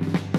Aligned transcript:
para 0.00 0.29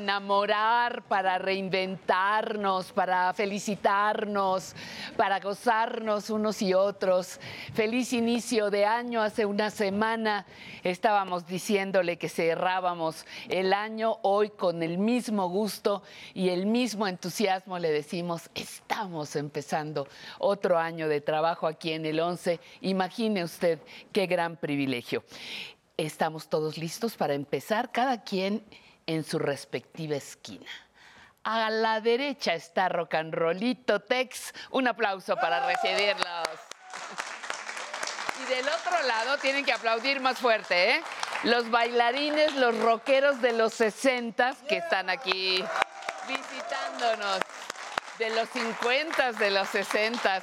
enamorar, 0.00 1.02
para 1.02 1.38
reinventarnos, 1.38 2.92
para 2.92 3.32
felicitarnos, 3.34 4.74
para 5.16 5.40
gozarnos 5.40 6.30
unos 6.30 6.62
y 6.62 6.74
otros. 6.74 7.38
Feliz 7.74 8.12
inicio 8.12 8.70
de 8.70 8.86
año. 8.86 9.22
Hace 9.22 9.44
una 9.44 9.70
semana 9.70 10.46
estábamos 10.82 11.46
diciéndole 11.46 12.16
que 12.16 12.28
cerrábamos 12.28 13.26
el 13.48 13.72
año 13.72 14.18
hoy 14.22 14.50
con 14.50 14.82
el 14.82 14.98
mismo 14.98 15.48
gusto 15.48 16.02
y 16.34 16.48
el 16.48 16.66
mismo 16.66 17.06
entusiasmo. 17.06 17.78
Le 17.78 17.90
decimos, 17.90 18.50
estamos 18.54 19.36
empezando 19.36 20.08
otro 20.38 20.78
año 20.78 21.08
de 21.08 21.20
trabajo 21.20 21.66
aquí 21.66 21.92
en 21.92 22.06
el 22.06 22.20
11. 22.20 22.58
Imagine 22.80 23.44
usted 23.44 23.78
qué 24.12 24.26
gran 24.26 24.56
privilegio. 24.56 25.22
Estamos 25.96 26.48
todos 26.48 26.78
listos 26.78 27.14
para 27.16 27.34
empezar, 27.34 27.92
cada 27.92 28.22
quien 28.22 28.64
en 29.14 29.24
su 29.24 29.40
respectiva 29.40 30.14
esquina. 30.14 30.70
A 31.42 31.68
la 31.68 32.00
derecha 32.00 32.54
está 32.54 32.88
Rock 32.88 33.14
and 33.14 33.34
Rollito 33.34 34.00
Tex. 34.00 34.52
Un 34.70 34.86
aplauso 34.86 35.34
para 35.36 35.66
recibirlos. 35.66 36.48
Y 38.40 38.54
del 38.54 38.68
otro 38.68 39.02
lado 39.06 39.36
tienen 39.38 39.64
que 39.64 39.72
aplaudir 39.72 40.20
más 40.20 40.38
fuerte, 40.38 40.92
¿eh? 40.92 41.02
Los 41.42 41.70
bailarines, 41.70 42.54
los 42.54 42.78
rockeros 42.78 43.42
de 43.42 43.52
los 43.52 43.74
60 43.74 44.54
que 44.68 44.76
están 44.76 45.10
aquí 45.10 45.64
visitándonos. 46.28 47.40
De 48.18 48.30
los 48.30 48.48
50, 48.50 49.32
de 49.32 49.50
los 49.50 49.68
60. 49.70 50.42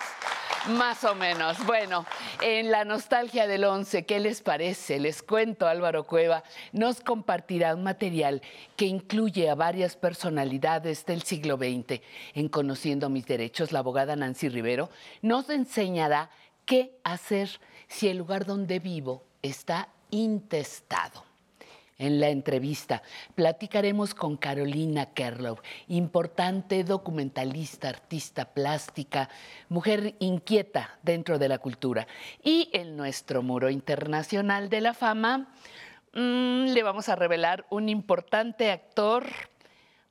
Más 0.70 1.06
o 1.06 1.16
menos. 1.16 1.66
Bueno, 1.66 2.06
en 2.42 2.72
la 2.72 2.84
nostalgia 2.84 3.48
del 3.48 3.64
11, 3.64 4.06
¿qué 4.06 4.20
les 4.20 4.42
parece? 4.42 5.00
Les 5.00 5.24
cuento, 5.24 5.66
Álvaro 5.66 6.04
Cueva 6.04 6.44
nos 6.74 7.00
compartirá 7.00 7.74
un 7.74 7.84
material 7.84 8.42
que 8.76 8.86
incluye 8.86 9.50
a 9.50 9.56
varias 9.56 9.96
personalidades 9.96 11.06
del 11.06 11.24
siglo 11.24 11.56
XX. 11.56 12.02
En 12.34 12.50
Conociendo 12.50 13.10
mis 13.10 13.26
derechos, 13.26 13.72
la 13.72 13.80
abogada 13.80 14.18
Nancy 14.18 14.50
Rivero 14.50 14.90
nos 15.22 15.50
enseñará 15.50 16.30
qué 16.66 17.00
hacer 17.06 17.50
si 17.88 18.10
el 18.10 18.18
lugar 18.18 18.46
donde 18.46 18.80
vivo 18.80 19.24
está 19.42 19.88
intestado. 20.12 21.27
En 22.00 22.20
la 22.20 22.30
entrevista 22.30 23.02
platicaremos 23.34 24.14
con 24.14 24.38
Carolina 24.38 25.08
Kerlow, 25.08 25.58
importante 25.88 26.84
documentalista, 26.84 27.90
artista 27.90 28.46
plástica, 28.46 29.30
mujer 29.70 30.14
inquieta 30.20 31.00
dentro 31.02 31.40
de 31.40 31.50
la 31.50 31.58
cultura. 31.58 32.08
Y 32.44 32.70
en 32.72 32.98
nuestro 32.98 33.42
muro 33.42 33.72
internacional 33.72 34.70
de 34.70 34.82
la 34.82 34.94
fama 34.94 35.50
mm, 36.14 36.66
le 36.68 36.84
vamos 36.84 37.10
a 37.10 37.16
revelar 37.16 37.66
un 37.72 37.90
importante 37.90 38.70
actor 38.70 39.26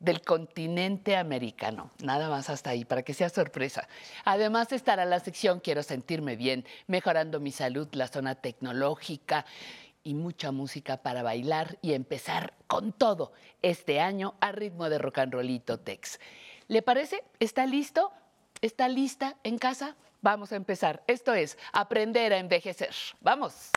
del 0.00 0.22
continente 0.22 1.16
americano. 1.16 1.90
Nada 2.02 2.28
más 2.28 2.50
hasta 2.50 2.70
ahí, 2.70 2.84
para 2.84 3.02
que 3.02 3.14
sea 3.14 3.28
sorpresa. 3.28 3.88
Además 4.24 4.72
estará 4.72 5.04
la 5.04 5.20
sección 5.20 5.60
Quiero 5.60 5.82
sentirme 5.82 6.36
bien, 6.36 6.66
mejorando 6.86 7.40
mi 7.40 7.50
salud, 7.50 7.88
la 7.92 8.08
zona 8.08 8.34
tecnológica 8.34 9.46
y 10.06 10.14
mucha 10.14 10.52
música 10.52 10.98
para 10.98 11.24
bailar 11.24 11.78
y 11.82 11.92
empezar 11.92 12.54
con 12.68 12.92
todo 12.92 13.32
este 13.60 14.00
año 14.00 14.36
a 14.40 14.52
ritmo 14.52 14.88
de 14.88 14.98
rock 14.98 15.18
and 15.18 15.32
rollito 15.34 15.80
Tex. 15.80 16.20
¿Le 16.68 16.80
parece? 16.80 17.24
¿Está 17.40 17.66
listo? 17.66 18.12
¿Está 18.60 18.88
lista 18.88 19.36
en 19.42 19.58
casa? 19.58 19.96
Vamos 20.22 20.52
a 20.52 20.56
empezar. 20.56 21.02
Esto 21.08 21.34
es 21.34 21.58
aprender 21.72 22.32
a 22.32 22.38
envejecer. 22.38 22.94
Vamos. 23.20 23.72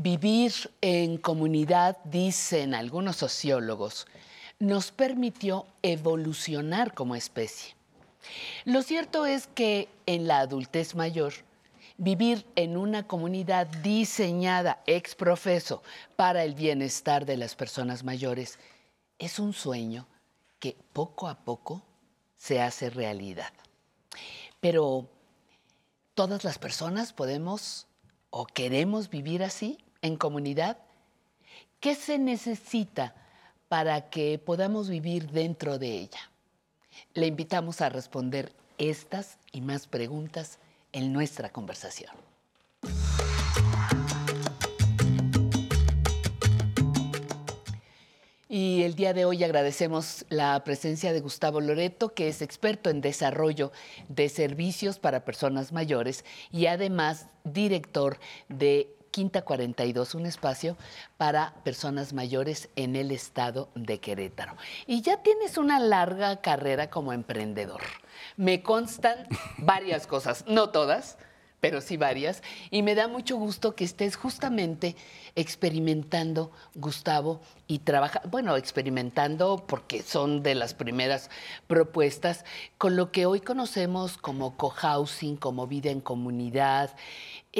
Vivir 0.00 0.52
en 0.80 1.18
comunidad, 1.18 1.98
dicen 2.04 2.72
algunos 2.72 3.16
sociólogos, 3.16 4.06
nos 4.60 4.92
permitió 4.92 5.66
evolucionar 5.82 6.94
como 6.94 7.16
especie. 7.16 7.74
Lo 8.64 8.82
cierto 8.82 9.26
es 9.26 9.48
que 9.48 9.88
en 10.06 10.28
la 10.28 10.38
adultez 10.38 10.94
mayor, 10.94 11.32
vivir 11.96 12.46
en 12.54 12.76
una 12.76 13.08
comunidad 13.08 13.66
diseñada 13.66 14.84
ex 14.86 15.16
profeso 15.16 15.82
para 16.14 16.44
el 16.44 16.54
bienestar 16.54 17.26
de 17.26 17.36
las 17.36 17.56
personas 17.56 18.04
mayores 18.04 18.60
es 19.18 19.40
un 19.40 19.52
sueño 19.52 20.06
que 20.60 20.76
poco 20.92 21.26
a 21.26 21.34
poco 21.40 21.82
se 22.36 22.60
hace 22.60 22.88
realidad. 22.88 23.52
Pero 24.60 25.08
todas 26.14 26.44
las 26.44 26.58
personas 26.58 27.12
podemos 27.12 27.88
o 28.30 28.46
queremos 28.46 29.10
vivir 29.10 29.42
así, 29.42 29.78
en 30.02 30.16
comunidad. 30.16 30.78
¿Qué 31.80 31.94
se 31.94 32.18
necesita 32.18 33.14
para 33.68 34.10
que 34.10 34.38
podamos 34.38 34.88
vivir 34.88 35.30
dentro 35.30 35.78
de 35.78 35.92
ella? 35.92 36.30
Le 37.14 37.26
invitamos 37.26 37.80
a 37.80 37.88
responder 37.88 38.52
estas 38.78 39.38
y 39.52 39.60
más 39.60 39.86
preguntas 39.86 40.58
en 40.92 41.12
nuestra 41.12 41.50
conversación. 41.50 42.12
Y 48.50 48.82
el 48.82 48.94
día 48.94 49.12
de 49.12 49.26
hoy 49.26 49.44
agradecemos 49.44 50.24
la 50.30 50.64
presencia 50.64 51.12
de 51.12 51.20
Gustavo 51.20 51.60
Loreto, 51.60 52.14
que 52.14 52.28
es 52.28 52.40
experto 52.40 52.88
en 52.88 53.02
desarrollo 53.02 53.72
de 54.08 54.30
servicios 54.30 54.98
para 54.98 55.24
personas 55.24 55.70
mayores 55.72 56.24
y 56.50 56.64
además 56.66 57.26
director 57.44 58.18
de 58.48 58.97
Quinta 59.10 59.42
42, 59.42 60.14
un 60.14 60.26
espacio 60.26 60.76
para 61.16 61.54
personas 61.64 62.12
mayores 62.12 62.68
en 62.76 62.96
el 62.96 63.10
estado 63.10 63.68
de 63.74 63.98
Querétaro. 63.98 64.56
Y 64.86 65.02
ya 65.02 65.22
tienes 65.22 65.58
una 65.58 65.78
larga 65.78 66.40
carrera 66.40 66.90
como 66.90 67.12
emprendedor. 67.12 67.82
Me 68.36 68.62
constan 68.62 69.26
varias 69.58 70.06
cosas, 70.06 70.44
no 70.46 70.70
todas, 70.70 71.18
pero 71.60 71.80
sí 71.80 71.96
varias. 71.96 72.42
Y 72.70 72.82
me 72.82 72.94
da 72.94 73.08
mucho 73.08 73.36
gusto 73.36 73.74
que 73.74 73.84
estés 73.84 74.16
justamente 74.16 74.96
experimentando, 75.34 76.50
Gustavo, 76.74 77.40
y 77.66 77.80
trabaja, 77.80 78.22
bueno, 78.28 78.56
experimentando 78.56 79.64
porque 79.66 80.02
son 80.02 80.42
de 80.42 80.54
las 80.54 80.74
primeras 80.74 81.30
propuestas, 81.66 82.44
con 82.78 82.96
lo 82.96 83.12
que 83.12 83.26
hoy 83.26 83.40
conocemos 83.40 84.18
como 84.18 84.56
cohousing, 84.56 85.36
como 85.36 85.66
vida 85.66 85.90
en 85.90 86.00
comunidad. 86.00 86.94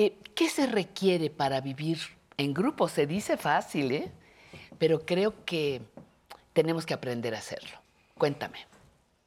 Eh, 0.01 0.15
¿Qué 0.37 0.49
se 0.49 0.69
requiere 0.69 1.29
para 1.29 1.61
vivir 1.61 1.99
en 2.37 2.55
grupo? 2.55 2.87
Se 2.87 3.05
dice 3.05 3.37
fácil, 3.37 3.91
¿eh? 3.91 4.13
Pero 4.79 5.05
creo 5.05 5.45
que 5.45 5.83
tenemos 6.53 6.87
que 6.87 6.95
aprender 6.95 7.35
a 7.35 7.39
hacerlo. 7.39 7.77
Cuéntame. 8.17 8.59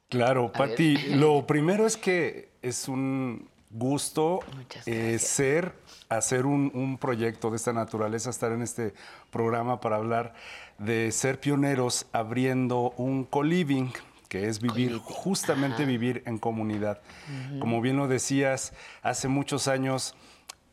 Claro, 0.08 0.50
Patti, 0.50 0.96
lo 1.16 1.46
primero 1.46 1.86
es 1.86 1.98
que 1.98 2.52
es 2.62 2.88
un 2.88 3.50
gusto 3.70 4.40
eh, 4.86 5.20
ser, 5.20 5.74
hacer 6.08 6.46
un, 6.46 6.98
proyecto 6.98 7.50
de 7.50 7.58
esta 7.58 7.74
naturaleza, 7.74 8.30
estar 8.30 8.54
en 8.54 8.62
este 8.62 8.94
programa 9.30 9.82
para 9.82 9.98
hablar 9.98 10.34
de 10.78 11.12
ser 11.12 11.42
pioneros 11.42 12.06
abriendo 12.14 12.94
un 12.96 13.26
co-living 13.26 13.92
que 14.30 14.48
es 14.48 14.62
vivir, 14.62 14.98
justamente 15.00 15.84
vivir 15.84 16.24
en 16.26 16.38
comunidad. 16.38 17.02
Como 17.60 17.82
bien 17.82 17.98
lo 17.98 18.08
decías, 18.08 18.72
hace 19.02 19.28
muchos 19.28 19.68
años 19.68 20.16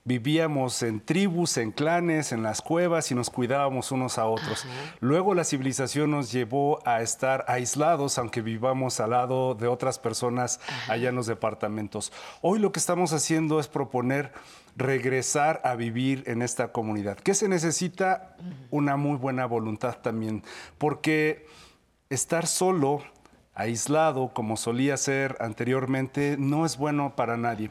vivíamos 0.08 0.82
en 0.82 1.00
tribus, 1.00 1.58
en 1.58 1.70
clanes, 1.70 2.32
en 2.32 2.42
las 2.42 2.62
cuevas 2.62 3.10
y 3.10 3.14
nos 3.14 3.28
cuidábamos 3.28 3.92
unos 3.92 4.16
a 4.16 4.24
otros. 4.24 4.66
Luego 5.00 5.34
la 5.34 5.44
civilización 5.44 6.10
nos 6.10 6.32
llevó 6.32 6.80
a 6.88 7.02
estar 7.02 7.44
aislados, 7.46 8.16
aunque 8.16 8.40
vivamos 8.40 9.00
al 9.00 9.10
lado 9.10 9.54
de 9.54 9.68
otras 9.68 9.98
personas 9.98 10.60
allá 10.88 11.10
en 11.10 11.14
los 11.14 11.26
departamentos. 11.26 12.10
Hoy 12.40 12.58
lo 12.58 12.72
que 12.72 12.80
estamos 12.80 13.12
haciendo 13.12 13.60
es 13.60 13.68
proponer 13.68 14.32
regresar 14.76 15.60
a 15.62 15.74
vivir 15.74 16.24
en 16.26 16.40
esta 16.40 16.72
comunidad. 16.72 17.18
¿Qué 17.18 17.34
se 17.34 17.46
necesita? 17.46 18.34
Una 18.70 18.96
muy 18.96 19.18
buena 19.18 19.44
voluntad 19.44 19.98
también, 19.98 20.42
porque 20.78 21.46
estar 22.08 22.46
solo, 22.46 23.02
aislado, 23.54 24.30
como 24.32 24.56
solía 24.56 24.96
ser 24.96 25.36
anteriormente, 25.40 26.36
no 26.38 26.64
es 26.64 26.78
bueno 26.78 27.14
para 27.14 27.36
nadie 27.36 27.70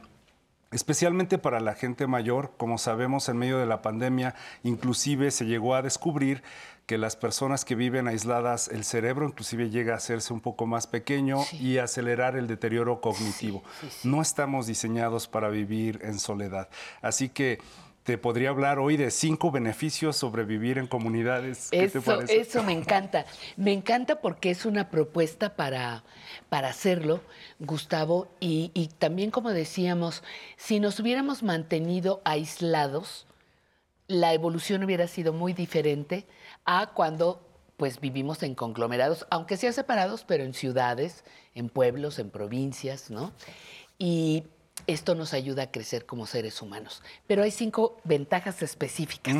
especialmente 0.72 1.38
para 1.38 1.60
la 1.60 1.74
gente 1.74 2.08
mayor, 2.08 2.54
como 2.58 2.78
sabemos 2.78 3.30
en 3.30 3.38
medio 3.38 3.58
de 3.58 3.66
la 3.66 3.81
pandemia, 3.81 4.36
inclusive 4.64 5.31
se 5.31 5.46
llegó 5.46 5.75
a 5.75 5.81
descubrir 5.81 6.44
que 6.86 6.98
las 6.98 7.18
personas 7.18 7.66
que 7.66 7.75
viven 7.75 8.08
aisladas, 8.08 8.69
el 8.69 8.86
cerebro 8.86 9.28
inclusive 9.28 9.69
llega 9.69 9.94
a 9.94 9.98
hacerse 9.98 10.31
un 10.31 10.40
poco 10.40 10.66
más 10.66 10.88
pequeño 10.88 11.40
y 11.60 11.80
acelerar 11.80 12.38
el 12.38 12.48
deterioro 12.48 13.02
cognitivo. 13.02 13.62
no 14.04 14.22
estamos 14.22 14.68
diseñados 14.68 15.28
para 15.28 15.50
vivir 15.50 16.00
en 16.02 16.18
soledad. 16.18 16.69
Así 17.02 17.28
que 17.28 17.60
te 18.07 18.18
podría 18.18 18.51
hablar 18.51 18.80
hoy 18.80 18.95
de 18.95 19.12
cinco 19.12 19.51
beneficios 19.51 20.15
sobre 20.15 20.45
vivir 20.45 20.77
en 20.77 20.88
comunidades. 20.88 21.68
eso, 21.74 22.21
eso 22.21 22.63
me 22.63 22.71
encanta. 22.71 23.25
Me 23.57 23.74
encanta 23.74 24.21
porque 24.21 24.50
es 24.50 24.65
una 24.65 24.89
propuesta 24.89 25.57
para, 25.57 26.06
para 26.48 26.69
hacerlo, 26.69 27.19
Gustavo, 27.59 28.30
y, 28.39 28.71
y 28.74 28.88
también 28.88 29.30
como 29.30 29.50
decíamos, 29.50 30.24
si 30.56 30.80
nos 30.80 31.01
hubiéramos 31.01 31.44
mantenido 31.44 32.21
aislados, 32.24 33.27
la 34.07 34.33
evolución 34.33 34.86
hubiera 34.86 35.07
sido 35.07 35.33
muy 35.33 35.51
diferente 35.51 36.25
a 36.63 36.92
cuando 36.94 37.45
pues 37.75 38.00
vivimos 38.00 38.42
en 38.42 38.56
conglomerados, 38.56 39.27
aunque 39.30 39.57
sea 39.57 39.74
separados, 39.74 40.24
pero 40.24 40.45
en 40.45 40.54
ciudades, 40.54 41.25
en 41.56 41.68
pueblos, 41.68 42.19
en 42.19 42.30
provincias, 42.30 43.12
¿no? 43.12 43.33
Y 44.00 44.45
esto 44.88 45.16
nos 45.16 45.34
ayuda 45.34 45.63
a 45.63 45.72
crecer 45.72 46.06
como 46.06 46.25
seres 46.25 46.62
humanos. 46.62 47.04
Pero 47.28 47.44
hay 47.44 47.51
cinco 47.51 47.98
ventajas 48.04 48.62
específicas. 48.62 49.36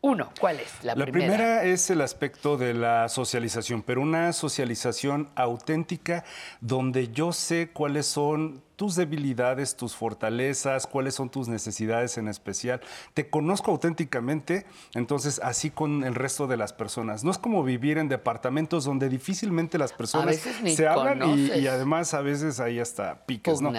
Uno, 0.00 0.30
¿cuál 0.38 0.60
es 0.60 0.84
la, 0.84 0.94
primera? 0.94 1.26
La 1.26 1.34
primera 1.34 1.64
es 1.64 1.90
el 1.90 2.00
aspecto 2.02 2.56
de 2.56 2.72
la 2.72 3.08
socialización, 3.08 3.82
pero 3.82 4.00
una 4.00 4.32
socialización 4.32 5.28
auténtica 5.34 6.24
donde 6.60 7.08
yo 7.08 7.32
sé 7.32 7.70
cuáles 7.72 8.06
son 8.06 8.62
tus 8.78 8.94
debilidades, 8.94 9.76
tus 9.76 9.96
fortalezas, 9.96 10.86
cuáles 10.86 11.16
son 11.16 11.30
tus 11.30 11.48
necesidades 11.48 12.16
en 12.16 12.28
especial. 12.28 12.80
Te 13.12 13.28
conozco 13.28 13.72
auténticamente, 13.72 14.66
entonces 14.94 15.40
así 15.42 15.70
con 15.70 16.04
el 16.04 16.14
resto 16.14 16.46
de 16.46 16.56
las 16.56 16.72
personas. 16.72 17.24
No 17.24 17.32
es 17.32 17.38
como 17.38 17.64
vivir 17.64 17.98
en 17.98 18.08
departamentos 18.08 18.84
donde 18.84 19.08
difícilmente 19.08 19.78
las 19.78 19.92
personas 19.92 20.36
se 20.36 20.86
hablan 20.86 21.28
y, 21.36 21.66
además 21.66 22.14
a 22.14 22.20
veces 22.20 22.60
hay 22.60 22.78
hasta 22.78 23.26
piques, 23.26 23.60
¿no? 23.60 23.72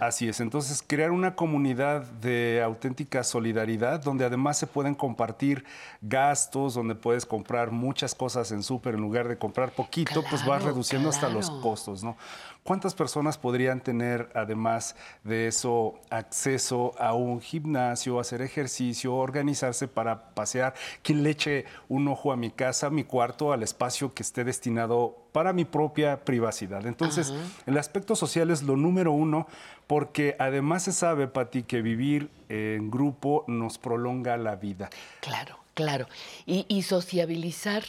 Así 0.00 0.28
es. 0.28 0.38
Entonces 0.38 0.84
crear 0.86 1.12
una 1.12 1.34
comunidad 1.34 2.02
de 2.02 2.60
auténtica 2.62 3.24
solidaridad 3.24 4.02
donde 4.02 4.26
además 4.26 4.58
se 4.58 4.66
pueden 4.66 4.94
compartir 4.94 5.64
gastos, 6.02 6.74
donde 6.74 6.94
puedes 6.94 7.24
comprar 7.24 7.70
muchas 7.70 8.14
cosas 8.14 8.52
en 8.52 8.62
súper 8.62 8.96
en 8.96 9.00
lugar 9.00 9.28
de 9.28 9.38
comprar 9.38 9.72
poquito, 9.72 10.22
pues 10.28 10.44
vas 10.44 10.62
reduciendo 10.62 11.08
hasta 11.08 11.30
los 11.30 11.50
costos, 11.50 12.04
¿no? 12.04 12.18
¿Cuántas 12.64 12.94
personas 12.94 13.38
podrían 13.38 13.80
tener, 13.80 14.30
además 14.36 14.94
de 15.24 15.48
eso, 15.48 15.94
acceso 16.10 16.92
a 16.96 17.12
un 17.12 17.40
gimnasio, 17.40 18.20
hacer 18.20 18.40
ejercicio, 18.40 19.16
organizarse 19.16 19.88
para 19.88 20.32
pasear? 20.34 20.74
¿Quién 21.02 21.24
le 21.24 21.30
eche 21.30 21.64
un 21.88 22.06
ojo 22.06 22.30
a 22.30 22.36
mi 22.36 22.52
casa, 22.52 22.86
a 22.86 22.90
mi 22.90 23.02
cuarto, 23.02 23.52
al 23.52 23.64
espacio 23.64 24.14
que 24.14 24.22
esté 24.22 24.44
destinado 24.44 25.26
para 25.32 25.52
mi 25.52 25.64
propia 25.64 26.24
privacidad? 26.24 26.86
Entonces, 26.86 27.34
el 27.66 27.76
aspecto 27.78 28.14
social 28.14 28.48
es 28.52 28.62
lo 28.62 28.76
número 28.76 29.10
uno, 29.10 29.48
porque 29.88 30.36
además 30.38 30.84
se 30.84 30.92
sabe, 30.92 31.26
Pati, 31.26 31.64
que 31.64 31.82
vivir 31.82 32.30
en 32.48 32.92
grupo 32.92 33.44
nos 33.48 33.78
prolonga 33.78 34.36
la 34.36 34.54
vida. 34.54 34.88
Claro. 35.20 35.58
Claro, 35.74 36.06
y, 36.44 36.82
sociabilizar 36.82 37.82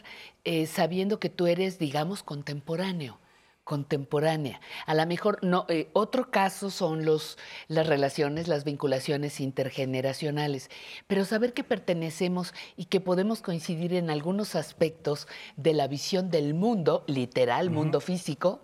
eh, 0.45 0.67
sabiendo 0.67 1.19
que 1.19 1.27
tú 1.27 1.47
eres, 1.47 1.79
digamos, 1.79 2.23
contemporáneo 2.23 3.19
contemporánea. 3.73 4.61
A 4.85 4.93
lo 4.93 5.03
mejor 5.07 5.39
no, 5.41 5.65
eh, 5.67 5.89
otro 5.93 6.29
caso 6.29 6.69
son 6.69 7.05
los, 7.05 7.39
las 7.67 7.87
relaciones, 7.87 8.47
las 8.47 8.65
vinculaciones 8.65 9.39
intergeneracionales, 9.39 10.69
pero 11.07 11.25
saber 11.25 11.53
que 11.53 11.63
pertenecemos 11.63 12.53
y 12.77 12.85
que 12.85 12.99
podemos 12.99 13.41
coincidir 13.41 13.95
en 13.95 14.11
algunos 14.11 14.53
aspectos 14.53 15.27
de 15.57 15.73
la 15.73 15.87
visión 15.87 16.29
del 16.29 16.53
mundo, 16.53 17.03
literal, 17.07 17.71
mundo 17.71 17.99
físico, 17.99 18.61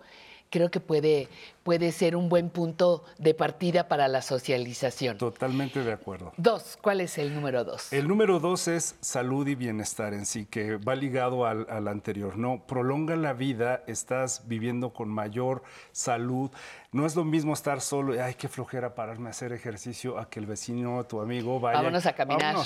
creo 0.50 0.70
que 0.70 0.80
puede, 0.80 1.28
puede 1.62 1.92
ser 1.92 2.16
un 2.16 2.28
buen 2.28 2.50
punto 2.50 3.04
de 3.18 3.34
partida 3.34 3.88
para 3.88 4.08
la 4.08 4.20
socialización. 4.20 5.16
Totalmente 5.16 5.82
de 5.82 5.92
acuerdo. 5.92 6.32
Dos, 6.36 6.76
¿cuál 6.82 7.00
es 7.00 7.16
el 7.18 7.34
número 7.34 7.64
dos? 7.64 7.92
El 7.92 8.08
número 8.08 8.40
dos 8.40 8.68
es 8.68 8.96
salud 9.00 9.46
y 9.46 9.54
bienestar 9.54 10.12
en 10.12 10.26
sí, 10.26 10.46
que 10.46 10.76
va 10.76 10.94
ligado 10.94 11.46
al, 11.46 11.66
al 11.70 11.88
anterior. 11.88 12.36
No, 12.36 12.66
prolonga 12.66 13.16
la 13.16 13.32
vida, 13.32 13.84
estás 13.86 14.42
viviendo 14.46 14.92
con 14.92 15.08
mayor 15.08 15.62
salud. 15.92 16.50
No 16.92 17.06
es 17.06 17.14
lo 17.14 17.24
mismo 17.24 17.54
estar 17.54 17.80
solo, 17.80 18.20
ay, 18.22 18.34
qué 18.34 18.48
flojera 18.48 18.96
pararme 18.96 19.28
a 19.28 19.30
hacer 19.30 19.52
ejercicio, 19.52 20.18
a 20.18 20.28
que 20.28 20.40
el 20.40 20.46
vecino, 20.46 21.04
tu 21.04 21.20
amigo 21.20 21.60
vaya. 21.60 21.78
Vámonos 21.78 22.04
a 22.06 22.12
caminar. 22.12 22.56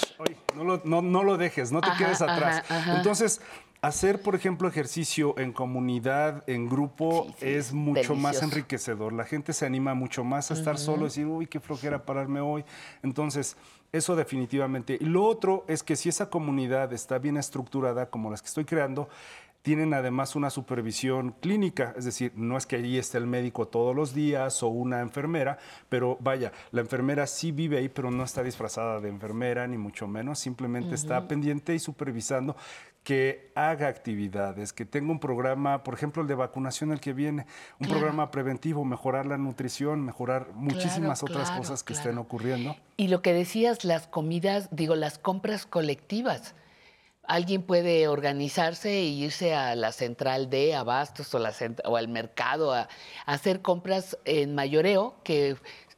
no, 0.54 0.64
lo, 0.64 1.02
no, 1.02 1.22
lo 1.22 1.36
dejes, 1.36 1.70
no 1.70 1.82
te 1.82 1.90
quedes 1.98 2.22
atrás. 2.22 2.64
Entonces, 2.96 3.42
Hacer, 3.84 4.22
por 4.22 4.34
ejemplo, 4.34 4.66
ejercicio 4.66 5.38
en 5.38 5.52
comunidad, 5.52 6.42
en 6.46 6.70
grupo, 6.70 7.26
es 7.42 7.74
mucho 7.74 8.14
más 8.14 8.42
enriquecedor. 8.42 9.12
La 9.12 9.26
gente 9.26 9.52
se 9.52 9.66
anima 9.66 9.92
mucho 9.92 10.24
más 10.24 10.50
a 10.50 10.54
estar 10.54 10.78
solo 10.78 11.02
y 11.02 11.04
decir, 11.04 11.26
uy, 11.26 11.46
qué 11.46 11.60
flojera 11.60 12.06
pararme 12.06 12.40
hoy. 12.40 12.64
Entonces, 13.02 13.58
eso 13.92 14.16
definitivamente. 14.16 14.96
Y 14.98 15.04
lo 15.04 15.26
otro 15.26 15.66
es 15.68 15.82
que 15.82 15.96
si 15.96 16.08
esa 16.08 16.30
comunidad 16.30 16.94
está 16.94 17.18
bien 17.18 17.36
estructurada, 17.36 18.08
como 18.08 18.30
las 18.30 18.40
que 18.40 18.48
estoy 18.48 18.64
creando, 18.64 19.10
tienen 19.60 19.92
además 19.92 20.34
una 20.34 20.48
supervisión 20.48 21.34
clínica, 21.40 21.94
es 21.96 22.04
decir, 22.04 22.32
no 22.36 22.58
es 22.58 22.66
que 22.66 22.76
allí 22.76 22.98
esté 22.98 23.16
el 23.16 23.26
médico 23.26 23.66
todos 23.66 23.96
los 23.96 24.14
días 24.14 24.62
o 24.62 24.68
una 24.68 25.00
enfermera, 25.00 25.56
pero 25.88 26.18
vaya, 26.20 26.52
la 26.70 26.82
enfermera 26.82 27.26
sí 27.26 27.50
vive 27.50 27.78
ahí, 27.78 27.88
pero 27.88 28.10
no 28.10 28.24
está 28.24 28.42
disfrazada 28.42 29.00
de 29.00 29.08
enfermera, 29.08 29.66
ni 29.66 29.78
mucho 29.78 30.06
menos, 30.06 30.38
simplemente 30.38 30.94
está 30.94 31.26
pendiente 31.26 31.74
y 31.74 31.78
supervisando 31.78 32.56
que 33.04 33.52
haga 33.54 33.88
actividades, 33.88 34.72
que 34.72 34.86
tenga 34.86 35.12
un 35.12 35.20
programa, 35.20 35.84
por 35.84 35.92
ejemplo, 35.92 36.22
el 36.22 36.28
de 36.28 36.34
vacunación 36.34 36.90
el 36.90 37.00
que 37.00 37.12
viene, 37.12 37.46
un 37.78 37.86
programa 37.86 38.30
preventivo, 38.30 38.82
mejorar 38.86 39.26
la 39.26 39.36
nutrición, 39.36 40.00
mejorar 40.00 40.54
muchísimas 40.54 41.22
otras 41.22 41.50
cosas 41.50 41.82
que 41.82 41.92
estén 41.92 42.16
ocurriendo. 42.16 42.74
Y 42.96 43.08
lo 43.08 43.20
que 43.20 43.34
decías, 43.34 43.84
las 43.84 44.06
comidas, 44.06 44.68
digo, 44.72 44.96
las 44.96 45.18
compras 45.18 45.66
colectivas. 45.66 46.54
Alguien 47.26 47.62
puede 47.62 48.08
organizarse 48.08 48.98
e 48.98 49.04
irse 49.04 49.54
a 49.54 49.76
la 49.76 49.92
central 49.92 50.48
de 50.48 50.74
abastos 50.74 51.34
o, 51.34 51.38
la 51.38 51.52
o 51.84 51.96
al 51.96 52.08
mercado 52.08 52.72
a, 52.72 52.88
hacer 53.26 53.60
compras 53.60 54.16
en 54.24 54.54
mayoreo 54.54 55.16
que 55.24 55.56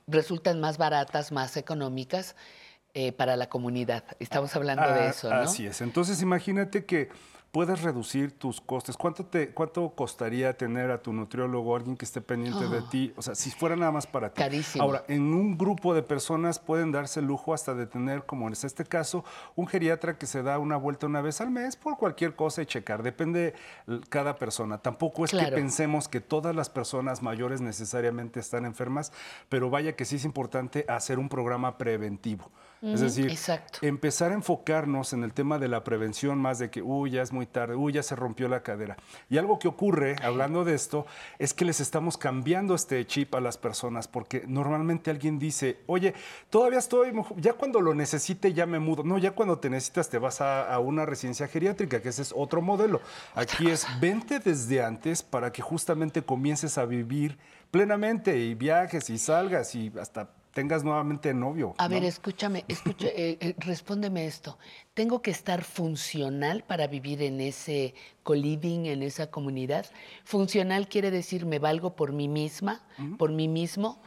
resultan 0.09 0.61
más 0.61 0.77
baratas, 0.77 1.31
más 1.31 1.57
económicas 1.57 2.35
eh, 2.99 3.13
para 3.13 3.37
la 3.37 3.47
comunidad. 3.51 4.05
Estamos 4.21 4.57
hablando 4.57 4.83
de 4.85 5.01
ah, 5.01 5.11
eso, 5.11 5.29
¿no? 5.29 5.43
Así 5.43 5.67
es. 5.67 5.83
Entonces 5.83 6.23
imagínate 6.23 6.87
que 6.87 7.11
puedes 7.53 7.83
reducir 7.83 8.33
tus 8.33 8.59
costes. 8.59 8.97
¿Cuánto, 8.97 9.27
te, 9.27 9.51
¿Cuánto 9.51 9.91
costaría 9.91 10.57
tener 10.57 10.91
a 10.91 11.03
tu 11.03 11.13
nutriólogo, 11.13 11.77
alguien 11.77 11.95
que 11.95 12.07
esté 12.07 12.23
pendiente 12.23 12.67
de 12.69 12.79
oh. 12.79 12.89
ti? 12.89 13.13
O 13.15 13.21
sea, 13.21 13.35
si 13.35 13.51
fuera 13.51 13.77
nada 13.77 13.93
más 13.93 14.07
para 14.07 14.31
ti. 14.33 14.41
Carísimo. 14.41 14.83
Ahora, 14.83 15.05
en 15.09 15.35
un 15.35 15.59
grupo 15.59 15.93
de 15.93 16.03
personas 16.03 16.59
pueden 16.59 16.91
darse 16.91 17.21
el 17.21 17.27
lujo 17.27 17.53
hasta 17.53 17.75
de 17.75 17.87
tener, 17.87 18.25
como 18.25 18.47
en 18.47 18.55
este 18.55 18.87
caso, 18.87 19.27
un 19.57 19.67
geriatra 19.67 20.17
que 20.17 20.25
se 20.25 20.43
da 20.43 20.59
una 20.59 20.79
vuelta 20.79 21.05
una 21.05 21.21
vez 21.21 21.43
al 21.43 21.51
mes 21.51 21.77
por 21.77 21.99
cualquier 21.99 22.35
cosa 22.35 22.63
y 22.63 22.67
checar. 22.67 23.03
Depende 23.03 23.53
cada 24.09 24.37
persona. 24.37 24.79
Tampoco 24.79 25.27
es 25.27 25.33
que 25.33 25.47
pensemos 25.49 26.09
que 26.09 26.23
todas 26.23 26.57
las 26.57 26.71
personas 26.71 27.21
mayores 27.21 27.61
necesariamente 27.61 28.41
están 28.41 28.65
enfermas, 28.65 29.13
pero 29.51 29.69
vaya 29.69 29.95
que 29.97 30.07
sí 30.07 30.17
es 30.17 30.25
importante 30.25 30.87
hacer 30.89 31.19
un 31.19 31.29
programa 31.29 31.77
preventivo. 31.77 32.51
Es 32.83 33.01
decir, 33.01 33.35
empezar 33.81 34.33
a 34.33 34.35
enfocarnos 34.35 35.13
en 35.13 35.25
el 35.25 35.33
tema 35.33 35.59
de 35.59 35.67
la 35.67 35.83
prevención 35.83 36.39
más 36.39 36.59
de 36.59 36.71
que, 36.71 36.83
uy, 36.83 37.13
ya 37.13 37.23
es 37.23 37.33
muy 37.33 37.47
tarde, 37.47 37.75
uy, 37.75 37.95
ya 37.95 38.03
se 38.03 38.15
rompió 38.15 38.49
la 38.49 38.63
cadera. 38.63 38.97
Y 39.31 39.39
algo 39.39 39.59
que 39.59 39.67
ocurre, 39.67 40.17
hablando 40.23 40.65
de 40.65 40.75
esto, 40.75 41.07
es 41.39 41.55
que 41.55 41.65
les 41.65 41.81
estamos 41.81 42.19
cambiando 42.19 42.75
este 42.75 43.05
chip 43.07 43.35
a 43.35 43.41
las 43.41 43.57
personas, 43.57 44.09
porque 44.09 44.45
normalmente 44.47 45.11
alguien 45.11 45.39
dice, 45.39 45.79
oye, 45.87 46.15
todavía 46.51 46.79
estoy, 46.79 47.13
ya 47.37 47.55
cuando 47.55 47.81
lo 47.81 47.95
necesite 47.95 48.53
ya 48.53 48.67
me 48.67 48.79
mudo. 48.79 49.03
No, 49.03 49.17
ya 49.17 49.31
cuando 49.31 49.59
te 49.59 49.71
necesitas 49.71 50.11
te 50.11 50.19
vas 50.19 50.41
a, 50.41 50.73
a 50.73 50.79
una 50.79 51.07
residencia 51.07 51.49
geriátrica, 51.49 52.03
que 52.03 52.11
ese 52.11 52.23
es 52.23 52.35
otro 52.37 52.61
modelo. 52.61 53.01
Aquí 53.35 53.71
es, 53.71 53.87
vente 54.01 54.39
desde 54.39 54.83
antes 54.83 55.23
para 55.23 55.51
que 55.51 55.63
justamente 55.63 56.23
comiences 56.23 56.77
a 56.77 56.85
vivir 56.85 57.39
plenamente 57.71 58.39
y 58.39 58.55
viajes 58.55 59.11
y 59.11 59.19
salgas 59.19 59.75
y 59.75 59.93
hasta 60.01 60.29
tengas 60.57 60.83
nuevamente 60.85 61.35
novio. 61.35 61.75
A 61.77 61.87
ver, 61.87 62.03
escúchame, 62.03 62.65
escúchame 62.67 63.13
eh, 63.15 63.37
eh, 63.43 63.55
respóndeme 63.59 64.25
esto. 64.27 64.57
¿Tengo 64.95 65.21
que 65.21 65.31
estar 65.31 65.63
funcional 65.63 66.65
para 66.67 66.87
vivir 66.87 67.23
en 67.23 67.43
ese 67.43 67.95
co-living, 68.23 68.87
en 68.87 69.03
esa 69.03 69.31
comunidad? 69.31 69.85
Funcional 70.25 70.89
quiere 70.89 71.11
decir 71.11 71.45
me 71.45 71.59
valgo 71.59 71.95
por 71.95 72.13
mí 72.15 72.27
misma, 72.27 72.81
por 73.19 73.33
mí 73.33 73.49
mismo, 73.49 74.01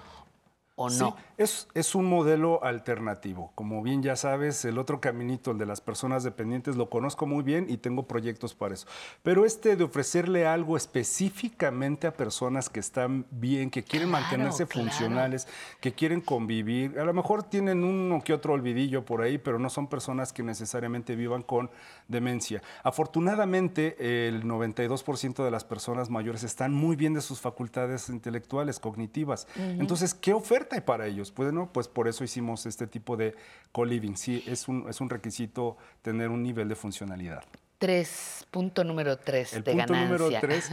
¿O 0.81 0.89
no? 0.89 1.17
es, 1.37 1.67
es, 1.73 1.93
un 1.93 2.05
modelo 2.05 2.63
alternativo. 2.63 3.51
Como 3.53 3.83
bien 3.83 4.01
ya 4.01 4.15
sabes, 4.15 4.63
el 4.63 4.77
otro 4.77 5.01
caminito, 5.01 5.51
el 5.51 5.57
de 5.57 5.65
las 5.65 5.81
personas 5.81 6.23
dependientes, 6.23 6.77
lo 6.77 6.89
conozco 6.89 7.25
muy 7.25 7.43
bien 7.43 7.65
y 7.67 7.75
tengo 7.75 8.03
proyectos 8.03 8.55
para 8.55 8.75
eso. 8.75 8.87
Pero 9.21 9.45
este 9.45 9.75
de 9.75 9.83
ofrecerle 9.83 10.47
algo 10.47 10.77
específicamente 10.77 12.07
a 12.07 12.13
personas 12.13 12.69
que 12.69 12.79
están 12.79 13.25
bien, 13.29 13.69
que 13.71 13.83
quieren 13.83 14.09
mantenerse 14.09 14.65
funcionales, 14.65 15.49
que 15.81 15.91
quieren 15.91 16.21
convivir, 16.21 16.97
a 16.97 17.03
lo 17.03 17.13
mejor 17.13 17.43
tienen 17.43 17.83
uno 17.83 18.21
que 18.23 18.33
otro 18.33 18.53
olvidillo 18.53 19.03
por 19.03 19.21
ahí, 19.21 19.37
pero 19.37 19.59
no 19.59 19.69
son 19.69 19.87
personas 19.87 20.31
que 20.31 20.43
necesariamente 20.43 21.17
vivan 21.17 21.43
con 21.43 21.69
demencia. 22.07 22.61
Afortunadamente, 22.83 24.27
el 24.29 24.45
92% 24.45 25.43
de 25.43 25.51
las 25.51 25.65
personas 25.65 26.09
mayores 26.09 26.43
están 26.43 26.73
muy 26.73 26.95
bien 26.95 27.13
de 27.13 27.21
sus 27.21 27.41
facultades 27.41 28.07
intelectuales, 28.07 28.79
cognitivas. 28.79 29.45
Entonces, 29.57 30.13
¿qué 30.13 30.31
oferta? 30.31 30.68
Para 30.85 31.07
ellos. 31.07 31.33
Bueno, 31.33 31.69
pues 31.73 31.87
por 31.87 32.07
eso 32.07 32.23
hicimos 32.23 32.65
este 32.65 32.87
tipo 32.87 33.17
de 33.17 33.35
co-living. 33.71 34.15
Sí, 34.15 34.43
es 34.47 34.67
un, 34.67 34.87
es 34.89 35.01
un 35.01 35.09
requisito 35.09 35.77
tener 36.01 36.29
un 36.29 36.43
nivel 36.43 36.69
de 36.69 36.75
funcionalidad. 36.75 37.43
Tres, 37.77 38.45
punto 38.51 38.83
número 38.83 39.17
tres 39.17 39.53
El 39.53 39.63
de 39.63 39.71
punto 39.73 39.95
número 39.95 40.29
tres, 40.41 40.69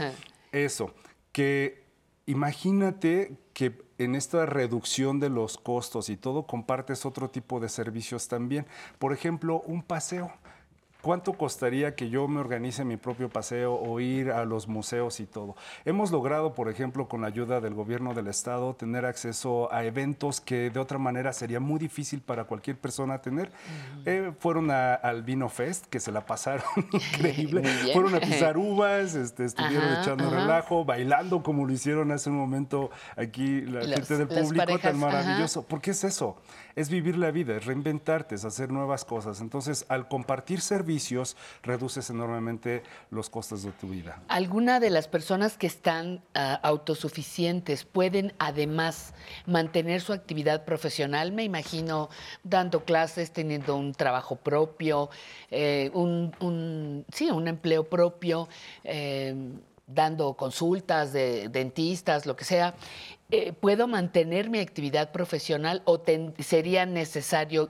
eso, 0.51 0.93
que 1.31 1.83
imagínate 2.25 3.37
que 3.53 3.81
en 3.97 4.15
esta 4.15 4.45
reducción 4.45 5.19
de 5.19 5.29
los 5.29 5.57
costos 5.57 6.09
y 6.09 6.17
todo 6.17 6.45
compartes 6.45 7.05
otro 7.05 7.29
tipo 7.29 7.59
de 7.59 7.69
servicios 7.69 8.27
también. 8.27 8.65
Por 8.99 9.13
ejemplo, 9.13 9.61
un 9.61 9.83
paseo. 9.83 10.31
¿Cuánto 11.01 11.33
costaría 11.33 11.95
que 11.95 12.09
yo 12.09 12.27
me 12.27 12.39
organice 12.39 12.83
mi 12.83 12.97
propio 12.97 13.29
paseo 13.29 13.75
o 13.75 13.99
ir 13.99 14.31
a 14.31 14.45
los 14.45 14.67
museos 14.67 15.19
y 15.19 15.25
todo? 15.25 15.55
Hemos 15.85 16.11
logrado, 16.11 16.53
por 16.53 16.69
ejemplo, 16.69 17.07
con 17.07 17.21
la 17.21 17.27
ayuda 17.27 17.61
del 17.61 17.75
gobierno 17.75 18.13
del 18.13 18.27
estado, 18.27 18.73
tener 18.73 19.05
acceso 19.05 19.71
a 19.71 19.85
eventos 19.85 20.41
que 20.41 20.69
de 20.69 20.79
otra 20.79 20.97
manera 20.97 21.33
sería 21.33 21.59
muy 21.59 21.79
difícil 21.79 22.21
para 22.21 22.45
cualquier 22.45 22.77
persona 22.77 23.21
tener. 23.21 23.51
Eh, 24.05 24.31
fueron 24.39 24.71
al 24.71 25.23
Vino 25.23 25.49
Fest, 25.49 25.85
que 25.85 25.99
se 25.99 26.11
la 26.11 26.25
pasaron 26.25 26.65
increíble. 26.91 27.63
fueron 27.93 28.15
a 28.15 28.19
pisar 28.19 28.57
uvas, 28.57 29.15
este, 29.15 29.45
estuvieron 29.45 30.01
echando 30.01 30.29
relajo, 30.29 30.83
bailando 30.83 31.43
como 31.43 31.65
lo 31.65 31.73
hicieron 31.73 32.11
hace 32.11 32.29
un 32.29 32.37
momento 32.37 32.89
aquí 33.15 33.61
la 33.61 33.81
gente 33.85 34.17
del 34.17 34.27
público, 34.27 34.79
tan 34.79 34.97
maravilloso. 34.97 35.63
¿Por 35.63 35.79
qué 35.79 35.91
es 35.91 36.03
eso? 36.03 36.37
Es 36.77 36.91
vivir 36.91 37.17
la 37.17 37.31
vida, 37.31 37.57
es 37.57 37.65
reinventarte, 37.65 38.35
es 38.35 38.45
hacer 38.45 38.71
nuevas 38.71 39.03
cosas. 39.03 39.41
Entonces, 39.41 39.83
al 39.89 40.07
compartir 40.07 40.61
servicios, 40.61 41.35
reduces 41.63 42.11
enormemente 42.11 42.83
los 43.09 43.31
costos 43.31 43.63
de 43.63 43.71
tu 43.71 43.87
vida. 43.87 44.21
¿Alguna 44.27 44.79
de 44.79 44.91
las 44.91 45.07
personas 45.07 45.57
que 45.57 45.65
están 45.65 46.21
ah, 46.35 46.59
autosuficientes 46.61 47.83
pueden 47.83 48.31
además 48.37 49.15
mantener 49.47 50.01
su 50.01 50.13
actividad 50.13 50.65
profesional? 50.65 51.31
Me 51.31 51.43
imagino 51.43 52.09
dando 52.43 52.85
clases, 52.85 53.31
teniendo 53.31 53.75
un 53.75 53.93
trabajo 53.93 54.35
propio, 54.35 55.09
eh, 55.49 55.89
un, 55.95 57.03
sí, 57.11 57.31
un 57.31 57.47
empleo 57.47 57.85
propio. 57.89 58.47
Eh, 58.83 59.33
dando 59.87 60.33
consultas 60.33 61.13
de 61.13 61.47
dentistas, 61.47 62.25
lo 62.25 62.35
que 62.35 62.43
sea, 62.43 62.75
eh, 63.31 63.53
¿puedo 63.53 63.87
mantener 63.87 64.49
mi 64.49 64.59
actividad 64.59 65.11
profesional 65.11 65.81
o 65.85 66.01
sería 66.39 66.85
necesario 66.85 67.69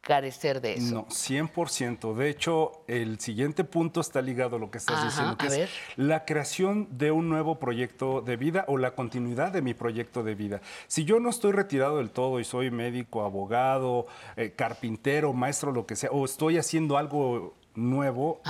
carecer 0.00 0.60
de 0.60 0.74
eso. 0.74 0.94
No, 0.94 1.06
100%. 1.06 2.14
De 2.14 2.30
hecho, 2.30 2.72
el 2.86 3.20
siguiente 3.20 3.64
punto 3.64 4.00
está 4.00 4.22
ligado 4.22 4.56
a 4.56 4.58
lo 4.58 4.70
que 4.70 4.78
estás 4.78 5.04
diciendo, 5.04 5.36
que 5.36 5.46
es 5.46 5.70
la 5.96 6.24
creación 6.24 6.88
de 6.90 7.10
un 7.10 7.28
nuevo 7.28 7.58
proyecto 7.58 8.20
de 8.20 8.36
vida 8.36 8.64
o 8.68 8.78
la 8.78 8.94
continuidad 8.94 9.52
de 9.52 9.62
mi 9.62 9.74
proyecto 9.74 10.22
de 10.22 10.34
vida. 10.34 10.60
Si 10.86 11.04
yo 11.04 11.20
no 11.20 11.28
estoy 11.28 11.52
retirado 11.52 11.98
del 11.98 12.10
todo 12.10 12.40
y 12.40 12.44
soy 12.44 12.70
médico, 12.70 13.22
abogado, 13.22 14.06
eh, 14.36 14.52
carpintero, 14.56 15.32
maestro, 15.32 15.72
lo 15.72 15.86
que 15.86 15.96
sea, 15.96 16.10
o 16.10 16.24
estoy 16.24 16.56
haciendo 16.56 16.96
algo 16.96 17.54
nuevo, 17.74 18.40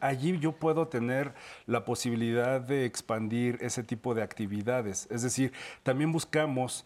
allí 0.00 0.38
yo 0.38 0.52
puedo 0.52 0.88
tener 0.88 1.34
la 1.66 1.84
posibilidad 1.84 2.60
de 2.60 2.84
expandir 2.84 3.58
ese 3.60 3.82
tipo 3.82 4.14
de 4.14 4.22
actividades. 4.22 5.08
Es 5.10 5.22
decir, 5.22 5.52
también 5.82 6.12
buscamos 6.12 6.84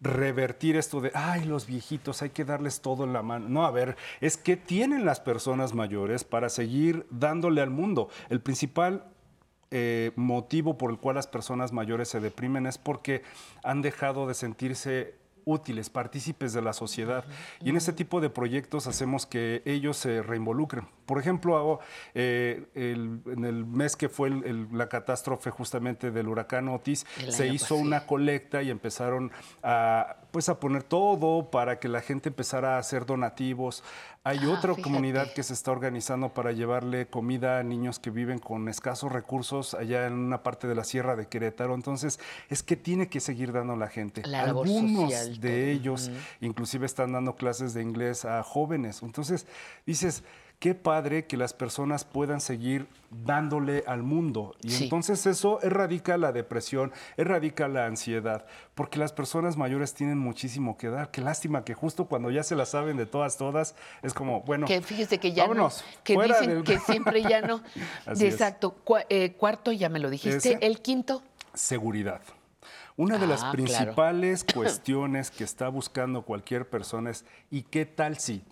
revertir 0.00 0.76
esto 0.76 1.00
de, 1.00 1.12
ay, 1.14 1.44
los 1.44 1.66
viejitos, 1.66 2.22
hay 2.22 2.30
que 2.30 2.44
darles 2.44 2.80
todo 2.80 3.04
en 3.04 3.12
la 3.12 3.22
mano. 3.22 3.48
No, 3.48 3.66
a 3.66 3.70
ver, 3.70 3.96
es 4.20 4.36
que 4.36 4.56
tienen 4.56 5.04
las 5.04 5.20
personas 5.20 5.74
mayores 5.74 6.24
para 6.24 6.48
seguir 6.48 7.06
dándole 7.10 7.60
al 7.60 7.70
mundo. 7.70 8.08
El 8.30 8.40
principal 8.40 9.04
eh, 9.70 10.12
motivo 10.16 10.78
por 10.78 10.90
el 10.90 10.98
cual 10.98 11.16
las 11.16 11.26
personas 11.26 11.72
mayores 11.72 12.08
se 12.08 12.20
deprimen 12.20 12.66
es 12.66 12.78
porque 12.78 13.22
han 13.62 13.82
dejado 13.82 14.26
de 14.26 14.34
sentirse 14.34 15.20
útiles, 15.44 15.90
partícipes 15.90 16.52
de 16.52 16.62
la 16.62 16.72
sociedad. 16.72 17.24
Y 17.60 17.70
en 17.70 17.76
este 17.76 17.92
tipo 17.92 18.20
de 18.20 18.30
proyectos 18.30 18.86
hacemos 18.86 19.26
que 19.26 19.62
ellos 19.64 19.96
se 19.96 20.22
reinvolucren 20.22 20.86
Por 21.10 21.18
ejemplo, 21.18 21.80
eh, 22.14 22.68
en 22.76 23.44
el 23.44 23.66
mes 23.66 23.96
que 23.96 24.08
fue 24.08 24.30
la 24.70 24.88
catástrofe 24.88 25.50
justamente 25.50 26.12
del 26.12 26.28
huracán 26.28 26.68
Otis, 26.68 27.04
se 27.28 27.48
hizo 27.48 27.74
una 27.74 28.06
colecta 28.06 28.62
y 28.62 28.70
empezaron 28.70 29.32
a, 29.60 30.18
pues, 30.30 30.48
a 30.48 30.60
poner 30.60 30.84
todo 30.84 31.50
para 31.50 31.80
que 31.80 31.88
la 31.88 32.00
gente 32.00 32.28
empezara 32.28 32.76
a 32.76 32.78
hacer 32.78 33.06
donativos. 33.06 33.82
Hay 34.22 34.38
ah, 34.42 34.50
otra 34.50 34.74
comunidad 34.74 35.32
que 35.32 35.42
se 35.42 35.54
está 35.54 35.72
organizando 35.72 36.28
para 36.28 36.52
llevarle 36.52 37.06
comida 37.06 37.58
a 37.58 37.62
niños 37.62 37.98
que 37.98 38.10
viven 38.10 38.38
con 38.38 38.68
escasos 38.68 39.10
recursos 39.10 39.72
allá 39.72 40.06
en 40.06 40.12
una 40.12 40.42
parte 40.42 40.68
de 40.68 40.74
la 40.74 40.84
sierra 40.84 41.16
de 41.16 41.26
Querétaro. 41.26 41.74
Entonces, 41.74 42.20
es 42.50 42.62
que 42.62 42.76
tiene 42.76 43.08
que 43.08 43.18
seguir 43.18 43.50
dando 43.50 43.74
la 43.76 43.88
gente. 43.88 44.22
Algunos 44.36 45.40
de 45.40 45.72
ellos 45.72 46.10
inclusive 46.40 46.86
están 46.86 47.12
dando 47.12 47.34
clases 47.34 47.74
de 47.74 47.82
inglés 47.82 48.26
a 48.26 48.42
jóvenes. 48.42 49.02
Entonces, 49.02 49.46
dices, 49.86 50.22
qué 50.60 50.74
padre 50.74 51.24
que 51.24 51.38
las 51.38 51.54
personas 51.54 52.04
puedan 52.04 52.40
seguir 52.40 52.86
dándole 53.10 53.82
al 53.86 54.02
mundo. 54.02 54.54
Y 54.62 54.84
entonces 54.84 55.26
eso 55.26 55.58
erradica 55.62 56.18
la 56.18 56.32
depresión, 56.32 56.92
erradica 57.16 57.66
la 57.66 57.86
ansiedad, 57.86 58.44
porque 58.74 58.98
las 58.98 59.12
personas 59.12 59.56
mayores 59.56 59.94
tienen 59.94 60.18
muchísimo 60.18 60.76
que 60.76 60.90
dar. 60.90 61.10
Qué 61.10 61.22
lástima 61.22 61.64
que 61.64 61.72
justo 61.72 62.04
cuando 62.04 62.30
ya 62.30 62.42
se 62.42 62.54
la 62.54 62.66
saben 62.66 62.98
de 62.98 63.06
todas, 63.06 63.38
todas, 63.38 63.74
es 64.02 64.12
como, 64.12 64.42
bueno, 64.42 64.66
que 64.66 64.82
fíjese 64.82 65.18
que 65.18 65.32
ya 65.32 65.48
no, 65.48 65.70
que 66.04 66.16
dicen 66.16 66.62
que 66.62 66.78
siempre 66.86 67.22
ya 67.22 67.40
no. 67.40 67.62
Exacto. 68.06 68.76
Eh, 69.08 69.32
cuarto, 69.32 69.72
ya 69.72 69.88
me 69.88 69.98
lo 69.98 70.10
dijiste. 70.10 70.58
El 70.60 70.82
quinto. 70.82 71.22
Seguridad. 71.54 72.20
Una 72.98 73.16
de 73.16 73.26
las 73.26 73.42
ah, 73.42 73.50
principales 73.50 74.44
cuestiones 74.54 75.30
que 75.30 75.42
está 75.42 75.70
buscando 75.70 76.20
cualquier 76.22 76.68
persona 76.68 77.08
es, 77.08 77.24
¿y 77.50 77.62
qué 77.62 77.86
tal 77.86 78.18
si 78.18 78.44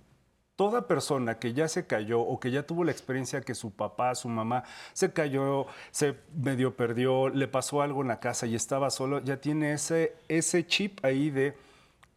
toda 0.59 0.89
persona 0.89 1.39
que 1.39 1.53
ya 1.53 1.69
se 1.69 1.87
cayó 1.87 2.21
o 2.21 2.41
que 2.41 2.51
ya 2.51 2.65
tuvo 2.65 2.83
la 2.83 2.91
experiencia 2.91 3.43
que 3.43 3.55
su 3.55 3.71
papá, 3.71 4.17
su 4.17 4.29
mamá 4.29 4.65
se 4.93 5.13
cayó, 5.13 5.67
se 5.93 6.17
medio 6.35 6.75
perdió, 6.75 7.29
le 7.29 7.47
pasó 7.47 7.81
algo 7.81 8.03
en 8.03 8.09
la 8.09 8.19
casa 8.19 8.45
y 8.45 8.57
estaba 8.57 8.91
solo, 8.91 9.21
ya 9.21 9.41
tiene 9.41 9.73
ese, 9.73 10.17
ese 10.27 10.67
chip 10.67 10.99
ahí 11.05 11.31
de 11.31 11.57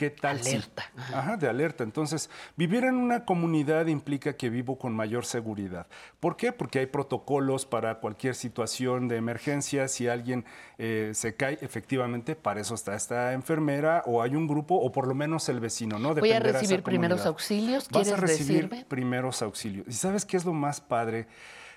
¿Qué 0.02 0.10
tal? 0.10 0.40
Alerta. 0.40 0.92
Ajá, 1.14 1.38
de 1.38 1.48
alerta. 1.48 1.84
Entonces, 1.84 2.32
vivir 2.58 2.86
en 2.86 2.96
una 2.96 3.24
comunidad 3.24 3.86
implica 3.86 4.36
que 4.36 4.50
vivo 4.50 4.80
con 4.80 4.96
mayor 4.96 5.26
seguridad. 5.26 5.86
¿Por 6.20 6.38
qué? 6.38 6.52
Porque 6.52 6.80
hay 6.80 6.88
protocolos 6.88 7.68
para 7.68 8.00
cualquier 8.00 8.34
situación 8.34 9.08
de 9.08 9.18
emergencia. 9.18 9.88
Si 9.88 10.08
alguien 10.08 10.44
eh, 10.80 11.12
se 11.14 11.36
cae, 11.36 11.60
efectivamente, 11.62 12.36
para 12.36 12.62
eso 12.62 12.74
está 12.74 12.96
esta 12.96 13.34
enfermera 13.34 14.02
o 14.08 14.24
hay 14.24 14.36
un 14.36 14.48
grupo 14.48 14.74
o 14.74 14.92
por 14.92 15.06
lo 15.06 15.14
menos 15.14 15.48
el 15.50 15.60
vecino, 15.60 16.00
¿no? 16.00 16.16
Voy 16.16 16.32
a 16.32 16.40
recibir 16.40 16.82
primeros 16.82 17.28
auxilios. 17.28 17.88
¿Quieres 17.88 18.10
Vas 18.10 18.18
a 18.18 18.22
recibir 18.22 18.88
primeros 18.88 19.44
auxilios. 19.44 19.86
¿Y 19.88 19.94
sabes 19.94 20.26
qué 20.26 20.36
es 20.36 20.46
lo 20.46 20.54
más 20.54 20.82
padre? 20.82 21.28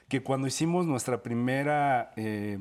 Que 0.08 0.22
cuando 0.22 0.46
hicimos 0.46 0.86
nuestra 0.86 1.22
primera 1.22 2.10
eh, 2.16 2.58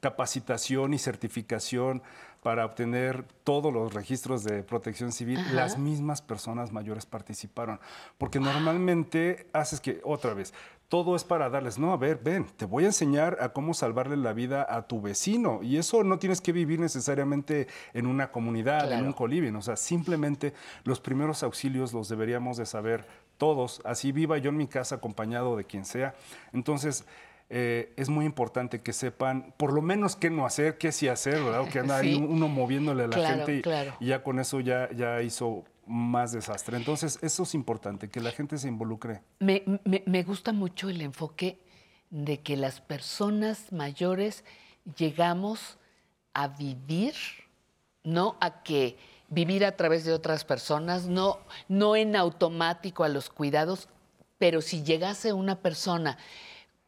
capacitación 0.00 0.94
y 0.94 0.98
certificación 0.98 2.02
para 2.46 2.64
obtener 2.64 3.24
todos 3.42 3.72
los 3.72 3.92
registros 3.92 4.44
de 4.44 4.62
protección 4.62 5.10
civil, 5.10 5.40
las 5.52 5.78
mismas 5.78 6.22
personas 6.22 6.70
mayores 6.70 7.04
participaron. 7.04 7.80
Porque 8.18 8.38
normalmente 8.38 9.48
haces 9.52 9.80
que, 9.80 10.00
otra 10.04 10.32
vez, 10.32 10.54
todo 10.88 11.16
es 11.16 11.24
para 11.24 11.50
darles, 11.50 11.76
no, 11.76 11.92
a 11.92 11.96
ver, 11.96 12.20
ven, 12.22 12.46
te 12.56 12.64
voy 12.64 12.84
a 12.84 12.86
enseñar 12.86 13.38
a 13.40 13.48
cómo 13.48 13.74
salvarle 13.74 14.16
la 14.16 14.32
vida 14.32 14.64
a 14.70 14.86
tu 14.86 15.00
vecino. 15.00 15.58
Y 15.60 15.76
eso 15.76 16.04
no 16.04 16.20
tienes 16.20 16.40
que 16.40 16.52
vivir 16.52 16.78
necesariamente 16.78 17.66
en 17.92 18.06
una 18.06 18.30
comunidad, 18.30 18.92
en 18.92 19.04
un 19.04 19.12
coliving. 19.12 19.56
O 19.56 19.62
sea, 19.62 19.74
simplemente 19.74 20.54
los 20.84 21.00
primeros 21.00 21.42
auxilios 21.42 21.92
los 21.92 22.08
deberíamos 22.08 22.58
de 22.58 22.66
saber 22.66 23.08
todos. 23.38 23.80
Así 23.84 24.12
viva 24.12 24.38
yo 24.38 24.50
en 24.50 24.56
mi 24.56 24.68
casa 24.68 24.94
acompañado 24.94 25.56
de 25.56 25.64
quien 25.64 25.84
sea. 25.84 26.14
Entonces, 26.52 27.06
eh, 27.48 27.92
es 27.96 28.08
muy 28.08 28.24
importante 28.24 28.80
que 28.80 28.92
sepan 28.92 29.54
por 29.56 29.72
lo 29.72 29.80
menos 29.80 30.16
qué 30.16 30.30
no 30.30 30.46
hacer, 30.46 30.78
qué 30.78 30.90
sí 30.90 31.06
hacer, 31.06 31.42
¿verdad? 31.42 31.60
O 31.60 31.68
que 31.68 31.78
anda 31.78 31.98
ahí 31.98 32.14
uno 32.14 32.48
moviéndole 32.48 33.04
a 33.04 33.06
la 33.06 33.28
gente 33.28 33.62
y, 34.00 34.06
ya 34.06 34.22
con 34.24 34.40
eso 34.40 34.58
ya, 34.60 34.90
ya 34.92 35.22
hizo 35.22 35.64
más 35.86 36.32
desastre. 36.32 36.76
Entonces, 36.76 37.20
eso 37.22 37.44
es 37.44 37.54
importante, 37.54 38.08
que 38.08 38.20
la 38.20 38.32
gente 38.32 38.58
se 38.58 38.66
involucre. 38.66 39.22
Me, 39.38 39.62
me, 39.84 40.22
gusta 40.24 40.52
mucho 40.52 40.88
el 40.88 41.00
enfoque 41.00 41.60
de 42.10 42.40
que 42.40 42.56
las 42.56 42.80
personas 42.80 43.72
mayores 43.72 44.44
llegamos 44.96 45.78
a 46.34 46.48
vivir, 46.48 47.14
no 48.02 48.36
a 48.40 48.64
que 48.64 48.96
vivir 49.28 49.64
a 49.64 49.76
través 49.76 50.04
de 50.04 50.12
otras 50.12 50.44
personas, 50.44 51.06
no, 51.06 51.38
no 51.68 51.94
en 51.94 52.16
automático 52.16 53.04
a 53.04 53.08
los 53.08 53.30
cuidados, 53.30 53.88
pero 54.38 54.60
si 54.62 54.82
llegase 54.82 55.32
una 55.32 55.60
persona 55.60 56.18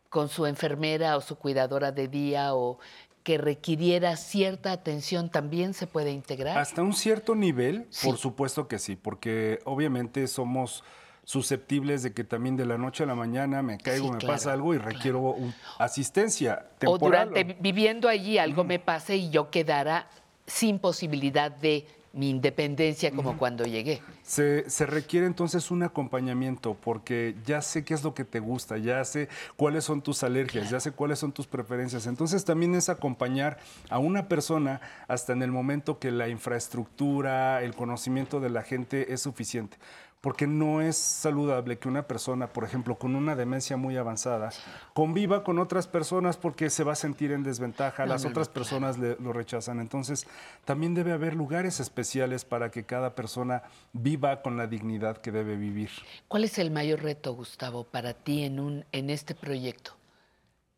con 0.08 0.28
su 0.28 0.46
enfermera 0.46 1.16
o 1.16 1.20
su 1.20 1.36
cuidadora 1.36 1.92
de 1.92 2.08
día 2.08 2.54
o 2.54 2.78
que 3.22 3.36
requiriera 3.36 4.16
cierta 4.16 4.72
atención 4.72 5.30
también 5.30 5.74
se 5.74 5.86
puede 5.86 6.12
integrar? 6.12 6.56
Hasta 6.56 6.82
un 6.82 6.94
cierto 6.94 7.34
nivel, 7.34 7.86
por 8.02 8.16
supuesto 8.16 8.68
que 8.68 8.78
sí, 8.78 8.96
porque 8.96 9.58
obviamente 9.64 10.26
somos 10.26 10.82
susceptibles 11.24 12.02
de 12.02 12.14
que 12.14 12.24
también 12.24 12.56
de 12.56 12.64
la 12.64 12.78
noche 12.78 13.02
a 13.02 13.06
la 13.06 13.14
mañana 13.14 13.62
me 13.62 13.76
caigo, 13.76 14.12
me 14.12 14.18
pasa 14.18 14.54
algo 14.54 14.72
y 14.72 14.78
requiero 14.78 15.36
asistencia 15.78 16.70
temporal. 16.78 17.28
O 17.28 17.30
durante 17.34 17.56
viviendo 17.60 18.08
allí 18.08 18.38
algo 18.38 18.64
me 18.64 18.78
pase 18.78 19.16
y 19.16 19.28
yo 19.28 19.50
quedara 19.50 20.08
sin 20.46 20.78
posibilidad 20.78 21.50
de 21.50 21.86
mi 22.12 22.30
independencia 22.30 23.10
como 23.10 23.36
cuando 23.36 23.64
llegué. 23.64 24.02
Se, 24.22 24.64
requiere 24.86 25.26
entonces 25.26 25.70
un 25.70 25.82
acompañamiento 25.82 26.74
porque 26.74 27.34
ya 27.44 27.60
sé 27.62 27.84
qué 27.84 27.94
es 27.94 28.02
lo 28.02 28.14
que 28.14 28.24
te 28.24 28.40
gusta, 28.40 28.78
ya 28.78 29.04
sé 29.04 29.28
cuáles 29.56 29.84
son 29.84 30.02
tus 30.02 30.22
alergias, 30.22 30.70
ya 30.70 30.80
sé 30.80 30.92
cuáles 30.92 31.18
son 31.18 31.32
tus 31.32 31.46
preferencias. 31.46 32.06
Entonces 32.06 32.44
también 32.44 32.74
es 32.74 32.88
acompañar 32.88 33.58
a 33.90 33.98
una 33.98 34.28
persona 34.28 34.80
hasta 35.06 35.32
en 35.32 35.42
el 35.42 35.52
momento 35.52 35.98
que 35.98 36.10
la 36.10 36.28
infraestructura, 36.28 37.62
el 37.62 37.74
conocimiento 37.74 38.40
de 38.40 38.50
la 38.50 38.62
gente 38.62 39.12
es 39.12 39.22
suficiente 39.22 39.76
porque 40.20 40.46
no 40.46 40.80
es 40.80 40.96
saludable 40.96 41.78
que 41.78 41.88
una 41.88 42.08
persona, 42.08 42.48
por 42.48 42.64
ejemplo, 42.64 42.98
con 42.98 43.14
una 43.14 43.36
demencia 43.36 43.76
muy 43.76 43.96
avanzada, 43.96 44.50
conviva 44.92 45.44
con 45.44 45.58
otras 45.58 45.86
personas 45.86 46.36
porque 46.36 46.70
se 46.70 46.82
va 46.82 46.92
a 46.92 46.96
sentir 46.96 47.30
en 47.30 47.44
desventaja, 47.44 48.04
las 48.04 48.24
otras 48.24 48.48
personas 48.48 48.98
lo 48.98 49.32
rechazan. 49.32 49.78
Entonces, 49.78 50.26
también 50.64 50.94
debe 50.94 51.12
haber 51.12 51.34
lugares 51.34 51.78
especiales 51.78 52.44
para 52.44 52.70
que 52.70 52.84
cada 52.84 53.14
persona 53.14 53.62
viva 53.92 54.42
con 54.42 54.56
la 54.56 54.66
dignidad 54.66 55.18
que 55.18 55.30
debe 55.30 55.56
vivir. 55.56 55.90
¿Cuál 56.26 56.44
es 56.44 56.58
el 56.58 56.70
mayor 56.70 57.02
reto, 57.02 57.34
Gustavo, 57.34 57.84
para 57.84 58.12
ti 58.14 58.42
en, 58.42 58.58
un, 58.58 58.84
en 58.90 59.10
este 59.10 59.34
proyecto? 59.34 59.92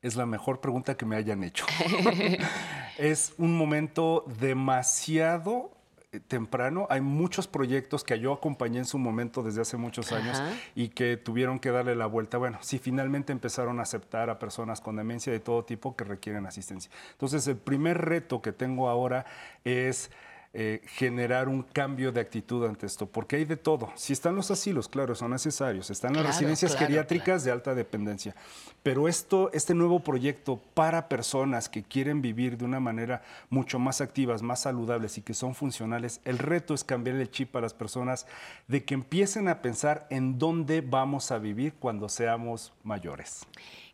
Es 0.03 0.17
la 0.17 0.27
mejor 0.27 0.61
pregunta 0.61 0.97
que 0.97 1.07
me 1.07 1.17
hayan 1.17 1.45
hecho. 1.45 1.65
es 2.99 3.33
un 3.39 3.57
momento 3.57 4.25
demasiado 4.39 5.71
temprano. 6.19 6.89
Hay 6.91 7.01
muchos 7.01 7.47
proyectos 7.47 8.03
que 8.03 8.19
yo 8.19 8.33
acompañé 8.33 8.79
en 8.79 8.85
su 8.85 8.99
momento 8.99 9.43
desde 9.43 9.61
hace 9.61 9.77
muchos 9.77 10.11
años 10.11 10.43
y 10.75 10.89
que 10.89 11.17
tuvieron 11.17 11.61
que 11.61 11.71
darle 11.71 11.95
la 11.95 12.07
vuelta. 12.07 12.37
Bueno, 12.37 12.59
si 12.63 12.79
finalmente 12.79 13.33
empezaron 13.33 13.79
a 13.79 13.83
aceptar 13.83 14.29
a 14.29 14.39
personas 14.39 14.81
con 14.81 14.97
demencia 14.97 15.33
de 15.33 15.39
todo 15.39 15.65
tipo 15.65 15.95
que 15.95 16.05
requieren 16.05 16.47
asistencia. 16.47 16.91
Entonces, 17.13 17.47
el 17.47 17.57
primer 17.57 17.99
reto 17.99 18.43
que 18.43 18.53
tengo 18.53 18.89
ahora 18.89 19.25
es 19.65 20.11
eh, 20.53 20.83
generar 20.85 21.49
un 21.49 21.63
cambio 21.63 22.11
de 22.11 22.21
actitud 22.21 22.67
ante 22.67 22.85
esto, 22.85 23.07
porque 23.07 23.37
hay 23.37 23.45
de 23.45 23.57
todo. 23.57 23.93
Si 23.95 24.13
están 24.13 24.35
los 24.35 24.51
asilos, 24.51 24.89
claro, 24.89 25.15
son 25.15 25.31
necesarios, 25.31 25.91
están 25.91 26.13
las 26.13 26.27
residencias 26.27 26.75
geriátricas 26.75 27.45
de 27.45 27.53
alta 27.53 27.73
dependencia, 27.73 28.35
pero 28.83 29.07
esto, 29.07 29.53
este 29.53 29.75
nuevo 29.75 30.01
proyecto 30.01 30.61
para 30.75 31.09
personas 31.09 31.69
que 31.69 31.85
quieren 31.85 32.21
vivir 32.21 32.59
de 32.59 32.65
una 32.65 32.81
manera 32.81 33.23
mucho 33.49 33.79
más 33.79 34.01
activas, 34.01 34.43
más 34.43 34.63
saludables 34.63 35.19
y 35.19 35.23
que 35.23 35.35
son 35.35 35.55
funcionales, 35.55 36.21
el 36.25 36.39
reto 36.39 36.75
es 36.75 36.83
cambiar 36.83 37.15
el 37.15 37.31
chip 37.31 37.55
a 37.55 37.61
las 37.61 37.73
personas 37.73 38.27
de 38.67 38.83
que 38.83 38.95
empiecen 38.95 39.47
a 39.47 39.63
pensar 39.63 40.09
en 40.11 40.41
dónde 40.41 40.81
vamos 40.81 41.31
a 41.31 41.39
vivir 41.39 41.75
cuando 41.75 42.09
seamos 42.09 42.73
mayores. 42.83 43.47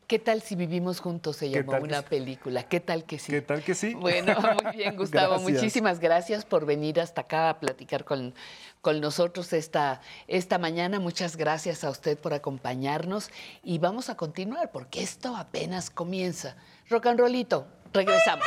¿Qué 0.06 0.20
tal 0.20 0.40
si 0.40 0.54
vivimos 0.54 1.00
juntos? 1.00 1.36
Se 1.36 1.50
llamó 1.50 1.78
una 1.78 2.02
película. 2.02 2.62
¿Qué 2.62 2.78
tal 2.78 3.04
que 3.04 3.18
sí? 3.18 3.32
¿Qué 3.32 3.42
tal 3.42 3.64
que 3.64 3.74
sí? 3.74 3.94
Bueno, 3.94 4.36
muy 4.62 4.76
bien, 4.76 4.96
Gustavo. 4.96 5.40
Muchísimas 5.40 5.98
gracias 5.98 6.44
por 6.44 6.64
venir 6.64 7.00
hasta 7.00 7.22
acá 7.22 7.50
a 7.50 7.58
platicar 7.58 8.04
con, 8.04 8.32
con 8.80 9.00
nosotros 9.00 9.52
esta, 9.52 10.00
esta 10.28 10.58
mañana. 10.58 11.00
Muchas 11.00 11.36
gracias 11.36 11.82
a 11.82 11.90
usted 11.90 12.16
por 12.16 12.34
acompañarnos 12.34 13.30
y 13.64 13.78
vamos 13.78 14.08
a 14.08 14.16
continuar 14.16 14.70
porque 14.70 15.02
esto 15.02 15.34
apenas 15.36 15.90
comienza. 15.90 16.56
Rock 16.88 17.06
and 17.06 17.18
rollito, 17.18 17.66
regresamos. 17.92 18.46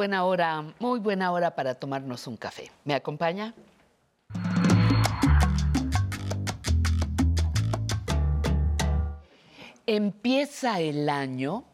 Buena 0.00 0.24
hora, 0.24 0.64
muy 0.78 0.98
buena 0.98 1.30
hora 1.30 1.54
para 1.54 1.74
tomarnos 1.74 2.26
un 2.26 2.38
café. 2.38 2.70
¿Me 2.86 2.94
acompaña? 2.94 3.52
Empieza 9.84 10.80
el 10.80 11.10
año 11.10 11.64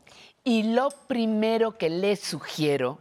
y 0.42 0.64
lo 0.64 0.88
primero 1.06 1.78
que 1.78 1.88
le 1.88 2.16
sugiero 2.16 2.98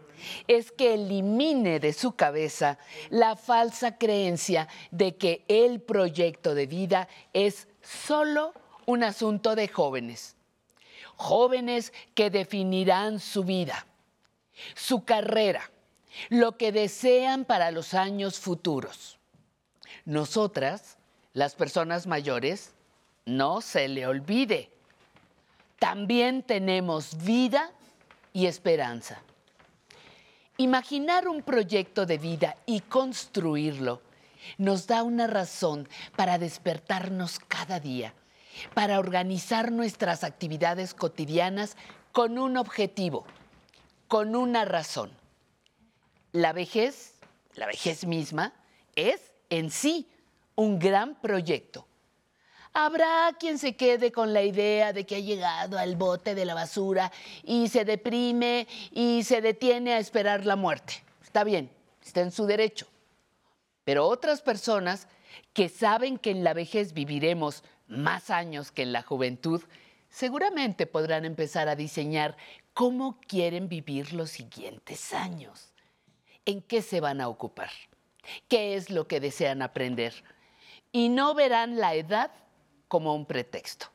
es 0.47 0.71
que 0.71 0.93
elimine 0.93 1.79
de 1.79 1.91
su 1.91 2.11
cabeza 2.11 2.77
la 3.09 3.35
falsa 3.35 3.97
creencia 3.97 4.67
de 4.91 5.15
que 5.15 5.43
el 5.47 5.81
proyecto 5.81 6.53
de 6.53 6.67
vida 6.67 7.07
es 7.33 7.67
solo 7.81 8.53
un 8.85 9.03
asunto 9.03 9.55
de 9.55 9.69
jóvenes. 9.69 10.35
Jóvenes 11.15 11.93
que 12.13 12.29
definirán 12.29 13.19
su 13.19 13.43
vida 13.43 13.87
su 14.75 15.03
carrera, 15.03 15.69
lo 16.29 16.57
que 16.57 16.71
desean 16.71 17.45
para 17.45 17.71
los 17.71 17.93
años 17.93 18.39
futuros. 18.39 19.17
Nosotras, 20.05 20.97
las 21.33 21.55
personas 21.55 22.07
mayores, 22.07 22.73
no 23.25 23.61
se 23.61 23.87
le 23.87 24.07
olvide, 24.07 24.69
también 25.79 26.43
tenemos 26.43 27.23
vida 27.23 27.71
y 28.33 28.45
esperanza. 28.45 29.21
Imaginar 30.57 31.27
un 31.27 31.41
proyecto 31.41 32.05
de 32.05 32.17
vida 32.17 32.55
y 32.65 32.79
construirlo 32.81 34.01
nos 34.57 34.87
da 34.87 35.03
una 35.03 35.27
razón 35.27 35.89
para 36.15 36.37
despertarnos 36.37 37.39
cada 37.39 37.79
día, 37.79 38.13
para 38.73 38.99
organizar 38.99 39.71
nuestras 39.71 40.23
actividades 40.23 40.93
cotidianas 40.93 41.75
con 42.13 42.37
un 42.37 42.55
objetivo 42.55 43.25
con 44.07 44.35
una 44.35 44.65
razón. 44.65 45.11
La 46.31 46.53
vejez, 46.53 47.13
la 47.53 47.65
vejez 47.65 48.05
misma, 48.05 48.53
es 48.95 49.31
en 49.49 49.71
sí 49.71 50.07
un 50.55 50.79
gran 50.79 51.15
proyecto. 51.15 51.87
Habrá 52.73 53.33
quien 53.39 53.57
se 53.57 53.77
quede 53.77 54.11
con 54.11 54.33
la 54.33 54.43
idea 54.43 54.91
de 54.91 55.05
que 55.05 55.15
ha 55.15 55.19
llegado 55.19 55.77
al 55.77 55.95
bote 55.95 56.35
de 56.35 56.43
la 56.43 56.53
basura 56.53 57.11
y 57.43 57.69
se 57.69 57.85
deprime 57.85 58.67
y 58.91 59.23
se 59.23 59.39
detiene 59.39 59.93
a 59.93 59.99
esperar 59.99 60.45
la 60.45 60.57
muerte. 60.57 61.01
Está 61.23 61.45
bien, 61.45 61.71
está 62.03 62.19
en 62.19 62.31
su 62.31 62.45
derecho. 62.45 62.87
Pero 63.85 64.05
otras 64.07 64.41
personas 64.41 65.07
que 65.53 65.69
saben 65.69 66.17
que 66.17 66.31
en 66.31 66.43
la 66.43 66.53
vejez 66.53 66.93
viviremos 66.93 67.63
más 67.87 68.29
años 68.29 68.71
que 68.71 68.81
en 68.81 68.91
la 68.91 69.03
juventud, 69.03 69.61
seguramente 70.09 70.85
podrán 70.85 71.23
empezar 71.23 71.69
a 71.69 71.75
diseñar 71.75 72.35
cómo 72.75 73.21
quieren 73.21 73.69
vivir 73.69 74.11
los 74.11 74.31
siguientes 74.31 75.13
años, 75.13 75.71
en 76.45 76.61
qué 76.61 76.81
se 76.81 76.99
van 76.99 77.21
a 77.21 77.29
ocupar, 77.29 77.71
qué 78.49 78.75
es 78.75 78.89
lo 78.89 79.07
que 79.07 79.21
desean 79.21 79.61
aprender. 79.61 80.13
Y 80.91 81.07
no 81.07 81.33
verán 81.33 81.77
la 81.79 81.95
edad 81.95 82.31
como 82.89 83.15
un 83.15 83.25
pretexto. 83.25 83.87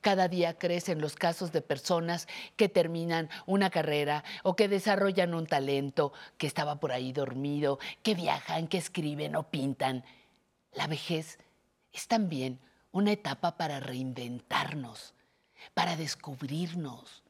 Cada 0.00 0.26
día 0.26 0.58
crecen 0.58 1.00
los 1.00 1.14
casos 1.14 1.52
de 1.52 1.62
personas 1.62 2.26
que 2.56 2.68
terminan 2.68 3.30
una 3.46 3.70
carrera 3.70 4.24
o 4.42 4.56
que 4.56 4.66
desarrollan 4.66 5.32
un 5.32 5.46
talento 5.46 6.12
que 6.36 6.48
estaba 6.48 6.80
por 6.80 6.90
ahí 6.90 7.12
dormido, 7.12 7.78
que 8.02 8.16
viajan, 8.16 8.66
que 8.66 8.78
escriben 8.78 9.36
o 9.36 9.44
pintan. 9.44 10.04
La 10.72 10.88
vejez 10.88 11.38
es 11.92 12.08
también 12.08 12.58
una 12.90 13.12
etapa 13.12 13.56
para 13.56 13.78
reinventarnos, 13.78 15.14
para 15.74 15.94
descubrirnos, 15.94 17.22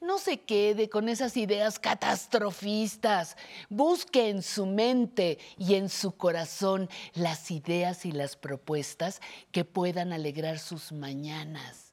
no 0.00 0.18
se 0.18 0.40
quede 0.40 0.88
con 0.88 1.08
esas 1.08 1.36
ideas 1.36 1.78
catastrofistas. 1.78 3.36
Busque 3.68 4.28
en 4.28 4.42
su 4.42 4.66
mente 4.66 5.38
y 5.58 5.74
en 5.74 5.88
su 5.88 6.16
corazón 6.16 6.88
las 7.14 7.50
ideas 7.50 8.06
y 8.06 8.12
las 8.12 8.36
propuestas 8.36 9.20
que 9.52 9.64
puedan 9.64 10.12
alegrar 10.12 10.58
sus 10.58 10.92
mañanas. 10.92 11.92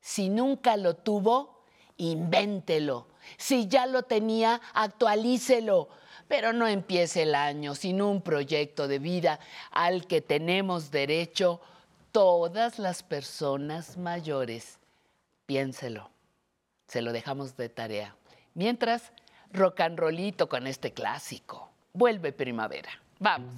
Si 0.00 0.28
nunca 0.28 0.76
lo 0.76 0.94
tuvo, 0.96 1.64
invéntelo. 1.96 3.08
Si 3.36 3.68
ya 3.68 3.86
lo 3.86 4.02
tenía, 4.02 4.60
actualícelo. 4.74 5.88
Pero 6.28 6.52
no 6.52 6.66
empiece 6.66 7.22
el 7.22 7.34
año 7.34 7.74
sin 7.74 8.00
un 8.00 8.22
proyecto 8.22 8.88
de 8.88 8.98
vida 8.98 9.40
al 9.70 10.06
que 10.06 10.20
tenemos 10.20 10.90
derecho 10.90 11.60
todas 12.12 12.78
las 12.78 13.02
personas 13.02 13.98
mayores. 13.98 14.78
Piénselo 15.46 16.13
se 16.86 17.02
lo 17.02 17.12
dejamos 17.12 17.56
de 17.56 17.68
tarea. 17.68 18.16
Mientras, 18.54 19.12
rock 19.52 19.80
and 19.80 19.98
rollito 19.98 20.48
con 20.48 20.66
este 20.66 20.92
clásico. 20.92 21.70
Vuelve 21.92 22.32
primavera. 22.32 22.90
Vamos. 23.18 23.54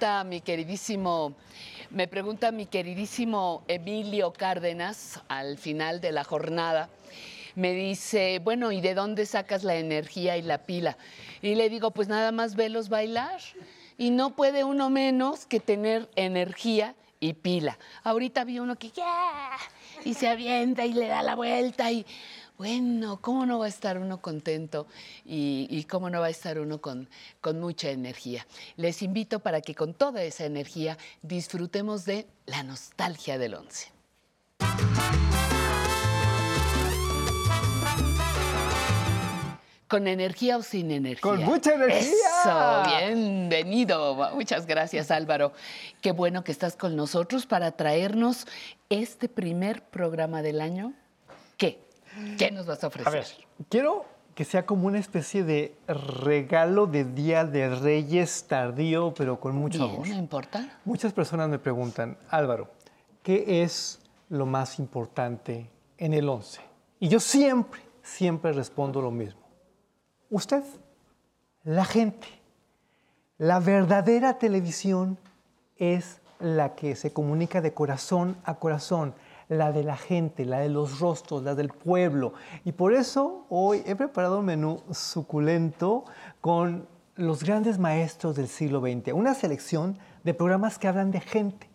Mi 0.00 0.40
queridísimo, 0.40 1.34
me 1.90 2.08
pregunta 2.08 2.52
mi 2.52 2.64
queridísimo 2.64 3.64
Emilio 3.68 4.32
Cárdenas 4.32 5.20
al 5.28 5.58
final 5.58 6.00
de 6.00 6.10
la 6.10 6.24
jornada. 6.24 6.88
Me 7.54 7.74
dice, 7.74 8.40
bueno, 8.42 8.72
¿y 8.72 8.80
de 8.80 8.94
dónde 8.94 9.26
sacas 9.26 9.62
la 9.62 9.74
energía 9.74 10.38
y 10.38 10.42
la 10.42 10.56
pila? 10.64 10.96
Y 11.42 11.54
le 11.54 11.68
digo, 11.68 11.90
pues 11.90 12.08
nada 12.08 12.32
más 12.32 12.56
velos 12.56 12.88
bailar. 12.88 13.40
Y 13.98 14.08
no 14.08 14.30
puede 14.30 14.64
uno 14.64 14.88
menos 14.88 15.44
que 15.44 15.60
tener 15.60 16.08
energía 16.16 16.94
y 17.20 17.34
pila. 17.34 17.78
Ahorita 18.02 18.44
vi 18.44 18.58
uno 18.58 18.76
que 18.76 18.90
ya 18.90 19.52
y 20.06 20.14
se 20.14 20.28
avienta 20.28 20.86
y 20.86 20.94
le 20.94 21.08
da 21.08 21.22
la 21.22 21.34
vuelta 21.34 21.92
y 21.92 22.06
bueno, 22.60 23.18
¿cómo 23.22 23.46
no 23.46 23.58
va 23.58 23.64
a 23.64 23.68
estar 23.70 23.96
uno 23.96 24.20
contento 24.20 24.86
y, 25.24 25.82
cómo 25.84 26.10
no 26.10 26.20
va 26.20 26.26
a 26.26 26.28
estar 26.28 26.58
uno 26.58 26.78
con, 26.78 27.08
con 27.40 27.58
mucha 27.58 27.88
energía? 27.88 28.46
Les 28.76 29.00
invito 29.00 29.40
para 29.40 29.62
que 29.62 29.74
con 29.74 29.94
toda 29.94 30.22
esa 30.24 30.44
energía 30.44 30.98
disfrutemos 31.22 32.04
de 32.04 32.26
la 32.44 32.62
nostalgia 32.62 33.38
del 33.38 33.54
once. 33.54 33.90
¿Con 39.88 40.06
energía 40.06 40.58
o 40.58 40.62
sin 40.62 40.90
energía? 40.90 41.22
Con 41.22 41.42
mucha 41.42 41.72
energía. 41.72 42.12
Eso, 42.42 43.06
bienvenido. 43.06 44.34
Muchas 44.34 44.66
gracias 44.66 45.10
Álvaro. 45.10 45.54
Qué 46.02 46.12
bueno 46.12 46.44
que 46.44 46.52
estás 46.52 46.76
con 46.76 46.94
nosotros 46.94 47.46
para 47.46 47.72
traernos 47.72 48.46
este 48.90 49.30
primer 49.30 49.82
programa 49.82 50.42
del 50.42 50.60
año. 50.60 50.92
¿Qué? 51.56 51.89
¿Qué 52.38 52.50
nos 52.50 52.66
vas 52.66 52.82
a 52.82 52.88
ofrecer? 52.88 53.08
A 53.08 53.10
ver, 53.10 53.26
quiero 53.68 54.04
que 54.34 54.44
sea 54.44 54.64
como 54.64 54.86
una 54.86 54.98
especie 54.98 55.44
de 55.44 55.74
regalo 55.86 56.86
de 56.86 57.04
Día 57.04 57.44
de 57.44 57.74
Reyes 57.74 58.44
tardío, 58.48 59.12
pero 59.14 59.40
con 59.40 59.54
mucho 59.56 59.84
amor. 59.84 60.08
¿No 60.08 60.14
importa? 60.14 60.78
Muchas 60.84 61.12
personas 61.12 61.48
me 61.48 61.58
preguntan, 61.58 62.16
Álvaro, 62.30 62.70
¿qué 63.22 63.62
es 63.62 64.00
lo 64.28 64.46
más 64.46 64.78
importante 64.78 65.68
en 65.98 66.14
el 66.14 66.28
11? 66.28 66.60
Y 67.00 67.08
yo 67.08 67.20
siempre, 67.20 67.80
siempre 68.02 68.52
respondo 68.52 69.02
lo 69.02 69.10
mismo. 69.10 69.40
Usted, 70.30 70.62
la 71.64 71.84
gente, 71.84 72.28
la 73.36 73.58
verdadera 73.58 74.38
televisión 74.38 75.18
es 75.76 76.20
la 76.38 76.74
que 76.74 76.96
se 76.96 77.12
comunica 77.12 77.60
de 77.60 77.74
corazón 77.74 78.36
a 78.44 78.54
corazón 78.54 79.14
la 79.50 79.72
de 79.72 79.82
la 79.82 79.96
gente, 79.96 80.44
la 80.44 80.60
de 80.60 80.68
los 80.68 81.00
rostros, 81.00 81.42
la 81.42 81.56
del 81.56 81.70
pueblo. 81.70 82.32
Y 82.64 82.70
por 82.72 82.94
eso 82.94 83.46
hoy 83.50 83.82
he 83.84 83.96
preparado 83.96 84.38
un 84.38 84.46
menú 84.46 84.80
suculento 84.92 86.04
con 86.40 86.86
los 87.16 87.42
grandes 87.42 87.76
maestros 87.78 88.36
del 88.36 88.46
siglo 88.46 88.80
XX, 88.80 89.12
una 89.12 89.34
selección 89.34 89.98
de 90.22 90.34
programas 90.34 90.78
que 90.78 90.86
hablan 90.86 91.10
de 91.10 91.20
gente. 91.20 91.68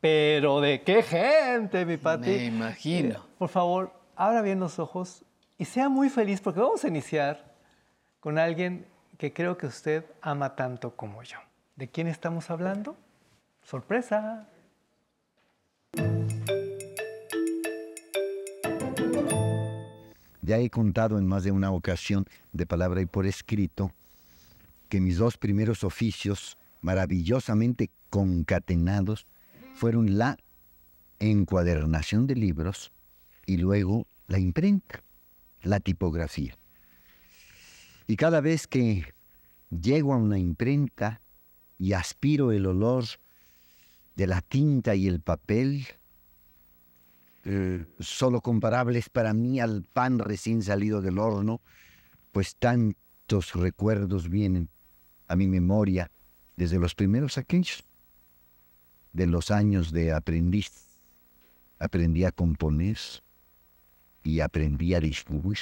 Pero 0.00 0.60
¿de 0.60 0.82
qué 0.82 1.04
gente, 1.04 1.86
mi 1.86 1.96
Pati? 1.96 2.30
Me 2.30 2.44
imagino. 2.46 3.14
Eh, 3.14 3.22
por 3.38 3.48
favor, 3.48 3.92
abra 4.16 4.42
bien 4.42 4.58
los 4.58 4.80
ojos 4.80 5.24
y 5.56 5.66
sea 5.66 5.88
muy 5.88 6.08
feliz 6.08 6.40
porque 6.40 6.58
vamos 6.58 6.82
a 6.84 6.88
iniciar 6.88 7.54
con 8.18 8.38
alguien 8.38 8.86
que 9.18 9.32
creo 9.32 9.56
que 9.56 9.66
usted 9.66 10.04
ama 10.20 10.56
tanto 10.56 10.96
como 10.96 11.22
yo. 11.22 11.38
¿De 11.76 11.88
quién 11.88 12.08
estamos 12.08 12.50
hablando? 12.50 12.96
Sorpresa. 13.62 14.48
Ya 20.50 20.58
he 20.58 20.68
contado 20.68 21.16
en 21.16 21.28
más 21.28 21.44
de 21.44 21.52
una 21.52 21.70
ocasión, 21.70 22.26
de 22.52 22.66
palabra 22.66 23.00
y 23.00 23.06
por 23.06 23.24
escrito, 23.24 23.92
que 24.88 25.00
mis 25.00 25.16
dos 25.16 25.38
primeros 25.38 25.84
oficios, 25.84 26.58
maravillosamente 26.80 27.88
concatenados, 28.10 29.28
fueron 29.74 30.18
la 30.18 30.38
encuadernación 31.20 32.26
de 32.26 32.34
libros 32.34 32.90
y 33.46 33.58
luego 33.58 34.08
la 34.26 34.40
imprenta, 34.40 35.04
la 35.62 35.78
tipografía. 35.78 36.58
Y 38.08 38.16
cada 38.16 38.40
vez 38.40 38.66
que 38.66 39.04
llego 39.70 40.14
a 40.14 40.16
una 40.16 40.40
imprenta 40.40 41.20
y 41.78 41.92
aspiro 41.92 42.50
el 42.50 42.66
olor 42.66 43.04
de 44.16 44.26
la 44.26 44.40
tinta 44.40 44.96
y 44.96 45.06
el 45.06 45.20
papel, 45.20 45.86
eh, 47.44 47.86
solo 47.98 48.40
comparables 48.40 49.08
para 49.08 49.32
mí 49.32 49.60
al 49.60 49.82
pan 49.82 50.18
recién 50.18 50.62
salido 50.62 51.00
del 51.00 51.18
horno, 51.18 51.60
pues 52.32 52.56
tantos 52.56 53.54
recuerdos 53.54 54.28
vienen 54.28 54.68
a 55.26 55.36
mi 55.36 55.46
memoria 55.46 56.10
desde 56.56 56.78
los 56.78 56.94
primeros 56.94 57.38
aquellos, 57.38 57.84
de 59.12 59.26
los 59.26 59.50
años 59.50 59.92
de 59.92 60.12
aprendiz. 60.12 60.70
Aprendí 61.78 62.24
a 62.24 62.32
componer 62.32 62.98
y 64.22 64.40
aprendí 64.40 64.94
a 64.94 65.00
distribuir. 65.00 65.58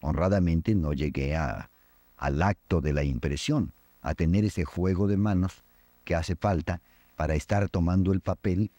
Honradamente 0.00 0.74
no 0.74 0.92
llegué 0.92 1.34
a, 1.34 1.70
al 2.16 2.42
acto 2.42 2.80
de 2.80 2.92
la 2.92 3.02
impresión, 3.02 3.72
a 4.00 4.14
tener 4.14 4.44
ese 4.44 4.64
juego 4.64 5.08
de 5.08 5.16
manos 5.16 5.64
que 6.04 6.14
hace 6.14 6.36
falta 6.36 6.80
para 7.16 7.34
estar 7.34 7.68
tomando 7.68 8.12
el 8.12 8.20
papel 8.20 8.70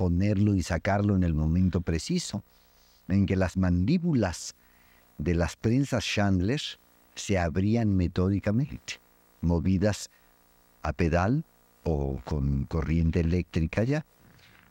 ponerlo 0.00 0.54
y 0.54 0.62
sacarlo 0.62 1.14
en 1.14 1.24
el 1.24 1.34
momento 1.34 1.82
preciso, 1.82 2.42
en 3.08 3.26
que 3.26 3.36
las 3.36 3.58
mandíbulas 3.58 4.54
de 5.18 5.34
las 5.34 5.56
prensas 5.56 6.06
Chandler 6.06 6.62
se 7.14 7.38
abrían 7.38 7.94
metódicamente, 7.94 8.94
movidas 9.42 10.08
a 10.80 10.94
pedal 10.94 11.44
o 11.84 12.18
con 12.24 12.64
corriente 12.64 13.20
eléctrica 13.20 13.84
ya. 13.84 14.06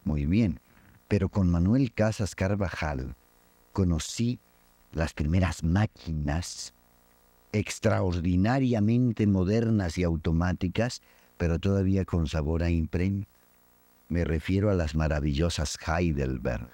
Muy 0.03 0.25
bien, 0.25 0.61
pero 1.07 1.29
con 1.29 1.51
Manuel 1.51 1.93
Casas 1.93 2.33
Carvajal 2.33 3.15
conocí 3.71 4.39
las 4.93 5.13
primeras 5.13 5.63
máquinas 5.63 6.73
extraordinariamente 7.51 9.27
modernas 9.27 9.95
y 9.99 10.03
automáticas, 10.03 11.03
pero 11.37 11.59
todavía 11.59 12.03
con 12.03 12.25
sabor 12.25 12.63
a 12.63 12.71
imprenta 12.71 13.29
me 14.09 14.25
refiero 14.25 14.69
a 14.69 14.73
las 14.73 14.95
maravillosas 14.95 15.77
Heidelberg. 15.87 16.69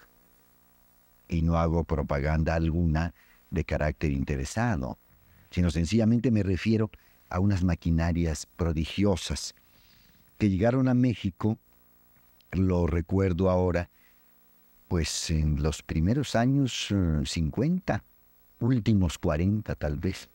Y 1.27 1.41
no 1.41 1.57
hago 1.57 1.83
propaganda 1.83 2.55
alguna 2.55 3.13
de 3.51 3.65
carácter 3.65 4.11
interesado, 4.11 4.97
sino 5.51 5.69
sencillamente 5.69 6.31
me 6.31 6.43
refiero 6.43 6.89
a 7.29 7.39
unas 7.39 7.63
maquinarias 7.63 8.47
prodigiosas 8.55 9.53
que 10.37 10.49
llegaron 10.49 10.87
a 10.87 10.93
México, 10.93 11.57
lo 12.51 12.87
recuerdo 12.87 13.49
ahora, 13.49 13.89
pues 14.87 15.29
en 15.29 15.61
los 15.61 15.81
primeros 15.83 16.35
años 16.35 16.93
50, 17.25 17.95
eh, 17.95 18.01
últimos 18.59 19.17
40 19.17 19.75
tal 19.75 19.97
vez. 19.97 20.29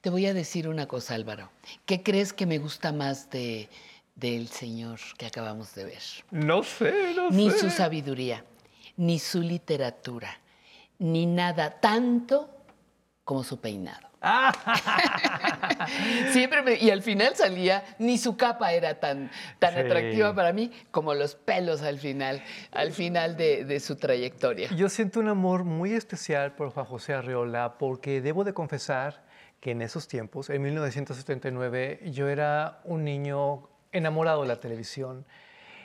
Te 0.00 0.10
voy 0.10 0.26
a 0.26 0.34
decir 0.34 0.68
una 0.68 0.86
cosa, 0.86 1.14
Álvaro. 1.14 1.50
¿Qué 1.84 2.02
crees 2.02 2.32
que 2.32 2.46
me 2.46 2.58
gusta 2.58 2.92
más 2.92 3.28
de, 3.30 3.68
del 4.16 4.48
Señor 4.48 4.98
que 5.16 5.26
acabamos 5.26 5.74
de 5.74 5.84
ver. 5.84 6.02
No 6.30 6.62
sé, 6.62 7.14
no 7.14 7.30
sé. 7.30 7.36
Ni 7.36 7.50
su 7.50 7.70
sabiduría, 7.70 8.44
ni 8.96 9.18
su 9.18 9.40
literatura, 9.40 10.40
ni 10.98 11.26
nada 11.26 11.78
tanto 11.78 12.50
como 13.22 13.44
su 13.44 13.60
peinado. 13.60 14.06
Siempre 16.32 16.78
y 16.80 16.90
al 16.90 17.02
final 17.02 17.36
salía, 17.36 17.84
ni 17.98 18.16
su 18.16 18.36
capa 18.36 18.72
era 18.72 18.98
tan, 18.98 19.30
tan 19.58 19.76
atractiva 19.76 20.34
para 20.34 20.52
mí 20.52 20.72
como 20.90 21.14
los 21.14 21.34
pelos 21.34 21.82
al 21.82 21.98
final, 21.98 22.42
al 22.72 22.92
final 22.92 23.36
de, 23.36 23.64
de, 23.64 23.78
su 23.78 23.96
trayectoria. 23.96 24.70
Yo 24.74 24.88
siento 24.88 25.20
un 25.20 25.28
amor 25.28 25.64
muy 25.64 25.92
especial 25.92 26.54
por 26.54 26.70
Juan 26.70 26.86
José 26.86 27.12
Arreola 27.12 27.76
porque 27.78 28.22
debo 28.22 28.44
de 28.44 28.54
confesar 28.54 29.22
que 29.60 29.72
en 29.72 29.82
esos 29.82 30.08
tiempos, 30.08 30.50
en 30.50 30.62
1979, 30.62 32.00
yo 32.06 32.28
era 32.28 32.80
un 32.84 33.04
niño 33.04 33.68
enamorado 33.96 34.42
de 34.42 34.48
la 34.48 34.60
televisión. 34.60 35.24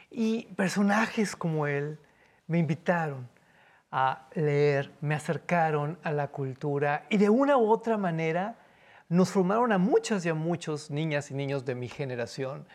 Y 0.10 0.44
personajes 0.56 1.36
como 1.36 1.68
él 1.68 2.00
me 2.48 2.60
invitaron 2.60 3.30
a 3.92 4.28
leer, 4.34 4.92
me 5.02 5.16
acercaron 5.16 5.98
a 6.04 6.12
la 6.12 6.28
cultura 6.28 7.06
y 7.10 7.18
de 7.18 7.30
una 7.30 7.58
u 7.58 7.70
otra 7.70 7.98
manera 7.98 8.58
nos 9.10 9.30
formaron 9.30 9.74
a 9.74 9.78
muchas 9.78 10.26
y 10.26 10.30
a 10.30 10.34
muchos 10.34 10.90
niñas 10.90 11.32
y 11.32 11.34
niños 11.34 11.66
de 11.66 11.76
mi 11.76 11.90
generación. 11.90 12.66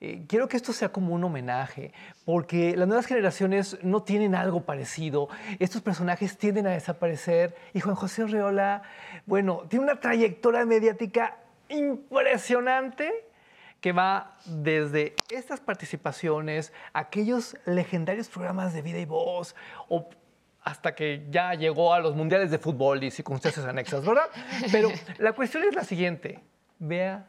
Eh, 0.00 0.24
quiero 0.28 0.48
que 0.48 0.56
esto 0.56 0.72
sea 0.72 0.90
como 0.90 1.14
un 1.14 1.22
homenaje, 1.22 1.92
porque 2.24 2.76
las 2.76 2.88
nuevas 2.88 3.06
generaciones 3.06 3.78
no 3.82 4.02
tienen 4.02 4.34
algo 4.34 4.64
parecido. 4.64 5.28
Estos 5.60 5.82
personajes 5.82 6.36
tienden 6.36 6.66
a 6.66 6.70
desaparecer 6.70 7.54
y 7.72 7.80
Juan 7.80 7.94
José 7.94 8.26
Reola, 8.26 8.82
bueno, 9.26 9.62
tiene 9.68 9.84
una 9.84 10.00
trayectoria 10.00 10.64
mediática 10.66 11.36
impresionante 11.68 13.12
que 13.84 13.92
va 13.92 14.38
desde 14.46 15.14
estas 15.30 15.60
participaciones, 15.60 16.72
aquellos 16.94 17.54
legendarios 17.66 18.30
programas 18.30 18.72
de 18.72 18.80
vida 18.80 18.98
y 18.98 19.04
voz, 19.04 19.54
o 19.90 20.08
hasta 20.62 20.94
que 20.94 21.26
ya 21.28 21.52
llegó 21.52 21.92
a 21.92 22.00
los 22.00 22.16
mundiales 22.16 22.50
de 22.50 22.56
fútbol 22.56 23.04
y 23.04 23.10
circunstancias 23.10 23.66
anexas, 23.66 24.02
¿verdad? 24.02 24.30
Pero 24.72 24.88
la 25.18 25.34
cuestión 25.34 25.64
es 25.64 25.74
la 25.74 25.84
siguiente. 25.84 26.42
Vea 26.78 27.28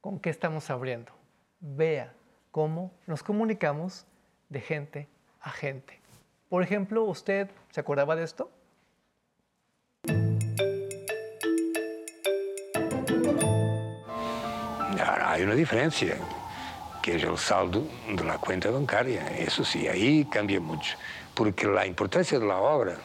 con 0.00 0.18
qué 0.18 0.30
estamos 0.30 0.68
abriendo. 0.68 1.12
Vea 1.60 2.12
cómo 2.50 2.92
nos 3.06 3.22
comunicamos 3.22 4.04
de 4.48 4.62
gente 4.62 5.08
a 5.42 5.50
gente. 5.50 6.00
Por 6.48 6.64
ejemplo, 6.64 7.04
¿usted 7.04 7.48
se 7.70 7.78
acordaba 7.78 8.16
de 8.16 8.24
esto? 8.24 8.50
Hay 15.34 15.42
una 15.42 15.56
diferencia, 15.56 16.16
que 17.02 17.16
es 17.16 17.24
el 17.24 17.36
saldo 17.36 17.88
de 18.08 18.22
la 18.22 18.38
cuenta 18.38 18.70
bancaria. 18.70 19.36
Eso 19.36 19.64
sí, 19.64 19.88
ahí 19.88 20.24
cambia 20.26 20.60
mucho, 20.60 20.96
porque 21.34 21.66
la 21.66 21.84
importancia 21.84 22.38
de 22.38 22.46
la 22.46 22.58
obra, 22.58 22.98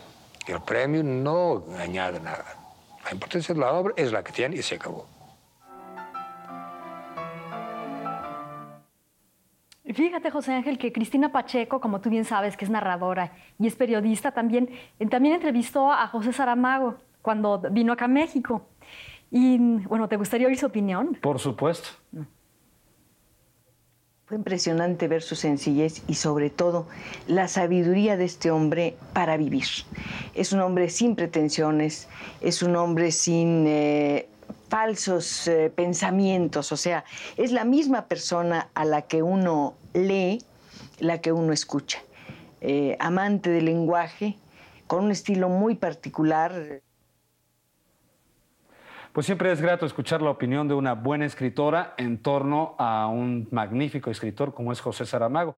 el 0.45 0.61
premio 0.61 1.01
no 1.03 1.63
añade 1.79 2.19
nada. 2.19 2.45
La 3.03 3.13
importancia 3.13 3.55
de 3.55 3.59
la 3.59 3.71
obra 3.71 3.95
es 3.97 4.11
la 4.11 4.23
que 4.23 4.31
tiene 4.31 4.57
y 4.57 4.61
se 4.61 4.75
acabó. 4.75 5.07
Fíjate, 9.91 10.29
José 10.29 10.53
Ángel, 10.53 10.77
que 10.77 10.93
Cristina 10.93 11.31
Pacheco, 11.31 11.81
como 11.81 11.99
tú 11.99 12.11
bien 12.11 12.25
sabes, 12.25 12.55
que 12.55 12.65
es 12.65 12.69
narradora 12.69 13.31
y 13.57 13.65
es 13.65 13.75
periodista 13.75 14.33
también, 14.33 14.69
también 15.09 15.33
entrevistó 15.33 15.91
a 15.91 16.05
José 16.05 16.31
Saramago 16.31 16.97
cuando 17.23 17.57
vino 17.71 17.91
acá 17.91 18.05
a 18.05 18.07
México. 18.07 18.67
Y 19.31 19.57
bueno, 19.85 20.07
¿te 20.07 20.17
gustaría 20.17 20.47
oír 20.47 20.57
su 20.57 20.65
opinión? 20.65 21.17
Por 21.21 21.39
supuesto. 21.39 21.89
Fue 24.25 24.37
impresionante 24.37 25.07
ver 25.07 25.23
su 25.23 25.35
sencillez 25.35 26.03
y 26.07 26.13
sobre 26.13 26.51
todo 26.51 26.87
la 27.27 27.47
sabiduría 27.47 28.15
de 28.15 28.25
este 28.25 28.51
hombre 28.51 28.95
para 29.13 29.37
vivir. 29.37 29.65
Es 30.35 30.53
un 30.53 30.61
hombre 30.61 30.89
sin 30.89 31.15
pretensiones, 31.15 32.07
es 32.39 32.61
un 32.61 32.75
hombre 32.75 33.11
sin 33.11 33.65
eh, 33.67 34.29
falsos 34.69 35.47
eh, 35.47 35.71
pensamientos, 35.75 36.71
o 36.71 36.77
sea, 36.77 37.05
es 37.37 37.51
la 37.51 37.63
misma 37.63 38.05
persona 38.05 38.69
a 38.75 38.85
la 38.85 39.01
que 39.01 39.23
uno 39.23 39.73
lee, 39.93 40.43
la 40.99 41.21
que 41.21 41.31
uno 41.31 41.51
escucha. 41.51 41.99
Eh, 42.61 42.97
amante 42.99 43.49
del 43.49 43.65
lenguaje, 43.65 44.37
con 44.85 45.05
un 45.05 45.11
estilo 45.11 45.49
muy 45.49 45.75
particular. 45.75 46.81
Pues 49.19 49.25
siempre 49.25 49.51
es 49.51 49.59
grato 49.59 49.85
escuchar 49.85 50.21
la 50.21 50.29
opinión 50.29 50.69
de 50.69 50.73
una 50.73 50.93
buena 50.93 51.25
escritora 51.25 51.93
en 51.97 52.19
torno 52.19 52.77
a 52.79 53.07
un 53.07 53.49
magnífico 53.51 54.09
escritor 54.09 54.53
como 54.53 54.71
es 54.71 54.79
José 54.79 55.05
Saramago. 55.05 55.57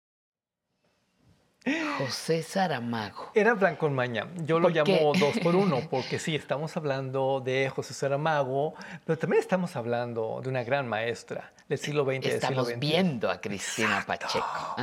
José 1.99 2.43
Saramago. 2.43 3.33
Era 3.35 3.53
Blanco 3.53 3.91
Maña. 3.91 4.29
Yo 4.47 4.59
lo 4.61 4.71
llamo 4.71 5.13
dos 5.13 5.39
por 5.41 5.55
uno, 5.55 5.81
porque 5.91 6.19
sí, 6.19 6.35
estamos 6.35 6.75
hablando 6.79 7.43
de 7.45 7.69
José 7.69 7.93
Saramago, 7.93 8.73
pero 9.05 9.19
también 9.19 9.43
estamos 9.43 9.77
hablando 9.77 10.41
de 10.43 10.49
una 10.49 10.65
gran 10.65 10.89
maestra 10.89 11.53
del 11.69 11.79
siglo 11.79 12.07
XX. 12.07 12.29
Estamos 12.29 12.67
del 12.67 12.77
siglo 12.77 12.81
viendo 12.81 13.31
a 13.31 13.43
Cristina 13.43 14.03
Pacheco. 14.07 14.77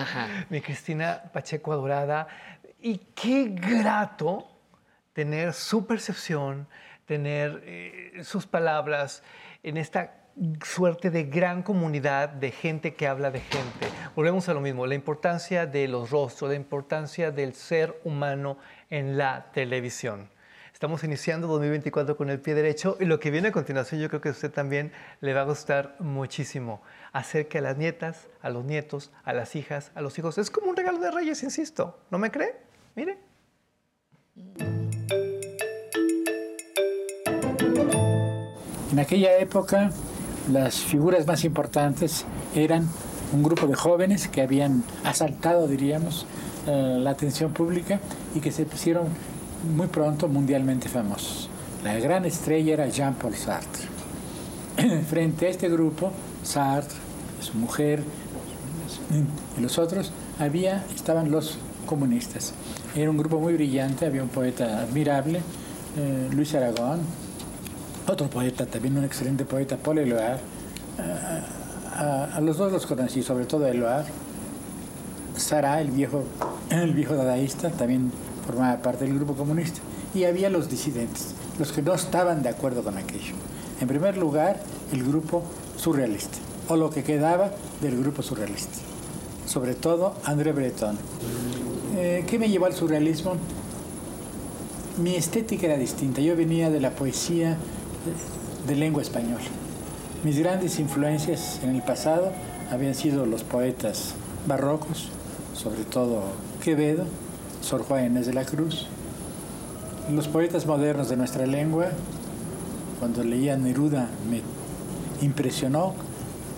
Mi 0.52 0.62
Cristina 0.62 1.24
Pacheco 1.34 1.74
adorada. 1.74 2.28
Y 2.80 3.00
qué 3.16 3.46
grato 3.46 4.48
tener 5.14 5.54
su 5.54 5.88
percepción, 5.88 6.68
tener 7.08 7.64
eh, 7.66 8.24
sus 8.24 8.46
palabras 8.46 9.24
en 9.64 9.78
esta 9.78 10.14
suerte 10.64 11.10
de 11.10 11.24
gran 11.24 11.64
comunidad 11.64 12.30
de 12.30 12.52
gente 12.52 12.94
que 12.94 13.08
habla 13.08 13.32
de 13.32 13.40
gente. 13.40 13.88
Volvemos 14.16 14.48
a 14.50 14.54
lo 14.54 14.62
mismo, 14.62 14.86
la 14.86 14.94
importancia 14.94 15.66
de 15.66 15.88
los 15.88 16.12
rostros, 16.12 16.52
la 16.52 16.56
importancia 16.56 17.32
del 17.32 17.56
ser 17.56 18.00
humano 18.04 18.58
en 18.90 19.18
la 19.18 19.52
televisión. 19.52 20.30
Estamos 20.74 21.04
iniciando 21.04 21.48
2024 21.48 22.16
con 22.16 22.30
el 22.30 22.40
pie 22.40 22.54
derecho 22.54 22.98
y 23.00 23.06
lo 23.06 23.20
que 23.20 23.32
viene 23.32 23.48
a 23.48 23.52
continuación 23.52 24.00
yo 24.00 24.10
creo 24.10 24.22
que 24.22 24.30
a 24.30 24.32
usted 24.32 24.52
también 24.52 24.92
le 25.22 25.34
va 25.34 25.42
a 25.42 25.46
gustar 25.46 25.96
muchísimo. 25.98 26.84
Acerca 27.14 27.58
a 27.58 27.62
las 27.64 27.78
nietas, 27.78 28.28
a 28.44 28.52
los 28.52 28.64
nietos, 28.64 29.12
a 29.24 29.34
las 29.34 29.56
hijas, 29.56 29.92
a 29.96 30.02
los 30.02 30.20
hijos. 30.20 30.38
Es 30.38 30.52
como 30.52 30.70
un 30.70 30.76
regalo 30.76 31.00
de 31.00 31.10
reyes, 31.10 31.42
insisto. 31.42 32.00
¿No 32.12 32.20
me 32.20 32.30
cree? 32.30 32.54
Mire. 32.94 33.18
En 38.92 39.00
aquella 39.00 39.38
época 39.38 39.92
las 40.52 40.76
figuras 40.76 41.28
más 41.28 41.44
importantes 41.44 42.26
eran 42.56 42.88
un 43.34 43.44
grupo 43.44 43.68
de 43.68 43.76
jóvenes 43.76 44.28
que 44.28 44.42
habían 44.42 44.84
asaltado, 45.04 45.68
diríamos, 45.68 46.26
eh, 46.68 46.98
la 47.00 47.12
atención 47.12 47.52
pública 47.52 48.00
y 48.34 48.40
que 48.40 48.52
se 48.52 48.66
pusieron 48.66 49.08
muy 49.76 49.88
pronto 49.88 50.28
mundialmente 50.28 50.88
famosos. 50.88 51.50
La 51.84 51.98
gran 52.00 52.26
estrella 52.26 52.74
era 52.74 52.88
Jean-Paul 52.88 53.36
Sartre. 53.36 53.84
Frente 55.10 55.48
a 55.48 55.50
este 55.50 55.70
grupo, 55.70 56.12
Sartre, 56.44 56.98
su 57.42 57.58
mujer 57.58 58.04
y 59.58 59.62
los 59.62 59.78
otros, 59.78 60.12
había, 60.40 60.86
estaban 60.96 61.32
los 61.32 61.58
comunistas. 61.86 62.54
Era 62.96 63.10
un 63.10 63.18
grupo 63.18 63.40
muy 63.40 63.54
brillante, 63.54 64.06
había 64.06 64.24
un 64.24 64.30
poeta 64.30 64.82
admirable, 64.82 65.42
eh, 65.98 66.30
Luis 66.32 66.54
Aragón, 66.56 67.00
otro 68.08 68.30
poeta, 68.30 68.66
también 68.66 68.98
un 68.98 69.04
excelente 69.04 69.46
poeta, 69.46 69.78
Paul 69.78 70.00
Eluard. 70.00 70.40
A, 71.96 72.40
los 72.42 72.58
dos 72.58 72.72
los 72.72 72.86
conocí, 72.86 73.24
sobre 73.24 73.46
todo 73.46 73.66
a 73.66 73.70
Eluard. 73.70 74.06
Sara, 75.36 75.82
el 75.82 75.92
viejo, 75.92 76.24
el 76.70 76.94
viejo 76.94 77.16
dadaísta, 77.16 77.70
también 77.70 78.12
formaba 78.46 78.78
parte 78.82 79.06
del 79.06 79.16
grupo 79.16 79.34
comunista. 79.34 79.82
Y 80.16 80.24
había 80.24 80.50
los 80.50 80.70
disidentes, 80.70 81.36
los 81.60 81.72
que 81.72 81.82
no 81.82 81.94
estaban 81.94 82.44
de 82.44 82.50
acuerdo 82.50 82.84
con 82.84 82.98
aquello. 82.98 83.34
En 83.82 83.88
primer 83.88 84.18
lugar, 84.18 84.60
el 84.92 85.04
grupo 85.04 85.44
surrealista, 85.78 86.38
o 86.70 86.76
lo 86.76 86.90
que 86.90 87.04
quedaba 87.04 87.52
del 87.82 88.00
grupo 88.00 88.24
surrealista. 88.24 88.78
Sobre 89.46 89.76
todo 89.76 90.16
André 90.24 90.52
Breton. 90.54 90.98
Eh, 91.96 92.26
¿Qué 92.28 92.40
me 92.40 92.50
llevó 92.50 92.66
al 92.66 92.74
surrealismo? 92.74 93.36
Mi 94.98 95.16
estética 95.16 95.68
era 95.68 95.78
distinta. 95.78 96.22
Yo 96.22 96.36
venía 96.36 96.70
de 96.70 96.80
la 96.80 96.92
poesía 96.92 97.58
de 98.68 98.76
lengua 98.76 99.02
española. 99.02 99.46
Mis 100.24 100.40
grandes 100.40 100.80
influencias 100.80 101.60
en 101.64 101.76
el 101.76 101.82
pasado 101.84 102.32
habían 102.72 102.96
sido 102.96 103.26
los 103.26 103.44
poetas 103.44 104.16
barrocos, 104.48 105.10
sobre 105.54 105.84
todo 105.84 106.24
Quevedo, 106.64 107.06
Sor 107.62 107.86
Inés 108.04 108.26
de 108.26 108.34
la 108.34 108.44
Cruz, 108.44 108.88
los 110.12 110.28
poetas 110.28 110.66
modernos 110.66 111.10
de 111.10 111.18
nuestra 111.18 111.46
lengua, 111.46 111.90
cuando 113.00 113.24
leía 113.24 113.58
Neruda 113.58 114.10
me 114.30 114.42
impresionó, 115.26 115.94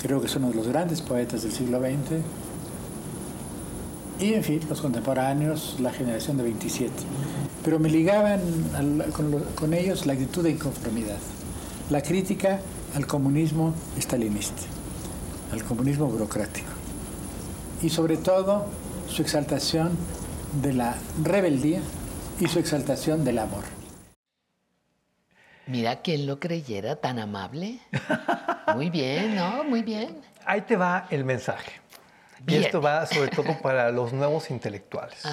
creo 0.01 0.21
que 0.21 0.27
es 0.27 0.35
uno 0.35 0.49
de 0.49 0.55
los 0.55 0.67
grandes 0.67 1.01
poetas 1.01 1.43
del 1.43 1.51
siglo 1.51 1.79
XX, 1.79 2.23
y 4.19 4.33
en 4.33 4.43
fin, 4.43 4.61
los 4.69 4.81
contemporáneos, 4.81 5.77
la 5.79 5.91
generación 5.91 6.37
de 6.37 6.43
27. 6.43 6.91
Pero 7.63 7.79
me 7.79 7.89
ligaban 7.89 8.39
con 9.55 9.73
ellos 9.73 10.05
la 10.05 10.13
actitud 10.13 10.43
de 10.43 10.51
inconformidad 10.51 11.17
la 11.89 12.01
crítica 12.03 12.59
al 12.95 13.07
comunismo 13.07 13.73
estalinista, 13.97 14.61
al 15.51 15.63
comunismo 15.63 16.05
burocrático 16.05 16.69
y 17.81 17.89
sobre 17.89 18.17
todo 18.17 18.67
su 19.07 19.23
exaltación 19.23 19.97
de 20.61 20.73
la 20.73 20.95
rebeldía 21.23 21.81
y 22.39 22.47
su 22.47 22.59
exaltación 22.59 23.25
del 23.25 23.39
amor. 23.39 23.63
Mira 25.65 26.01
que 26.01 26.15
él 26.15 26.27
lo 26.27 26.39
creyera 26.39 26.95
tan 26.95 27.19
amable. 27.19 27.79
Muy 28.75 28.89
bien, 28.89 29.35
¿no? 29.35 29.63
Muy 29.63 29.81
bien. 29.81 30.21
Ahí 30.45 30.61
te 30.61 30.75
va 30.75 31.07
el 31.09 31.25
mensaje. 31.25 31.73
Y 32.47 32.55
esto 32.55 32.81
va 32.81 33.05
sobre 33.05 33.29
todo 33.29 33.59
para 33.61 33.91
los 33.91 34.13
nuevos 34.13 34.49
intelectuales. 34.51 35.23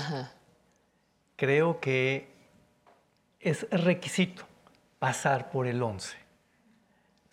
Creo 1.37 1.81
que 1.81 2.29
es 3.41 3.67
requisito 3.71 4.45
pasar 4.99 5.51
por 5.51 5.67
el 5.67 5.83
11 5.83 6.26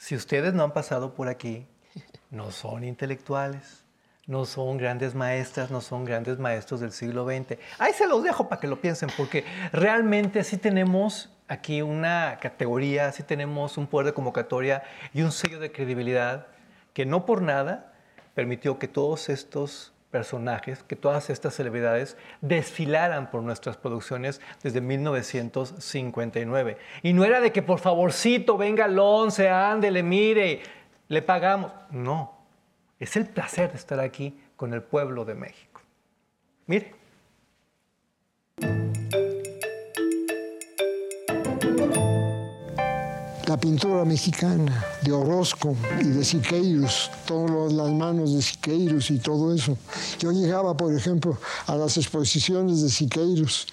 si 0.03 0.15
ustedes 0.15 0.53
no 0.53 0.65
han 0.65 0.73
pasado 0.73 1.13
por 1.13 1.29
aquí, 1.29 1.65
no 2.29 2.51
son 2.51 2.83
intelectuales, 2.83 3.85
no 4.27 4.43
son 4.43 4.77
grandes 4.77 5.15
maestras, 5.15 5.71
no 5.71 5.79
son 5.79 6.03
grandes 6.03 6.39
maestros 6.39 6.81
del 6.81 6.91
siglo 6.91 7.23
XX. 7.25 7.57
Ahí 7.80 7.93
se 7.93 8.05
los 8.05 8.21
dejo 8.21 8.49
para 8.49 8.59
que 8.59 8.67
lo 8.67 8.82
piensen, 8.82 9.09
porque 9.15 9.45
realmente 9.71 10.43
sí 10.43 10.57
tenemos 10.57 11.30
aquí 11.47 11.82
una 11.82 12.38
categoría, 12.41 13.13
sí 13.13 13.23
tenemos 13.23 13.78
un 13.78 13.88
poder 13.88 14.07
de 14.07 14.13
convocatoria 14.13 14.84
y 15.13 15.21
un 15.21 15.32
sello 15.32 15.57
de 15.61 15.71
credibilidad 15.71 16.47
que 16.93 17.05
no 17.05 17.25
por 17.25 17.41
nada 17.41 17.93
permitió 18.34 18.80
que 18.80 18.89
todos 18.89 19.30
estos 19.30 19.92
personajes, 20.14 20.84
que 20.84 20.95
todas 20.95 21.32
estas 21.32 21.55
celebridades 21.55 22.18
desfilaran 22.39 23.32
por 23.32 23.41
nuestras 23.41 23.78
producciones 23.78 24.39
desde 24.61 24.80
1959. 24.80 26.78
Y 27.01 27.14
no 27.14 27.26
era 27.26 27.41
de 27.41 27.51
que 27.51 27.64
por 27.64 27.80
favorcito 27.80 28.55
venga 28.55 28.86
el 28.86 28.99
once, 28.99 29.49
ándele, 29.49 30.03
mire, 30.03 30.61
le 31.07 31.24
pagamos. 31.24 31.72
No, 31.89 32.38
es 32.99 33.18
el 33.18 33.26
placer 33.26 33.72
de 33.72 33.78
estar 33.78 33.99
aquí 33.99 34.39
con 34.55 34.76
el 34.76 34.84
pueblo 34.84 35.26
de 35.26 35.34
México. 35.34 35.82
Mire. 36.68 36.93
La 43.54 43.60
pintura 43.60 44.04
mexicana 44.04 44.84
de 45.04 45.12
Orozco 45.12 45.76
y 46.01 46.06
de 46.06 46.26
Siqueiros, 46.26 47.12
todas 47.28 47.72
las 47.72 47.91
manos 47.91 48.34
de 48.34 48.41
Siqueiros 48.41 49.12
y 49.12 49.20
todo 49.20 49.54
eso. 49.54 49.78
Yo 50.18 50.32
llegaba, 50.32 50.76
por 50.76 50.91
ejemplo, 50.91 51.38
a 51.68 51.76
las 51.76 51.97
exposiciones 51.97 52.82
de 52.82 52.89
Siqueiros 52.89 53.68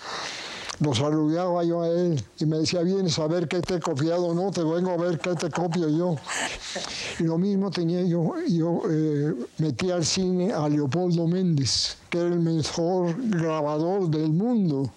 lo 0.81 0.95
saludaba 0.95 1.65
yo 1.65 1.81
a 1.81 1.89
él 1.89 2.23
y 2.39 2.45
me 2.45 2.59
decía, 2.59 2.83
vienes 2.83 3.19
a 3.19 3.27
ver 3.27 3.49
qué 3.49 3.63
te 3.63 3.77
he 3.77 3.81
copiado, 3.81 4.35
no, 4.35 4.51
te 4.51 4.63
vengo 4.63 4.91
a 4.91 4.99
ver 4.99 5.19
qué 5.19 5.35
te 5.35 5.49
copio 5.49 5.89
yo. 5.89 6.17
Y 7.19 7.23
lo 7.23 7.39
mismo 7.39 7.71
tenía 7.71 8.03
yo, 8.03 8.35
yo 8.49 8.83
eh, 8.87 9.35
metí 9.57 9.91
al 9.91 10.05
cine 10.05 10.53
a 10.53 10.69
Leopoldo 10.69 11.27
Méndez, 11.27 11.97
que 12.11 12.19
era 12.19 12.29
el 12.29 12.41
mejor 12.41 13.15
grabador 13.31 14.11
del 14.11 14.29
mundo. 14.29 14.91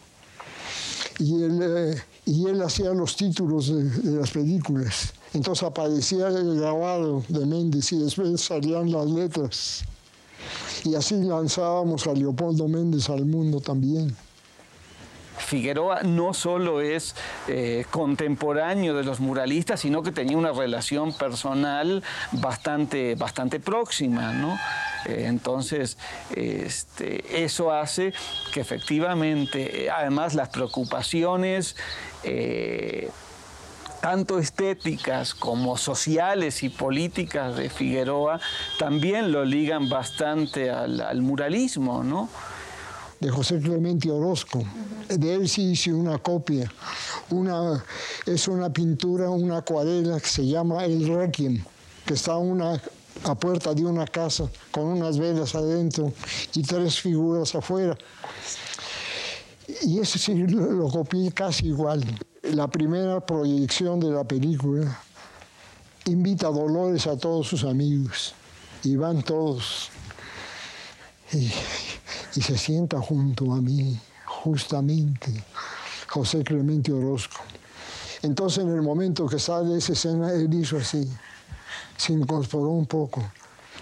Y 1.20 1.42
él, 1.42 1.60
eh, 1.62 2.02
y 2.26 2.48
él 2.48 2.62
hacía 2.62 2.92
los 2.92 3.16
títulos 3.16 3.68
de, 3.68 3.84
de 3.84 4.20
las 4.20 4.32
películas. 4.32 5.14
Entonces 5.34 5.64
aparecía 5.64 6.28
el 6.28 6.60
grabado 6.60 7.24
de 7.28 7.46
Méndez 7.46 7.92
y 7.92 7.98
después 7.98 8.40
salían 8.42 8.92
las 8.92 9.08
letras. 9.08 9.84
Y 10.84 10.96
así 10.96 11.16
lanzábamos 11.16 12.08
a 12.08 12.14
Leopoldo 12.14 12.68
Méndez 12.68 13.10
al 13.10 13.26
mundo 13.26 13.60
también. 13.60 14.16
Figueroa 15.38 16.04
no 16.04 16.34
solo 16.34 16.82
es 16.82 17.16
eh, 17.48 17.86
contemporáneo 17.92 18.96
de 18.96 19.04
los 19.04 19.20
muralistas, 19.20 19.82
sino 19.82 20.04
que 20.04 20.12
tenía 20.12 20.38
una 20.38 20.52
relación 20.52 21.14
personal 21.14 22.04
bastante, 22.32 23.16
bastante 23.16 23.60
próxima, 23.60 24.34
¿no? 24.34 24.58
Eh, 25.06 25.26
entonces, 25.28 25.98
este, 26.36 27.44
eso 27.44 27.72
hace 27.72 28.14
que 28.54 28.62
efectivamente, 28.62 29.86
eh, 29.86 29.90
además, 29.90 30.34
las 30.34 30.50
preocupaciones 30.50 31.76
tanto 34.02 34.40
estéticas 34.40 35.34
como 35.34 35.78
sociales 35.78 36.64
y 36.64 36.70
políticas 36.70 37.56
de 37.56 37.70
Figueroa 37.70 38.40
también 38.78 39.32
lo 39.32 39.46
ligan 39.46 39.90
bastante 39.90 40.70
al, 40.70 41.00
al 41.00 41.22
muralismo, 41.22 42.04
¿no? 42.04 42.30
de 43.24 43.30
José 43.30 43.60
Clemente 43.60 44.12
Orozco. 44.12 44.64
De 45.08 45.34
él 45.34 45.48
sí 45.48 45.72
hice 45.72 45.94
una 45.94 46.18
copia. 46.18 46.72
Una, 47.30 47.84
es 48.26 48.48
una 48.48 48.72
pintura, 48.72 49.30
una 49.30 49.58
acuarela 49.60 50.20
que 50.20 50.28
se 50.28 50.46
llama 50.46 50.84
El 50.86 51.08
Requiem, 51.08 51.64
que 52.06 52.16
está 52.16 52.38
una, 52.38 52.82
a 53.24 53.36
puerta 53.36 53.74
de 53.74 53.86
una 53.86 54.06
casa 54.06 54.50
con 54.72 54.86
unas 54.86 55.18
velas 55.18 55.56
adentro 55.56 56.12
y 56.54 56.64
tres 56.64 57.00
figuras 57.00 57.56
afuera. 57.56 57.98
Y 59.68 60.00
eso 60.00 60.20
sí 60.20 60.36
lo, 60.36 60.90
copié 60.90 61.32
casi 61.32 61.68
igual. 61.68 62.04
La 62.42 62.68
primera 62.68 63.26
proyección 63.26 64.00
de 64.00 64.12
la 64.12 64.24
película 64.24 65.00
invita 66.06 66.48
Dolores 66.48 67.08
a 67.08 67.18
todos 67.18 67.48
sus 67.48 67.64
amigos 67.64 68.34
y 68.84 68.96
van 68.96 69.24
todos. 69.24 69.90
Y, 71.32 71.52
y 72.36 72.42
se 72.42 72.58
sienta 72.58 73.00
junto 73.00 73.54
a 73.54 73.62
mí, 73.62 74.00
justamente, 74.26 75.44
José 76.10 76.44
Clemente 76.44 76.92
Orozco. 76.92 77.42
Entonces, 78.22 78.64
en 78.64 78.70
el 78.70 78.82
momento 78.82 79.28
que 79.28 79.40
sale 79.40 79.78
esa 79.78 79.94
escena, 79.94 80.32
él 80.32 80.54
hizo 80.54 80.78
así, 80.78 81.10
se 81.98 82.14
incorporó 82.14 82.70
un 82.70 82.86
poco. 82.86 83.24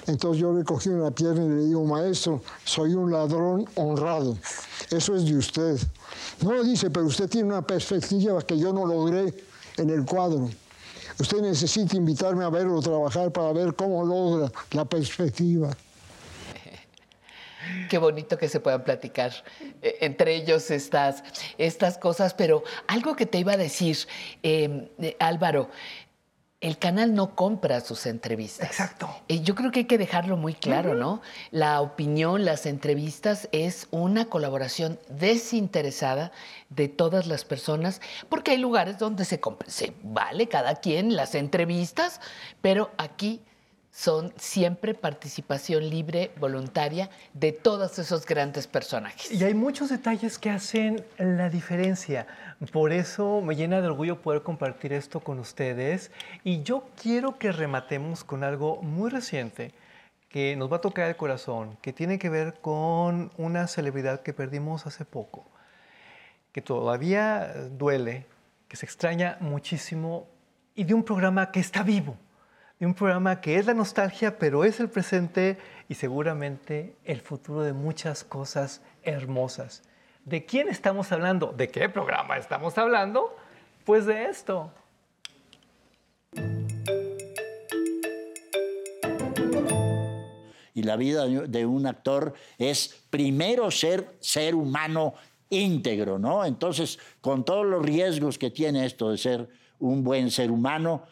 Entonces 0.07 0.41
yo 0.41 0.53
le 0.53 0.63
cogí 0.63 0.89
una 0.89 1.11
pierna 1.11 1.43
y 1.43 1.49
le 1.49 1.65
digo, 1.65 1.86
maestro, 1.86 2.41
soy 2.63 2.93
un 2.93 3.11
ladrón 3.11 3.67
honrado. 3.75 4.38
Eso 4.91 5.15
es 5.15 5.25
de 5.25 5.37
usted. 5.37 5.79
No, 6.41 6.61
dice, 6.63 6.89
pero 6.89 7.05
usted 7.05 7.29
tiene 7.29 7.47
una 7.47 7.65
perspectiva 7.65 8.41
que 8.41 8.59
yo 8.59 8.73
no 8.73 8.85
logré 8.85 9.33
en 9.77 9.89
el 9.89 10.05
cuadro. 10.05 10.49
Usted 11.17 11.41
necesita 11.41 11.95
invitarme 11.95 12.43
a 12.43 12.49
verlo 12.49 12.81
trabajar 12.81 13.31
para 13.31 13.53
ver 13.53 13.73
cómo 13.73 14.03
logra 14.03 14.51
la 14.71 14.83
perspectiva. 14.83 15.69
Qué 17.89 17.97
bonito 17.97 18.37
que 18.37 18.49
se 18.49 18.59
puedan 18.59 18.83
platicar 18.83 19.31
eh, 19.81 19.99
entre 20.01 20.35
ellos 20.35 20.69
estas, 20.71 21.23
estas 21.57 21.97
cosas, 21.97 22.33
pero 22.33 22.63
algo 22.87 23.15
que 23.15 23.25
te 23.25 23.39
iba 23.39 23.53
a 23.53 23.57
decir, 23.57 23.97
em, 24.43 24.89
eh, 24.99 25.15
Álvaro, 25.19 25.69
el 26.62 26.78
canal 26.78 27.16
no 27.16 27.36
compra 27.36 27.82
sus 27.82 28.05
entrevistas. 28.05 28.68
Exacto. 28.68 29.09
Eh, 29.28 29.41
yo 29.41 29.55
creo 29.55 29.72
que 29.72 29.80
hay 29.80 29.86
que 29.86 29.97
dejarlo 29.97 30.38
muy 30.38 30.53
claro, 30.53 30.93
¿no? 30.93 31.22
La 31.49 31.82
opinión, 31.82 32.45
las 32.45 32.68
entrevistas 32.68 33.49
es 33.51 33.88
una 33.89 34.26
colaboración 34.26 34.99
desinteresada 35.09 36.32
de 36.70 36.88
todas 36.88 37.26
las 37.26 37.45
personas, 37.45 37.99
porque 38.30 38.51
hay 38.51 38.57
lugares 38.57 38.99
donde 38.99 39.26
se, 39.26 39.41
se 39.66 39.93
vale 40.03 40.47
cada 40.47 40.76
quien 40.76 41.16
las 41.16 41.34
entrevistas, 41.34 42.22
pero 42.62 42.91
aquí 42.97 43.41
son 43.91 44.33
siempre 44.37 44.93
participación 44.93 45.89
libre, 45.89 46.31
voluntaria 46.39 47.09
de 47.33 47.51
todos 47.51 47.99
esos 47.99 48.25
grandes 48.25 48.65
personajes. 48.65 49.31
Y 49.31 49.43
hay 49.43 49.53
muchos 49.53 49.89
detalles 49.89 50.39
que 50.39 50.49
hacen 50.49 51.03
la 51.17 51.49
diferencia. 51.49 52.25
Por 52.71 52.93
eso 52.93 53.41
me 53.41 53.55
llena 53.55 53.81
de 53.81 53.87
orgullo 53.87 54.21
poder 54.21 54.43
compartir 54.43 54.93
esto 54.93 55.19
con 55.19 55.39
ustedes. 55.39 56.11
Y 56.43 56.63
yo 56.63 56.87
quiero 57.01 57.37
que 57.37 57.51
rematemos 57.51 58.23
con 58.23 58.43
algo 58.43 58.81
muy 58.81 59.09
reciente 59.09 59.73
que 60.29 60.55
nos 60.55 60.71
va 60.71 60.77
a 60.77 60.81
tocar 60.81 61.09
el 61.09 61.17
corazón, 61.17 61.77
que 61.81 61.91
tiene 61.91 62.17
que 62.17 62.29
ver 62.29 62.53
con 62.61 63.31
una 63.37 63.67
celebridad 63.67 64.21
que 64.21 64.31
perdimos 64.31 64.87
hace 64.87 65.03
poco, 65.03 65.45
que 66.53 66.61
todavía 66.61 67.53
duele, 67.71 68.25
que 68.69 68.77
se 68.77 68.85
extraña 68.85 69.35
muchísimo 69.41 70.29
y 70.73 70.85
de 70.85 70.93
un 70.93 71.03
programa 71.03 71.51
que 71.51 71.59
está 71.59 71.83
vivo 71.83 72.15
un 72.86 72.95
programa 72.95 73.41
que 73.41 73.57
es 73.57 73.67
la 73.67 73.73
nostalgia, 73.73 74.39
pero 74.39 74.63
es 74.63 74.79
el 74.79 74.89
presente 74.89 75.57
y 75.88 75.93
seguramente 75.93 76.95
el 77.05 77.21
futuro 77.21 77.61
de 77.61 77.73
muchas 77.73 78.23
cosas 78.23 78.82
hermosas. 79.03 79.84
¿De 80.25 80.45
quién 80.45 80.67
estamos 80.67 81.11
hablando? 81.11 81.53
¿De 81.55 81.69
qué 81.69 81.89
programa 81.89 82.38
estamos 82.38 82.77
hablando? 82.77 83.36
Pues 83.86 84.05
de 84.05 84.25
esto. 84.25 84.71
Y 90.73 90.84
la 90.84 90.95
vida 90.95 91.27
de 91.27 91.65
un 91.65 91.86
actor 91.86 92.34
es 92.57 93.03
primero 93.09 93.69
ser 93.69 94.15
ser 94.19 94.55
humano 94.55 95.13
íntegro, 95.49 96.17
¿no? 96.17 96.45
Entonces, 96.45 96.97
con 97.19 97.45
todos 97.45 97.65
los 97.65 97.84
riesgos 97.86 98.39
que 98.39 98.49
tiene 98.49 98.86
esto 98.86 99.11
de 99.11 99.17
ser 99.19 99.49
un 99.79 100.03
buen 100.03 100.32
ser 100.32 100.49
humano, 100.49 101.03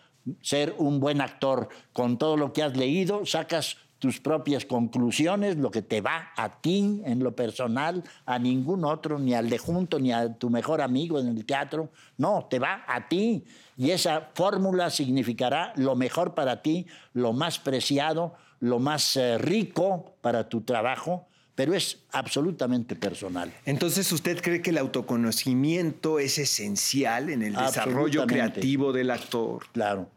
ser 0.42 0.76
un 0.78 1.00
buen 1.00 1.22
actor. 1.22 1.70
Con 1.94 2.18
todo 2.18 2.38
lo 2.38 2.54
que 2.54 2.64
has 2.64 2.76
leído, 2.76 3.26
sacas 3.26 3.78
tus 4.00 4.22
propias 4.22 4.66
conclusiones, 4.66 5.58
lo 5.58 5.70
que 5.70 5.82
te 5.82 6.02
va 6.02 6.32
a 6.36 6.62
ti 6.62 7.02
en 7.06 7.20
lo 7.20 7.36
personal, 7.36 8.04
a 8.26 8.40
ningún 8.40 8.86
otro, 8.86 9.20
ni 9.20 9.34
al 9.34 9.50
de 9.50 9.58
junto, 9.58 10.00
ni 10.00 10.14
a 10.14 10.34
tu 10.34 10.50
mejor 10.50 10.82
amigo 10.82 11.20
en 11.20 11.28
el 11.28 11.46
teatro. 11.46 11.90
No, 12.18 12.48
te 12.50 12.60
va 12.60 12.86
a 12.88 13.08
ti. 13.08 13.44
Y 13.78 13.92
esa 13.92 14.30
fórmula 14.34 14.90
significará 14.90 15.74
lo 15.76 15.96
mejor 15.96 16.34
para 16.34 16.62
ti, 16.62 16.88
lo 17.14 17.34
más 17.34 17.60
preciado, 17.60 18.34
lo 18.62 18.80
más 18.80 19.18
eh, 19.18 19.38
rico 19.38 20.16
para 20.22 20.48
tu 20.48 20.62
trabajo, 20.62 21.28
pero 21.54 21.74
es 21.74 22.00
absolutamente 22.14 22.96
personal. 22.96 23.54
Entonces, 23.66 24.10
¿usted 24.14 24.42
cree 24.42 24.62
que 24.62 24.70
el 24.70 24.78
autoconocimiento 24.78 26.20
es 26.20 26.38
esencial 26.38 27.30
en 27.30 27.44
el 27.44 27.54
desarrollo 27.54 28.26
creativo 28.26 28.94
del 28.94 29.12
actor? 29.12 29.66
Claro 29.74 30.10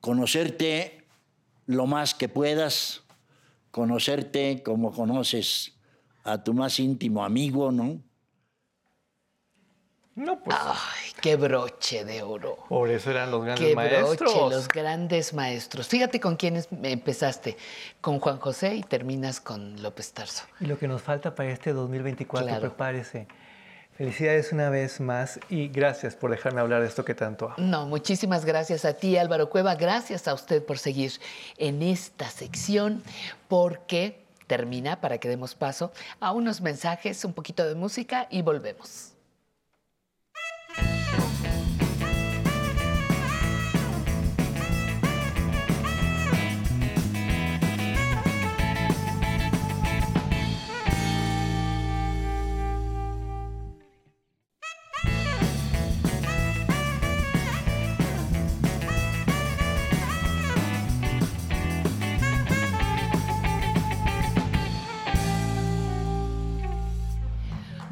conocerte 0.00 1.06
lo 1.66 1.86
más 1.86 2.14
que 2.14 2.28
puedas, 2.28 3.02
conocerte 3.70 4.62
como 4.62 4.92
conoces 4.92 5.74
a 6.24 6.42
tu 6.42 6.54
más 6.54 6.78
íntimo 6.80 7.24
amigo, 7.24 7.72
¿no? 7.72 8.02
No, 10.18 10.42
pues. 10.42 10.56
Ay, 10.60 11.12
qué 11.20 11.36
broche 11.36 12.04
de 12.04 12.22
oro. 12.22 12.56
Por 12.68 12.90
eso 12.90 13.12
eran 13.12 13.30
los 13.30 13.44
grandes 13.44 13.68
qué 13.68 13.74
maestros. 13.76 14.34
Broche, 14.34 14.54
los 14.56 14.66
grandes 14.66 15.32
maestros. 15.32 15.86
Fíjate 15.86 16.18
con 16.18 16.34
quiénes 16.34 16.68
empezaste. 16.82 17.56
Con 18.00 18.18
Juan 18.18 18.40
José 18.40 18.74
y 18.74 18.82
terminas 18.82 19.40
con 19.40 19.80
López 19.80 20.12
Tarso. 20.12 20.44
Y 20.58 20.66
lo 20.66 20.76
que 20.76 20.88
nos 20.88 21.02
falta 21.02 21.36
para 21.36 21.50
este 21.50 21.72
2024, 21.72 22.58
prepárese. 22.60 23.28
Felicidades 23.98 24.52
una 24.52 24.70
vez 24.70 25.00
más 25.00 25.40
y 25.50 25.66
gracias 25.66 26.14
por 26.14 26.30
dejarme 26.30 26.60
hablar 26.60 26.82
de 26.82 26.86
esto 26.86 27.04
que 27.04 27.16
tanto 27.16 27.46
amo. 27.46 27.56
No, 27.58 27.84
muchísimas 27.84 28.44
gracias 28.44 28.84
a 28.84 28.92
ti, 28.92 29.16
Álvaro 29.16 29.50
Cueva. 29.50 29.74
Gracias 29.74 30.28
a 30.28 30.34
usted 30.34 30.64
por 30.64 30.78
seguir 30.78 31.14
en 31.56 31.82
esta 31.82 32.30
sección, 32.30 33.02
porque 33.48 34.22
termina 34.46 35.00
para 35.00 35.18
que 35.18 35.28
demos 35.28 35.56
paso 35.56 35.90
a 36.20 36.30
unos 36.30 36.60
mensajes, 36.60 37.24
un 37.24 37.32
poquito 37.32 37.66
de 37.66 37.74
música 37.74 38.28
y 38.30 38.42
volvemos. 38.42 39.17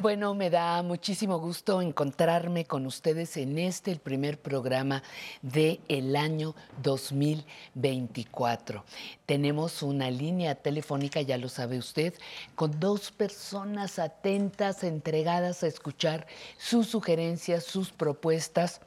Bueno, 0.07 0.35
me 0.35 0.51
da 0.51 0.85
muchísimo 0.85 1.41
gusto 1.41 1.83
encontrarme 1.83 2.65
con 2.65 2.87
ustedes 2.87 3.37
en 3.37 3.59
este, 3.59 3.91
el 3.91 3.99
primer 3.99 4.41
programa 4.41 5.03
del 5.43 5.81
el 5.89 6.15
año 6.15 6.55
2024. 6.81 8.85
Tenemos 9.27 9.83
una 9.83 10.09
línea 10.09 10.55
telefónica, 10.55 11.23
ya 11.23 11.37
lo 11.39 11.49
sabe 11.49 11.77
usted, 11.77 12.15
con 12.55 12.79
dos 12.79 13.11
personas 13.11 13.99
atentas, 13.99 14.85
entregadas 14.85 15.65
a 15.65 15.67
escuchar 15.67 16.29
sus 16.57 16.87
sugerencias, 16.87 17.65
sus 17.65 17.91
propuestas 17.91 18.83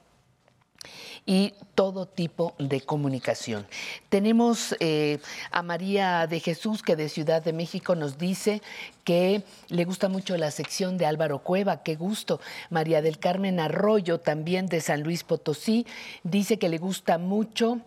y 1.25 1.53
todo 1.75 2.05
tipo 2.05 2.55
de 2.57 2.81
comunicación. 2.81 3.67
Tenemos 4.09 4.75
eh, 4.79 5.19
a 5.51 5.61
María 5.61 6.27
de 6.27 6.39
Jesús 6.39 6.81
que 6.81 6.95
de 6.95 7.09
Ciudad 7.09 7.43
de 7.43 7.53
México 7.53 7.95
nos 7.95 8.17
dice 8.17 8.61
que 9.03 9.43
le 9.67 9.85
gusta 9.85 10.09
mucho 10.09 10.37
la 10.37 10.51
sección 10.51 10.97
de 10.97 11.05
Álvaro 11.05 11.39
Cueva, 11.39 11.83
qué 11.83 11.95
gusto. 11.95 12.39
María 12.69 13.01
del 13.01 13.19
Carmen 13.19 13.59
Arroyo 13.59 14.19
también 14.19 14.67
de 14.67 14.81
San 14.81 15.03
Luis 15.03 15.23
Potosí 15.23 15.85
dice 16.23 16.57
que 16.57 16.69
le 16.69 16.77
gusta 16.77 17.17
mucho 17.17 17.79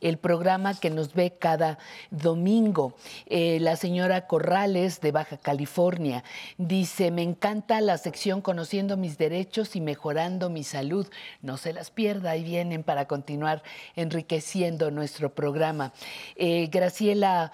el 0.00 0.18
programa 0.18 0.78
que 0.78 0.90
nos 0.90 1.14
ve 1.14 1.36
cada 1.38 1.78
domingo. 2.10 2.94
Eh, 3.26 3.58
la 3.60 3.76
señora 3.76 4.26
Corrales 4.26 5.00
de 5.00 5.12
Baja 5.12 5.36
California 5.36 6.24
dice, 6.58 7.10
me 7.10 7.22
encanta 7.22 7.80
la 7.80 7.98
sección 7.98 8.42
Conociendo 8.42 8.96
mis 8.96 9.18
derechos 9.18 9.76
y 9.76 9.80
mejorando 9.80 10.50
mi 10.50 10.64
salud. 10.64 11.08
No 11.40 11.56
se 11.56 11.72
las 11.72 11.90
pierda, 11.90 12.32
ahí 12.32 12.44
vienen 12.44 12.82
para 12.82 13.06
continuar 13.06 13.62
enriqueciendo 13.96 14.90
nuestro 14.90 15.34
programa. 15.34 15.92
Eh, 16.36 16.68
Graciela... 16.70 17.52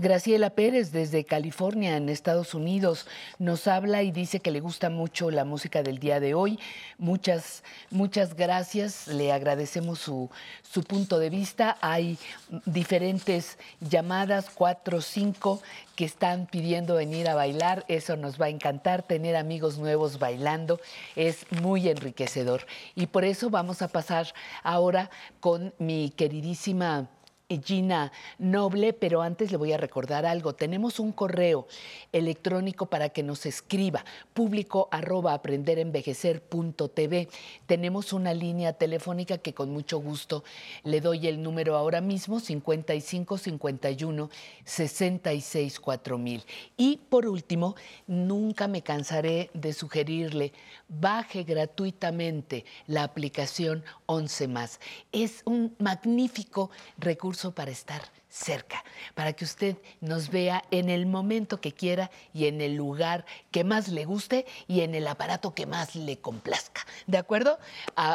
Graciela 0.00 0.50
Pérez 0.50 0.92
desde 0.92 1.24
California, 1.24 1.96
en 1.96 2.08
Estados 2.08 2.54
Unidos, 2.54 3.08
nos 3.40 3.66
habla 3.66 4.04
y 4.04 4.12
dice 4.12 4.38
que 4.38 4.52
le 4.52 4.60
gusta 4.60 4.90
mucho 4.90 5.32
la 5.32 5.44
música 5.44 5.82
del 5.82 5.98
día 5.98 6.20
de 6.20 6.34
hoy. 6.34 6.60
Muchas, 6.98 7.64
muchas 7.90 8.36
gracias. 8.36 9.08
Le 9.08 9.32
agradecemos 9.32 9.98
su, 9.98 10.30
su 10.62 10.84
punto 10.84 11.18
de 11.18 11.30
vista. 11.30 11.78
Hay 11.80 12.16
diferentes 12.64 13.58
llamadas, 13.80 14.50
cuatro, 14.54 15.00
cinco, 15.00 15.60
que 15.96 16.04
están 16.04 16.46
pidiendo 16.46 16.94
venir 16.94 17.28
a 17.28 17.34
bailar. 17.34 17.84
Eso 17.88 18.16
nos 18.16 18.40
va 18.40 18.46
a 18.46 18.50
encantar. 18.50 19.02
Tener 19.02 19.34
amigos 19.34 19.78
nuevos 19.78 20.20
bailando 20.20 20.80
es 21.16 21.44
muy 21.60 21.88
enriquecedor. 21.88 22.68
Y 22.94 23.08
por 23.08 23.24
eso 23.24 23.50
vamos 23.50 23.82
a 23.82 23.88
pasar 23.88 24.28
ahora 24.62 25.10
con 25.40 25.74
mi 25.80 26.10
queridísima 26.10 27.08
Gina 27.48 28.12
Noble, 28.38 28.92
pero 28.92 29.22
antes 29.22 29.50
le 29.50 29.56
voy 29.56 29.72
a 29.72 29.78
recordar 29.78 30.26
algo. 30.26 30.54
Tenemos 30.54 31.00
un 31.00 31.12
correo 31.12 31.66
electrónico 32.12 32.86
para 32.86 33.08
que 33.08 33.22
nos 33.22 33.46
escriba, 33.46 34.04
público 34.34 34.88
arroba 34.90 35.32
aprenderenvejecer.tv. 35.32 37.28
Tenemos 37.64 38.12
una 38.12 38.34
línea 38.34 38.74
telefónica 38.74 39.38
que 39.38 39.54
con 39.54 39.70
mucho 39.70 39.98
gusto 39.98 40.44
le 40.84 41.00
doy 41.00 41.26
el 41.26 41.42
número 41.42 41.74
ahora 41.74 42.02
mismo, 42.02 42.38
55 42.38 43.38
51 43.38 44.30
66 44.64 45.80
4000. 45.80 46.44
Y 46.76 47.00
por 47.08 47.26
último, 47.26 47.76
nunca 48.06 48.68
me 48.68 48.82
cansaré 48.82 49.48
de 49.54 49.72
sugerirle, 49.72 50.52
baje 50.88 51.44
gratuitamente 51.44 52.66
la 52.86 53.04
aplicación 53.04 53.84
11 54.04 54.48
más. 54.48 54.80
Es 55.12 55.40
un 55.46 55.74
magnífico 55.78 56.70
recurso 56.98 57.37
para 57.54 57.70
estar 57.70 58.02
cerca, 58.28 58.84
para 59.14 59.32
que 59.32 59.44
usted 59.44 59.76
nos 60.00 60.30
vea 60.30 60.64
en 60.70 60.90
el 60.90 61.06
momento 61.06 61.60
que 61.60 61.72
quiera 61.72 62.10
y 62.34 62.46
en 62.46 62.60
el 62.60 62.74
lugar 62.74 63.24
que 63.50 63.64
más 63.64 63.88
le 63.88 64.04
guste 64.04 64.44
y 64.66 64.80
en 64.80 64.94
el 64.94 65.06
aparato 65.06 65.54
que 65.54 65.66
más 65.66 65.94
le 65.94 66.18
complazca. 66.18 66.84
¿De 67.06 67.16
acuerdo? 67.16 67.58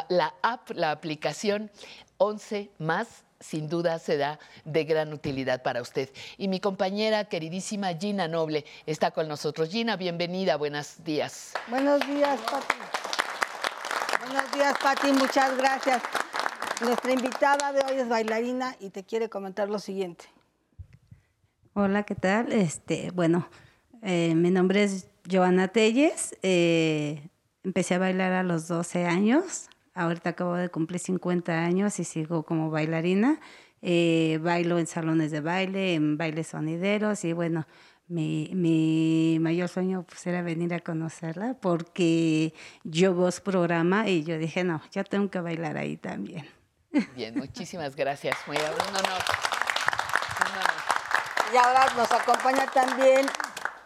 La 0.10 0.36
app, 0.42 0.72
la 0.72 0.92
aplicación 0.92 1.72
11 2.18 2.70
más 2.80 3.24
sin 3.40 3.68
duda 3.68 4.00
será 4.00 4.40
de 4.64 4.84
gran 4.86 5.14
utilidad 5.14 5.64
para 5.64 5.82
usted. 5.82 6.10
Y 6.38 6.48
mi 6.48 6.60
compañera 6.60 7.26
queridísima 7.26 7.94
Gina 7.94 8.28
Noble 8.28 8.66
está 8.86 9.12
con 9.12 9.28
nosotros. 9.28 9.70
Gina, 9.70 9.98
bienvenida, 9.98 10.56
buenos 10.56 11.04
días. 11.04 11.54
Buenos 11.68 12.06
días, 12.08 12.40
Pati. 12.42 12.76
Buenos 14.26 14.52
días, 14.54 14.76
Pati, 14.82 15.12
muchas 15.12 15.58
gracias. 15.58 16.02
Nuestra 16.82 17.14
invitada 17.14 17.72
de 17.72 17.82
hoy 17.82 18.00
es 18.00 18.10
bailarina 18.10 18.76
y 18.80 18.90
te 18.90 19.04
quiere 19.04 19.30
comentar 19.30 19.70
lo 19.70 19.80
siguiente. 19.80 20.26
Hola, 21.74 22.04
¿qué 22.04 22.16
tal? 22.16 22.52
Este, 22.52 23.12
bueno, 23.12 23.48
eh, 24.02 24.34
mi 24.36 24.50
nombre 24.50 24.84
es 24.84 25.08
Joana 25.32 25.68
Telles. 25.70 26.36
Eh, 26.42 27.30
empecé 27.64 27.96
a 27.96 28.00
bailar 28.00 28.34
a 28.34 28.44
los 28.44 28.68
12 28.68 29.06
años. 29.06 29.70
Ahorita 29.94 30.32
acabo 30.32 30.56
de 30.56 30.70
cumplir 30.70 31.00
50 31.00 31.64
años 31.64 32.00
y 32.00 32.04
sigo 32.04 32.44
como 32.44 32.72
bailarina. 32.72 33.40
Eh, 33.82 34.40
bailo 34.42 34.80
en 34.80 34.88
salones 34.88 35.32
de 35.32 35.42
baile, 35.42 35.94
en 35.94 36.18
bailes 36.18 36.48
sonideros 36.48 37.24
y 37.24 37.34
bueno, 37.34 37.68
mi, 38.08 38.50
mi, 38.54 39.38
mayor 39.40 39.70
sueño 39.70 40.06
pues, 40.08 40.26
era 40.26 40.42
venir 40.42 40.74
a 40.74 40.80
conocerla 40.80 41.58
porque 41.62 42.54
yo 42.84 43.14
voz 43.14 43.42
programa 43.42 44.10
y 44.10 44.24
yo 44.24 44.38
dije, 44.38 44.64
no, 44.64 44.82
ya 44.92 45.04
tengo 45.04 45.30
que 45.30 45.40
bailar 45.40 45.78
ahí 45.78 45.98
también. 45.98 46.46
Bien, 47.16 47.38
muchísimas 47.38 47.96
gracias. 47.96 48.38
Muy 48.46 48.58
un 48.58 48.64
honor. 48.96 49.22
Y 51.52 51.58
ahora 51.58 51.86
nos 51.96 52.12
acompaña 52.12 52.66
también 52.68 53.26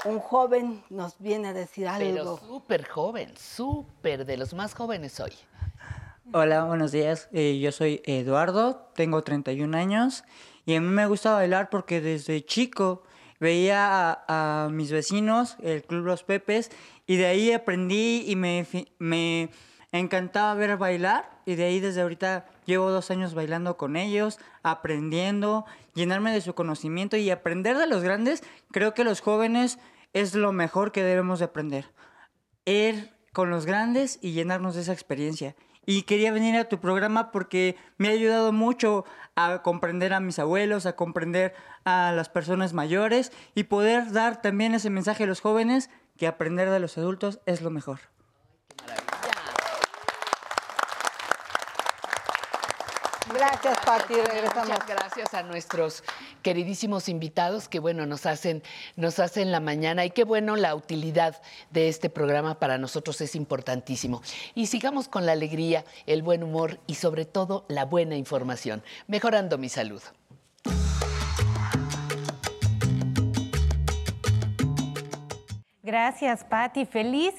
un 0.06 0.20
joven, 0.20 0.84
nos 0.90 1.18
viene 1.20 1.50
a 1.50 1.54
decir 1.54 1.88
algo. 1.88 2.08
Pero 2.08 2.38
súper 2.38 2.88
joven, 2.88 3.34
súper 3.38 4.26
de 4.26 4.38
los 4.38 4.54
más 4.54 4.74
jóvenes 4.74 5.20
hoy. 5.20 5.34
Hola, 6.34 6.66
buenos 6.66 6.92
días. 6.92 7.30
Eh, 7.32 7.60
yo 7.60 7.72
soy 7.72 8.02
Eduardo, 8.06 8.92
tengo 8.96 9.24
31 9.24 9.78
años 9.78 10.24
y 10.66 10.76
a 10.76 10.82
mí 10.82 10.88
me 10.88 11.08
gusta 11.08 11.34
bailar 11.34 11.70
porque 11.70 12.02
desde 12.02 12.44
chico 12.44 13.04
veía 13.40 14.24
a, 14.28 14.68
mis 14.70 14.92
vecinos, 14.92 15.56
el 15.62 15.84
Club 15.84 16.06
Los 16.06 16.24
Pepes, 16.24 16.72
y 17.06 17.16
de 17.16 17.28
ahí 17.28 17.54
aprendí 17.54 18.26
y 18.28 18.36
me, 18.36 18.66
me 19.00 19.50
encantaba 19.92 20.54
ver 20.54 20.78
bailar 20.78 21.30
y 21.46 21.56
de 21.56 21.66
ahí 21.66 21.80
desde 21.80 22.02
ahorita 22.02 22.46
llevo 22.66 22.92
dos 22.92 23.10
años 23.12 23.34
bailando 23.34 23.78
con 23.78 23.96
ellos, 23.96 24.40
aprendiendo, 24.64 25.66
llenarme 25.94 26.32
de 26.32 26.42
su 26.42 26.54
conocimiento 26.56 27.18
y 27.18 27.30
aprender 27.30 27.78
de 27.78 27.88
los 27.88 28.04
grandes. 28.04 28.44
Creo 28.72 28.94
que 28.94 29.04
los 29.04 29.22
jóvenes 29.22 29.80
es 30.14 30.36
lo 30.36 30.52
mejor 30.52 30.92
que 30.92 31.04
debemos 31.04 31.40
de 31.40 31.46
aprender. 31.46 31.92
Ir 32.66 33.14
con 33.34 33.50
los 33.50 33.66
grandes 33.66 34.20
y 34.22 34.32
llenarnos 34.32 34.76
de 34.76 34.82
esa 34.82 34.94
experiencia. 34.94 35.56
Y 35.86 36.02
quería 36.02 36.34
venir 36.34 36.58
a 36.58 36.68
tu 36.68 36.80
programa 36.82 37.32
porque 37.32 37.78
me 37.98 38.10
ha 38.10 38.12
ayudado 38.12 38.52
mucho 38.52 39.06
a 39.36 39.62
comprender 39.62 40.14
a 40.14 40.20
mis 40.20 40.38
abuelos, 40.38 40.86
a 40.86 40.98
comprender 40.98 41.54
a 41.86 42.12
las 42.12 42.28
personas 42.28 42.74
mayores 42.74 43.32
y 43.56 43.64
poder 43.64 44.12
dar 44.12 44.42
también 44.42 44.74
ese 44.74 44.90
mensaje 44.90 45.24
a 45.24 45.28
los 45.28 45.40
jóvenes 45.40 45.90
que 46.18 46.28
aprender 46.28 46.70
de 46.70 46.82
los 46.82 46.98
adultos 46.98 47.40
es 47.46 47.62
lo 47.62 47.70
mejor. 47.70 48.00
Gracias, 53.38 53.78
Pati. 53.86 54.16
Regresamos. 54.16 54.70
Muchas 54.70 54.88
gracias 54.88 55.34
a 55.36 55.44
nuestros 55.44 56.04
queridísimos 56.42 57.08
invitados 57.08 57.68
que, 57.70 57.78
bueno, 57.78 58.08
nos 58.08 58.26
hacen, 58.26 58.64
nos 58.96 59.20
hacen 59.20 59.52
la 59.52 59.60
mañana 59.60 60.06
y 60.06 60.10
qué 60.10 60.24
bueno 60.24 60.56
la 60.56 60.74
utilidad 60.74 61.40
de 61.70 61.88
este 61.88 62.10
programa 62.10 62.58
para 62.58 62.80
nosotros 62.80 63.22
es 63.22 63.36
importantísimo. 63.36 64.24
Y 64.56 64.66
sigamos 64.66 65.08
con 65.08 65.28
la 65.28 65.34
alegría, 65.34 65.86
el 66.08 66.24
buen 66.24 66.42
humor 66.42 66.80
y 66.88 66.96
sobre 66.96 67.26
todo 67.26 67.66
la 67.68 67.86
buena 67.86 68.16
información, 68.16 68.84
mejorando 69.06 69.60
mi 69.60 69.70
salud. 69.70 70.02
Gracias, 75.84 76.44
Patti. 76.44 76.86
Feliz 76.86 77.36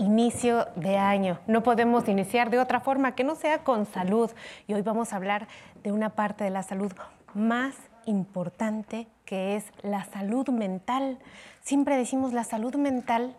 inicio 0.00 0.66
de 0.76 0.96
año. 0.96 1.38
No 1.46 1.62
podemos 1.62 2.08
iniciar 2.08 2.50
de 2.50 2.58
otra 2.58 2.80
forma 2.80 3.14
que 3.14 3.22
no 3.22 3.34
sea 3.34 3.62
con 3.62 3.84
salud. 3.84 4.30
Y 4.66 4.72
hoy 4.72 4.82
vamos 4.82 5.12
a 5.12 5.16
hablar 5.16 5.46
de 5.82 5.92
una 5.92 6.10
parte 6.10 6.44
de 6.44 6.50
la 6.50 6.62
salud 6.62 6.92
más 7.34 7.74
importante 8.06 9.06
que 9.26 9.56
es 9.56 9.64
la 9.82 10.04
salud 10.04 10.48
mental. 10.48 11.18
Siempre 11.60 11.96
decimos 11.96 12.32
la 12.32 12.44
salud 12.44 12.74
mental 12.76 13.36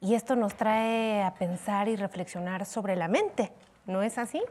y 0.00 0.14
esto 0.14 0.36
nos 0.36 0.54
trae 0.54 1.22
a 1.22 1.34
pensar 1.34 1.88
y 1.88 1.96
reflexionar 1.96 2.66
sobre 2.66 2.94
la 2.94 3.08
mente. 3.08 3.50
¿No 3.86 4.02
es 4.02 4.18
así? 4.18 4.42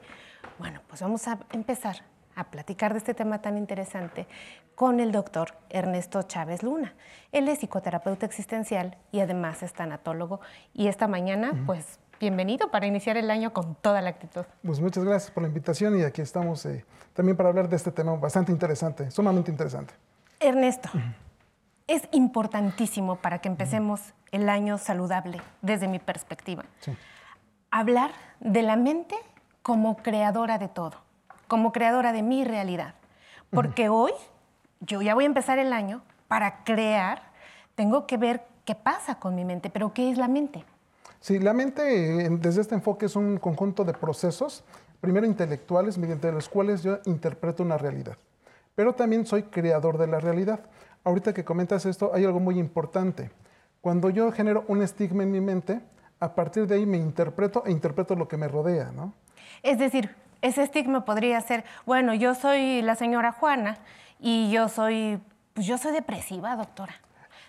Bueno, 0.57 0.81
pues 0.87 1.01
vamos 1.01 1.27
a 1.27 1.37
empezar 1.53 2.10
a 2.41 2.51
platicar 2.51 2.93
de 2.93 2.97
este 2.99 3.13
tema 3.13 3.41
tan 3.41 3.57
interesante 3.57 4.27
con 4.75 4.99
el 4.99 5.11
doctor 5.11 5.53
Ernesto 5.69 6.23
Chávez 6.23 6.63
Luna. 6.63 6.93
Él 7.31 7.47
es 7.47 7.59
psicoterapeuta 7.59 8.25
existencial 8.25 8.97
y 9.11 9.19
además 9.19 9.63
es 9.63 9.73
tanatólogo. 9.73 10.41
Y 10.73 10.87
esta 10.87 11.07
mañana, 11.07 11.53
pues, 11.65 11.99
bienvenido 12.19 12.71
para 12.71 12.87
iniciar 12.87 13.17
el 13.17 13.29
año 13.29 13.53
con 13.53 13.75
toda 13.75 14.01
la 14.01 14.09
actitud. 14.09 14.43
Pues 14.63 14.79
muchas 14.79 15.03
gracias 15.03 15.31
por 15.31 15.43
la 15.43 15.49
invitación 15.49 15.99
y 15.99 16.03
aquí 16.03 16.21
estamos 16.21 16.65
eh, 16.65 16.83
también 17.13 17.37
para 17.37 17.49
hablar 17.49 17.69
de 17.69 17.75
este 17.75 17.91
tema 17.91 18.15
bastante 18.15 18.51
interesante, 18.51 19.11
sumamente 19.11 19.51
interesante. 19.51 19.93
Ernesto, 20.39 20.89
Es 21.87 22.07
importantísimo 22.11 23.17
para 23.17 23.39
que 23.39 23.49
empecemos 23.49 24.13
el 24.31 24.49
año 24.49 24.77
saludable, 24.77 25.41
desde 25.61 25.87
mi 25.87 25.99
perspectiva. 25.99 26.63
Hablar 27.69 28.11
de 28.39 28.61
la 28.61 28.77
mente 28.77 29.15
como 29.61 29.97
creadora 29.97 30.57
de 30.57 30.69
todo, 30.69 30.93
como 31.51 31.73
creadora 31.73 32.13
de 32.13 32.23
mi 32.23 32.45
realidad. 32.45 32.95
Porque 33.49 33.89
hoy, 33.89 34.13
yo 34.79 35.01
ya 35.01 35.15
voy 35.15 35.25
a 35.25 35.27
empezar 35.27 35.59
el 35.59 35.73
año, 35.73 36.01
para 36.29 36.63
crear, 36.63 37.23
tengo 37.75 38.07
que 38.07 38.15
ver 38.15 38.43
qué 38.63 38.73
pasa 38.73 39.15
con 39.15 39.35
mi 39.35 39.43
mente, 39.43 39.69
pero 39.69 39.93
¿qué 39.93 40.09
es 40.09 40.17
la 40.17 40.29
mente? 40.29 40.63
Sí, 41.19 41.39
la 41.39 41.51
mente 41.51 41.83
desde 42.39 42.61
este 42.61 42.75
enfoque 42.75 43.07
es 43.07 43.17
un 43.17 43.37
conjunto 43.37 43.83
de 43.83 43.91
procesos, 43.91 44.63
primero 45.01 45.25
intelectuales, 45.25 45.97
mediante 45.97 46.31
los 46.31 46.47
cuales 46.47 46.83
yo 46.83 46.99
interpreto 47.03 47.63
una 47.63 47.77
realidad. 47.77 48.15
Pero 48.73 48.93
también 48.93 49.25
soy 49.25 49.43
creador 49.43 49.97
de 49.97 50.07
la 50.07 50.21
realidad. 50.21 50.61
Ahorita 51.03 51.33
que 51.33 51.43
comentas 51.43 51.85
esto, 51.85 52.11
hay 52.13 52.23
algo 52.23 52.39
muy 52.39 52.59
importante. 52.59 53.29
Cuando 53.81 54.09
yo 54.09 54.31
genero 54.31 54.63
un 54.69 54.81
estigma 54.81 55.23
en 55.23 55.31
mi 55.31 55.41
mente, 55.41 55.81
a 56.21 56.33
partir 56.33 56.65
de 56.65 56.75
ahí 56.75 56.85
me 56.85 56.95
interpreto 56.95 57.63
e 57.65 57.71
interpreto 57.71 58.15
lo 58.15 58.29
que 58.29 58.37
me 58.37 58.47
rodea, 58.47 58.93
¿no? 58.93 59.13
Es 59.63 59.77
decir, 59.79 60.15
ese 60.41 60.63
estigma 60.63 61.05
podría 61.05 61.39
ser, 61.41 61.63
bueno, 61.85 62.13
yo 62.13 62.35
soy 62.35 62.81
la 62.81 62.95
señora 62.95 63.31
Juana 63.31 63.77
y 64.19 64.51
yo 64.51 64.69
soy, 64.69 65.19
pues 65.53 65.65
yo 65.65 65.77
soy 65.77 65.91
depresiva, 65.91 66.55
doctora. 66.55 66.93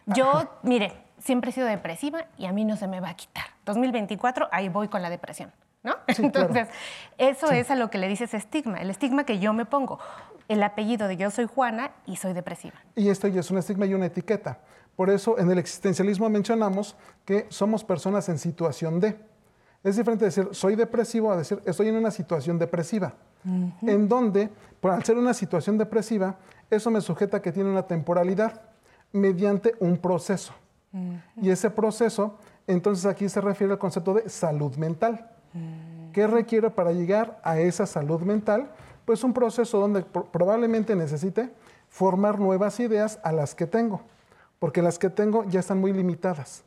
Yo, 0.07 0.59
mire, 0.63 0.93
siempre 1.19 1.51
he 1.51 1.53
sido 1.53 1.67
depresiva 1.67 2.27
y 2.39 2.47
a 2.47 2.53
mí 2.53 2.65
no 2.65 2.77
se 2.77 2.87
me 2.87 3.01
va 3.01 3.11
a 3.11 3.15
quitar. 3.15 3.45
2024, 3.65 4.49
ahí 4.51 4.69
voy 4.69 4.89
con 4.89 5.03
la 5.03 5.11
depresión, 5.11 5.53
¿no? 5.83 5.97
Entonces, 6.07 6.69
eso 7.19 7.51
es 7.51 7.71
a 7.71 7.77
lo 7.77 7.91
que 7.91 7.99
le 7.99 8.09
dices 8.09 8.35
estigma, 8.35 8.79
el 8.79 8.91
estigma 8.91 9.25
que 9.25 9.39
yo 9.39 9.53
me 9.53 9.65
pongo, 9.65 9.99
el 10.49 10.63
apellido 10.63 11.09
de 11.09 11.17
yo 11.17 11.31
soy 11.31 11.47
Juana 11.47 11.93
y 12.07 12.17
soy 12.17 12.33
depresiva. 12.33 12.75
Y 12.97 13.09
esto 13.09 13.29
ya 13.29 13.41
es 13.41 13.51
un 13.51 13.59
estigma 13.59 13.87
y 13.87 13.95
una 13.95 14.07
etiqueta. 14.07 14.59
Por 14.97 15.11
eso 15.11 15.39
en 15.39 15.51
el 15.51 15.59
existencialismo 15.59 16.29
mencionamos 16.29 16.97
que 17.25 17.47
somos 17.49 17.85
personas 17.85 18.29
en 18.29 18.39
situación 18.39 19.01
de. 19.01 19.17
Es 19.83 19.97
diferente 19.97 20.25
decir 20.25 20.49
soy 20.53 20.77
depresivo 20.77 21.33
a 21.33 21.37
decir 21.37 21.61
estoy 21.65 21.89
en 21.89 21.97
una 21.97 22.11
situación 22.11 22.59
depresiva. 22.59 23.15
En 23.45 24.09
donde, 24.09 24.51
por 24.81 24.93
al 24.93 25.03
ser 25.03 25.19
una 25.19 25.35
situación 25.35 25.77
depresiva, 25.77 26.37
eso 26.71 26.91
me 26.91 27.01
sujeta 27.01 27.39
a 27.39 27.43
que 27.43 27.51
tiene 27.51 27.71
una 27.71 27.83
temporalidad 27.83 28.63
mediante 29.13 29.75
un 29.81 29.99
proceso. 29.99 30.55
Y 31.41 31.51
ese 31.51 31.71
proceso, 31.71 32.39
entonces 32.67 33.07
aquí 33.07 33.29
se 33.29 33.41
refiere 33.41 33.73
al 33.73 33.79
concepto 33.79 34.15
de 34.15 34.29
salud 34.29 34.77
mental. 34.77 35.29
¿Qué 36.13 36.27
requiere 36.27 36.71
para 36.71 36.93
llegar 36.93 37.41
a 37.43 37.59
esa 37.59 37.87
salud 37.87 38.21
mental? 38.21 38.71
Pues 39.05 39.25
un 39.25 39.33
proceso 39.33 39.81
donde 39.81 40.03
probablemente 40.03 40.95
necesite 40.95 41.51
formar 41.89 42.39
nuevas 42.39 42.79
ideas 42.79 43.19
a 43.25 43.33
las 43.33 43.55
que 43.55 43.67
tengo 43.67 44.03
porque 44.63 44.81
las 44.81 44.97
que 44.97 45.11
tengo 45.11 45.43
ya 45.47 45.59
están 45.59 45.81
muy 45.81 45.93
limitadas. 45.93 46.63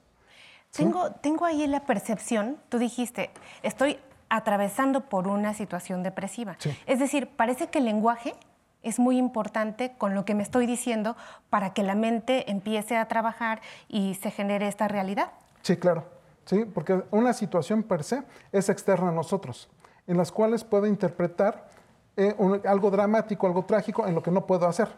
Tengo, 0.76 1.11
tengo 1.11 1.45
ahí 1.45 1.67
la 1.67 1.82
percepción, 1.82 2.57
tú 2.69 2.78
dijiste, 2.78 3.30
estoy 3.63 3.99
atravesando 4.30 5.01
por 5.01 5.28
una 5.28 5.53
situación 5.53 6.03
depresiva. 6.03 6.57
Es 6.86 6.99
decir, 6.99 7.30
parece 7.36 7.67
que 7.67 7.80
el 7.80 7.86
lenguaje 7.86 8.36
es 8.84 8.99
muy 8.99 9.17
importante 9.17 9.93
con 9.97 10.13
lo 10.13 10.26
que 10.26 10.36
me 10.36 10.43
estoy 10.43 10.65
diciendo 10.65 11.15
para 11.49 11.73
que 11.73 11.84
la 11.84 11.95
mente 11.95 12.51
empiece 12.51 12.97
a 12.97 13.07
trabajar 13.07 13.61
y 13.88 14.15
se 14.15 14.32
genere 14.32 14.67
esta 14.67 14.88
realidad. 14.88 15.32
Sí, 15.61 15.78
claro. 15.78 16.05
Sí, 16.45 16.65
porque 16.65 17.03
una 17.09 17.34
situación 17.34 17.82
per 17.82 18.03
se 18.03 18.23
es 18.51 18.69
externa 18.69 19.09
a 19.09 19.11
nosotros, 19.11 19.67
en 20.05 20.17
las 20.17 20.32
cuales 20.32 20.63
puedo 20.63 20.86
interpretar 20.86 21.67
eh, 22.15 22.36
algo 22.65 22.91
dramático, 22.91 23.47
algo 23.47 23.65
trágico 23.65 24.05
en 24.05 24.13
lo 24.13 24.21
que 24.21 24.30
no 24.30 24.45
puedo 24.45 24.67
hacer. 24.67 24.89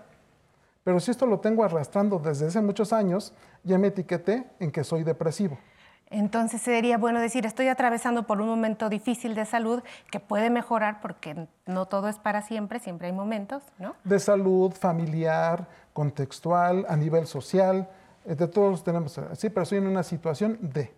Pero 0.87 1.01
si 1.01 1.11
esto 1.11 1.25
lo 1.25 1.41
tengo 1.41 1.65
arrastrando 1.65 2.17
desde 2.17 2.47
hace 2.47 2.61
muchos 2.61 2.93
años, 2.93 3.33
ya 3.65 3.77
me 3.77 3.87
etiqueté 3.87 4.47
en 4.57 4.71
que 4.71 4.85
soy 4.85 5.03
depresivo. 5.03 5.57
Entonces 6.09 6.61
sería 6.61 6.97
bueno 6.97 7.19
decir, 7.19 7.45
estoy 7.45 7.67
atravesando 7.67 8.25
por 8.25 8.39
un 8.39 8.47
momento 8.47 8.87
difícil 8.87 9.35
de 9.35 9.43
salud 9.43 9.83
que 10.09 10.21
puede 10.21 10.49
mejorar 10.49 11.01
porque 11.01 11.49
no 11.65 11.87
todo 11.87 12.07
es 12.07 12.19
para 12.19 12.41
siempre, 12.41 12.79
siempre 12.79 13.07
hay 13.07 13.13
momentos, 13.13 13.63
¿no? 13.79 13.95
De 14.05 14.17
salud, 14.17 14.71
familiar, 14.71 15.67
contextual, 15.91 16.85
a 16.87 16.95
nivel 16.95 17.27
social, 17.27 17.89
eh, 18.23 18.35
de 18.35 18.47
todos 18.47 18.81
tenemos, 18.85 19.19
sí, 19.33 19.49
pero 19.49 19.63
estoy 19.63 19.79
en 19.79 19.87
una 19.87 20.03
situación 20.03 20.57
de. 20.61 20.93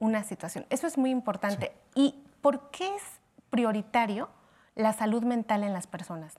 Una 0.00 0.24
situación, 0.24 0.66
eso 0.68 0.88
es 0.88 0.98
muy 0.98 1.10
importante. 1.10 1.70
¿Y 1.94 2.24
por 2.40 2.70
qué 2.70 2.88
es 2.96 3.02
prioritario 3.50 4.30
la 4.74 4.92
salud 4.92 5.22
mental 5.22 5.62
en 5.62 5.72
las 5.72 5.86
personas? 5.86 6.34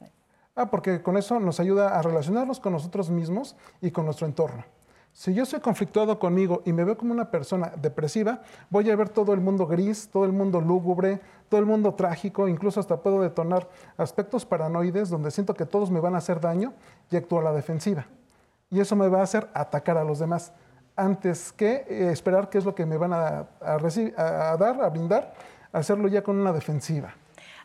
Ah, 0.56 0.70
porque 0.70 1.02
con 1.02 1.18
eso 1.18 1.40
nos 1.40 1.60
ayuda 1.60 1.98
a 1.98 2.02
relacionarnos 2.04 2.60
con 2.60 2.74
nosotros 2.74 3.10
mismos 3.10 3.56
y 3.82 3.90
con 3.90 4.06
nuestro 4.06 4.28
entorno. 4.28 4.64
Si 5.12 5.34
yo 5.34 5.46
soy 5.46 5.60
conflictuado 5.60 6.18
conmigo 6.18 6.62
y 6.66 6.74
me 6.74 6.84
veo 6.84 6.98
como 6.98 7.14
una 7.14 7.30
persona 7.30 7.72
depresiva, 7.80 8.42
voy 8.70 8.90
a 8.90 8.96
ver 8.96 9.10
todo 9.10 9.34
el 9.34 9.42
mundo 9.42 9.68
gris, 9.68 10.10
todo 10.12 10.26
el 10.26 10.32
mundo 10.32 10.60
lúgubre, 10.60 11.22
todo 11.50 11.60
el 11.60 11.68
mundo 11.68 11.94
trágico, 11.94 12.48
incluso 12.48 12.80
hasta 12.80 13.02
puedo 13.02 13.22
detonar 13.22 13.70
aspectos 13.98 14.46
paranoides 14.46 15.10
donde 15.10 15.30
siento 15.30 15.54
que 15.54 15.68
todos 15.68 15.92
me 15.92 16.00
van 16.00 16.16
a 16.16 16.18
hacer 16.18 16.40
daño 16.40 16.74
y 17.12 17.16
actúo 17.16 17.40
a 17.40 17.44
la 17.44 17.54
defensiva. 17.54 18.08
Y 18.72 18.80
eso 18.80 18.96
me 18.96 19.08
va 19.08 19.20
a 19.20 19.24
hacer 19.24 19.50
atacar 19.54 19.98
a 19.98 20.04
los 20.04 20.18
demás 20.18 20.52
antes 20.96 21.52
que 21.52 21.86
eh, 21.88 22.10
esperar 22.12 22.50
qué 22.50 22.58
es 22.60 22.66
lo 22.66 22.74
que 22.74 22.86
me 22.86 22.98
van 22.98 23.14
a, 23.14 23.48
a 23.62 24.58
dar, 24.58 24.82
a 24.82 24.90
brindar, 24.90 25.34
hacerlo 25.72 26.08
ya 26.08 26.24
con 26.24 26.40
una 26.40 26.54
defensiva. 26.54 27.16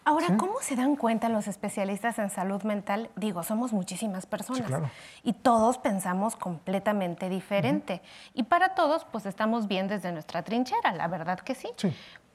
Ahora, 0.09 0.39
¿cómo 0.39 0.55
se 0.63 0.75
dan 0.75 0.97
cuenta 0.97 1.29
los 1.29 1.49
especialistas 1.49 2.19
en 2.19 2.31
salud 2.31 2.63
mental? 2.63 3.11
Digo, 3.15 3.43
somos 3.43 3.75
muchísimas 3.75 4.25
personas 4.25 4.91
y 5.23 5.35
todos 5.35 5.77
pensamos 5.77 6.35
completamente 6.35 7.29
diferente. 7.29 8.01
Y 8.33 8.45
para 8.45 8.75
todos, 8.75 9.05
pues 9.05 9.27
estamos 9.27 9.69
bien 9.69 9.87
desde 9.87 10.11
nuestra 10.11 10.43
trinchera, 10.43 10.93
la 10.93 11.09
verdad 11.09 11.39
que 11.41 11.55
sí. 11.55 11.69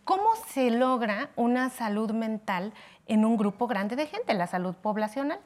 ¿Cómo 0.03 0.35
se 0.49 0.69
logra 0.69 1.31
una 1.35 1.71
salud 1.71 2.11
mental 2.11 2.73
en 3.07 3.25
un 3.25 3.37
grupo 3.37 3.65
grande 3.65 3.95
de 3.95 4.05
gente, 4.05 4.35
la 4.35 4.45
salud 4.45 4.75
poblacional? 4.75 5.39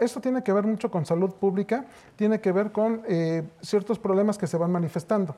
esto 0.00 0.20
tiene 0.20 0.42
que 0.42 0.52
ver 0.52 0.64
mucho 0.64 0.90
con 0.90 1.04
salud 1.04 1.34
pública, 1.34 1.84
tiene 2.16 2.40
que 2.40 2.50
ver 2.50 2.72
con 2.72 3.02
eh, 3.06 3.46
ciertos 3.60 3.98
problemas 3.98 4.38
que 4.38 4.46
se 4.46 4.56
van 4.56 4.72
manifestando. 4.72 5.36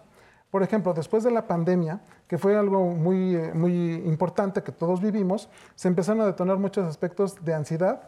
Por 0.51 0.63
ejemplo, 0.63 0.95
después 0.95 1.25
de 1.25 1.31
la 1.31 1.47
pandemia, 1.47 2.01
que 2.29 2.39
fue 2.39 2.57
algo 2.57 2.85
muy, 2.85 3.35
eh, 3.35 3.53
muy 3.55 3.95
importante 4.07 4.63
que 4.63 4.73
todos 4.73 5.01
vivimos, 5.01 5.49
se 5.75 5.89
empezaron 5.89 6.23
a 6.23 6.27
detonar 6.27 6.59
muchos 6.59 6.87
aspectos 6.87 7.45
de 7.45 7.55
ansiedad, 7.55 8.03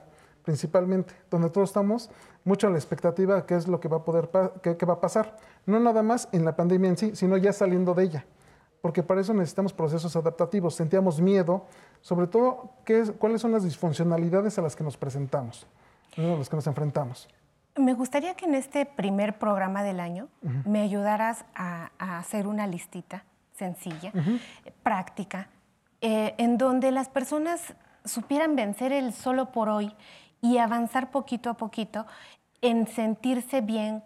principalmente, 0.45 1.12
donde 1.28 1.51
todos 1.51 1.70
estamos 1.70 2.09
mucho 2.45 2.68
a 2.68 2.70
la 2.70 2.76
expectativa 2.76 3.34
de 3.34 3.45
qué 3.45 3.57
es 3.57 3.66
lo 3.66 3.80
que 3.80 3.89
va 3.89 3.99
a 3.99 4.05
poder 4.05 4.30
qué, 4.62 4.87
va 4.87 4.95
a 4.95 5.01
pasar. 5.01 5.37
No 5.66 5.80
nada 5.80 6.05
más 6.05 6.28
en 6.30 6.45
la 6.45 6.55
pandemia 6.55 6.91
en 6.91 6.97
sí, 6.97 7.16
sino 7.16 7.37
ya 7.37 7.53
saliendo 7.53 7.95
de 7.95 8.05
ella. 8.05 8.26
Porque 8.80 9.03
para 9.03 9.20
eso 9.20 9.34
necesitamos 9.34 9.72
procesos 9.72 10.14
adaptativos. 10.14 10.76
Sentíamos 10.76 11.20
miedo, 11.20 11.64
sobre 12.01 12.28
todo 12.28 12.70
qué 12.84 13.01
es, 13.01 13.11
cuáles 13.11 13.41
son 13.41 13.51
las 13.51 13.64
disfuncionalidades 13.64 14.57
a 14.59 14.62
las 14.62 14.76
que 14.76 14.84
nos 14.84 14.97
presentamos, 14.97 15.66
a 16.16 16.20
las 16.20 16.49
que 16.49 16.55
nos 16.55 16.66
enfrentamos. 16.68 17.28
Me 17.77 17.93
gustaría 17.93 18.35
que 18.35 18.47
en 18.47 18.55
este 18.55 18.87
primer 18.87 19.39
programa 19.39 19.83
del 19.83 20.01
año 20.01 20.29
me 20.64 20.81
ayudaras 20.81 21.45
a, 21.55 21.91
hacer 21.99 22.47
una 22.47 22.66
listita 22.66 23.24
sencilla, 23.53 24.12
práctica, 24.83 25.49
eh, 26.01 26.35
en 26.39 26.59
donde 26.59 26.91
las 26.91 27.09
personas 27.09 27.74
supieran 28.05 28.57
vencer 28.57 28.93
el 28.93 29.12
solo 29.12 29.53
por 29.53 29.68
hoy 29.68 29.95
y 30.41 30.59
avanzar 30.59 31.11
poquito 31.11 31.51
a 31.51 31.55
poquito 31.55 32.07
en 32.62 32.87
sentirse 32.87 33.61
bien 33.61 34.03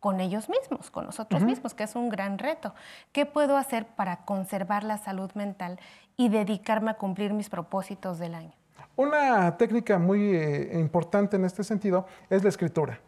con 0.00 0.20
ellos 0.20 0.48
mismos, 0.48 0.90
con 0.90 1.06
nosotros 1.06 1.42
mismos, 1.42 1.74
que 1.74 1.84
es 1.84 1.94
un 1.94 2.08
gran 2.08 2.38
reto. 2.38 2.74
¿Qué 3.12 3.24
puedo 3.24 3.56
hacer 3.56 3.86
para 3.86 4.24
conservar 4.24 4.82
la 4.82 4.98
salud 4.98 5.30
mental 5.34 5.78
y 6.16 6.28
dedicarme 6.28 6.90
a 6.90 6.94
cumplir 6.94 7.32
mis 7.32 7.48
propósitos 7.48 8.18
del 8.18 8.34
año? 8.34 8.52
Una 8.96 9.56
técnica 9.56 9.98
muy 9.98 10.34
eh, 10.34 10.78
importante 10.78 11.36
en 11.36 11.44
este 11.44 11.62
sentido 11.62 12.06
es 12.28 12.42
la 12.42 12.48
escritura. 12.48 12.98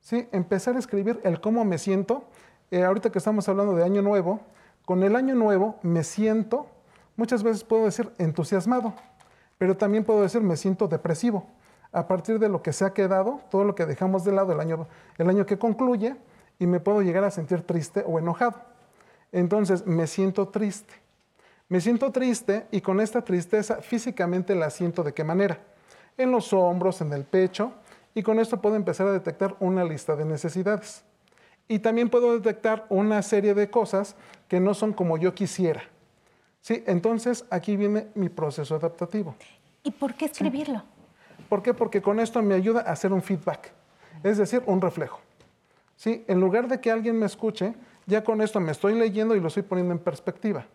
¿Sí? 0.00 0.28
Empezar 0.32 0.76
a 0.76 0.78
escribir 0.78 1.20
el 1.24 1.40
cómo 1.40 1.64
me 1.64 1.78
siento. 1.78 2.24
Eh, 2.70 2.84
ahorita 2.84 3.10
que 3.10 3.18
estamos 3.18 3.48
hablando 3.48 3.74
de 3.74 3.84
año 3.84 4.02
nuevo, 4.02 4.40
con 4.84 5.02
el 5.02 5.16
año 5.16 5.34
nuevo 5.34 5.78
me 5.82 6.04
siento, 6.04 6.66
muchas 7.16 7.42
veces 7.42 7.64
puedo 7.64 7.84
decir 7.84 8.10
entusiasmado, 8.18 8.94
pero 9.58 9.76
también 9.76 10.04
puedo 10.04 10.22
decir 10.22 10.40
me 10.40 10.56
siento 10.56 10.88
depresivo. 10.88 11.46
A 11.92 12.06
partir 12.06 12.38
de 12.38 12.48
lo 12.48 12.62
que 12.62 12.72
se 12.72 12.84
ha 12.84 12.94
quedado, 12.94 13.40
todo 13.50 13.64
lo 13.64 13.74
que 13.74 13.84
dejamos 13.84 14.24
de 14.24 14.32
lado 14.32 14.52
el 14.52 14.60
año, 14.60 14.86
el 15.18 15.28
año 15.28 15.44
que 15.44 15.58
concluye, 15.58 16.16
y 16.60 16.66
me 16.66 16.78
puedo 16.78 17.02
llegar 17.02 17.24
a 17.24 17.30
sentir 17.30 17.62
triste 17.62 18.04
o 18.06 18.18
enojado. 18.18 18.60
Entonces, 19.32 19.86
me 19.86 20.06
siento 20.06 20.48
triste. 20.48 20.92
Me 21.68 21.80
siento 21.80 22.12
triste 22.12 22.66
y 22.70 22.80
con 22.80 23.00
esta 23.00 23.22
tristeza 23.22 23.76
físicamente 23.76 24.54
la 24.54 24.70
siento 24.70 25.02
de 25.02 25.14
qué 25.14 25.24
manera. 25.24 25.58
En 26.18 26.30
los 26.30 26.52
hombros, 26.52 27.00
en 27.00 27.12
el 27.12 27.24
pecho, 27.24 27.72
y 28.14 28.22
con 28.22 28.38
esto 28.38 28.60
puedo 28.60 28.76
empezar 28.76 29.06
a 29.06 29.12
detectar 29.12 29.56
una 29.60 29.84
lista 29.84 30.16
de 30.16 30.24
necesidades. 30.24 31.04
Y 31.68 31.78
también 31.78 32.10
puedo 32.10 32.32
detectar 32.32 32.86
una 32.88 33.22
serie 33.22 33.54
de 33.54 33.70
cosas 33.70 34.16
que 34.48 34.58
no 34.58 34.74
son 34.74 34.92
como 34.92 35.16
yo 35.18 35.34
quisiera. 35.34 35.82
¿Sí? 36.60 36.82
Entonces 36.86 37.44
aquí 37.50 37.76
viene 37.76 38.08
mi 38.14 38.28
proceso 38.28 38.74
adaptativo. 38.74 39.34
¿Y 39.82 39.92
por 39.92 40.14
qué 40.14 40.26
escribirlo? 40.26 40.82
¿Por 41.48 41.62
qué? 41.62 41.72
Porque 41.72 42.02
con 42.02 42.20
esto 42.20 42.42
me 42.42 42.54
ayuda 42.54 42.80
a 42.80 42.92
hacer 42.92 43.12
un 43.12 43.22
feedback, 43.22 43.72
es 44.22 44.38
decir, 44.38 44.62
un 44.66 44.80
reflejo. 44.80 45.20
¿sí? 45.96 46.24
En 46.28 46.40
lugar 46.40 46.68
de 46.68 46.80
que 46.80 46.90
alguien 46.90 47.18
me 47.18 47.26
escuche, 47.26 47.74
ya 48.06 48.22
con 48.24 48.40
esto 48.42 48.60
me 48.60 48.72
estoy 48.72 48.94
leyendo 48.94 49.34
y 49.34 49.40
lo 49.40 49.48
estoy 49.48 49.62
poniendo 49.62 49.92
en 49.92 50.00
perspectiva. 50.00 50.66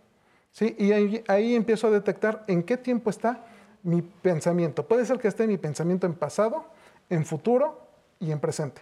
¿sí? 0.51 0.75
Y 0.79 0.91
ahí, 0.91 1.23
ahí 1.27 1.55
empiezo 1.55 1.87
a 1.87 1.91
detectar 1.91 2.43
en 2.47 2.63
qué 2.63 2.77
tiempo 2.77 3.09
está 3.09 3.45
mi 3.83 4.01
pensamiento. 4.01 4.87
Puede 4.87 5.05
ser 5.05 5.19
que 5.19 5.27
esté 5.27 5.45
mi 5.45 5.57
pensamiento 5.57 6.07
en 6.07 6.13
pasado, 6.13 6.65
en 7.09 7.25
futuro 7.25 7.87
y 8.19 8.31
en 8.31 8.39
presente. 8.39 8.81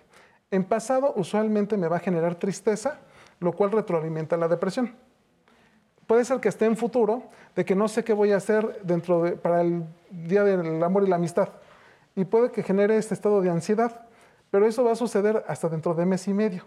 En 0.52 0.64
pasado 0.64 1.14
usualmente 1.16 1.78
me 1.78 1.88
va 1.88 1.98
a 1.98 2.00
generar 2.00 2.36
tristeza, 2.36 3.00
lo 3.40 3.54
cual 3.54 3.72
retroalimenta 3.72 4.38
la 4.38 4.48
depresión. 4.48 4.96
Puede 6.08 6.26
ser 6.26 6.40
que 6.40 6.50
esté 6.50 6.66
en 6.66 6.78
futuro, 6.78 7.24
de 7.56 7.66
que 7.66 7.76
no 7.76 7.88
sé 7.88 8.04
qué 8.04 8.14
voy 8.14 8.32
a 8.32 8.38
hacer 8.38 8.82
dentro 8.84 9.24
de, 9.24 9.32
para 9.32 9.62
el 9.62 9.84
Día 10.12 10.44
del 10.44 10.84
Amor 10.84 11.04
y 11.04 11.08
la 11.08 11.16
Amistad. 11.16 11.50
Y 12.16 12.26
puede 12.26 12.52
que 12.52 12.62
genere 12.62 12.98
este 12.98 13.14
estado 13.14 13.42
de 13.42 13.50
ansiedad, 13.50 14.06
pero 14.52 14.68
eso 14.68 14.84
va 14.84 14.92
a 14.92 14.96
suceder 14.96 15.44
hasta 15.48 15.70
dentro 15.70 15.96
de 15.96 16.06
mes 16.06 16.28
y 16.28 16.34
medio. 16.34 16.66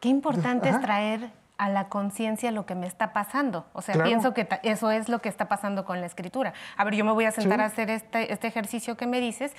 Qué 0.00 0.08
importante 0.08 0.68
es 0.68 0.80
traer 0.80 1.30
a 1.56 1.68
la 1.68 1.88
conciencia 1.88 2.50
lo 2.50 2.66
que 2.66 2.74
me 2.74 2.86
está 2.86 3.12
pasando. 3.12 3.66
O 3.72 3.82
sea, 3.82 4.02
pienso 4.02 4.34
que 4.34 4.48
eso 4.62 4.90
es 4.90 5.08
lo 5.08 5.20
que 5.20 5.28
está 5.28 5.48
pasando 5.48 5.84
con 5.84 6.00
la 6.00 6.06
escritura. 6.06 6.52
A 6.76 6.84
ver, 6.84 6.94
yo 6.94 7.04
me 7.04 7.12
voy 7.12 7.24
a 7.24 7.30
sentar 7.30 7.60
a 7.60 7.66
hacer 7.66 7.90
este, 7.90 8.32
este, 8.32 8.46
ejercicio 8.46 8.96
que 8.96 9.06
me 9.06 9.20
dices 9.20 9.52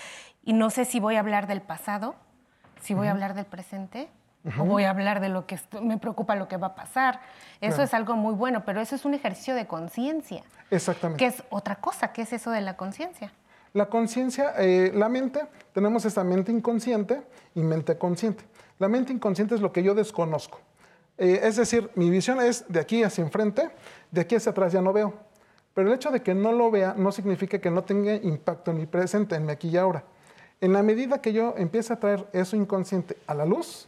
y 0.43 0.53
no 0.53 0.69
sé 0.69 0.85
si 0.85 0.99
voy 0.99 1.15
a 1.15 1.19
hablar 1.19 1.47
del 1.47 1.61
pasado, 1.61 2.15
si 2.81 2.93
voy 2.93 3.07
a 3.07 3.11
hablar 3.11 3.33
del 3.33 3.45
presente 3.45 4.09
o 4.59 4.65
voy 4.65 4.83
a 4.83 4.91
hablar 4.91 5.21
de 5.21 5.29
lo 5.29 5.47
que 5.47 5.59
me 5.81 5.97
preocupa 5.97 6.35
lo 6.35 6.47
que 6.47 6.57
va 6.57 6.67
a 6.67 6.75
pasar. 6.75 7.21
Eso 7.61 7.81
es 7.81 7.93
algo 7.93 8.15
muy 8.15 8.33
bueno, 8.33 8.63
pero 8.65 8.81
eso 8.81 8.95
es 8.95 9.05
un 9.05 9.13
ejercicio 9.13 9.55
de 9.55 9.65
conciencia. 9.65 10.43
Exactamente. 10.69 11.23
Que 11.23 11.27
es 11.27 11.43
otra 11.49 11.77
cosa. 11.77 12.11
¿Qué 12.11 12.23
es 12.23 12.33
eso 12.33 12.51
de 12.51 12.61
la 12.61 12.75
conciencia? 12.77 13.31
La 13.73 13.87
conciencia, 13.87 14.53
eh, 14.57 14.91
la 14.93 15.09
mente, 15.09 15.47
tenemos 15.73 16.05
esta 16.05 16.23
mente 16.23 16.51
inconsciente 16.51 17.21
y 17.55 17.61
mente 17.61 17.97
consciente. 17.97 18.43
La 18.79 18.87
mente 18.87 19.11
inconsciente 19.11 19.55
es 19.55 19.61
lo 19.61 19.71
que 19.71 19.83
yo 19.83 19.95
desconozco. 19.95 20.59
Eh, 21.18 21.39
es 21.43 21.55
decir, 21.55 21.89
mi 21.95 22.09
visión 22.09 22.41
es 22.41 22.66
de 22.68 22.80
aquí 22.80 23.03
hacia 23.03 23.24
enfrente, 23.24 23.70
de 24.11 24.22
aquí 24.22 24.36
hacia 24.36 24.51
atrás 24.51 24.74
ya 24.74 24.82
no 24.82 24.91
veo. 24.91 25.13
Pero 25.74 25.89
el 25.89 25.95
hecho 25.95 26.11
de 26.11 26.22
que 26.22 26.34
no 26.34 26.51
lo 26.51 26.72
vea 26.72 26.93
no 26.97 27.11
significa 27.11 27.59
que 27.59 27.70
no 27.70 27.84
tenga 27.84 28.16
impacto 28.16 28.72
en 28.72 28.78
mi 28.78 28.86
presente, 28.86 29.36
en 29.36 29.45
mi 29.45 29.51
aquí 29.51 29.70
y 29.70 29.78
ahora. 29.78 30.03
En 30.61 30.74
la 30.74 30.84
medida 30.84 31.22
que 31.22 31.34
yo 31.34 31.53
empiezo 31.57 31.93
a 31.93 31.99
traer 31.99 32.26
eso 32.32 32.55
inconsciente 32.55 33.18
a 33.28 33.34
la 33.34 33.45
luz, 33.45 33.88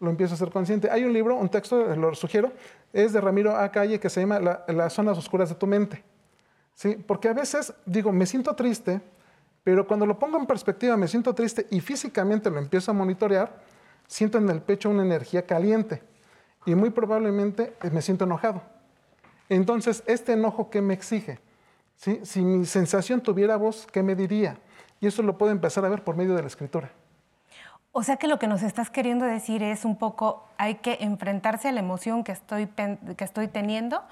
lo 0.00 0.10
empiezo 0.10 0.34
a 0.34 0.36
ser 0.36 0.50
consciente. 0.50 0.90
Hay 0.90 1.04
un 1.04 1.12
libro, 1.12 1.36
un 1.36 1.48
texto, 1.48 1.94
lo 1.94 2.14
sugiero, 2.14 2.52
es 2.92 3.12
de 3.12 3.20
Ramiro 3.20 3.54
A. 3.54 3.70
Calle 3.70 4.00
que 4.00 4.10
se 4.10 4.20
llama 4.20 4.40
Las 4.66 4.92
zonas 4.92 5.16
oscuras 5.18 5.48
de 5.48 5.54
tu 5.54 5.66
mente. 5.66 6.02
¿Sí? 6.74 6.96
Porque 7.06 7.28
a 7.28 7.32
veces 7.32 7.72
digo, 7.84 8.10
me 8.10 8.26
siento 8.26 8.54
triste, 8.54 9.00
pero 9.62 9.86
cuando 9.86 10.06
lo 10.06 10.18
pongo 10.18 10.38
en 10.38 10.46
perspectiva, 10.46 10.96
me 10.96 11.06
siento 11.06 11.34
triste 11.34 11.66
y 11.70 11.80
físicamente 11.80 12.50
lo 12.50 12.58
empiezo 12.58 12.90
a 12.90 12.94
monitorear, 12.94 13.60
siento 14.06 14.38
en 14.38 14.48
el 14.48 14.62
pecho 14.62 14.88
una 14.88 15.02
energía 15.02 15.46
caliente 15.46 16.09
y 16.66 16.74
muy 16.74 16.90
probablemente 16.90 17.74
me 17.90 18.02
siento 18.02 18.24
enojado. 18.24 18.62
Entonces, 19.48 20.02
este 20.06 20.32
enojo, 20.32 20.70
¿qué 20.70 20.80
me 20.80 20.94
exige? 20.94 21.40
¿Sí? 21.96 22.20
Si 22.22 22.40
mi 22.42 22.64
sensación 22.66 23.20
tuviera 23.20 23.56
voz, 23.56 23.86
¿qué 23.92 24.02
me 24.02 24.14
diría? 24.14 24.58
Y 25.00 25.06
eso 25.06 25.22
lo 25.22 25.36
puedo 25.36 25.52
empezar 25.52 25.84
a 25.84 25.88
ver 25.88 26.04
por 26.04 26.16
medio 26.16 26.34
de 26.34 26.42
la 26.42 26.48
escritura. 26.48 26.90
O 27.92 28.02
sea 28.04 28.16
que 28.16 28.28
lo 28.28 28.38
que 28.38 28.46
nos 28.46 28.62
estás 28.62 28.90
queriendo 28.90 29.24
decir 29.24 29.62
es 29.62 29.84
un 29.84 29.96
poco, 29.96 30.46
hay 30.58 30.76
que 30.76 30.98
enfrentarse 31.00 31.68
a 31.68 31.72
la 31.72 31.80
emoción 31.80 32.22
que 32.22 32.32
estoy, 32.32 32.68
que 32.68 33.24
estoy 33.24 33.48
teniendo 33.48 34.02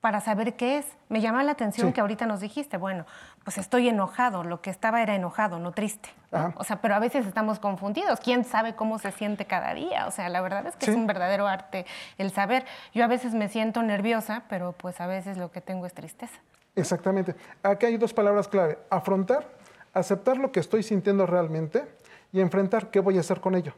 para 0.00 0.20
saber 0.20 0.54
qué 0.54 0.78
es. 0.78 0.86
Me 1.08 1.20
llama 1.20 1.44
la 1.44 1.52
atención 1.52 1.92
que 1.92 2.00
ahorita 2.00 2.26
nos 2.26 2.40
dijiste, 2.40 2.76
bueno, 2.76 3.04
pues 3.44 3.58
estoy 3.58 3.88
enojado, 3.88 4.44
lo 4.44 4.62
que 4.62 4.70
estaba 4.70 5.02
era 5.02 5.14
enojado, 5.14 5.58
no 5.58 5.72
triste. 5.72 6.08
O 6.56 6.64
sea, 6.64 6.80
pero 6.80 6.94
a 6.94 6.98
veces 6.98 7.26
estamos 7.26 7.58
confundidos. 7.58 8.20
¿Quién 8.20 8.44
sabe 8.44 8.74
cómo 8.74 8.98
se 8.98 9.10
siente 9.12 9.44
cada 9.46 9.74
día? 9.74 10.06
O 10.06 10.10
sea, 10.10 10.28
la 10.28 10.40
verdad 10.40 10.66
es 10.66 10.76
que 10.76 10.90
es 10.90 10.96
un 10.96 11.06
verdadero 11.06 11.46
arte 11.46 11.86
el 12.18 12.30
saber. 12.30 12.64
Yo 12.94 13.04
a 13.04 13.08
veces 13.08 13.34
me 13.34 13.48
siento 13.48 13.82
nerviosa, 13.82 14.44
pero 14.48 14.72
pues 14.72 15.00
a 15.00 15.06
veces 15.06 15.36
lo 15.36 15.50
que 15.50 15.60
tengo 15.60 15.86
es 15.86 15.92
tristeza. 15.92 16.38
Exactamente. 16.76 17.34
Aquí 17.62 17.86
hay 17.86 17.96
dos 17.96 18.14
palabras 18.14 18.48
clave. 18.48 18.78
Afrontar, 18.90 19.48
aceptar 19.92 20.38
lo 20.38 20.52
que 20.52 20.60
estoy 20.60 20.82
sintiendo 20.82 21.26
realmente 21.26 21.84
y 22.32 22.40
enfrentar 22.40 22.90
qué 22.90 23.00
voy 23.00 23.16
a 23.16 23.20
hacer 23.20 23.40
con 23.40 23.54
ello. 23.54 23.74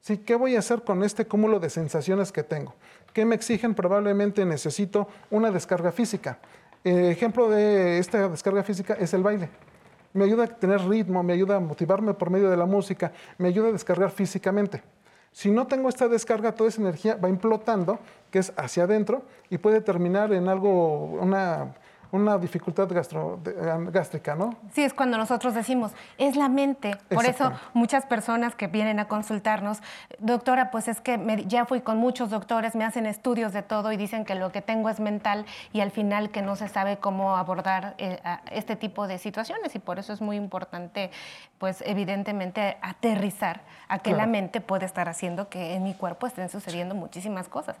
Sí, 0.00 0.18
¿qué 0.18 0.34
voy 0.34 0.54
a 0.54 0.58
hacer 0.58 0.82
con 0.82 1.02
este 1.02 1.26
cúmulo 1.26 1.60
de 1.60 1.70
sensaciones 1.70 2.30
que 2.30 2.42
tengo? 2.42 2.74
¿Qué 3.14 3.24
me 3.24 3.36
exigen? 3.36 3.76
Probablemente 3.76 4.44
necesito 4.44 5.06
una 5.30 5.52
descarga 5.52 5.92
física. 5.92 6.40
Eh, 6.82 7.10
ejemplo 7.12 7.48
de 7.48 7.98
esta 7.98 8.28
descarga 8.28 8.64
física 8.64 8.94
es 8.94 9.14
el 9.14 9.22
baile. 9.22 9.48
Me 10.14 10.24
ayuda 10.24 10.44
a 10.44 10.46
tener 10.48 10.80
ritmo, 10.80 11.22
me 11.22 11.32
ayuda 11.32 11.56
a 11.56 11.60
motivarme 11.60 12.12
por 12.14 12.30
medio 12.30 12.50
de 12.50 12.56
la 12.56 12.66
música, 12.66 13.12
me 13.38 13.46
ayuda 13.46 13.68
a 13.68 13.72
descargar 13.72 14.10
físicamente. 14.10 14.82
Si 15.30 15.52
no 15.52 15.68
tengo 15.68 15.88
esta 15.88 16.08
descarga, 16.08 16.56
toda 16.56 16.68
esa 16.68 16.80
energía 16.80 17.14
va 17.14 17.28
implotando, 17.28 18.00
que 18.32 18.40
es 18.40 18.52
hacia 18.56 18.82
adentro, 18.82 19.22
y 19.48 19.58
puede 19.58 19.80
terminar 19.80 20.32
en 20.32 20.48
algo, 20.48 21.04
una 21.04 21.72
una 22.14 22.38
dificultad 22.38 22.88
gastro, 22.92 23.40
gástrica, 23.90 24.36
¿no? 24.36 24.54
Sí, 24.72 24.84
es 24.84 24.94
cuando 24.94 25.18
nosotros 25.18 25.52
decimos, 25.52 25.90
es 26.16 26.36
la 26.36 26.48
mente. 26.48 26.96
Por 27.08 27.26
eso 27.26 27.52
muchas 27.72 28.06
personas 28.06 28.54
que 28.54 28.68
vienen 28.68 29.00
a 29.00 29.08
consultarnos, 29.08 29.80
doctora, 30.20 30.70
pues 30.70 30.86
es 30.86 31.00
que 31.00 31.44
ya 31.48 31.66
fui 31.66 31.80
con 31.80 31.98
muchos 31.98 32.30
doctores, 32.30 32.76
me 32.76 32.84
hacen 32.84 33.06
estudios 33.06 33.52
de 33.52 33.62
todo 33.62 33.90
y 33.90 33.96
dicen 33.96 34.24
que 34.24 34.36
lo 34.36 34.52
que 34.52 34.62
tengo 34.62 34.90
es 34.90 35.00
mental 35.00 35.44
y 35.72 35.80
al 35.80 35.90
final 35.90 36.30
que 36.30 36.40
no 36.40 36.54
se 36.54 36.68
sabe 36.68 36.98
cómo 36.98 37.36
abordar 37.36 37.96
eh, 37.98 38.20
este 38.52 38.76
tipo 38.76 39.08
de 39.08 39.18
situaciones 39.18 39.74
y 39.74 39.80
por 39.80 39.98
eso 39.98 40.12
es 40.12 40.20
muy 40.20 40.36
importante, 40.36 41.10
pues 41.58 41.82
evidentemente 41.84 42.76
aterrizar 42.80 43.62
a 43.88 43.98
que 43.98 44.12
la 44.12 44.26
mente 44.26 44.60
puede 44.60 44.86
estar 44.86 45.08
haciendo 45.08 45.48
que 45.48 45.74
en 45.74 45.82
mi 45.82 45.94
cuerpo 45.94 46.28
estén 46.28 46.48
sucediendo 46.48 46.94
muchísimas 46.94 47.48
cosas. 47.48 47.76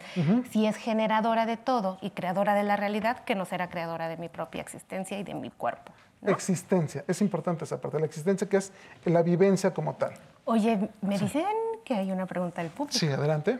Si 0.50 0.66
es 0.66 0.76
generadora 0.76 1.46
de 1.46 1.56
todo 1.56 1.98
y 2.00 2.10
creadora 2.10 2.54
de 2.54 2.64
la 2.64 2.76
realidad, 2.76 3.18
que 3.20 3.36
no 3.36 3.44
será 3.44 3.68
creadora 3.68 4.08
de 4.08 4.16
mi 4.16 4.23
propia 4.28 4.62
existencia 4.62 5.18
y 5.18 5.24
de 5.24 5.34
mi 5.34 5.50
cuerpo. 5.50 5.92
Existencia, 6.26 7.04
es 7.06 7.20
importante 7.20 7.64
esa 7.64 7.80
parte, 7.80 7.98
la 7.98 8.06
existencia 8.06 8.48
que 8.48 8.56
es 8.56 8.72
la 9.04 9.22
vivencia 9.22 9.74
como 9.74 9.94
tal. 9.94 10.14
Oye, 10.44 10.88
me 11.02 11.18
dicen 11.18 11.44
que 11.84 11.94
hay 11.94 12.10
una 12.10 12.26
pregunta 12.26 12.62
del 12.62 12.70
público. 12.70 12.98
Sí, 12.98 13.06
adelante. 13.08 13.58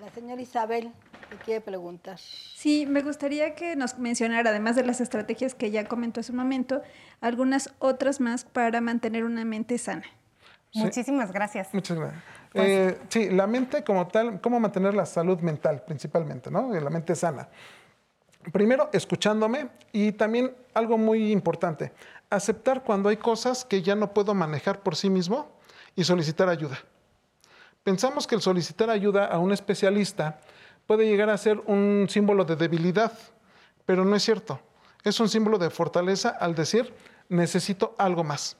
La 0.00 0.10
señora 0.10 0.40
Isabel 0.40 0.92
te 1.28 1.36
quiere 1.36 1.60
preguntar. 1.60 2.18
Sí, 2.18 2.86
me 2.86 3.02
gustaría 3.02 3.54
que 3.56 3.74
nos 3.74 3.98
mencionara, 3.98 4.50
además 4.50 4.76
de 4.76 4.84
las 4.84 5.00
estrategias 5.00 5.54
que 5.54 5.70
ya 5.72 5.84
comentó 5.86 6.20
hace 6.20 6.30
un 6.32 6.38
momento, 6.38 6.82
algunas 7.20 7.74
otras 7.80 8.20
más 8.20 8.44
para 8.44 8.80
mantener 8.80 9.24
una 9.24 9.44
mente 9.44 9.76
sana. 9.76 10.04
Muchísimas 10.74 11.32
gracias. 11.32 11.74
Muchas 11.74 11.98
gracias. 11.98 12.22
Pues 12.52 12.68
eh, 12.68 12.98
sí, 13.08 13.30
la 13.30 13.46
mente 13.46 13.82
como 13.82 14.06
tal, 14.06 14.40
cómo 14.40 14.60
mantener 14.60 14.94
la 14.94 15.04
salud 15.04 15.40
mental 15.40 15.82
principalmente, 15.86 16.50
¿no? 16.50 16.72
La 16.72 16.90
mente 16.90 17.14
sana 17.14 17.48
primero 18.52 18.90
escuchándome 18.92 19.68
y 19.92 20.12
también 20.12 20.54
algo 20.74 20.98
muy 20.98 21.32
importante, 21.32 21.92
aceptar 22.30 22.84
cuando 22.84 23.08
hay 23.08 23.16
cosas 23.16 23.64
que 23.64 23.82
ya 23.82 23.94
no 23.94 24.12
puedo 24.12 24.34
manejar 24.34 24.82
por 24.82 24.96
sí 24.96 25.10
mismo 25.10 25.48
y 25.96 26.04
solicitar 26.04 26.48
ayuda. 26.48 26.78
Pensamos 27.82 28.26
que 28.26 28.34
el 28.34 28.42
solicitar 28.42 28.90
ayuda 28.90 29.26
a 29.26 29.38
un 29.38 29.52
especialista 29.52 30.40
puede 30.86 31.06
llegar 31.06 31.30
a 31.30 31.38
ser 31.38 31.60
un 31.66 32.06
símbolo 32.08 32.44
de 32.44 32.56
debilidad, 32.56 33.12
pero 33.86 34.04
no 34.04 34.14
es 34.14 34.22
cierto. 34.22 34.60
Es 35.04 35.20
un 35.20 35.28
símbolo 35.28 35.58
de 35.58 35.70
fortaleza 35.70 36.30
al 36.30 36.54
decir 36.54 36.92
necesito 37.28 37.94
algo 37.98 38.24
más. 38.24 38.56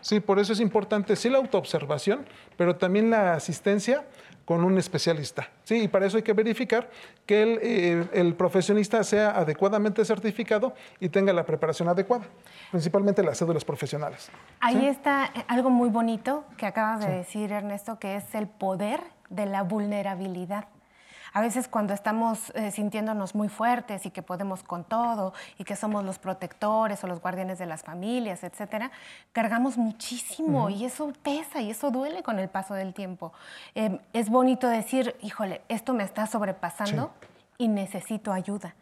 Sí, 0.00 0.20
por 0.20 0.38
eso 0.38 0.52
es 0.52 0.60
importante 0.60 1.14
sí 1.16 1.28
la 1.30 1.38
autoobservación, 1.38 2.26
pero 2.56 2.76
también 2.76 3.10
la 3.10 3.34
asistencia 3.34 4.04
con 4.44 4.64
un 4.64 4.76
especialista. 4.78 5.48
¿sí? 5.64 5.82
Y 5.82 5.88
para 5.88 6.06
eso 6.06 6.16
hay 6.16 6.22
que 6.22 6.32
verificar 6.32 6.90
que 7.26 7.42
el, 7.42 7.58
eh, 7.62 8.08
el, 8.12 8.34
profesionista 8.34 9.02
sea 9.04 9.30
adecuadamente 9.30 10.04
certificado 10.04 10.74
y 11.00 11.08
tenga 11.08 11.32
la 11.32 11.44
preparación 11.44 11.88
adecuada, 11.88 12.24
principalmente 12.70 13.22
las 13.22 13.38
cédulas 13.38 13.64
profesionales. 13.64 14.30
Ahí 14.60 14.86
está 14.86 15.26
eh, 15.26 15.44
algo 15.48 15.70
muy 15.70 15.90
bonito 15.90 16.44
que 16.56 16.66
acabas 16.66 17.00
de 17.00 17.12
decir, 17.12 17.52
Ernesto, 17.52 17.98
que 17.98 18.16
es 18.16 18.34
el 18.34 18.48
poder 18.48 19.00
de 19.30 19.46
la 19.46 19.62
vulnerabilidad. 19.62 20.66
A 21.34 21.40
veces 21.40 21.66
cuando 21.66 21.94
estamos 21.94 22.50
eh, 22.54 22.70
sintiéndonos 22.70 23.34
muy 23.34 23.48
fuertes 23.48 24.04
y 24.04 24.10
que 24.10 24.22
podemos 24.22 24.62
con 24.62 24.84
todo 24.84 25.32
y 25.58 25.64
que 25.64 25.76
somos 25.76 26.04
los 26.04 26.18
protectores 26.18 27.02
o 27.02 27.06
los 27.06 27.22
guardianes 27.22 27.58
de 27.58 27.66
las 27.66 27.82
familias, 27.82 28.44
etcétera, 28.44 28.90
cargamos 29.32 29.78
muchísimo 29.78 30.68
y 30.68 30.84
eso 30.84 31.12
pesa 31.22 31.62
y 31.62 31.70
eso 31.70 31.90
duele 31.90 32.22
con 32.22 32.38
el 32.38 32.48
paso 32.48 32.74
del 32.74 32.92
tiempo. 32.92 33.32
Em, 33.74 33.98
es 34.12 34.28
bonito 34.28 34.68
decir, 34.68 35.16
híjole, 35.22 35.62
esto 35.68 35.94
me 35.94 36.04
está 36.04 36.26
sobrepasando 36.26 37.12
y 37.56 37.68
necesito 37.68 38.32
ayuda. 38.32 38.74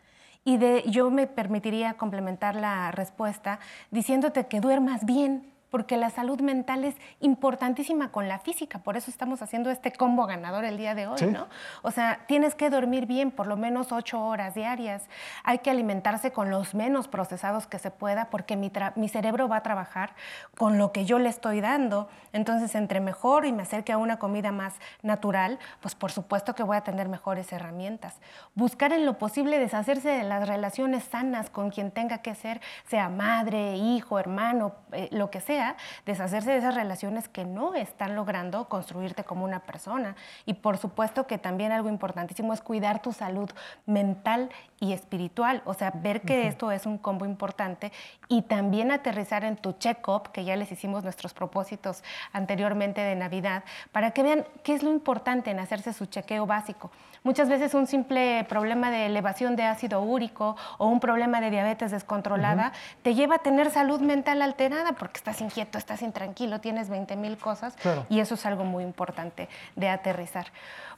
Y 0.45 0.57
de, 0.57 0.83
yo 0.87 1.11
me 1.11 1.27
permitiría 1.27 1.95
complementar 1.95 2.57
la 2.57 2.91
respuesta 2.91 3.61
diciéndote 3.91 4.47
que 4.47 4.61
duermas 4.61 5.05
bien, 5.05 5.53
porque 5.71 5.97
la 5.97 6.11
salud 6.11 6.41
mental 6.41 6.85
es 6.85 6.97
importantísima 7.21 8.11
con 8.11 8.29
la 8.29 8.39
física, 8.39 8.81
por 8.81 8.97
eso 8.97 9.11
estamos 9.11 9.43
haciendo 9.43 9.71
este 9.71 9.93
combo 9.93 10.27
ganador 10.27 10.64
el 10.64 10.77
día 10.77 10.95
de 10.95 11.07
hoy, 11.07 11.23
¿no? 11.23 11.47
O 11.83 11.91
sea, 11.91 12.21
tienes 12.27 12.55
que 12.55 12.71
dormir 12.71 13.07
bien 13.07 13.31
por 13.31 13.47
lo 13.47 13.57
menos 13.57 13.93
ocho 13.93 14.23
horas 14.23 14.55
diarias, 14.55 15.05
hay 15.45 15.59
que 15.59 15.71
alimentarse 15.71 16.33
con 16.33 16.51
los 16.51 16.75
menos 16.75 17.09
procesados 17.09 17.66
que 17.66 17.79
se 17.79 17.91
pueda, 17.91 18.31
porque 18.31 18.57
mi, 18.57 18.71
mi 18.97 19.09
cerebro 19.09 19.49
va 19.49 19.57
a 19.57 19.62
trabajar 19.62 20.14
con 20.57 20.79
lo 20.79 20.93
que 20.93 21.05
yo 21.05 21.18
le 21.18 21.29
estoy 21.29 21.61
dando, 21.61 22.09
entonces 22.33 22.75
entre 22.75 23.01
mejor 23.01 23.47
y 23.47 23.53
me 23.53 23.62
acerque 23.62 23.93
a 23.93 23.99
una 23.99 24.18
comida 24.18 24.53
más 24.53 24.75
natural, 25.03 25.59
pues 25.81 25.95
por 25.95 26.11
supuesto 26.11 26.55
que 26.55 26.62
voy 26.62 26.77
a 26.77 26.83
tener 26.83 27.09
mejores 27.09 27.53
herramientas. 27.53 28.16
Buscar 28.55 28.93
en 28.93 29.07
lo 29.07 29.18
posible 29.18 29.59
deshacerse 29.59 30.09
de 30.09 30.25
las 30.25 30.49
relaciones 30.49 31.05
sanas 31.05 31.51
con 31.51 31.71
quien 31.71 31.91
tenga 31.91 32.18
que 32.18 32.35
ser, 32.35 32.61
sea 32.89 33.09
madre, 33.09 33.77
hijo, 33.77 34.18
hermano, 34.18 34.75
eh, 34.93 35.09
lo 35.12 35.31
que 35.31 35.41
sea, 35.41 35.60
deshacerse 36.07 36.51
de 36.51 36.59
esas 36.59 36.75
relaciones 36.75 37.29
que 37.29 37.45
no 37.45 37.75
están 37.75 38.15
logrando 38.15 38.69
construirte 38.69 39.25
como 39.25 39.45
una 39.45 39.61
persona. 39.61 40.17
Y 40.47 40.55
por 40.55 40.79
supuesto 40.79 41.27
que 41.27 41.39
también 41.39 41.73
algo 41.73 41.89
importantísimo 41.89 42.53
es 42.53 42.61
cuidar 42.61 43.03
tu 43.03 43.13
salud 43.13 43.51
mental 43.87 44.51
y 44.81 44.93
espiritual, 44.93 45.63
o 45.67 45.75
sea, 45.75 45.93
ver 45.95 46.23
que 46.23 46.47
esto 46.47 46.73
es 46.73 46.87
un 46.87 46.97
combo 46.97 47.27
importante 47.27 47.93
y 48.29 48.43
también 48.43 48.91
aterrizar 48.91 49.45
en 49.45 49.57
tu 49.57 49.73
check-up, 49.73 50.33
que 50.33 50.45
ya 50.45 50.57
les 50.57 50.73
hicimos 50.73 51.05
nuestros 51.05 51.35
propósitos 51.35 52.03
anteriormente 52.33 53.03
de 53.03 53.15
Navidad, 53.15 53.63
para 53.93 54.13
que 54.13 54.23
vean 54.23 54.47
qué 54.63 54.75
es 54.75 54.83
lo 54.83 54.91
importante 54.91 55.51
en 55.51 55.59
hacerse 55.59 55.93
su 55.93 56.07
chequeo 56.07 56.47
básico. 56.47 56.91
Muchas 57.23 57.51
veces 57.51 57.75
un 57.75 57.87
simple 57.87 58.45
problema 58.49 58.91
de 58.91 59.05
elevación 59.07 59.55
de 59.55 59.64
ácido 59.64 60.01
úrico 60.01 60.57
o 60.79 60.87
un 60.87 61.01
problema 61.01 61.41
de 61.41 61.51
diabetes 61.51 61.91
descontrolada 61.91 62.73
te 63.03 63.14
lleva 63.14 63.37
a 63.37 63.39
tener 63.41 63.71
salud 63.71 64.01
mental 64.01 64.41
alterada 64.41 64.93
porque 64.93 65.18
estás 65.18 65.41
inquieto, 65.43 65.77
estás 65.77 66.01
intranquilo, 66.01 66.61
tienes 66.61 66.89
20 66.89 67.16
mil 67.16 67.37
cosas 67.37 67.77
y 68.09 68.21
eso 68.21 68.35
es 68.35 68.47
algo 68.47 68.64
muy 68.64 68.85
importante 68.85 69.49
de 69.77 69.89
aterrizar. 69.89 70.47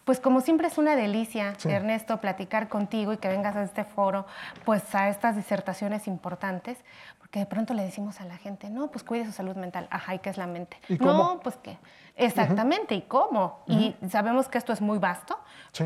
Pues 0.05 0.20
como 0.20 0.41
siempre 0.41 0.66
es 0.66 0.79
una 0.79 0.97
delicia, 0.97 1.55
Ernesto, 1.64 2.20
platicar 2.20 2.68
contigo 2.68 3.12
y 3.12 3.18
que 3.18 3.29
vengas 3.29 3.55
a 3.57 3.62
este 3.62 3.85
foro, 3.85 4.27
pues 4.64 4.95
a 4.95 5.09
estas 5.09 5.37
disertaciones 5.37 6.09
importantes, 6.09 6.79
porque 7.18 7.39
de 7.39 7.47
pronto 7.47 7.73
le 7.73 7.83
decimos 7.85 8.20
a 8.20 8.25
la 8.25 8.37
gente, 8.37 8.68
no, 8.68 8.91
pues 8.91 9.05
cuide 9.05 9.25
su 9.25 9.33
salud 9.33 9.57
mental. 9.57 9.87
Ajá, 9.91 10.14
¿y 10.14 10.18
qué 10.18 10.31
es 10.31 10.37
la 10.37 10.47
mente? 10.47 10.77
No, 11.01 11.41
pues 11.43 11.57
qué. 11.57 11.79
Exactamente, 12.17 12.95
¿y 12.95 13.03
cómo? 13.03 13.65
Y 13.67 13.95
sabemos 14.11 14.49
que 14.49 14.59
esto 14.59 14.73
es 14.73 14.81
muy 14.81 14.99
vasto, 14.99 15.39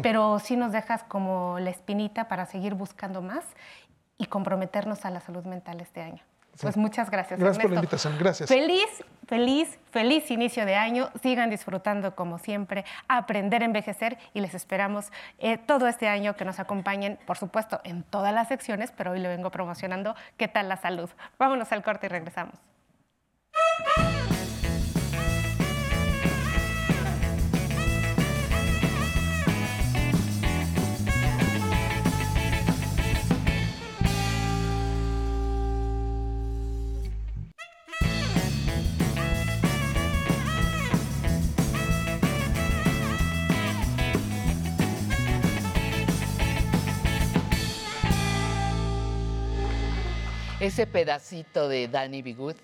pero 0.03 0.39
sí 0.39 0.57
nos 0.57 0.72
dejas 0.72 1.05
como 1.05 1.59
la 1.59 1.70
espinita 1.70 2.29
para 2.29 2.47
seguir 2.47 2.74
buscando 2.74 3.22
más 3.22 3.45
y 4.18 4.27
comprometernos 4.27 5.05
a 5.05 5.11
la 5.11 5.20
salud 5.20 5.45
mental 5.45 5.81
este 5.81 6.03
año. 6.03 6.22
Pues 6.61 6.77
muchas 6.77 7.11
gracias. 7.11 7.39
Gracias 7.39 7.62
por 7.62 7.70
la 7.70 7.77
invitación, 7.77 8.16
gracias. 8.18 8.49
Feliz, 8.49 9.05
feliz, 9.27 9.79
feliz 9.91 10.31
inicio 10.31 10.64
de 10.64 10.74
año. 10.74 11.11
Sigan 11.22 11.51
disfrutando 11.51 12.14
como 12.14 12.39
siempre, 12.39 12.85
aprender 13.09 13.62
a 13.62 13.66
envejecer 13.66 14.18
y 14.33 14.41
les 14.41 14.55
esperamos 14.55 15.12
eh, 15.39 15.59
todo 15.59 15.87
este 15.87 16.09
año 16.09 16.35
que 16.35 16.45
nos 16.45 16.59
acompañen, 16.59 17.18
por 17.27 17.37
supuesto, 17.37 17.81
en 17.85 18.03
todas 18.05 18.33
las 18.33 18.49
secciones, 18.49 18.93
pero 18.97 19.12
hoy 19.12 19.20
le 19.20 19.29
vengo 19.29 19.51
promocionando 19.51 20.14
qué 20.37 20.49
tal 20.49 20.68
la 20.68 20.77
salud. 20.77 21.11
Vámonos 21.39 21.72
al 21.72 21.83
corte 21.83 22.07
y 22.07 22.09
regresamos. 22.09 22.55
Ese 50.67 50.87
pedacito 50.87 51.69
de 51.69 51.89
Danny 51.89 52.23
Bigut 52.23 52.57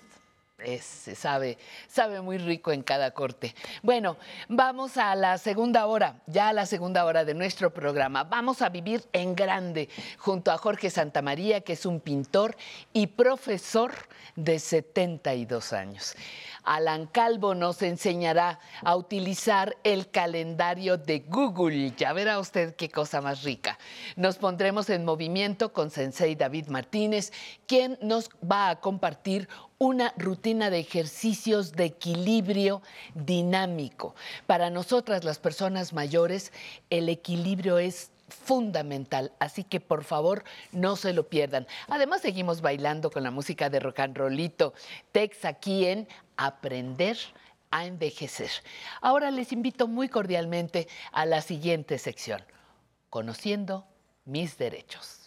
se 0.81 1.15
sabe, 1.15 1.57
sabe 1.87 2.21
muy 2.21 2.37
rico 2.37 2.71
en 2.71 2.83
cada 2.83 3.11
corte. 3.11 3.55
Bueno, 3.81 4.17
vamos 4.47 4.97
a 4.97 5.15
la 5.15 5.37
segunda 5.37 5.85
hora, 5.85 6.21
ya 6.27 6.49
a 6.49 6.53
la 6.53 6.65
segunda 6.65 7.05
hora 7.05 7.25
de 7.25 7.33
nuestro 7.33 7.73
programa. 7.73 8.23
Vamos 8.23 8.61
a 8.61 8.69
vivir 8.69 9.03
en 9.13 9.35
grande 9.35 9.89
junto 10.17 10.51
a 10.51 10.57
Jorge 10.57 10.89
Santamaría, 10.89 11.61
que 11.61 11.73
es 11.73 11.85
un 11.85 11.99
pintor 11.99 12.55
y 12.93 13.07
profesor 13.07 13.93
de 14.35 14.59
72 14.59 15.73
años. 15.73 16.15
Alan 16.63 17.07
Calvo 17.07 17.55
nos 17.55 17.81
enseñará 17.81 18.59
a 18.83 18.95
utilizar 18.95 19.75
el 19.83 20.09
calendario 20.09 20.97
de 20.97 21.19
Google. 21.19 21.91
Ya 21.97 22.13
verá 22.13 22.39
usted 22.39 22.75
qué 22.75 22.89
cosa 22.89 23.21
más 23.21 23.43
rica. 23.43 23.77
Nos 24.15 24.37
pondremos 24.37 24.89
en 24.89 25.03
movimiento 25.03 25.73
con 25.73 25.91
Sensei 25.91 26.35
David 26.35 26.67
Martínez, 26.67 27.33
quien 27.67 27.97
nos 28.01 28.29
va 28.49 28.69
a 28.69 28.79
compartir 28.79 29.49
una 29.83 30.13
rutina 30.15 30.69
de 30.69 30.79
ejercicios 30.79 31.73
de 31.73 31.83
equilibrio 31.83 32.81
dinámico. 33.15 34.15
Para 34.47 34.69
nosotras 34.69 35.25
las 35.25 35.39
personas 35.39 35.91
mayores, 35.91 36.53
el 36.89 37.09
equilibrio 37.09 37.79
es 37.79 38.09
fundamental, 38.29 39.33
así 39.39 39.65
que 39.65 39.81
por 39.81 40.05
favor 40.05 40.45
no 40.71 40.95
se 40.95 41.11
lo 41.11 41.27
pierdan. 41.27 41.67
Además 41.89 42.21
seguimos 42.21 42.61
bailando 42.61 43.11
con 43.11 43.23
la 43.23 43.31
música 43.31 43.69
de 43.69 43.81
rock 43.81 43.99
and 43.99 44.17
rollito, 44.17 44.73
Tex 45.11 45.43
aquí 45.43 45.85
en 45.85 46.07
Aprender 46.37 47.17
a 47.69 47.85
envejecer. 47.85 48.51
Ahora 49.01 49.31
les 49.31 49.51
invito 49.51 49.89
muy 49.89 50.07
cordialmente 50.07 50.87
a 51.11 51.25
la 51.25 51.41
siguiente 51.41 51.97
sección, 51.97 52.41
Conociendo 53.09 53.85
mis 54.23 54.57
derechos. 54.57 55.22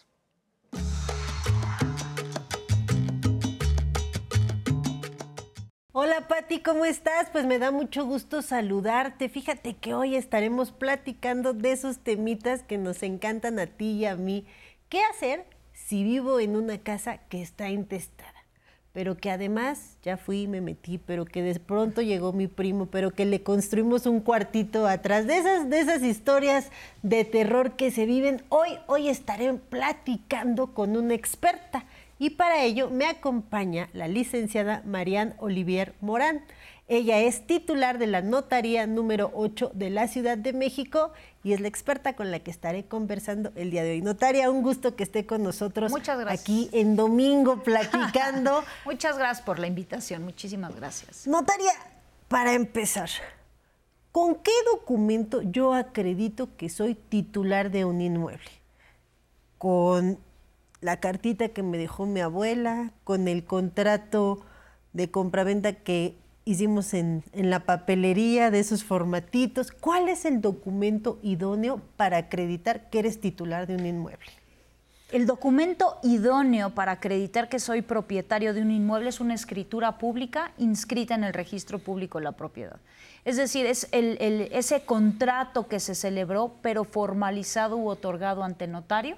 Hola 5.98 6.28
Patti, 6.28 6.60
¿cómo 6.60 6.84
estás? 6.84 7.30
Pues 7.30 7.46
me 7.46 7.58
da 7.58 7.70
mucho 7.70 8.04
gusto 8.04 8.42
saludarte. 8.42 9.30
Fíjate 9.30 9.76
que 9.76 9.94
hoy 9.94 10.14
estaremos 10.14 10.70
platicando 10.70 11.54
de 11.54 11.72
esos 11.72 12.00
temitas 12.00 12.62
que 12.62 12.76
nos 12.76 13.02
encantan 13.02 13.58
a 13.58 13.64
ti 13.66 13.92
y 13.92 14.04
a 14.04 14.14
mí. 14.14 14.44
¿Qué 14.90 15.00
hacer 15.04 15.46
si 15.72 16.04
vivo 16.04 16.38
en 16.38 16.54
una 16.54 16.76
casa 16.76 17.16
que 17.30 17.40
está 17.40 17.70
intestada? 17.70 18.44
Pero 18.92 19.16
que 19.16 19.30
además 19.30 19.96
ya 20.02 20.18
fui 20.18 20.42
y 20.42 20.48
me 20.48 20.60
metí, 20.60 20.98
pero 20.98 21.24
que 21.24 21.40
de 21.40 21.58
pronto 21.58 22.02
llegó 22.02 22.34
mi 22.34 22.46
primo, 22.46 22.84
pero 22.84 23.12
que 23.12 23.24
le 23.24 23.42
construimos 23.42 24.04
un 24.04 24.20
cuartito 24.20 24.86
atrás. 24.86 25.26
De 25.26 25.38
esas, 25.38 25.70
de 25.70 25.80
esas 25.80 26.02
historias 26.02 26.70
de 27.02 27.24
terror 27.24 27.74
que 27.74 27.90
se 27.90 28.04
viven, 28.04 28.44
hoy, 28.50 28.78
hoy 28.86 29.08
estaré 29.08 29.50
platicando 29.54 30.74
con 30.74 30.94
una 30.94 31.14
experta 31.14 31.86
y 32.18 32.30
para 32.30 32.62
ello 32.62 32.90
me 32.90 33.06
acompaña 33.06 33.88
la 33.92 34.08
licenciada 34.08 34.82
Marianne 34.84 35.34
Olivier 35.38 35.94
Morán. 36.00 36.42
Ella 36.88 37.18
es 37.18 37.46
titular 37.46 37.98
de 37.98 38.06
la 38.06 38.22
Notaría 38.22 38.86
número 38.86 39.32
8 39.34 39.72
de 39.74 39.90
la 39.90 40.06
Ciudad 40.06 40.38
de 40.38 40.52
México 40.52 41.12
y 41.42 41.52
es 41.52 41.60
la 41.60 41.66
experta 41.66 42.14
con 42.14 42.30
la 42.30 42.38
que 42.38 42.50
estaré 42.50 42.86
conversando 42.86 43.50
el 43.56 43.72
día 43.72 43.82
de 43.82 43.92
hoy. 43.92 44.02
Notaria, 44.02 44.50
un 44.50 44.62
gusto 44.62 44.94
que 44.94 45.02
esté 45.02 45.26
con 45.26 45.42
nosotros 45.42 45.92
aquí 46.28 46.70
en 46.72 46.94
domingo 46.94 47.62
platicando. 47.62 48.62
Muchas 48.84 49.18
gracias 49.18 49.44
por 49.44 49.58
la 49.58 49.66
invitación, 49.66 50.24
muchísimas 50.24 50.74
gracias. 50.76 51.26
Notaria, 51.26 51.72
para 52.28 52.52
empezar, 52.54 53.10
¿con 54.12 54.36
qué 54.36 54.52
documento 54.72 55.42
yo 55.42 55.74
acredito 55.74 56.56
que 56.56 56.68
soy 56.68 56.94
titular 56.94 57.70
de 57.72 57.84
un 57.84 58.00
inmueble? 58.00 58.50
¿Con 59.58 60.18
la 60.80 61.00
cartita 61.00 61.48
que 61.48 61.62
me 61.62 61.78
dejó 61.78 62.06
mi 62.06 62.20
abuela, 62.20 62.92
con 63.04 63.28
el 63.28 63.44
contrato 63.44 64.44
de 64.92 65.10
compraventa 65.10 65.72
que 65.72 66.16
hicimos 66.44 66.94
en, 66.94 67.24
en, 67.32 67.50
la 67.50 67.60
papelería 67.60 68.50
de 68.50 68.60
esos 68.60 68.84
formatitos. 68.84 69.72
¿Cuál 69.72 70.08
es 70.08 70.24
el 70.24 70.40
documento 70.40 71.18
idóneo 71.22 71.80
para 71.96 72.18
acreditar 72.18 72.88
que 72.88 73.00
eres 73.00 73.20
titular 73.20 73.66
de 73.66 73.74
un 73.74 73.84
inmueble? 73.84 74.30
El 75.12 75.24
documento 75.24 75.98
idóneo 76.02 76.70
para 76.70 76.92
acreditar 76.92 77.48
que 77.48 77.60
soy 77.60 77.80
propietario 77.82 78.52
de 78.52 78.62
un 78.62 78.72
inmueble 78.72 79.08
es 79.08 79.20
una 79.20 79.34
escritura 79.34 79.98
pública 79.98 80.52
inscrita 80.58 81.14
en 81.14 81.22
el 81.22 81.32
registro 81.32 81.78
público 81.78 82.18
de 82.18 82.24
la 82.24 82.32
propiedad. 82.32 82.80
Es 83.24 83.36
decir, 83.36 83.66
es 83.66 83.86
el, 83.92 84.16
ese 84.52 84.80
contrato 84.80 85.68
que 85.68 85.78
se 85.78 85.94
celebró, 85.94 86.54
pero 86.60 86.82
formalizado 86.82 87.76
u 87.76 87.88
otorgado 87.88 88.42
ante 88.42 88.66
notario 88.66 89.16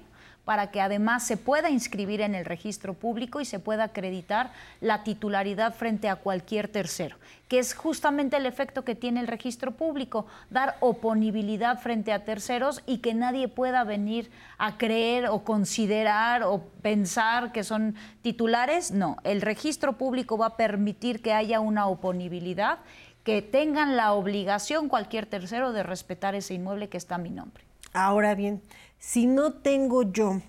para 0.49 0.71
que 0.71 0.81
además 0.81 1.21
se 1.27 1.37
pueda 1.37 1.69
inscribir 1.69 2.21
en 2.21 2.33
el 2.33 2.43
registro 2.43 2.95
público 2.95 3.39
y 3.39 3.45
se 3.45 3.59
pueda 3.59 3.83
acreditar 3.83 4.49
la 4.81 5.03
titularidad 5.03 5.75
frente 5.75 6.09
a 6.09 6.15
cualquier 6.15 6.67
tercero, 6.67 7.17
que 7.47 7.59
es 7.59 7.75
justamente 7.75 8.35
el 8.35 8.47
efecto 8.47 8.83
que 8.83 8.95
tiene 8.95 9.19
el 9.19 9.27
registro 9.27 9.73
público, 9.73 10.25
dar 10.49 10.75
oponibilidad 10.79 11.77
frente 11.79 12.11
a 12.11 12.25
terceros 12.25 12.81
y 12.87 12.97
que 12.97 13.13
nadie 13.13 13.47
pueda 13.47 13.83
venir 13.83 14.31
a 14.57 14.79
creer 14.79 15.27
o 15.27 15.43
considerar 15.43 16.41
o 16.41 16.63
pensar 16.81 17.51
que 17.51 17.63
son 17.63 17.93
titulares. 18.23 18.89
No, 18.89 19.17
el 19.23 19.41
registro 19.41 19.99
público 19.99 20.35
va 20.35 20.47
a 20.47 20.57
permitir 20.57 21.21
que 21.21 21.31
haya 21.31 21.59
una 21.59 21.85
oponibilidad 21.85 22.79
que 23.23 23.43
tengan 23.43 23.95
la 23.95 24.13
obligación 24.13 24.89
cualquier 24.89 25.27
tercero 25.27 25.73
de 25.73 25.83
respetar 25.83 26.33
ese 26.33 26.55
inmueble 26.55 26.89
que 26.89 26.97
está 26.97 27.13
a 27.13 27.19
mi 27.19 27.29
nombre. 27.29 27.69
Ahora 27.93 28.35
bien, 28.35 28.61
si 28.99 29.25
no 29.25 29.53
tengo 29.53 30.03
yo 30.03 30.41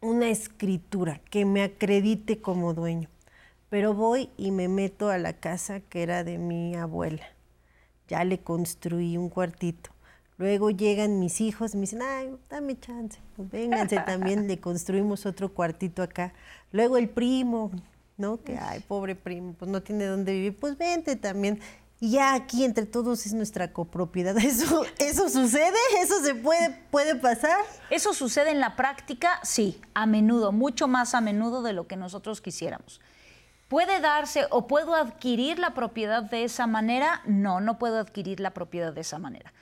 una 0.00 0.28
escritura 0.28 1.20
que 1.30 1.44
me 1.44 1.62
acredite 1.62 2.40
como 2.40 2.74
dueño, 2.74 3.08
pero 3.70 3.94
voy 3.94 4.28
y 4.36 4.50
me 4.50 4.68
meto 4.68 5.08
a 5.08 5.18
la 5.18 5.32
casa 5.34 5.80
que 5.80 6.02
era 6.02 6.24
de 6.24 6.36
mi 6.36 6.74
abuela, 6.74 7.24
ya 8.08 8.24
le 8.24 8.38
construí 8.40 9.16
un 9.16 9.30
cuartito. 9.30 9.90
Luego 10.36 10.70
llegan 10.70 11.20
mis 11.20 11.40
hijos 11.40 11.74
y 11.74 11.76
me 11.76 11.82
dicen, 11.82 12.02
ay, 12.02 12.36
dame 12.50 12.78
chance, 12.78 13.20
pues 13.36 13.48
vénganse 13.50 14.00
también, 14.00 14.48
le 14.48 14.58
construimos 14.58 15.26
otro 15.26 15.54
cuartito 15.54 16.02
acá. 16.02 16.34
Luego 16.72 16.96
el 16.96 17.08
primo, 17.08 17.70
¿no? 18.16 18.42
Que, 18.42 18.58
ay, 18.58 18.80
pobre 18.80 19.14
primo, 19.14 19.54
pues 19.56 19.70
no 19.70 19.80
tiene 19.80 20.06
dónde 20.06 20.32
vivir, 20.32 20.56
pues 20.56 20.76
vente 20.76 21.14
también. 21.14 21.60
Y 22.04 22.10
ya 22.10 22.34
aquí 22.34 22.64
entre 22.64 22.84
todos 22.84 23.24
es 23.24 23.32
nuestra 23.32 23.72
copropiedad. 23.72 24.36
¿Eso, 24.44 24.84
eso 24.98 25.30
sucede? 25.30 25.78
¿Eso 26.02 26.22
se 26.22 26.34
puede, 26.34 26.68
puede 26.90 27.14
pasar? 27.14 27.64
Eso 27.88 28.12
sucede 28.12 28.50
en 28.50 28.60
la 28.60 28.76
práctica, 28.76 29.40
sí, 29.42 29.80
a 29.94 30.04
menudo, 30.04 30.52
mucho 30.52 30.86
más 30.86 31.14
a 31.14 31.22
menudo 31.22 31.62
de 31.62 31.72
lo 31.72 31.86
que 31.86 31.96
nosotros 31.96 32.42
quisiéramos. 32.42 33.00
¿Puede 33.68 34.00
darse 34.00 34.46
o 34.50 34.66
puedo 34.66 34.94
adquirir 34.94 35.58
la 35.58 35.72
propiedad 35.72 36.22
de 36.22 36.44
esa 36.44 36.66
manera? 36.66 37.22
No, 37.24 37.62
no 37.62 37.78
puedo 37.78 37.98
adquirir 37.98 38.38
la 38.38 38.50
propiedad 38.50 38.92
de 38.92 39.00
esa 39.00 39.18
manera 39.18 39.54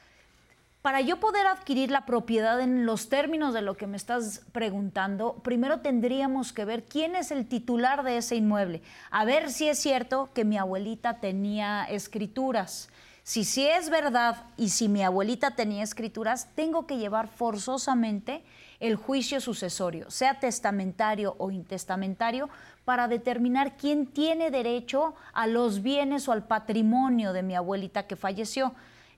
para 0.83 1.01
yo 1.01 1.21
poder 1.21 1.47
adquirir 1.47 1.93
la 1.93 2.05
propiedad 2.05 2.61
en 2.61 2.87
los 2.87 3.09
términos 3.09 3.55
de 3.55 3.63
lo 3.63 3.77
que 3.77 3.87
me 3.87 3.97
estás 3.97 4.43
preguntando, 4.51 5.35
primero 5.45 5.79
tendríamos 5.79 6.53
que 6.53 6.65
ver 6.65 6.85
quién 6.85 7.15
es 7.15 7.31
el 7.31 7.47
titular 7.47 8.03
de 8.03 8.17
ese 8.17 8.35
inmueble. 8.35 8.83
A 9.13 9.25
ver 9.25 9.51
si 9.51 9.69
es 9.69 9.79
cierto 9.79 10.31
que 10.35 10.45
mi 10.45 10.59
abuelita 10.59 11.21
tenía 11.21 11.85
escrituras. 11.85 12.91
Si 13.23 13.45
sí 13.45 13.65
es 13.65 13.91
verdad 13.91 14.47
y 14.57 14.71
si 14.71 14.89
mi 14.89 15.05
abuelita 15.05 15.53
tenía 15.53 15.85
escrituras, 15.85 16.49
tengo 16.57 16.89
que 16.89 16.99
llevar 16.99 17.29
forzosamente 17.29 18.43
el 18.81 18.97
juicio 18.97 19.41
sucesorio, 19.41 20.11
sea 20.11 20.41
testamentario 20.41 21.37
o 21.39 21.53
intestamentario, 21.53 22.51
para 22.85 23.07
determinar 23.07 23.77
quién 23.77 24.07
tiene 24.07 24.51
derecho 24.51 25.15
a 25.33 25.47
los 25.47 25.83
bienes 25.83 26.27
o 26.27 26.33
al 26.33 26.49
patrimonio 26.49 27.33
de 27.33 27.45
mi 27.45 27.55
abuelita 27.55 28.09
que 28.09 28.17
falleció. 28.17 28.75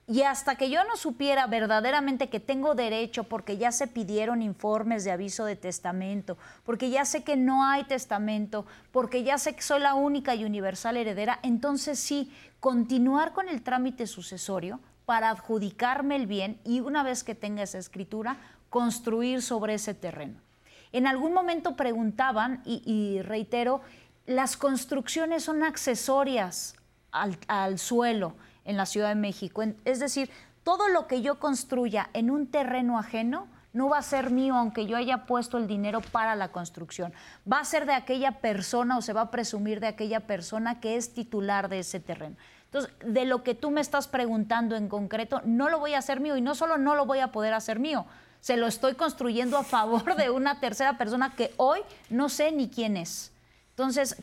Y 0.07 0.21
hasta 0.21 0.55
que 0.55 0.69
yo 0.69 0.83
no 0.83 0.97
supiera 0.97 1.47
verdaderamente 1.47 2.29
que 2.29 2.39
tengo 2.39 2.75
derecho, 2.75 3.23
porque 3.23 3.57
ya 3.57 3.71
se 3.71 3.87
pidieron 3.87 4.43
informes 4.43 5.03
de 5.03 5.11
aviso 5.11 5.45
de 5.45 5.55
testamento, 5.55 6.37
porque 6.63 6.91
ya 6.91 7.05
sé 7.05 7.23
que 7.23 7.35
no 7.35 7.65
hay 7.65 7.85
testamento, 7.85 8.67
porque 8.91 9.23
ya 9.23 9.39
sé 9.39 9.55
que 9.55 9.63
soy 9.63 9.81
la 9.81 9.95
única 9.95 10.35
y 10.35 10.45
universal 10.45 10.97
heredera, 10.97 11.39
entonces 11.41 11.97
sí, 11.97 12.31
continuar 12.59 13.33
con 13.33 13.49
el 13.49 13.63
trámite 13.63 14.05
sucesorio 14.05 14.79
para 15.05 15.29
adjudicarme 15.29 16.15
el 16.15 16.27
bien 16.27 16.59
y 16.63 16.81
una 16.81 17.03
vez 17.03 17.23
que 17.23 17.35
tenga 17.35 17.63
esa 17.63 17.79
escritura, 17.79 18.37
construir 18.69 19.41
sobre 19.41 19.75
ese 19.75 19.93
terreno. 19.93 20.39
En 20.91 21.07
algún 21.07 21.33
momento 21.33 21.75
preguntaban, 21.75 22.61
y, 22.65 23.21
reitero, 23.21 23.81
las 24.25 24.55
construcciones 24.55 25.43
son 25.43 25.63
accesorias 25.63 26.75
al, 27.11 27.79
suelo 27.79 28.35
en 28.65 28.77
la 28.77 28.85
Ciudad 28.85 29.09
de 29.09 29.15
México. 29.15 29.63
Es 29.85 29.99
decir, 29.99 30.29
todo 30.63 30.89
lo 30.89 31.07
que 31.07 31.21
yo 31.21 31.39
construya 31.39 32.09
en 32.13 32.29
un 32.29 32.47
terreno 32.47 32.97
ajeno 32.99 33.47
no 33.71 33.89
va 33.89 33.97
a 33.97 34.01
ser 34.01 34.31
mío 34.31 34.55
aunque 34.55 34.85
yo 34.85 34.95
haya 34.95 35.25
puesto 35.25 35.57
el 35.57 35.67
dinero 35.67 36.01
para 36.01 36.35
la 36.35 36.47
construcción. 36.51 37.13
Va 37.51 37.59
a 37.59 37.65
ser 37.65 37.85
de 37.85 37.93
aquella 37.93 38.39
persona 38.39 38.97
o 38.97 39.01
se 39.01 39.13
va 39.13 39.21
a 39.21 39.31
presumir 39.31 39.79
de 39.79 39.87
aquella 39.87 40.21
persona 40.21 40.79
que 40.79 40.95
es 40.95 41.13
titular 41.13 41.69
de 41.69 41.79
ese 41.79 41.99
terreno. 41.99 42.37
Entonces, 42.65 42.93
de 43.05 43.25
lo 43.25 43.43
que 43.43 43.53
tú 43.53 43.71
me 43.71 43.81
estás 43.81 44.07
preguntando 44.07 44.75
en 44.75 44.87
concreto, 44.87 45.41
no 45.45 45.69
lo 45.69 45.79
voy 45.79 45.93
a 45.93 45.99
hacer 45.99 46.19
mío 46.19 46.37
y 46.37 46.41
no 46.41 46.55
solo 46.55 46.77
no 46.77 46.95
lo 46.95 47.05
voy 47.05 47.19
a 47.19 47.31
poder 47.31 47.53
hacer 47.53 47.79
mío, 47.79 48.05
se 48.39 48.57
lo 48.57 48.67
estoy 48.67 48.95
construyendo 48.95 49.57
a 49.57 49.63
favor 49.63 50.15
de 50.15 50.29
una 50.29 50.59
tercera 50.59 50.97
persona 50.97 51.35
que 51.35 51.53
hoy 51.57 51.79
no 52.09 52.29
sé 52.29 52.51
ni 52.51 52.69
quién 52.69 52.95
es. 52.95 53.31
Entonces, 53.75 54.15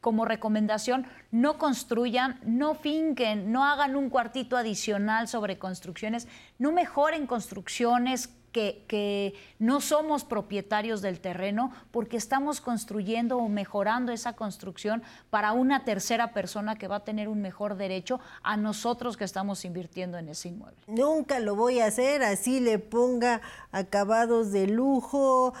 como 0.00 0.24
recomendación, 0.24 1.08
no 1.32 1.58
construyan, 1.58 2.38
no 2.44 2.76
finquen, 2.76 3.50
no 3.50 3.64
hagan 3.64 3.96
un 3.96 4.10
cuartito 4.10 4.56
adicional 4.56 5.26
sobre 5.26 5.58
construcciones, 5.58 6.28
no 6.60 6.70
mejoren 6.70 7.26
construcciones 7.26 8.30
que, 8.52 9.34
no 9.58 9.80
somos 9.80 10.24
propietarios 10.24 11.02
del 11.02 11.20
terreno 11.20 11.72
porque 11.90 12.16
estamos 12.16 12.60
construyendo 12.60 13.38
o 13.38 13.48
mejorando 13.48 14.12
esa 14.12 14.34
construcción 14.34 15.02
para 15.30 15.52
una 15.52 15.84
tercera 15.84 16.32
persona 16.32 16.76
que 16.76 16.88
va 16.88 16.96
a 16.96 17.04
tener 17.04 17.28
un 17.28 17.42
mejor 17.42 17.76
derecho 17.76 18.20
a 18.42 18.56
nosotros 18.56 19.16
que 19.16 19.24
estamos 19.24 19.64
invirtiendo 19.64 20.16
en 20.16 20.28
ese 20.28 20.48
inmueble. 20.48 20.78
Nunca 20.86 21.40
lo 21.40 21.54
voy 21.54 21.80
a 21.80 21.86
hacer, 21.86 22.22
así 22.22 22.60
le 22.60 22.78
ponga 22.78 23.40
acabados 23.72 24.52
de 24.52 24.68
lujo, 24.68 25.52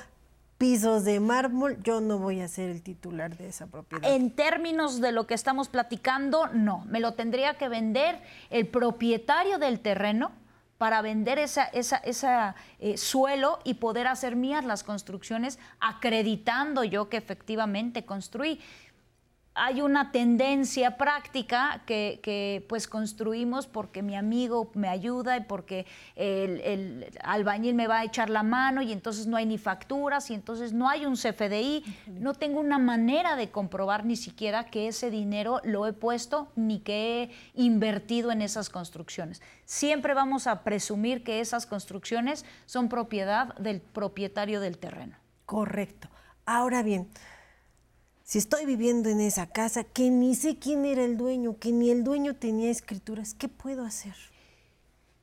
pisos 0.58 1.04
de 1.04 1.20
mármol, 1.20 1.82
yo 1.82 2.00
no 2.00 2.18
voy 2.18 2.40
a 2.40 2.48
ser 2.48 2.70
el 2.70 2.82
titular 2.82 3.36
de 3.36 3.48
esa 3.48 3.66
propiedad. 3.66 4.10
En 4.10 4.30
términos 4.30 5.00
de 5.00 5.12
lo 5.12 5.26
que 5.26 5.34
estamos 5.34 5.68
platicando, 5.68 6.48
no. 6.48 6.84
Me 6.86 7.00
lo 7.00 7.14
tendría 7.14 7.54
que 7.54 7.68
vender 7.68 8.20
el 8.50 8.66
propietario 8.66 9.58
del 9.58 9.80
terreno 9.80 10.32
para 10.78 11.00
vender 11.00 11.38
ese 11.38 11.62
esa, 11.72 11.96
esa, 11.96 12.54
eh, 12.78 12.98
suelo 12.98 13.60
y 13.64 13.74
poder 13.74 14.06
hacer 14.06 14.36
mías 14.36 14.64
las 14.64 14.84
construcciones, 14.84 15.58
acreditando 15.80 16.84
yo 16.84 17.08
que 17.08 17.16
efectivamente 17.16 18.04
construí 18.04 18.60
hay 19.58 19.80
una 19.80 20.12
tendencia 20.12 20.98
práctica 20.98 21.82
que, 21.86 22.64
pues 22.68 22.86
construimos 22.86 23.66
porque 23.66 24.02
mi 24.02 24.14
amigo 24.14 24.70
me 24.74 24.88
ayuda 24.88 25.38
y 25.38 25.40
porque 25.44 25.86
el, 26.14 27.06
albañil 27.24 27.74
me 27.74 27.86
va 27.86 28.00
a 28.00 28.04
echar 28.04 28.28
la 28.28 28.42
mano 28.42 28.82
y 28.82 28.92
entonces 28.92 29.26
no 29.26 29.38
hay 29.38 29.46
ni 29.46 29.56
facturas 29.56 30.30
y 30.30 30.34
entonces 30.34 30.74
no 30.74 30.90
hay 30.90 31.06
un 31.06 31.14
CFDI. 31.14 31.84
No 32.06 32.34
tengo 32.34 32.60
una 32.60 32.78
manera 32.78 33.34
de 33.34 33.50
comprobar 33.50 34.04
ni 34.04 34.16
siquiera 34.16 34.66
que 34.66 34.88
ese 34.88 35.10
dinero 35.10 35.62
lo 35.64 35.86
he 35.86 35.94
puesto 35.94 36.52
ni 36.54 36.80
que 36.80 37.22
he 37.22 37.30
invertido 37.54 38.30
en 38.30 38.42
esas 38.42 38.68
construcciones. 38.68 39.40
Siempre 39.64 40.12
vamos 40.12 40.46
a 40.46 40.64
presumir 40.64 41.24
que 41.24 41.40
esas 41.40 41.64
construcciones 41.64 42.44
son 42.66 42.90
propiedad 42.90 43.54
del 43.54 43.80
propietario 43.80 44.60
del 44.60 44.76
terreno. 44.76 45.16
Correcto. 45.46 46.08
Ahora 46.44 46.82
bien, 46.82 47.08
si 48.26 48.38
estoy 48.38 48.66
viviendo 48.66 49.08
en 49.08 49.20
esa 49.20 49.46
casa, 49.46 49.84
que 49.84 50.10
ni 50.10 50.34
sé 50.34 50.58
quién 50.58 50.84
era 50.84 51.04
el 51.04 51.16
dueño, 51.16 51.58
que 51.60 51.70
ni 51.70 51.90
el 51.90 52.02
dueño 52.02 52.34
tenía 52.34 52.72
escrituras, 52.72 53.34
¿qué 53.34 53.46
puedo 53.46 53.84
hacer? 53.84 54.16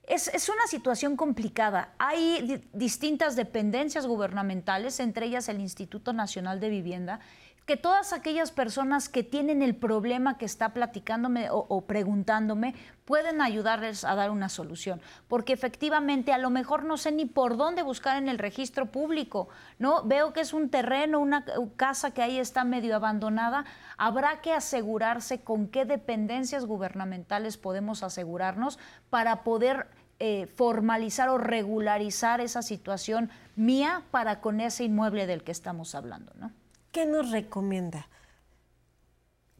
Es, 0.03 0.29
una 0.47 0.65
situación 0.67 1.17
complicada. 1.17 1.93
Hay 1.97 2.61
distintas 2.71 3.35
dependencias 3.35 4.07
gubernamentales, 4.07 5.01
entre 5.01 5.25
ellas 5.25 5.49
el 5.49 5.59
Instituto 5.59 6.13
Nacional 6.13 6.61
de 6.61 6.69
Vivienda, 6.69 7.19
que 7.65 7.77
todas 7.77 8.11
aquellas 8.11 8.51
personas 8.51 9.07
que 9.07 9.23
tienen 9.23 9.61
el 9.61 9.75
problema 9.75 10.37
que 10.37 10.45
está 10.45 10.73
platicándome 10.73 11.47
o, 11.49 11.81
preguntándome 11.85 12.75
pueden 13.05 13.41
ayudarles 13.41 14.03
a 14.03 14.15
dar 14.15 14.31
una 14.31 14.49
solución, 14.49 15.01
porque 15.27 15.53
efectivamente 15.53 16.33
a 16.33 16.37
lo 16.37 16.49
mejor 16.49 16.83
no 16.83 16.97
sé 16.97 17.11
ni 17.11 17.25
por 17.25 17.57
dónde 17.57 17.81
buscar 17.81 18.17
en 18.17 18.27
el 18.27 18.37
registro 18.37 18.87
público, 18.87 19.47
¿no? 19.79 20.03
Veo 20.03 20.33
que 20.33 20.41
es 20.41 20.53
un 20.53 20.69
terreno, 20.69 21.19
una 21.19 21.45
casa 21.77 22.11
que 22.11 22.21
ahí 22.21 22.37
está 22.37 22.63
medio 22.63 22.95
abandonada, 22.95 23.65
habrá 23.97 24.41
que 24.41 24.53
asegurarse 24.53 25.41
con 25.41 25.67
qué 25.67 25.85
dependencias 25.85 26.65
gubernamentales 26.65 27.57
podemos 27.57 28.03
asegurarnos 28.03 28.79
para 29.09 29.43
poder 29.43 29.87
eh, 30.19 30.47
formalizar 30.47 31.29
o 31.29 31.37
regularizar 31.37 32.39
esa 32.39 32.61
situación 32.61 33.29
mía 33.55 34.03
para 34.11 34.41
con 34.41 34.61
ese 34.61 34.83
inmueble 34.83 35.27
del 35.27 35.43
que 35.43 35.51
estamos 35.51 35.95
hablando, 35.95 36.31
¿no? 36.35 36.51
¿Qué 36.93 37.07
nos 37.07 37.31
recomienda? 37.31 38.07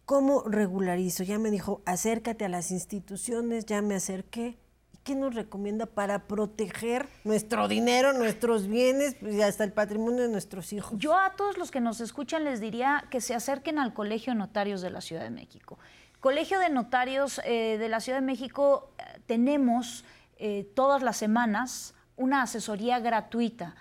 ¿Cómo 0.06 0.44
regularizo? 0.44 1.24
Ya 1.24 1.40
me 1.40 1.50
dijo, 1.50 1.82
acércate 1.88 2.46
a 2.46 2.50
las 2.50 2.70
instituciones, 2.70 3.66
ya 3.66 3.82
me 3.82 3.96
acerqué. 3.96 4.60
¿Qué 5.04 5.16
nos 5.16 5.34
recomienda 5.34 5.88
para 5.88 6.28
proteger 6.28 7.10
nuestro 7.24 7.68
dinero, 7.68 8.14
nuestros 8.14 8.68
bienes 8.68 9.16
y 9.20 9.42
hasta 9.42 9.64
el 9.64 9.74
patrimonio 9.74 10.22
de 10.22 10.30
nuestros 10.30 10.74
hijos? 10.74 11.00
Yo 11.00 11.18
a 11.18 11.36
todos 11.36 11.58
los 11.58 11.72
que 11.72 11.82
nos 11.82 12.02
escuchan 12.02 12.44
les 12.44 12.62
diría 12.62 13.04
que 13.10 13.20
se 13.20 13.34
acerquen 13.34 13.80
al 13.80 13.96
Colegio 13.96 14.34
de 14.34 14.38
Notarios 14.38 14.82
de 14.82 14.92
la 14.92 15.02
Ciudad 15.02 15.24
de 15.24 15.32
México. 15.32 15.80
Colegio 16.20 16.60
de 16.60 16.70
Notarios 16.70 17.42
eh, 17.46 17.80
de 17.80 17.90
la 17.90 18.00
Ciudad 18.00 18.20
de 18.20 18.26
México 18.28 18.92
eh, 19.00 19.20
tenemos 19.26 20.06
eh, 20.38 20.72
todas 20.76 21.02
las 21.02 21.18
semanas 21.18 21.96
una 22.16 22.44
asesoría 22.44 23.00
gratuita 23.00 23.76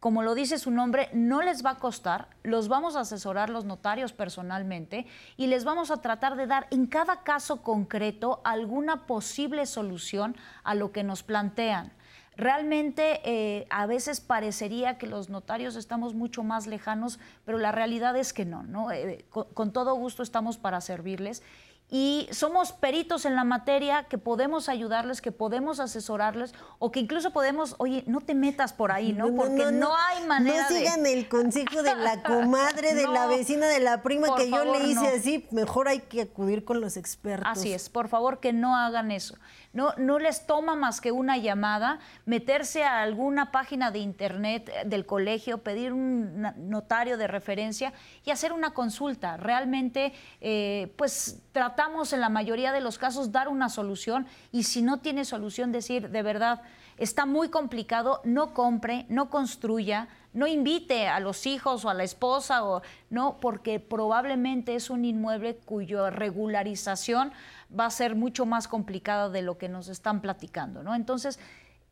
como 0.00 0.22
lo 0.22 0.34
dice 0.34 0.58
su 0.58 0.70
nombre, 0.70 1.08
no 1.12 1.42
les 1.42 1.64
va 1.64 1.70
a 1.70 1.78
costar, 1.78 2.28
los 2.42 2.68
vamos 2.68 2.96
a 2.96 3.00
asesorar 3.00 3.50
los 3.50 3.64
notarios 3.64 4.12
personalmente 4.12 5.06
y 5.36 5.46
les 5.46 5.64
vamos 5.64 5.90
a 5.90 6.02
tratar 6.02 6.36
de 6.36 6.46
dar 6.46 6.66
en 6.70 6.86
cada 6.86 7.22
caso 7.22 7.62
concreto 7.62 8.40
alguna 8.44 9.06
posible 9.06 9.66
solución 9.66 10.36
a 10.64 10.74
lo 10.74 10.92
que 10.92 11.02
nos 11.02 11.22
plantean. 11.22 11.92
Realmente 12.36 13.22
eh, 13.24 13.66
a 13.70 13.86
veces 13.86 14.20
parecería 14.20 14.98
que 14.98 15.06
los 15.06 15.30
notarios 15.30 15.74
estamos 15.74 16.12
mucho 16.12 16.42
más 16.42 16.66
lejanos, 16.66 17.18
pero 17.46 17.56
la 17.56 17.72
realidad 17.72 18.14
es 18.14 18.34
que 18.34 18.44
no, 18.44 18.62
¿no? 18.62 18.92
Eh, 18.92 19.24
con 19.30 19.72
todo 19.72 19.94
gusto 19.94 20.22
estamos 20.22 20.58
para 20.58 20.82
servirles 20.82 21.42
y 21.88 22.28
somos 22.32 22.72
peritos 22.72 23.26
en 23.26 23.36
la 23.36 23.44
materia 23.44 24.04
que 24.04 24.18
podemos 24.18 24.68
ayudarles, 24.68 25.20
que 25.20 25.30
podemos 25.30 25.78
asesorarles 25.78 26.52
o 26.80 26.90
que 26.90 26.98
incluso 26.98 27.32
podemos, 27.32 27.76
oye, 27.78 28.02
no 28.06 28.20
te 28.20 28.34
metas 28.34 28.72
por 28.72 28.90
ahí, 28.90 29.12
¿no? 29.12 29.32
Porque 29.36 29.70
no, 29.70 29.94
hay 29.94 30.26
manera 30.26 30.62
No 30.62 30.76
sigan 30.76 31.06
el 31.06 31.28
consejo 31.28 31.84
de 31.84 31.94
la 31.94 32.24
comadre, 32.24 32.94
de 32.94 33.06
la 33.06 33.26
vecina, 33.28 33.68
de 33.68 33.78
la 33.78 34.02
prima 34.02 34.34
que 34.34 34.50
yo 34.50 34.64
le 34.64 34.88
hice 34.88 35.06
así, 35.08 35.46
mejor 35.52 35.86
hay 35.86 36.00
que 36.00 36.22
acudir 36.22 36.64
con 36.64 36.80
los 36.80 36.96
expertos. 36.96 37.46
Así 37.48 37.72
es, 37.72 37.88
por 37.88 38.08
favor 38.08 38.40
que 38.40 38.52
no 38.52 38.76
hagan 38.76 39.12
eso. 39.12 39.36
No, 39.76 39.92
no 39.98 40.18
les 40.18 40.46
toma 40.46 40.74
más 40.74 41.02
que 41.02 41.12
una 41.12 41.36
llamada, 41.36 41.98
meterse 42.24 42.82
a 42.82 43.02
alguna 43.02 43.52
página 43.52 43.90
de 43.90 43.98
internet 43.98 44.72
del 44.86 45.04
colegio, 45.04 45.58
pedir 45.58 45.92
un 45.92 46.40
notario 46.56 47.18
de 47.18 47.26
referencia 47.26 47.92
y 48.24 48.30
hacer 48.30 48.54
una 48.54 48.72
consulta. 48.72 49.36
Realmente, 49.36 50.14
eh, 50.40 50.94
pues 50.96 51.42
tratamos 51.52 52.14
en 52.14 52.22
la 52.22 52.30
mayoría 52.30 52.72
de 52.72 52.80
los 52.80 52.96
casos 52.96 53.32
dar 53.32 53.48
una 53.48 53.68
solución 53.68 54.26
y 54.50 54.62
si 54.62 54.80
no 54.80 55.00
tiene 55.00 55.26
solución 55.26 55.72
decir, 55.72 56.08
de 56.08 56.22
verdad, 56.22 56.62
está 56.96 57.26
muy 57.26 57.50
complicado, 57.50 58.22
no 58.24 58.54
compre, 58.54 59.04
no 59.10 59.28
construya, 59.28 60.08
no 60.32 60.46
invite 60.46 61.08
a 61.08 61.20
los 61.20 61.46
hijos 61.46 61.84
o 61.84 61.90
a 61.90 61.94
la 61.94 62.04
esposa 62.04 62.64
o 62.64 62.82
no, 63.10 63.38
porque 63.40 63.80
probablemente 63.80 64.74
es 64.74 64.90
un 64.90 65.04
inmueble 65.04 65.56
cuya 65.56 66.10
regularización 66.10 67.32
va 67.68 67.86
a 67.86 67.90
ser 67.90 68.14
mucho 68.14 68.46
más 68.46 68.68
complicada 68.68 69.28
de 69.28 69.42
lo 69.42 69.58
que 69.58 69.68
nos 69.68 69.88
están 69.88 70.20
platicando, 70.20 70.82
¿no? 70.82 70.94
Entonces, 70.94 71.38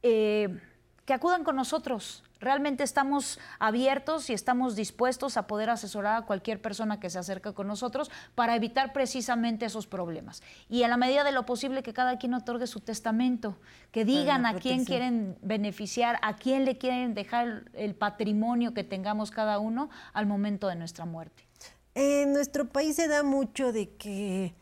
eh, 0.03 0.61
que 1.05 1.13
acudan 1.13 1.45
con 1.45 1.57
nosotros. 1.57 2.23
Realmente 2.41 2.83
estamos 2.83 3.39
abiertos 3.59 4.29
y 4.29 4.35
estamos 4.35 4.77
dispuestos 4.77 5.37
a 5.37 5.47
poder 5.47 5.71
asesorar 5.71 6.17
a 6.17 6.27
cualquier 6.27 6.61
persona 6.61 7.01
que 7.01 7.09
se 7.09 7.19
acerque 7.19 7.55
con 7.55 7.67
nosotros 7.67 8.11
para 8.35 8.55
evitar 8.55 8.93
precisamente 8.93 9.65
esos 9.65 9.87
problemas. 9.87 10.43
Y 10.69 10.83
a 10.83 10.89
la 10.89 10.97
medida 10.97 11.25
de 11.25 11.33
lo 11.33 11.47
posible 11.47 11.83
que 11.83 11.95
cada 11.95 12.19
quien 12.19 12.35
otorgue 12.35 12.67
su 12.67 12.81
testamento, 12.81 13.57
que 13.93 14.05
digan 14.05 14.45
a 14.45 14.55
quién 14.55 14.85
quieren 14.85 15.39
beneficiar, 15.41 16.19
a 16.23 16.37
quién 16.37 16.65
le 16.65 16.77
quieren 16.77 17.15
dejar 17.15 17.65
el 17.73 17.95
patrimonio 17.95 18.75
que 18.75 18.85
tengamos 18.85 19.31
cada 19.31 19.59
uno 19.59 19.89
al 20.13 20.27
momento 20.27 20.69
de 20.69 20.77
nuestra 20.77 21.07
muerte. 21.07 21.47
En 21.95 22.33
nuestro 22.33 22.69
país 22.69 22.97
se 22.97 23.09
da 23.09 23.23
mucho 23.23 23.73
de 23.73 23.95
que 23.97 24.55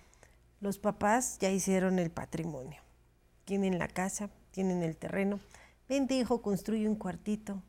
los 0.63 0.79
papás 0.79 1.39
ya 1.41 1.51
hicieron 1.51 1.99
el 1.99 2.11
patrimonio. 2.11 2.81
Tienen 3.45 3.81
la 3.81 3.89
casa, 3.89 4.31
tienen 4.53 4.83
el 4.85 4.97
terreno. 4.97 5.41
Vente, 5.89 6.15
hijo, 6.15 6.41
construye 6.41 6.89
un 6.89 6.95
cuartito. 6.95 7.61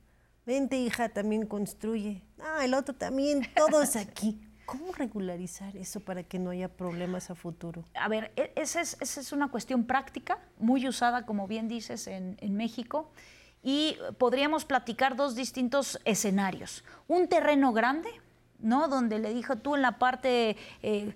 Vente, 0.45 0.77
hija, 0.77 1.09
también 1.09 1.47
construye. 1.47 2.21
Ah, 2.39 2.63
el 2.63 2.75
otro 2.75 2.93
también, 2.95 3.41
todos 3.55 3.95
aquí. 3.95 4.47
¿Cómo 4.67 4.93
regularizar 4.93 5.75
eso 5.75 6.01
para 6.01 6.23
que 6.23 6.37
no 6.37 6.51
haya 6.51 6.69
problemas 6.69 7.31
a 7.31 7.35
futuro? 7.35 7.83
A 7.95 8.07
ver, 8.07 8.31
e, 8.35 8.53
esa 8.55 8.79
es, 8.79 8.95
esa 9.01 9.19
es 9.19 9.31
una 9.31 9.49
cuestión 9.49 9.85
práctica, 9.85 10.37
muy 10.59 10.87
usada, 10.87 11.25
como 11.25 11.47
bien 11.47 11.67
dices, 11.67 12.05
en, 12.05 12.37
en 12.41 12.55
México. 12.55 13.11
Y 13.63 13.97
podríamos 14.19 14.65
platicar 14.65 15.15
dos 15.15 15.35
distintos 15.35 15.99
escenarios. 16.05 16.83
Un 17.07 17.27
terreno 17.27 17.73
grande, 17.73 18.09
¿no? 18.59 18.87
Donde 18.87 19.17
le 19.17 19.33
dijo 19.33 19.55
tú 19.57 19.75
en 19.75 19.81
la 19.81 19.97
parte 19.97 20.57
eh, 20.83 21.15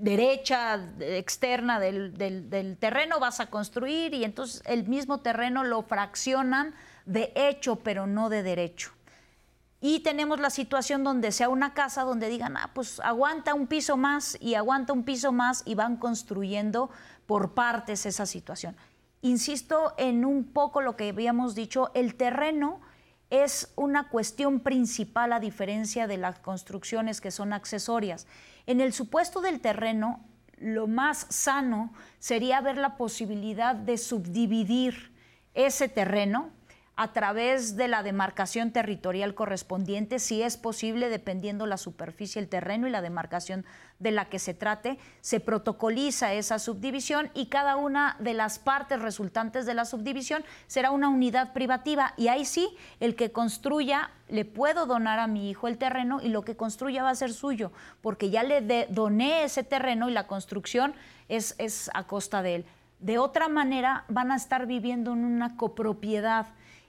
derecha 0.00 0.74
externa 1.00 1.80
del, 1.80 2.76
terreno 2.78 3.20
vas 3.20 3.40
a 3.40 3.46
construir 3.46 4.14
y 4.14 4.24
entonces 4.24 4.62
el 4.66 4.86
mismo 4.86 5.20
terreno 5.20 5.64
lo 5.64 5.82
fraccionan 5.82 6.74
de 7.06 7.32
hecho 7.34 7.76
pero 7.76 8.06
no 8.06 8.28
de 8.28 8.42
derecho. 8.42 8.92
Y 9.80 10.00
tenemos 10.00 10.40
la 10.40 10.50
situación 10.50 11.04
donde 11.04 11.30
sea 11.30 11.48
una 11.48 11.72
casa 11.72 12.02
donde 12.02 12.28
digan, 12.28 12.56
ah, 12.56 12.70
pues 12.74 12.98
aguanta 13.00 13.54
un 13.54 13.68
piso 13.68 13.96
más 13.96 14.36
y 14.40 14.54
aguanta 14.54 14.92
un 14.92 15.04
piso 15.04 15.30
más 15.30 15.62
y 15.64 15.76
van 15.76 15.96
construyendo 15.96 16.90
por 17.26 17.54
partes 17.54 18.04
esa 18.04 18.26
situación. 18.26 18.76
Insisto 19.22 19.94
en 19.96 20.24
un 20.24 20.44
poco 20.44 20.80
lo 20.80 20.96
que 20.96 21.10
habíamos 21.10 21.54
dicho, 21.54 21.90
el 21.94 22.16
terreno 22.16 22.80
es 23.30 23.72
una 23.76 24.08
cuestión 24.08 24.60
principal 24.60 25.32
a 25.32 25.40
diferencia 25.40 26.06
de 26.06 26.16
las 26.16 26.38
construcciones 26.38 27.20
que 27.20 27.30
son 27.30 27.52
accesorias. 27.52 28.26
En 28.68 28.82
el 28.82 28.92
supuesto 28.92 29.40
del 29.40 29.60
terreno, 29.60 30.28
lo 30.58 30.86
más 30.86 31.26
sano 31.30 31.90
sería 32.18 32.60
ver 32.60 32.76
la 32.76 32.98
posibilidad 32.98 33.74
de 33.74 33.96
subdividir 33.96 35.14
ese 35.54 35.88
terreno 35.88 36.50
a 36.98 37.12
través 37.12 37.76
de 37.76 37.86
la 37.86 38.02
demarcación 38.02 38.72
territorial 38.72 39.36
correspondiente, 39.36 40.18
si 40.18 40.42
es 40.42 40.56
posible, 40.56 41.08
dependiendo 41.08 41.64
la 41.64 41.76
superficie, 41.76 42.42
el 42.42 42.48
terreno 42.48 42.88
y 42.88 42.90
la 42.90 43.02
demarcación 43.02 43.64
de 44.00 44.10
la 44.10 44.24
que 44.24 44.40
se 44.40 44.52
trate, 44.52 44.98
se 45.20 45.38
protocoliza 45.38 46.32
esa 46.32 46.58
subdivisión 46.58 47.30
y 47.34 47.46
cada 47.46 47.76
una 47.76 48.16
de 48.18 48.34
las 48.34 48.58
partes 48.58 49.00
resultantes 49.00 49.64
de 49.64 49.74
la 49.74 49.84
subdivisión 49.84 50.42
será 50.66 50.90
una 50.90 51.08
unidad 51.08 51.52
privativa 51.52 52.14
y 52.16 52.26
ahí 52.26 52.44
sí, 52.44 52.68
el 52.98 53.14
que 53.14 53.30
construya, 53.30 54.10
le 54.28 54.44
puedo 54.44 54.84
donar 54.84 55.20
a 55.20 55.28
mi 55.28 55.50
hijo 55.50 55.68
el 55.68 55.78
terreno 55.78 56.20
y 56.20 56.30
lo 56.30 56.42
que 56.42 56.56
construya 56.56 57.04
va 57.04 57.10
a 57.10 57.14
ser 57.14 57.32
suyo, 57.32 57.70
porque 58.02 58.30
ya 58.30 58.42
le 58.42 58.88
doné 58.90 59.44
ese 59.44 59.62
terreno 59.62 60.08
y 60.08 60.12
la 60.12 60.26
construcción 60.26 60.94
es, 61.28 61.54
es 61.58 61.92
a 61.94 62.08
costa 62.08 62.42
de 62.42 62.56
él. 62.56 62.64
De 62.98 63.18
otra 63.18 63.48
manera, 63.48 64.04
van 64.08 64.32
a 64.32 64.36
estar 64.36 64.66
viviendo 64.66 65.12
en 65.12 65.24
una 65.24 65.56
copropiedad 65.56 66.46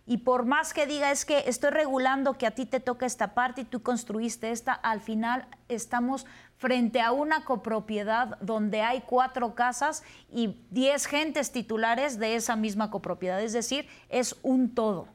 y 0.09 0.17
por 0.17 0.43
más 0.43 0.73
que 0.73 0.87
diga 0.87 1.11
es 1.11 1.23
que 1.23 1.43
estoy 1.45 1.69
regulando 1.69 2.35
que 2.35 2.47
a 2.47 2.51
ti 2.51 2.65
te 2.65 2.79
toca 2.79 3.05
esta 3.05 3.35
parte 3.35 3.61
y 3.61 3.65
tú 3.65 3.83
construiste 3.83 4.49
esta, 4.49 4.73
al 4.73 5.01
final 5.01 5.45
estamos 5.67 6.25
frente 6.57 6.99
a 6.99 7.11
una 7.11 7.45
copropiedad 7.45 8.39
donde 8.41 8.81
hay 8.81 9.01
cuatro 9.01 9.53
casas 9.53 10.01
y 10.33 10.57
diez 10.71 11.05
gentes 11.05 11.51
titulares 11.51 12.17
de 12.17 12.33
esa 12.33 12.55
misma 12.55 12.89
copropiedad. 12.89 13.39
Es 13.39 13.53
decir, 13.53 13.87
es 14.09 14.35
un 14.41 14.73
todo, 14.73 15.07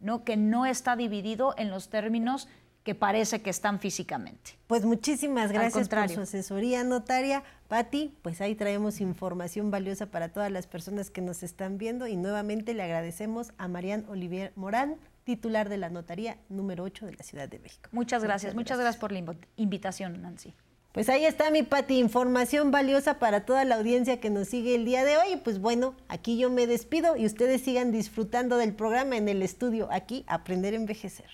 ¿no? 0.00 0.24
que 0.24 0.36
no 0.36 0.66
está 0.66 0.96
dividido 0.96 1.54
en 1.56 1.70
los 1.70 1.88
términos 1.88 2.48
que 2.90 2.96
parece 2.96 3.40
que 3.40 3.50
están 3.50 3.78
físicamente. 3.78 4.58
Pues 4.66 4.84
muchísimas 4.84 5.52
gracias 5.52 5.88
por 5.88 6.08
su 6.08 6.22
asesoría 6.22 6.82
notaria. 6.82 7.44
Patti, 7.68 8.12
pues 8.20 8.40
ahí 8.40 8.56
traemos 8.56 9.00
información 9.00 9.70
valiosa 9.70 10.06
para 10.06 10.30
todas 10.30 10.50
las 10.50 10.66
personas 10.66 11.08
que 11.08 11.20
nos 11.20 11.44
están 11.44 11.78
viendo 11.78 12.08
y 12.08 12.16
nuevamente 12.16 12.74
le 12.74 12.82
agradecemos 12.82 13.52
a 13.58 13.68
Marian 13.68 14.04
Olivier 14.08 14.52
Morán, 14.56 14.96
titular 15.22 15.68
de 15.68 15.76
la 15.76 15.88
notaría 15.88 16.38
número 16.48 16.82
8 16.82 17.06
de 17.06 17.12
la 17.12 17.22
Ciudad 17.22 17.48
de 17.48 17.60
México. 17.60 17.88
Muchas 17.92 18.24
gracias, 18.24 18.56
muchas 18.56 18.76
gracias, 18.76 19.00
por 19.00 19.12
la 19.12 19.22
invitación, 19.54 20.20
Nancy. 20.20 20.52
Pues 20.90 21.08
ahí 21.08 21.26
está 21.26 21.52
mi 21.52 21.62
Pati, 21.62 21.96
información 21.96 22.72
valiosa 22.72 23.20
para 23.20 23.44
toda 23.44 23.64
la 23.64 23.76
audiencia 23.76 24.18
que 24.18 24.30
nos 24.30 24.48
sigue 24.48 24.74
el 24.74 24.84
día 24.84 25.04
de 25.04 25.16
hoy. 25.16 25.36
Pues 25.36 25.60
bueno, 25.60 25.94
aquí 26.08 26.38
yo 26.38 26.50
me 26.50 26.66
despido 26.66 27.16
y 27.16 27.24
ustedes 27.24 27.62
sigan 27.62 27.92
disfrutando 27.92 28.56
del 28.56 28.74
programa 28.74 29.16
en 29.16 29.28
el 29.28 29.42
estudio, 29.42 29.88
aquí 29.92 30.24
Aprender 30.26 30.74
a 30.74 30.78
Envejecer. 30.78 31.30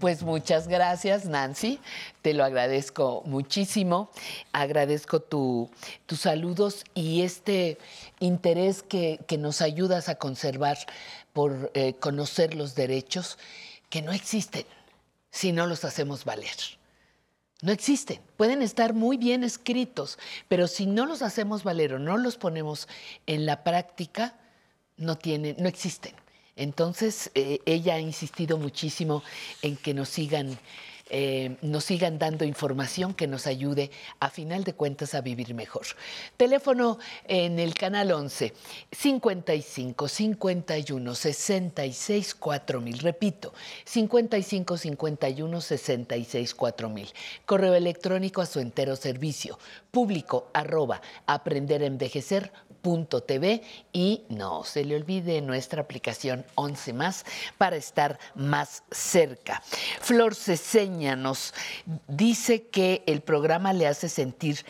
Pues 0.00 0.22
muchas 0.22 0.68
gracias, 0.68 1.24
Nancy. 1.24 1.78
Te 2.20 2.34
lo 2.34 2.44
agradezco 2.44 3.22
muchísimo. 3.24 4.10
Agradezco 4.52 5.20
tus 5.20 5.70
saludos 6.20 6.84
y 6.94 7.22
este 7.22 7.78
interés 8.18 8.82
que, 8.82 9.18
nos 9.38 9.62
ayudas 9.62 10.08
a 10.08 10.16
conservar 10.16 10.76
por 11.32 11.70
eh, 11.74 11.94
conocer 11.94 12.54
los 12.54 12.74
derechos 12.74 13.38
que 13.88 14.02
no 14.02 14.12
existen 14.12 14.64
si 15.30 15.52
no 15.52 15.66
los 15.66 15.84
hacemos 15.84 16.24
valer. 16.24 16.56
No 17.62 17.72
existen. 17.72 18.20
Pueden 18.36 18.60
estar 18.60 18.92
muy 18.92 19.16
bien 19.16 19.44
escritos, 19.44 20.18
pero 20.48 20.66
si 20.68 20.86
no 20.86 21.06
los 21.06 21.22
hacemos 21.22 21.64
valer 21.64 21.94
o 21.94 21.98
no 21.98 22.18
los 22.18 22.36
ponemos 22.36 22.88
en 23.26 23.46
la 23.46 23.64
práctica, 23.64 24.34
no, 24.96 25.16
tienen, 25.16 25.56
no 25.58 25.68
existen. 25.68 26.14
Entonces, 26.56 27.30
eh, 27.34 27.60
ella 27.66 27.96
ha 27.96 28.00
insistido 28.00 28.56
muchísimo 28.56 29.22
en 29.60 29.76
que 29.76 29.92
nos 29.92 30.08
sigan, 30.08 30.58
eh, 31.10 31.56
nos 31.60 31.84
sigan 31.84 32.18
dando 32.18 32.46
información 32.46 33.12
que 33.12 33.26
nos 33.26 33.46
ayude, 33.46 33.90
a 34.20 34.30
final 34.30 34.64
de 34.64 34.72
cuentas, 34.72 35.14
a 35.14 35.20
vivir 35.20 35.52
mejor. 35.52 35.84
Teléfono 36.38 36.98
en 37.28 37.58
el 37.58 37.74
canal 37.74 38.10
11, 38.10 38.54
55 38.90 40.08
51 40.08 41.14
66 41.14 42.34
4000. 42.34 42.98
Repito, 43.00 43.52
55 43.84 44.78
51 44.78 45.60
66 45.60 46.54
4000. 46.54 47.12
Correo 47.44 47.74
electrónico 47.74 48.40
a 48.40 48.46
su 48.46 48.60
entero 48.60 48.96
servicio, 48.96 49.58
público 49.90 50.48
arroba 50.54 51.02
aprenderenvejecer.com 51.26 52.65
TV 53.26 53.62
y 53.92 54.24
no 54.28 54.62
se 54.62 54.84
le 54.84 54.94
olvide 54.94 55.40
nuestra 55.40 55.82
aplicación 55.82 56.44
11 56.54 56.92
más 56.92 57.24
para 57.58 57.76
estar 57.76 58.18
más 58.34 58.84
cerca. 58.90 59.62
Flor 60.00 60.34
Ceseña 60.34 61.16
nos 61.16 61.52
dice 62.06 62.68
que 62.68 63.02
el 63.06 63.22
programa 63.22 63.72
le 63.72 63.88
hace 63.88 64.08
sentir 64.08 64.64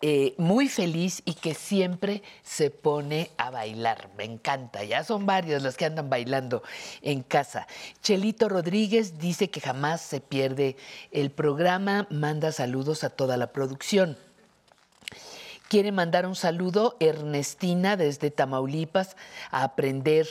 eh, 0.00 0.34
muy 0.38 0.68
feliz 0.68 1.22
y 1.24 1.34
que 1.34 1.54
siempre 1.54 2.22
se 2.42 2.70
pone 2.70 3.30
a 3.36 3.50
bailar. 3.50 4.10
Me 4.16 4.24
encanta, 4.24 4.84
ya 4.84 5.04
son 5.04 5.26
varios 5.26 5.62
los 5.62 5.76
que 5.76 5.84
andan 5.84 6.08
bailando 6.08 6.62
en 7.02 7.22
casa. 7.22 7.66
Chelito 8.00 8.48
Rodríguez 8.48 9.18
dice 9.18 9.50
que 9.50 9.60
jamás 9.60 10.00
se 10.00 10.20
pierde 10.20 10.76
el 11.10 11.30
programa, 11.30 12.06
manda 12.10 12.52
saludos 12.52 13.04
a 13.04 13.10
toda 13.10 13.36
la 13.36 13.52
producción. 13.52 14.16
Quiere 15.68 15.92
mandar 15.92 16.24
un 16.24 16.34
saludo 16.34 16.96
Ernestina 16.98 17.98
desde 17.98 18.30
Tamaulipas 18.30 19.16
a 19.50 19.64
aprender 19.64 20.26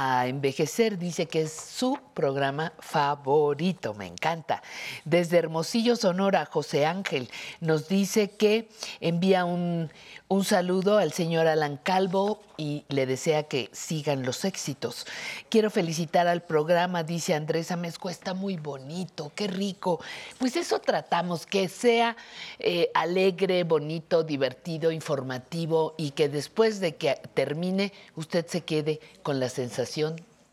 a 0.00 0.26
envejecer. 0.26 0.98
Dice 0.98 1.26
que 1.26 1.42
es 1.42 1.52
su 1.52 1.98
programa 2.14 2.72
favorito, 2.78 3.92
me 3.92 4.06
encanta. 4.06 4.62
Desde 5.04 5.36
Hermosillo, 5.36 5.94
Sonora, 5.94 6.46
José 6.46 6.86
Ángel 6.86 7.30
nos 7.60 7.86
dice 7.88 8.30
que 8.30 8.70
envía 9.00 9.44
un, 9.44 9.90
un 10.28 10.44
saludo 10.44 10.96
al 10.96 11.12
señor 11.12 11.48
Alan 11.48 11.76
Calvo 11.76 12.40
y 12.56 12.84
le 12.88 13.04
desea 13.04 13.42
que 13.44 13.68
sigan 13.72 14.22
los 14.22 14.44
éxitos. 14.44 15.06
Quiero 15.48 15.70
felicitar 15.70 16.28
al 16.28 16.42
programa, 16.42 17.02
dice 17.02 17.34
Andrés 17.34 17.70
Amezco, 17.70 18.08
está 18.08 18.32
muy 18.32 18.56
bonito, 18.56 19.32
qué 19.34 19.48
rico. 19.48 20.00
Pues 20.38 20.56
eso 20.56 20.78
tratamos, 20.78 21.46
que 21.46 21.68
sea 21.68 22.16
eh, 22.58 22.90
alegre, 22.94 23.64
bonito, 23.64 24.22
divertido, 24.22 24.92
informativo 24.92 25.94
y 25.98 26.12
que 26.12 26.28
después 26.28 26.80
de 26.80 26.96
que 26.96 27.20
termine 27.34 27.92
usted 28.14 28.46
se 28.46 28.60
quede 28.60 29.00
con 29.22 29.40
la 29.40 29.48
sensación, 29.48 29.89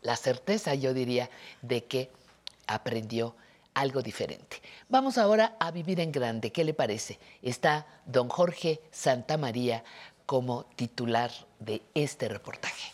la 0.02 0.16
certeza, 0.16 0.74
yo 0.74 0.94
diría, 0.94 1.30
de 1.62 1.84
que 1.84 2.10
aprendió 2.66 3.34
algo 3.74 4.02
diferente. 4.02 4.60
Vamos 4.88 5.18
ahora 5.18 5.54
a 5.60 5.70
vivir 5.70 6.00
en 6.00 6.12
grande. 6.12 6.50
¿Qué 6.50 6.64
le 6.64 6.74
parece? 6.74 7.18
Está 7.42 7.86
don 8.06 8.28
Jorge 8.28 8.80
Santamaría 8.90 9.84
como 10.26 10.64
titular 10.76 11.30
de 11.58 11.82
este 11.94 12.28
reportaje. 12.28 12.92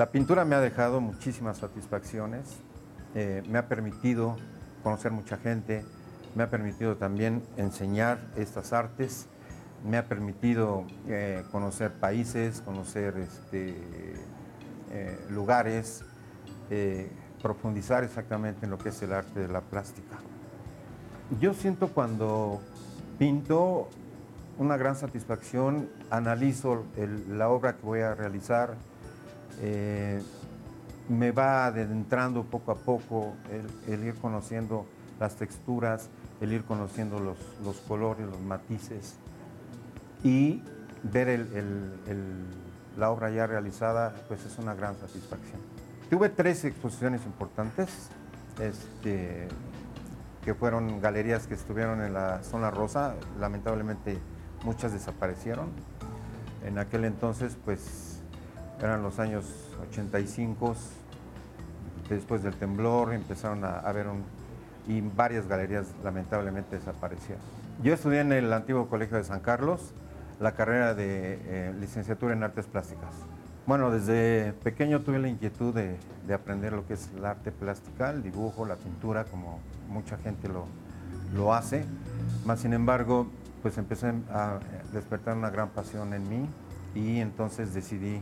La 0.00 0.10
pintura 0.10 0.46
me 0.46 0.56
ha 0.56 0.60
dejado 0.60 1.02
muchísimas 1.02 1.58
satisfacciones, 1.58 2.56
eh, 3.14 3.42
me 3.50 3.58
ha 3.58 3.68
permitido 3.68 4.34
conocer 4.82 5.12
mucha 5.12 5.36
gente, 5.36 5.84
me 6.34 6.42
ha 6.42 6.48
permitido 6.48 6.96
también 6.96 7.42
enseñar 7.58 8.18
estas 8.34 8.72
artes, 8.72 9.26
me 9.84 9.98
ha 9.98 10.06
permitido 10.06 10.86
eh, 11.06 11.44
conocer 11.52 11.92
países, 11.92 12.62
conocer 12.62 13.18
este, 13.18 13.74
eh, 14.90 15.18
lugares, 15.28 16.02
profundizar 17.42 18.02
exactamente 18.02 18.64
en 18.64 18.70
lo 18.70 18.78
que 18.78 18.88
es 18.88 19.02
el 19.02 19.12
arte 19.12 19.40
de 19.40 19.48
la 19.48 19.60
plástica. 19.60 20.16
Yo 21.42 21.52
siento 21.52 21.88
cuando 21.88 22.62
pinto 23.18 23.90
una 24.56 24.78
gran 24.78 24.96
satisfacción, 24.96 25.90
analizo 26.08 26.86
la 27.28 27.50
obra 27.50 27.76
que 27.76 27.82
voy 27.84 28.00
a 28.00 28.14
realizar, 28.14 28.78
me 31.10 31.32
va 31.32 31.66
adentrando 31.66 32.44
poco 32.44 32.70
a 32.70 32.76
poco 32.76 33.34
el, 33.88 34.04
ir 34.04 34.14
conociendo 34.14 34.86
las 35.18 35.34
texturas, 35.34 36.08
el 36.40 36.52
ir 36.52 36.64
conociendo 36.64 37.18
los, 37.18 37.76
colores, 37.80 38.26
los 38.26 38.40
matices 38.40 39.16
y 40.22 40.62
ver 41.02 41.46
la 42.96 43.10
obra 43.10 43.30
ya 43.30 43.46
realizada, 43.46 44.14
pues 44.28 44.44
es 44.44 44.58
una 44.58 44.74
gran 44.74 44.96
satisfacción. 44.96 45.60
Tuve 46.08 46.28
tres 46.28 46.64
exposiciones 46.64 47.24
importantes, 47.26 48.08
este, 48.60 49.48
que 50.44 50.54
fueron 50.54 51.00
galerías 51.00 51.46
que 51.46 51.54
estuvieron 51.54 52.02
en 52.02 52.14
la 52.14 52.42
zona 52.42 52.70
rosa, 52.70 53.14
lamentablemente 53.38 54.18
muchas 54.64 54.92
desaparecieron. 54.92 55.70
En 56.64 56.78
aquel 56.78 57.04
entonces, 57.04 57.56
pues 57.64 58.09
eran 58.86 59.02
los 59.02 59.18
años 59.18 59.44
85, 59.90 60.74
después 62.08 62.42
del 62.42 62.54
temblor 62.54 63.12
empezaron 63.12 63.64
a 63.64 63.78
haber 63.80 64.08
un, 64.08 64.24
y 64.88 65.00
varias 65.00 65.46
galerías 65.46 65.86
lamentablemente 66.02 66.76
desaparecieron. 66.76 67.42
Yo 67.82 67.94
estudié 67.94 68.20
en 68.20 68.32
el 68.32 68.52
antiguo 68.52 68.88
Colegio 68.88 69.16
de 69.16 69.24
San 69.24 69.40
Carlos 69.40 69.92
la 70.38 70.52
carrera 70.52 70.94
de 70.94 71.38
eh, 71.44 71.74
licenciatura 71.78 72.34
en 72.34 72.42
artes 72.42 72.66
plásticas. 72.66 73.10
Bueno, 73.66 73.90
desde 73.90 74.52
pequeño 74.64 75.02
tuve 75.02 75.18
la 75.18 75.28
inquietud 75.28 75.74
de, 75.74 75.96
aprender 76.34 76.72
lo 76.72 76.86
que 76.86 76.94
es 76.94 77.10
el 77.16 77.24
arte 77.24 77.52
plástica, 77.52 78.10
el 78.10 78.22
dibujo, 78.22 78.64
la 78.64 78.76
pintura, 78.76 79.24
como 79.24 79.60
mucha 79.88 80.16
gente 80.18 80.48
lo, 80.48 80.66
lo 81.34 81.54
hace. 81.54 81.84
Más 82.46 82.60
sin 82.60 82.72
embargo, 82.72 83.26
pues 83.62 83.76
empecé 83.78 84.12
a 84.32 84.58
despertar 84.92 85.36
una 85.36 85.50
gran 85.50 85.68
pasión 85.68 86.14
en 86.14 86.28
mí 86.28 86.48
y 86.94 87.20
entonces 87.20 87.74
decidí 87.74 88.20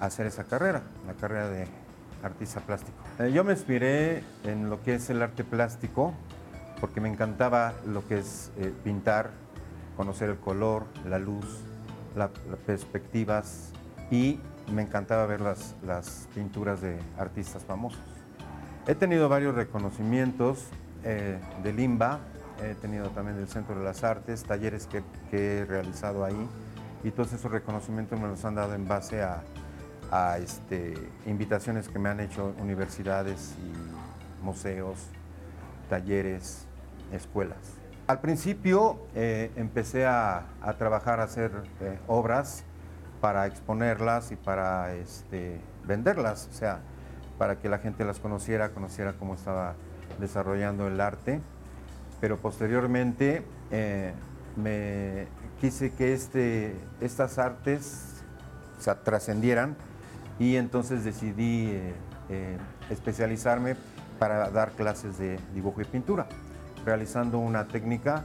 hacer 0.00 0.26
esa 0.26 0.44
carrera, 0.44 0.82
la 1.06 1.14
carrera 1.14 1.48
de 1.48 1.66
artista 2.22 2.60
plástico. 2.60 2.96
Eh, 3.18 3.32
yo 3.32 3.44
me 3.44 3.52
inspiré 3.52 4.22
en 4.44 4.68
lo 4.68 4.82
que 4.82 4.94
es 4.94 5.10
el 5.10 5.22
arte 5.22 5.44
plástico 5.44 6.14
porque 6.80 7.00
me 7.00 7.08
encantaba 7.08 7.72
lo 7.86 8.06
que 8.06 8.18
es 8.18 8.50
eh, 8.58 8.72
pintar, 8.84 9.30
conocer 9.96 10.30
el 10.30 10.36
color, 10.36 10.84
la 11.08 11.18
luz, 11.18 11.62
las 12.14 12.30
perspectivas 12.66 13.70
y 14.10 14.40
me 14.72 14.82
encantaba 14.82 15.26
ver 15.26 15.40
las, 15.40 15.74
las, 15.84 16.28
pinturas 16.34 16.80
de 16.80 16.98
artistas 17.18 17.64
famosos. 17.64 18.00
He 18.86 18.94
tenido 18.94 19.28
varios 19.28 19.54
reconocimientos 19.54 20.66
eh, 21.04 21.38
de 21.62 21.72
Limba, 21.72 22.20
he 22.62 22.74
tenido 22.74 23.10
también 23.10 23.36
del 23.36 23.48
Centro 23.48 23.78
de 23.78 23.84
las 23.84 24.02
Artes, 24.02 24.44
talleres 24.44 24.86
que 24.86 25.02
he 25.60 25.64
realizado 25.64 26.24
ahí 26.24 26.48
y 27.04 27.10
todos 27.10 27.32
esos 27.32 27.50
reconocimientos 27.50 28.18
me 28.18 28.26
los 28.26 28.44
han 28.44 28.54
dado 28.54 28.74
en 28.74 28.88
base 28.88 29.22
a, 29.22 29.42
a 30.10 30.38
este, 30.38 30.94
invitaciones 31.26 31.88
que 31.88 31.98
me 31.98 32.08
han 32.08 32.20
hecho 32.20 32.54
universidades 32.58 33.54
museos, 34.42 34.98
talleres, 35.88 36.66
escuelas. 37.12 37.58
Al 38.06 38.20
principio 38.20 39.00
eh, 39.14 39.50
empecé 39.56 40.06
a, 40.06 40.46
trabajar, 40.78 41.20
a 41.20 41.24
hacer 41.24 41.50
eh, 41.80 41.98
obras 42.06 42.62
para 43.20 43.46
exponerlas 43.46 44.30
y 44.30 44.36
para 44.36 44.94
este, 44.94 45.60
venderlas, 45.84 46.48
o 46.52 46.54
sea, 46.54 46.80
para 47.38 47.58
que 47.58 47.68
la 47.68 47.78
gente 47.78 48.04
las 48.04 48.20
conociera, 48.20 48.68
conociera 48.70 49.14
cómo 49.14 49.34
estaba 49.34 49.74
desarrollando 50.20 50.86
el 50.86 51.00
arte. 51.00 51.40
Pero 52.20 52.38
posteriormente 52.38 53.42
eh, 53.72 54.12
me 54.54 55.26
quise 55.60 55.92
que 55.92 56.14
este, 56.14 56.76
estas 57.00 57.38
artes 57.38 58.22
trascendieran 59.04 59.76
y 60.38 60.56
entonces 60.56 61.04
decidí 61.04 61.70
eh, 61.70 61.94
eh, 62.28 62.58
especializarme 62.90 63.76
para 64.18 64.50
dar 64.50 64.72
clases 64.72 65.18
de 65.18 65.38
dibujo 65.54 65.80
y 65.80 65.84
pintura, 65.84 66.26
realizando 66.84 67.38
una 67.38 67.66
técnica 67.66 68.24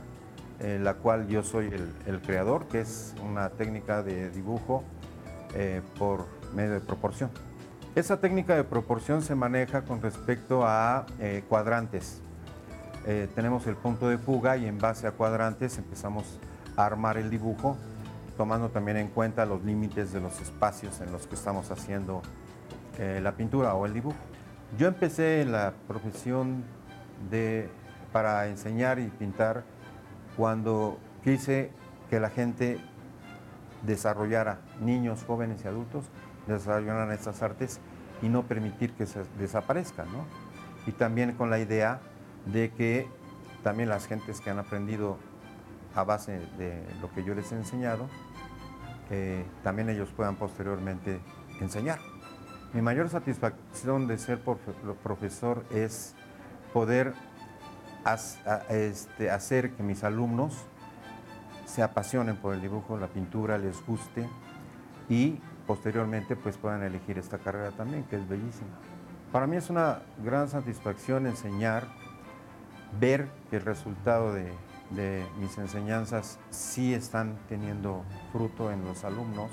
en 0.59 0.69
eh, 0.69 0.79
la 0.79 0.95
cual 0.95 1.27
yo 1.27 1.43
soy 1.43 1.71
el, 2.05 2.21
creador, 2.21 2.67
que 2.67 2.81
es 2.81 3.15
una 3.23 3.49
técnica 3.49 4.03
de 4.03 4.29
dibujo 4.29 4.83
por 5.99 6.27
medio 6.55 6.71
de 6.71 6.79
proporción. 6.79 7.29
Esa 7.93 8.21
técnica 8.21 8.55
de 8.55 8.63
proporción 8.63 9.21
se 9.21 9.35
maneja 9.35 9.81
con 9.81 10.01
respecto 10.01 10.65
a 10.65 11.05
cuadrantes. 11.49 12.21
tenemos 13.35 13.67
el 13.67 13.75
punto 13.75 14.07
de 14.07 14.17
fuga 14.17 14.55
y 14.55 14.65
en 14.65 14.77
base 14.77 15.07
a 15.07 15.11
cuadrantes 15.11 15.77
empezamos 15.77 16.39
a 16.77 16.85
armar 16.85 17.17
el 17.17 17.29
dibujo 17.29 17.75
tomando 18.37 18.69
también 18.69 18.97
en 18.97 19.07
cuenta 19.07 19.45
los 19.45 19.63
límites 19.63 20.13
de 20.13 20.19
los 20.19 20.39
espacios 20.41 21.01
en 21.01 21.11
los 21.11 21.27
que 21.27 21.35
estamos 21.35 21.71
haciendo 21.71 22.21
eh, 22.97 23.19
la 23.21 23.33
pintura 23.33 23.73
o 23.75 23.85
el 23.85 23.93
dibujo. 23.93 24.17
Yo 24.77 24.87
empecé 24.87 25.45
la 25.45 25.73
profesión 25.87 26.63
de, 27.29 27.69
para 28.11 28.47
enseñar 28.47 28.99
y 28.99 29.07
pintar 29.07 29.63
cuando 30.37 30.97
quise 31.23 31.71
que 32.09 32.19
la 32.19 32.29
gente 32.29 32.79
desarrollara, 33.83 34.59
niños, 34.79 35.23
jóvenes 35.25 35.63
y 35.63 35.67
adultos, 35.67 36.05
desarrollaran 36.47 37.11
estas 37.11 37.41
artes 37.41 37.79
y 38.21 38.29
no 38.29 38.43
permitir 38.43 38.93
que 38.93 39.05
se 39.05 39.23
desaparezcan. 39.39 40.07
Y 40.87 40.91
también 40.91 41.33
con 41.33 41.49
la 41.49 41.59
idea 41.59 41.99
de 42.45 42.71
que 42.71 43.07
también 43.63 43.89
las 43.89 44.07
gentes 44.07 44.41
que 44.41 44.49
han 44.49 44.59
aprendido 44.59 45.17
a 45.95 46.03
base 46.03 46.39
de 46.57 46.83
lo 47.01 47.11
que 47.11 47.23
yo 47.23 47.33
les 47.35 47.51
he 47.51 47.55
enseñado, 47.55 48.07
eh, 49.09 49.45
también 49.63 49.89
ellos 49.89 50.09
puedan 50.15 50.35
posteriormente 50.35 51.19
enseñar. 51.59 51.99
Mi 52.73 52.81
mayor 52.81 53.09
satisfacción 53.09 54.07
de 54.07 54.17
ser 54.17 54.39
profesor 55.03 55.65
es 55.71 56.15
poder 56.73 57.13
este, 58.69 59.29
hacer 59.29 59.71
que 59.73 59.83
mis 59.83 60.03
alumnos 60.03 60.65
se 61.65 61.83
apasionen 61.83 62.37
por 62.37 62.53
el 62.53 62.61
dibujo, 62.61 62.97
la 62.97 63.07
pintura, 63.07 63.57
les 63.57 63.85
guste 63.85 64.27
y 65.09 65.39
posteriormente 65.67 66.35
pues 66.35 66.57
puedan 66.57 66.83
elegir 66.83 67.17
esta 67.17 67.37
carrera 67.37 67.71
también, 67.71 68.03
que 68.05 68.15
es 68.15 68.27
bellísima. 68.27 68.69
Para 69.31 69.47
mí 69.47 69.55
es 69.57 69.69
una 69.69 70.01
gran 70.23 70.49
satisfacción 70.49 71.27
enseñar, 71.27 71.87
ver 72.99 73.27
que 73.49 73.57
el 73.57 73.63
resultado 73.63 74.33
de, 74.33 74.51
mis 75.39 75.57
enseñanzas 75.57 76.39
sí 76.49 76.93
están 76.93 77.37
teniendo 77.47 78.03
fruto 78.31 78.71
en 78.71 78.83
los 78.83 79.03
alumnos, 79.03 79.51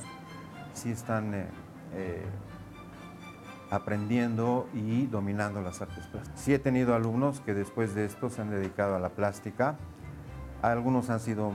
sí 0.75 0.91
están 0.91 1.35
eh, 1.35 1.47
eh, 1.95 2.25
aprendiendo 3.71 4.69
y 4.75 5.07
dominando 5.07 5.61
las 5.61 5.81
artes 5.81 6.07
plásticas. 6.07 6.41
Sí 6.41 6.55
he 6.55 6.59
tenido 6.59 6.95
alumnos 6.95 7.41
que 7.41 7.55
después 7.55 7.95
de 7.95 8.05
esto 8.05 8.31
se 8.31 8.43
han 8.43 8.51
dedicado 8.51 8.97
a 8.97 8.99
la 8.99 9.11
plástica. 9.11 9.77
Algunos 10.63 11.11
han 11.11 11.21
sido 11.21 11.53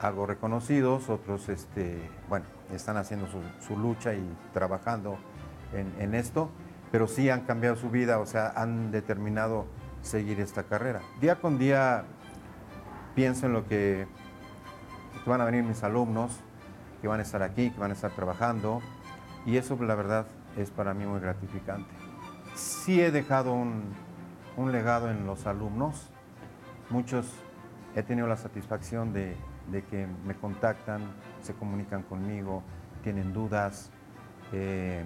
algo 0.00 0.26
reconocidos, 0.26 1.08
otros 1.08 1.48
este, 1.48 2.10
bueno, 2.28 2.44
están 2.72 2.96
haciendo 2.96 3.26
su, 3.60 3.76
lucha 3.78 4.14
y 4.14 4.36
trabajando 4.52 5.18
en, 5.72 6.14
esto, 6.14 6.50
pero 6.92 7.06
sí 7.06 7.30
han 7.30 7.42
cambiado 7.42 7.76
su 7.76 7.90
vida, 7.90 8.18
o 8.18 8.26
sea, 8.26 8.52
han 8.56 8.90
determinado 8.90 9.66
seguir 10.02 10.40
esta 10.40 10.64
carrera. 10.64 11.00
Día 11.20 11.36
con 11.36 11.58
día 11.58 12.04
pienso 13.16 13.46
en 13.46 13.54
lo 13.54 13.66
que, 13.66 14.06
que 15.24 15.28
van 15.28 15.40
a 15.40 15.44
venir 15.44 15.64
mis 15.64 15.82
alumnos, 15.82 16.38
que 17.00 17.08
van 17.08 17.18
a 17.18 17.22
estar 17.24 17.42
aquí, 17.42 17.70
que 17.70 17.80
van 17.80 17.90
a 17.90 17.94
estar 17.94 18.12
trabajando, 18.12 18.80
y 19.44 19.56
eso 19.56 19.76
la 19.82 19.96
verdad 19.96 20.26
es 20.56 20.70
para 20.70 20.94
mí 20.94 21.06
muy 21.06 21.18
gratificante. 21.18 21.90
Sí 22.54 23.00
he 23.00 23.10
dejado 23.10 23.52
un, 23.52 23.94
un 24.56 24.70
legado 24.70 25.10
en 25.10 25.26
los 25.26 25.46
alumnos, 25.46 26.10
muchos 26.90 27.26
he 27.96 28.02
tenido 28.02 28.28
la 28.28 28.36
satisfacción 28.36 29.12
de, 29.12 29.34
de 29.72 29.82
que 29.82 30.06
me 30.26 30.34
contactan, 30.34 31.00
se 31.40 31.54
comunican 31.54 32.02
conmigo, 32.02 32.62
tienen 33.02 33.32
dudas 33.32 33.90
eh, 34.52 35.04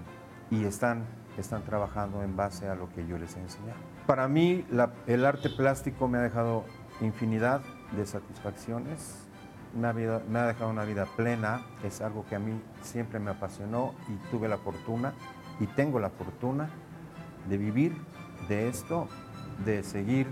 y 0.50 0.64
están, 0.64 1.04
están 1.38 1.62
trabajando 1.62 2.24
en 2.24 2.36
base 2.36 2.68
a 2.68 2.74
lo 2.74 2.88
que 2.92 3.06
yo 3.06 3.18
les 3.18 3.36
he 3.36 3.40
enseñado. 3.40 3.78
Para 4.06 4.26
mí 4.26 4.66
el 5.06 5.24
arte 5.24 5.48
plástico 5.50 6.08
me 6.08 6.18
ha 6.18 6.22
dejado 6.22 6.64
infinidad 7.00 7.62
de 7.96 8.06
satisfacciones, 8.06 9.26
me 9.74 9.88
ha, 9.88 9.92
me 9.92 10.38
ha 10.38 10.46
dejado 10.46 10.70
una 10.70 10.84
vida 10.84 11.06
plena, 11.16 11.62
es 11.84 12.00
algo 12.00 12.24
que 12.28 12.36
a 12.36 12.38
mí 12.38 12.60
siempre 12.82 13.20
me 13.20 13.30
apasionó 13.30 13.94
y 14.08 14.16
tuve 14.30 14.48
la 14.48 14.58
fortuna 14.58 15.12
y 15.60 15.66
tengo 15.66 16.00
la 16.00 16.10
fortuna 16.10 16.70
de 17.48 17.56
vivir 17.58 17.96
de 18.48 18.68
esto, 18.68 19.08
de 19.64 19.82
seguir 19.82 20.26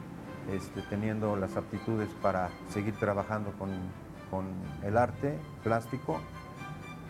este, 0.51 0.83
teniendo 0.83 1.37
las 1.37 1.57
aptitudes 1.57 2.09
para 2.23 2.51
seguir 2.69 2.97
trabajando 2.99 3.53
con 3.53 3.71
con 4.31 4.47
el 4.83 4.97
arte 4.97 5.39
plástico 5.63 6.21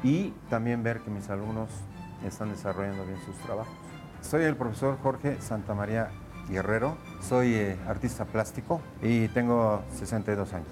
y 0.02 0.30
también 0.48 0.82
ver 0.82 1.00
que 1.00 1.10
mis 1.10 1.28
alumnos 1.28 1.70
están 2.24 2.50
desarrollando 2.50 3.04
bien 3.04 3.18
sus 3.24 3.36
trabajos. 3.38 3.74
Soy 4.20 4.44
el 4.44 4.56
profesor 4.56 4.98
Jorge 5.02 5.40
Santamaría 5.40 6.10
Guerrero, 6.48 6.96
soy 7.20 7.54
eh, 7.54 7.76
artista 7.86 8.24
plástico 8.24 8.80
y 9.02 9.28
tengo 9.28 9.82
62 9.98 10.52
años. 10.54 10.68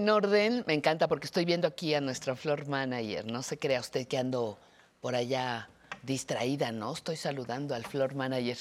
En 0.00 0.08
orden, 0.08 0.64
me 0.66 0.72
encanta 0.72 1.08
porque 1.08 1.26
estoy 1.26 1.44
viendo 1.44 1.68
aquí 1.68 1.94
a 1.94 2.00
nuestra 2.00 2.34
floor 2.34 2.66
manager. 2.66 3.26
No 3.26 3.42
se 3.42 3.58
crea 3.58 3.80
usted 3.80 4.08
que 4.08 4.16
ando 4.16 4.58
por 5.00 5.14
allá 5.14 5.68
distraída, 6.02 6.72
¿no? 6.72 6.94
Estoy 6.94 7.16
saludando 7.16 7.74
al 7.74 7.84
floor 7.84 8.14
manager. 8.14 8.56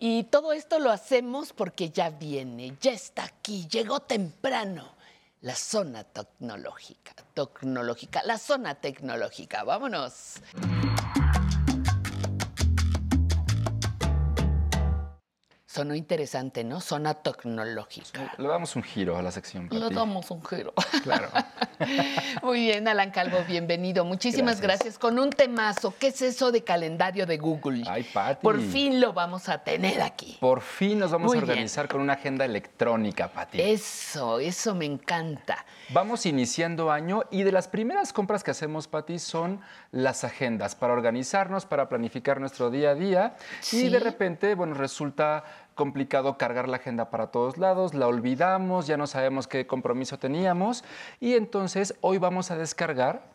Y 0.00 0.24
todo 0.24 0.52
esto 0.52 0.80
lo 0.80 0.90
hacemos 0.90 1.52
porque 1.52 1.90
ya 1.90 2.10
viene, 2.10 2.76
ya 2.80 2.92
está 2.92 3.24
aquí, 3.24 3.68
llegó 3.68 4.00
temprano. 4.00 4.96
La 5.40 5.54
zona 5.54 6.04
tecnológica, 6.04 7.14
tecnológica, 7.34 8.22
la 8.24 8.38
zona 8.38 8.76
tecnológica. 8.76 9.64
Vámonos. 9.64 10.40
Sonó 15.72 15.94
interesante, 15.94 16.64
¿no? 16.64 16.82
Zona 16.82 17.14
tecnológica. 17.14 18.34
Le 18.36 18.46
damos 18.46 18.76
un 18.76 18.82
giro 18.82 19.16
a 19.16 19.22
la 19.22 19.30
sección. 19.30 19.68
Le 19.70 19.88
damos 19.88 20.30
un 20.30 20.44
giro. 20.44 20.74
Claro. 21.02 21.30
Muy 22.42 22.60
bien, 22.60 22.86
Alan 22.86 23.10
Calvo, 23.10 23.38
bienvenido. 23.48 24.04
Muchísimas 24.04 24.60
gracias. 24.60 24.98
Con 24.98 25.18
un 25.18 25.30
temazo. 25.30 25.94
¿Qué 25.98 26.08
es 26.08 26.20
eso 26.20 26.52
de 26.52 26.62
calendario 26.62 27.24
de 27.24 27.38
Google? 27.38 27.84
Ay, 27.88 28.02
Pati. 28.04 28.42
Por 28.42 28.60
fin 28.60 29.00
lo 29.00 29.14
vamos 29.14 29.48
a 29.48 29.64
tener 29.64 30.02
aquí. 30.02 30.36
Por 30.40 30.60
fin 30.60 30.98
nos 30.98 31.10
vamos 31.10 31.34
a 31.34 31.38
organizar 31.38 31.88
con 31.88 32.02
una 32.02 32.12
agenda 32.12 32.44
electrónica, 32.44 33.28
Pati. 33.28 33.62
Eso, 33.62 34.40
eso 34.40 34.74
me 34.74 34.84
encanta. 34.84 35.64
Vamos 35.88 36.26
iniciando 36.26 36.92
año 36.92 37.22
y 37.30 37.44
de 37.44 37.52
las 37.52 37.68
primeras 37.68 38.12
compras 38.12 38.44
que 38.44 38.50
hacemos, 38.50 38.88
Pati, 38.88 39.18
son 39.18 39.62
las 39.90 40.22
agendas 40.22 40.74
para 40.74 40.92
organizarnos, 40.92 41.64
para 41.64 41.88
planificar 41.88 42.40
nuestro 42.40 42.70
día 42.70 42.90
a 42.90 42.94
día. 42.94 43.36
Y 43.72 43.88
de 43.88 44.00
repente, 44.00 44.54
bueno, 44.54 44.74
resulta 44.74 45.44
complicado 45.74 46.38
cargar 46.38 46.68
la 46.68 46.76
agenda 46.76 47.10
para 47.10 47.28
todos 47.28 47.58
lados, 47.58 47.94
la 47.94 48.06
olvidamos, 48.06 48.86
ya 48.86 48.96
no 48.96 49.06
sabemos 49.06 49.46
qué 49.46 49.66
compromiso 49.66 50.18
teníamos 50.18 50.84
y 51.20 51.34
entonces 51.34 51.96
hoy 52.00 52.18
vamos 52.18 52.50
a 52.50 52.56
descargar 52.56 53.32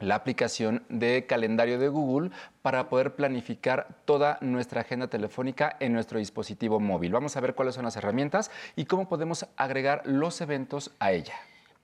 la 0.00 0.16
aplicación 0.16 0.84
de 0.88 1.26
calendario 1.26 1.78
de 1.78 1.88
Google 1.88 2.30
para 2.62 2.88
poder 2.88 3.14
planificar 3.14 3.88
toda 4.04 4.38
nuestra 4.40 4.82
agenda 4.82 5.08
telefónica 5.08 5.76
en 5.80 5.92
nuestro 5.92 6.18
dispositivo 6.18 6.80
móvil. 6.80 7.12
Vamos 7.12 7.36
a 7.36 7.40
ver 7.40 7.54
cuáles 7.54 7.74
son 7.74 7.84
las 7.84 7.96
herramientas 7.96 8.50
y 8.76 8.86
cómo 8.86 9.08
podemos 9.08 9.46
agregar 9.56 10.02
los 10.04 10.40
eventos 10.40 10.90
a 10.98 11.12
ella. 11.12 11.34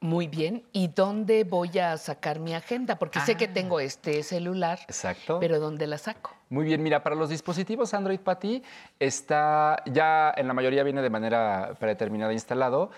Muy 0.00 0.28
bien. 0.28 0.64
¿Y 0.72 0.88
dónde 0.88 1.44
voy 1.44 1.78
a 1.78 1.96
sacar 1.98 2.40
mi 2.40 2.54
agenda? 2.54 2.96
Porque 2.98 3.20
sé 3.20 3.36
que 3.36 3.44
ah. 3.46 3.52
tengo 3.52 3.80
este 3.80 4.22
celular. 4.22 4.78
Exacto. 4.84 5.38
Pero 5.40 5.60
¿dónde 5.60 5.86
la 5.86 5.98
saco? 5.98 6.34
Muy 6.50 6.64
bien, 6.64 6.82
mira, 6.82 7.04
para 7.04 7.14
los 7.14 7.28
dispositivos 7.28 7.94
Android 7.94 8.18
Pati 8.18 8.60
está 8.98 9.84
ya 9.86 10.34
en 10.36 10.48
la 10.48 10.52
mayoría 10.52 10.82
viene 10.82 11.00
de 11.00 11.08
manera 11.08 11.74
predeterminada 11.78 12.32
instalado. 12.32 12.90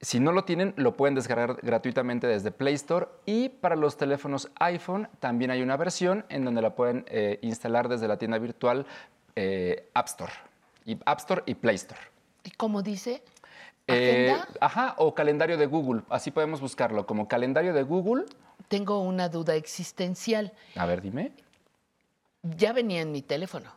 Si 0.00 0.20
no 0.20 0.30
lo 0.30 0.44
tienen, 0.44 0.74
lo 0.76 0.96
pueden 0.96 1.16
descargar 1.16 1.58
gratuitamente 1.60 2.28
desde 2.28 2.52
Play 2.52 2.74
Store 2.74 3.08
y 3.26 3.48
para 3.48 3.74
los 3.74 3.96
teléfonos 3.96 4.48
iPhone 4.60 5.08
también 5.18 5.50
hay 5.50 5.60
una 5.60 5.76
versión 5.76 6.24
en 6.28 6.44
donde 6.44 6.62
la 6.62 6.76
pueden 6.76 7.04
eh, 7.08 7.40
instalar 7.42 7.88
desde 7.88 8.06
la 8.06 8.16
tienda 8.16 8.38
virtual 8.38 8.86
eh, 9.34 9.90
App 9.94 10.06
Store. 10.06 10.32
Y 10.84 10.96
App 11.04 11.18
Store 11.18 11.42
y 11.46 11.54
Play 11.56 11.74
Store. 11.74 12.00
¿Y 12.44 12.50
cómo 12.52 12.80
dice? 12.82 13.24
Eh, 13.88 14.36
ajá, 14.60 14.94
o 14.98 15.16
calendario 15.16 15.58
de 15.58 15.66
Google. 15.66 16.02
Así 16.10 16.30
podemos 16.30 16.60
buscarlo, 16.60 17.06
como 17.06 17.26
calendario 17.26 17.74
de 17.74 17.82
Google. 17.82 18.26
Tengo 18.68 19.00
una 19.00 19.28
duda 19.28 19.56
existencial. 19.56 20.52
A 20.76 20.86
ver, 20.86 21.02
dime. 21.02 21.32
Ya 22.44 22.72
venía 22.72 23.00
en 23.00 23.10
mi 23.10 23.22
teléfono. 23.22 23.70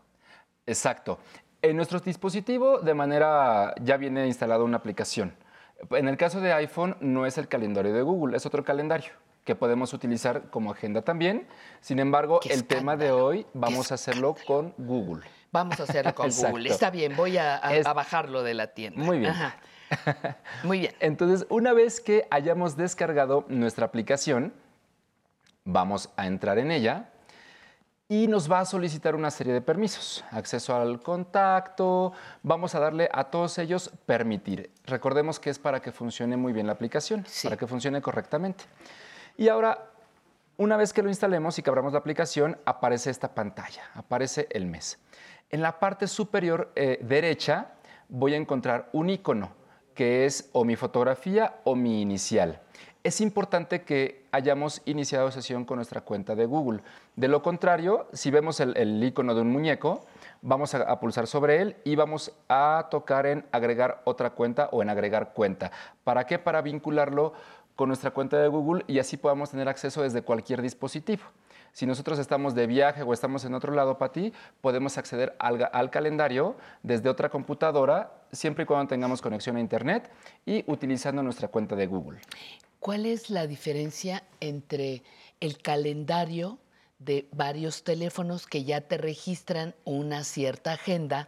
Exacto. 0.65 1.19
En 1.61 1.76
nuestro 1.76 1.99
dispositivo, 1.99 2.80
de 2.80 2.94
manera, 2.94 3.73
ya 3.81 3.98
viene 3.98 4.27
instalada 4.27 4.64
una 4.64 4.77
aplicación. 4.77 5.34
En 5.91 6.07
el 6.07 6.18
caso 6.18 6.41
de 6.41 6.53
iPhone, 6.53 6.98
no 6.99 7.26
es 7.26 7.38
el 7.38 7.48
calendario 7.48 7.94
de 7.94 8.02
Google, 8.02 8.35
es 8.35 8.45
otro 8.45 8.64
calendario 8.64 9.11
que 9.48 9.56
podemos 9.56 9.94
utilizar 9.94 10.49
como 10.49 10.72
agenda 10.72 11.02
también. 11.02 11.48
Sin 11.80 11.99
embargo, 11.99 12.41
el 12.49 12.65
tema 12.65 12.98
de 12.98 13.11
hoy 13.11 13.45
vamos 13.53 13.91
a 13.91 13.95
hacerlo 13.95 14.35
con 14.45 14.73
Google. 14.77 15.26
Vamos 15.53 15.80
a 15.80 15.84
hacerlo 15.84 16.14
con 16.14 16.30
Google. 16.38 16.69
Está 16.69 16.89
bien, 16.89 17.15
voy 17.15 17.38
a, 17.38 17.61
bajarlo 17.95 18.44
de 18.44 18.53
la 18.53 18.68
tienda. 18.68 19.02
Muy 19.02 19.19
bien. 19.19 19.34
Muy 20.64 20.80
bien. 20.80 20.94
Entonces, 20.99 21.48
una 21.49 21.72
vez 21.72 22.02
que 22.02 22.27
hayamos 22.30 22.76
descargado 22.76 23.45
nuestra 23.48 23.85
aplicación, 23.85 24.53
vamos 25.64 26.10
a 26.18 26.27
entrar 26.27 26.60
en 26.60 26.72
ella 26.72 27.10
y 28.09 28.27
nos 28.27 28.49
va 28.49 28.61
a 28.61 28.65
solicitar 28.65 29.15
una 29.15 29.31
serie 29.31 29.53
de 29.53 29.61
permisos. 29.61 30.23
Acceso 30.31 30.75
al 30.75 31.01
contacto, 31.01 32.13
vamos 32.41 32.73
a 32.73 32.79
darle 32.79 33.09
a 33.11 33.25
todos 33.25 33.57
ellos 33.57 33.91
permitir. 34.05 34.71
Recordemos 34.85 35.39
que 35.39 35.49
es 35.49 35.59
para 35.59 35.81
que 35.81 35.91
funcione 35.91 36.38
muy 36.38 36.53
bien 36.53 36.67
la 36.67 36.73
aplicación, 36.73 37.25
para 37.43 37.57
que 37.57 37.67
funcione 37.67 38.01
correctamente. 38.01 38.63
Y 39.35 39.49
ahora, 39.49 39.91
una 40.55 40.77
vez 40.77 40.93
que 40.93 41.03
lo 41.03 41.09
instalemos 41.09 41.59
y 41.59 41.61
que 41.61 41.69
abramos 41.69 41.93
la 41.93 41.99
aplicación, 41.99 42.57
aparece 42.65 43.09
esta 43.09 43.35
pantalla, 43.35 43.84
aparece 43.93 44.47
el 44.51 44.65
mes. 44.65 44.99
En 45.49 45.61
la 45.61 45.79
parte 45.79 46.07
superior 46.07 46.71
eh, 46.75 46.99
derecha 47.01 47.73
voy 48.07 48.34
a 48.34 48.38
encontrar 48.38 48.89
un 48.93 49.09
icono 49.09 49.51
que 49.93 50.25
es 50.25 50.49
o 50.53 50.63
mi 50.63 50.75
fotografía 50.75 51.59
o 51.63 51.75
mi 51.75 52.01
inicial. 52.01 52.61
Es 53.07 53.21
importante 53.21 53.84
que 53.84 54.25
hayamos 54.34 54.81
iniciado 54.84 55.31
sesión 55.31 55.63
con 55.63 55.77
nuestra 55.77 56.01
cuenta 56.01 56.35
de 56.35 56.45
Google. 56.45 56.81
De 57.15 57.29
lo 57.29 57.41
contrario, 57.41 58.09
si 58.11 58.31
vemos 58.31 58.59
el, 58.59 59.01
icono 59.01 59.34
de 59.34 59.39
un 59.39 59.49
muñeco, 59.49 60.03
vamos 60.41 60.75
a, 60.75 60.99
pulsar 60.99 61.25
sobre 61.25 61.61
él 61.61 61.77
y 61.85 61.95
vamos 61.95 62.34
a 62.49 62.89
tocar 62.91 63.25
en 63.25 63.45
agregar 63.53 64.01
otra 64.03 64.31
cuenta 64.31 64.67
o 64.73 64.81
en 64.81 64.89
agregar 64.89 65.31
cuenta. 65.31 65.71
¿Para 66.03 66.25
qué? 66.25 66.38
Para 66.38 66.61
vincularlo 66.61 67.31
con 67.77 67.88
nuestra 67.88 68.11
cuenta 68.11 68.39
de 68.39 68.49
Google 68.49 68.84
y 68.88 68.99
así 68.99 69.15
podamos 69.15 69.51
tener 69.51 69.69
acceso 69.69 70.01
desde 70.01 70.21
cualquier 70.21 70.61
dispositivo. 70.61 71.23
Si 71.71 71.85
nosotros 71.85 72.19
estamos 72.19 72.55
de 72.55 72.67
viaje 72.67 73.03
o 73.03 73.13
estamos 73.13 73.45
en 73.45 73.53
otro 73.53 73.73
lado, 73.73 73.97
para 73.97 74.11
ti, 74.11 74.34
podemos 74.59 74.97
acceder 74.97 75.34
al, 75.39 75.89
calendario 75.91 76.57
desde 76.84 77.07
otra 77.07 77.29
computadora, 77.29 78.11
siempre 78.34 78.63
y 78.63 78.65
cuando 78.65 78.89
tengamos 78.89 79.21
conexión 79.21 79.55
a 79.55 79.61
Internet 79.61 80.11
y 80.45 80.69
utilizando 80.69 81.23
nuestra 81.23 81.47
cuenta 81.47 81.77
de 81.77 81.88
Google. 81.88 82.19
¿Cuál 82.80 83.06
es 83.06 83.30
la 83.30 83.48
diferencia 83.48 84.24
entre 84.40 85.04
el 85.40 85.58
calendario 85.58 86.60
de 86.99 87.28
varios 87.32 87.84
teléfonos 87.84 88.48
que 88.48 88.64
ya 88.64 88.82
te 88.82 88.98
registran 88.98 89.76
una 89.84 90.24
cierta 90.24 90.74
agenda 90.74 91.28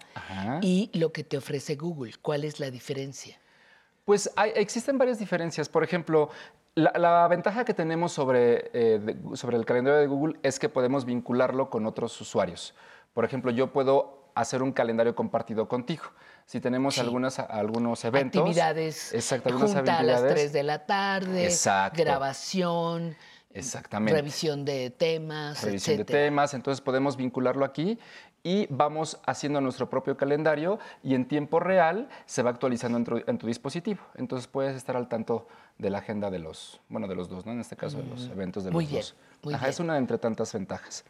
y 0.61 0.89
lo 0.93 1.11
que 1.11 1.23
te 1.23 1.37
ofrece 1.37 1.75
Google? 1.75 2.13
¿Cuál 2.21 2.43
es 2.43 2.59
la 2.59 2.71
diferencia? 2.71 3.37
Pues 4.05 4.31
existen 4.55 4.97
varias 4.97 5.19
diferencias. 5.19 5.69
Por 5.69 5.83
ejemplo, 5.83 6.29
la, 6.75 7.27
ventaja 7.27 7.65
que 7.65 7.73
tenemos 7.73 8.11
sobre, 8.11 8.71
eh, 8.73 9.17
sobre 9.33 9.57
el 9.57 9.65
calendario 9.65 9.99
de 9.99 10.07
Google 10.07 10.39
es 10.43 10.59
que 10.59 10.69
podemos 10.69 11.05
vincularlo 11.05 11.69
con 11.69 11.85
otros 11.85 12.19
usuarios. 12.21 12.73
Por 13.13 13.25
ejemplo, 13.25 13.51
yo 13.51 13.71
puedo 13.73 14.31
hacer 14.35 14.63
un 14.63 14.71
calendario 14.71 15.15
compartido 15.15 15.67
contigo. 15.67 16.03
Si 16.49 16.59
tenemos 16.59 16.97
algunas, 16.97 17.37
algunos 17.37 18.03
eventos. 18.05 18.41
Actividades. 18.41 19.13
Exacto, 19.13 19.49
algunas 19.49 19.75
a 19.75 20.01
las 20.01 20.27
3 20.27 20.51
de 20.51 20.63
la 20.63 20.83
tarde. 20.83 21.43
Exacto. 21.43 22.01
Grabación. 22.01 23.15
Exactamente. 23.53 24.19
Revisión 24.19 24.65
de 24.65 24.89
temas. 24.89 25.63
Revisión 25.63 25.97
de 25.97 26.05
temas. 26.05 26.55
Entonces 26.55 26.81
podemos 26.81 27.17
vincularlo 27.17 27.63
aquí 27.63 27.99
y 28.41 28.65
vamos 28.71 29.19
haciendo 29.27 29.61
nuestro 29.61 29.91
propio 29.91 30.17
calendario 30.17 30.79
y 31.03 31.13
en 31.13 31.27
tiempo 31.27 31.59
real 31.59 32.09
se 32.25 32.41
va 32.41 32.49
actualizando 32.49 32.97
en 33.27 33.37
tu, 33.37 33.45
dispositivo. 33.45 33.99
Entonces 34.15 34.47
puedes 34.47 34.75
estar 34.75 34.97
al 34.97 35.07
tanto 35.07 35.47
de 35.77 35.91
la 35.91 35.99
agenda 35.99 36.31
de 36.31 36.39
los, 36.39 36.81
bueno, 36.89 37.07
de 37.07 37.13
los 37.13 37.29
dos, 37.29 37.45
¿no? 37.45 37.51
En 37.51 37.59
este 37.59 37.75
caso, 37.75 37.97
de 37.97 38.05
los 38.05 38.27
mm, 38.27 38.31
eventos 38.31 38.63
de 38.63 38.71
los 38.71 38.89
dos. 38.89 39.15
Muy 39.43 39.53
Es 39.53 39.79
una 39.79 39.99
entre 39.99 40.17
tantas 40.17 40.51
ventajas. 40.51 41.05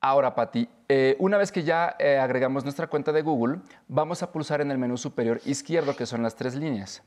Ahora, 0.00 0.34
Pati, 0.34 0.68
eh, 0.88 1.16
una 1.18 1.36
vez 1.36 1.52
que 1.52 1.62
ya 1.62 1.94
eh, 1.98 2.18
agregamos 2.18 2.64
nuestra 2.64 2.86
cuenta 2.86 3.12
de 3.12 3.22
Google, 3.22 3.60
vamos 3.88 4.22
a 4.22 4.32
pulsar 4.32 4.60
en 4.60 4.70
el 4.70 4.78
menú 4.78 4.96
superior 4.96 5.40
izquierdo, 5.44 5.94
que 5.94 6.06
son 6.06 6.22
las 6.22 6.36
tres 6.36 6.54
líneas. 6.54 7.02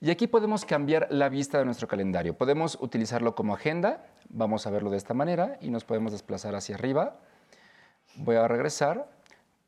Y 0.00 0.10
aquí 0.10 0.26
podemos 0.26 0.64
cambiar 0.64 1.08
la 1.10 1.28
vista 1.28 1.58
de 1.58 1.66
nuestro 1.66 1.86
calendario. 1.86 2.34
Podemos 2.34 2.78
utilizarlo 2.80 3.34
como 3.34 3.54
agenda, 3.54 4.06
vamos 4.30 4.66
a 4.66 4.70
verlo 4.70 4.90
de 4.90 4.96
esta 4.96 5.12
manera, 5.12 5.58
y 5.60 5.70
nos 5.70 5.84
podemos 5.84 6.12
desplazar 6.12 6.54
hacia 6.54 6.76
arriba 6.76 7.18
voy 8.16 8.36
a 8.36 8.48
regresar. 8.48 9.08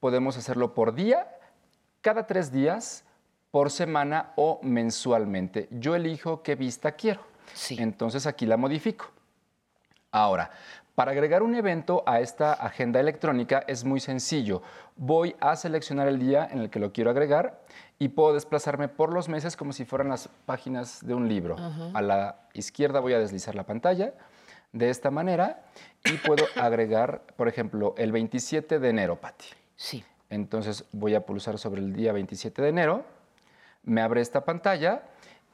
Podemos 0.01 0.37
hacerlo 0.37 0.75
por 0.75 0.95
día, 0.95 1.29
cada 2.01 2.27
tres 2.27 2.51
días, 2.51 3.05
por 3.51 3.71
semana 3.71 4.33
o 4.37 4.61
mensualmente. 4.63 5.69
Yo 5.71 5.95
elijo 5.95 6.43
qué 6.43 6.55
vista 6.55 6.93
quiero. 6.93 7.21
Entonces 7.71 8.27
aquí 8.27 8.47
la 8.47 8.57
modifico. 8.57 9.11
Ahora, 10.11 10.51
para 10.95 11.13
agregar 11.13 11.43
un 11.43 11.55
evento 11.55 12.03
a 12.07 12.21
esta 12.21 12.53
agenda 12.53 13.01
electrónica 13.01 13.65
es 13.67 13.85
muy 13.85 14.01
sencillo. 14.01 14.63
Voy 14.97 15.35
a 15.41 15.57
seleccionar 15.57 16.07
el 16.09 16.19
día 16.19 16.47
en 16.51 16.59
el 16.59 16.71
que 16.71 16.79
lo 16.79 16.93
quiero 16.93 17.11
agregar 17.11 17.61
y 17.99 18.09
puedo 18.09 18.35
desplazarme 18.35 18.89
por 18.89 19.13
los 19.13 19.29
meses 19.29 19.57
como 19.57 19.73
si 19.73 19.85
fueran 19.85 20.09
las 20.09 20.29
páginas 20.45 21.05
de 21.07 21.15
un 21.15 21.29
libro. 21.29 21.57
A 21.95 22.03
la 22.03 22.37
izquierda 22.53 23.01
voy 23.01 23.15
a 23.15 23.19
deslizar 23.19 23.55
la 23.55 23.65
pantalla 23.65 24.13
de 24.73 24.91
esta 24.91 25.11
manera 25.11 25.65
y 26.05 26.19
puedo 26.19 26.45
agregar, 26.57 27.23
por 27.37 27.49
ejemplo, 27.49 27.95
el 27.97 28.13
27 28.13 28.79
de 28.79 28.89
enero, 28.89 29.17
Patti. 29.17 29.47
Sí. 29.77 30.05
Entonces 30.29 30.85
voy 30.93 31.15
a 31.15 31.25
pulsar 31.25 31.59
sobre 31.59 31.81
el 31.81 31.93
día 31.93 32.13
27 32.13 32.63
de 32.63 32.69
enero, 32.69 33.05
me 33.85 34.01
abre 34.01 34.21
esta 34.21 34.45
pantalla 34.45 35.03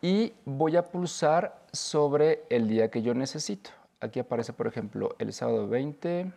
y 0.00 0.32
voy 0.44 0.76
a 0.76 0.84
pulsar 0.84 1.60
sobre 1.72 2.44
el 2.50 2.68
día 2.68 2.90
que 2.90 3.02
yo 3.02 3.14
necesito. 3.14 3.70
Aquí 4.00 4.20
aparece, 4.20 4.52
por 4.52 4.66
ejemplo, 4.66 5.16
el 5.18 5.32
sábado 5.32 5.68
20. 5.68 6.30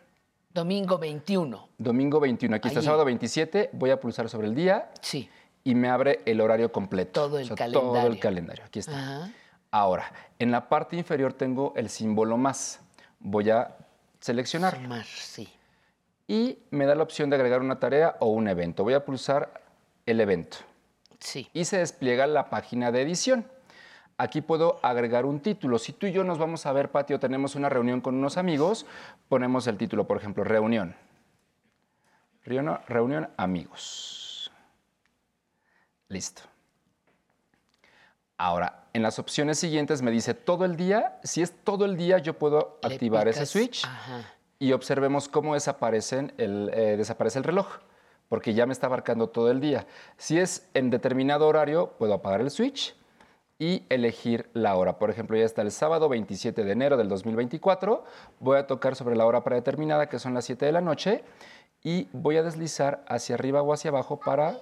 Domingo 0.54 0.98
21. 0.98 1.70
Domingo 1.78 2.20
21. 2.20 2.56
Aquí 2.56 2.68
está 2.68 2.82
sábado 2.82 3.06
27. 3.06 3.70
Voy 3.74 3.92
a 3.92 4.00
pulsar 4.00 4.30
sobre 4.30 4.48
el 4.48 4.56
día. 4.56 4.90
Sí. 5.02 5.30
Y 5.64 5.76
me 5.76 5.90
abre 5.90 6.22
el 6.26 6.42
horario 6.42 6.72
completo. 6.72 7.12
Todo 7.22 7.38
el 7.38 7.50
calendario. 7.50 7.80
Todo 7.80 8.08
el 8.08 8.20
calendario. 8.20 8.66
Aquí 8.66 8.80
está. 8.80 9.32
Ahora, 9.70 10.12
en 10.40 10.52
la 10.52 10.68
parte 10.68 10.98
inferior 10.98 11.34
tengo 11.34 11.74
el 11.76 11.90
símbolo 11.90 12.36
más. 12.36 12.80
Voy 13.20 13.52
a 13.52 13.78
seleccionarlo. 14.20 14.90
Más, 14.90 15.08
sí. 15.08 15.48
Y 16.28 16.60
me 16.72 16.86
da 16.86 16.96
la 16.96 17.04
opción 17.04 17.30
de 17.30 17.36
agregar 17.36 17.62
una 17.62 17.80
tarea 17.80 18.18
o 18.20 18.28
un 18.28 18.48
evento. 18.48 18.84
Voy 18.84 18.96
a 18.96 19.06
pulsar 19.06 19.62
el 20.06 20.20
evento. 20.20 20.58
Sí. 21.20 21.48
Y 21.54 21.66
se 21.66 21.78
despliega 21.78 22.26
la 22.26 22.50
página 22.50 22.92
de 22.92 23.04
edición. 23.04 23.46
Aquí 24.22 24.42
puedo 24.42 24.80
agregar 24.84 25.26
un 25.26 25.40
título. 25.40 25.80
Si 25.80 25.94
tú 25.94 26.06
y 26.06 26.12
yo 26.12 26.24
nos 26.24 26.38
vamos 26.38 26.68
a 26.68 26.72
ver, 26.74 26.92
Patio, 26.92 27.20
tenemos 27.20 27.56
una 27.56 27.70
reunión 27.70 28.02
con 28.02 28.14
unos 28.14 28.38
amigos, 28.38 28.86
ponemos 29.30 29.66
el 29.66 29.80
título, 29.80 30.06
por 30.06 30.16
ejemplo, 30.16 30.44
reunión. 30.44 30.96
Reunión 32.44 33.30
amigos. 33.36 34.52
Listo. 36.08 36.44
Ahora, 38.38 38.84
en 38.94 39.02
las 39.02 39.18
opciones 39.18 39.58
siguientes 39.58 40.04
me 40.04 40.12
dice 40.12 40.36
todo 40.36 40.66
el 40.66 40.76
día. 40.76 41.20
Si 41.24 41.42
es 41.42 41.56
todo 41.64 41.86
el 41.86 41.98
día, 41.98 42.20
yo 42.20 42.38
puedo 42.38 42.78
activar 42.84 43.28
ese 43.28 43.48
switch 43.48 43.88
y 44.60 44.74
observemos 44.74 45.30
cómo 45.30 45.56
desaparecen 45.56 46.32
el, 46.38 46.70
eh, 46.76 46.96
desaparece 46.96 47.40
el 47.40 47.44
reloj, 47.44 47.80
porque 48.30 48.54
ya 48.54 48.68
me 48.68 48.74
está 48.74 48.86
abarcando 48.86 49.30
todo 49.30 49.50
el 49.50 49.60
día. 49.60 49.88
Si 50.18 50.38
es 50.38 50.70
en 50.76 50.92
determinado 50.92 51.48
horario, 51.48 51.94
puedo 51.98 52.14
apagar 52.14 52.42
el 52.42 52.52
switch 52.52 53.01
y 53.62 53.86
elegir 53.90 54.50
la 54.54 54.76
hora. 54.76 54.98
Por 54.98 55.12
ejemplo, 55.12 55.38
ya 55.38 55.46
está 55.46 55.62
el 55.62 55.72
sábado 55.72 56.10
27 56.10 56.64
de 56.64 56.72
enero 56.72 56.98
del 56.98 57.08
2024. 57.08 58.04
Voy 58.40 58.58
a 58.58 58.66
tocar 58.66 58.96
sobre 58.96 59.16
la 59.16 59.28
hora 59.28 59.44
predeterminada, 59.44 60.10
que 60.10 60.18
son 60.18 60.34
las 60.34 60.46
7 60.46 60.66
de 60.66 60.72
la 60.72 60.82
noche, 60.82 61.24
y 61.84 62.10
voy 62.12 62.38
a 62.38 62.44
deslizar 62.44 63.06
hacia 63.08 63.36
arriba 63.36 63.62
o 63.62 63.72
hacia 63.72 63.92
abajo 63.92 64.20
para 64.20 64.58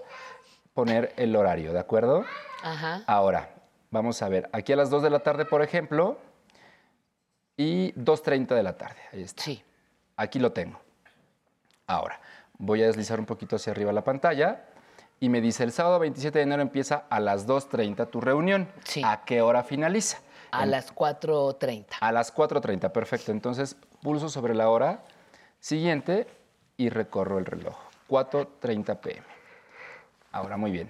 poner 0.73 1.13
el 1.15 1.33
horario, 1.37 1.71
¿de 1.71 1.79
acuerdo? 1.79 2.25
Ajá. 2.61 3.03
Ahora, 3.07 3.49
Vamos 3.91 4.21
a 4.21 4.29
ver, 4.29 4.49
aquí 4.53 4.71
a 4.71 4.75
las 4.75 4.91
2 4.91 5.01
de 5.01 5.09
la 5.09 5.19
tarde, 5.19 5.45
por 5.45 5.63
ejemplo, 5.63 6.19
y 7.57 7.91
2.30 7.93 8.53
de 8.53 8.63
la 8.63 8.77
tarde. 8.77 8.99
Ahí 9.11 9.23
está. 9.23 9.41
Sí. 9.41 9.63
Aquí 10.15 10.37
lo 10.37 10.51
tengo. 10.51 10.79
Ahora, 11.87 12.21
voy 12.59 12.83
a 12.83 12.85
deslizar 12.85 13.19
un 13.19 13.25
poquito 13.25 13.55
hacia 13.55 13.71
arriba 13.71 13.91
la 13.91 14.03
pantalla 14.03 14.65
y 15.19 15.29
me 15.29 15.41
dice, 15.41 15.63
el 15.63 15.71
sábado 15.71 15.99
27 15.99 16.39
de 16.39 16.43
enero 16.43 16.61
empieza 16.61 17.05
a 17.09 17.19
las 17.19 17.47
2.30 17.47 18.09
tu 18.09 18.21
reunión. 18.21 18.67
Sí. 18.85 19.01
¿A 19.05 19.23
qué 19.25 19.41
hora 19.41 19.63
finaliza? 19.63 20.19
A 20.51 20.65
las 20.65 20.95
4.30. 20.95 21.85
A 21.99 22.11
las 22.11 22.33
4.30, 22.33 22.91
perfecto. 22.91 23.31
Entonces, 23.31 23.75
pulso 24.01 24.29
sobre 24.29 24.55
la 24.55 24.69
hora 24.69 25.03
siguiente 25.59 26.27
y 26.77 26.89
recorro 26.89 27.37
el 27.37 27.45
reloj. 27.45 27.77
4.30 28.07 28.99
pm. 28.99 29.25
Ahora, 30.31 30.57
muy 30.57 30.71
bien. 30.71 30.89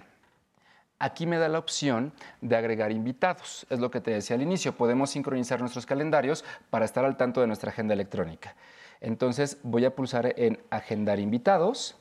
Aquí 1.00 1.26
me 1.26 1.38
da 1.38 1.48
la 1.48 1.60
opción 1.60 2.14
de 2.42 2.56
agregar 2.56 2.92
invitados. 2.92 3.66
Es 3.70 3.80
lo 3.80 3.90
que 3.90 4.02
te 4.02 4.12
decía 4.12 4.36
al 4.36 4.42
inicio. 4.42 4.76
Podemos 4.76 5.10
sincronizar 5.10 5.60
nuestros 5.62 5.86
calendarios 5.86 6.44
para 6.70 6.86
estar 6.86 7.06
al 7.06 7.18
tanto 7.18 7.42
de 7.42 7.48
nuestra 7.48 7.72
agenda 7.72 7.94
electrónica. 7.94 8.56
Entonces 9.02 9.58
voy 9.64 9.86
a 9.86 9.96
pulsar 9.96 10.34
en 10.38 10.62
agendar 10.70 11.20
invitados. 11.20 11.96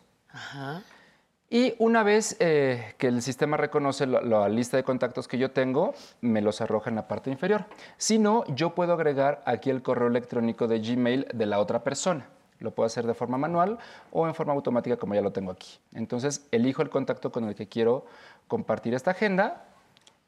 Y 1.51 1.75
una 1.79 2.03
vez 2.03 2.37
eh, 2.41 2.95
que 2.99 3.07
el 3.07 3.23
sistema 3.23 3.57
reconoce 3.57 4.07
la, 4.07 4.49
lista 4.51 4.77
de 4.77 4.85
contactos 4.85 5.29
que 5.29 5.39
yo 5.39 5.51
tengo, 5.51 5.95
me 6.21 6.43
los 6.43 6.61
arroja 6.61 6.91
en 6.91 6.97
la 6.97 7.09
parte 7.09 7.31
inferior. 7.31 7.65
Si 7.97 8.19
no, 8.19 8.45
yo 8.55 8.75
puedo 8.75 8.93
agregar 8.93 9.43
aquí 9.47 9.71
el 9.71 9.83
correo 9.83 10.09
electrónico 10.09 10.69
de 10.69 10.81
Gmail 10.81 11.27
de 11.33 11.47
la 11.47 11.59
otra 11.59 11.83
persona. 11.83 12.29
Lo 12.59 12.73
puedo 12.73 12.87
hacer 12.87 13.07
de 13.07 13.15
forma 13.15 13.39
manual 13.39 13.79
o 14.13 14.27
en 14.27 14.35
forma 14.35 14.53
automática 14.53 14.99
como 14.99 15.15
ya 15.15 15.23
lo 15.23 15.33
tengo 15.33 15.51
aquí. 15.51 15.79
Entonces 15.95 16.47
elijo 16.51 16.83
el 16.83 16.91
contacto 16.91 17.33
con 17.33 17.45
el 17.45 17.55
que 17.55 17.67
quiero 17.67 18.05
compartir 18.47 18.93
esta 18.93 19.13
agenda 19.13 19.65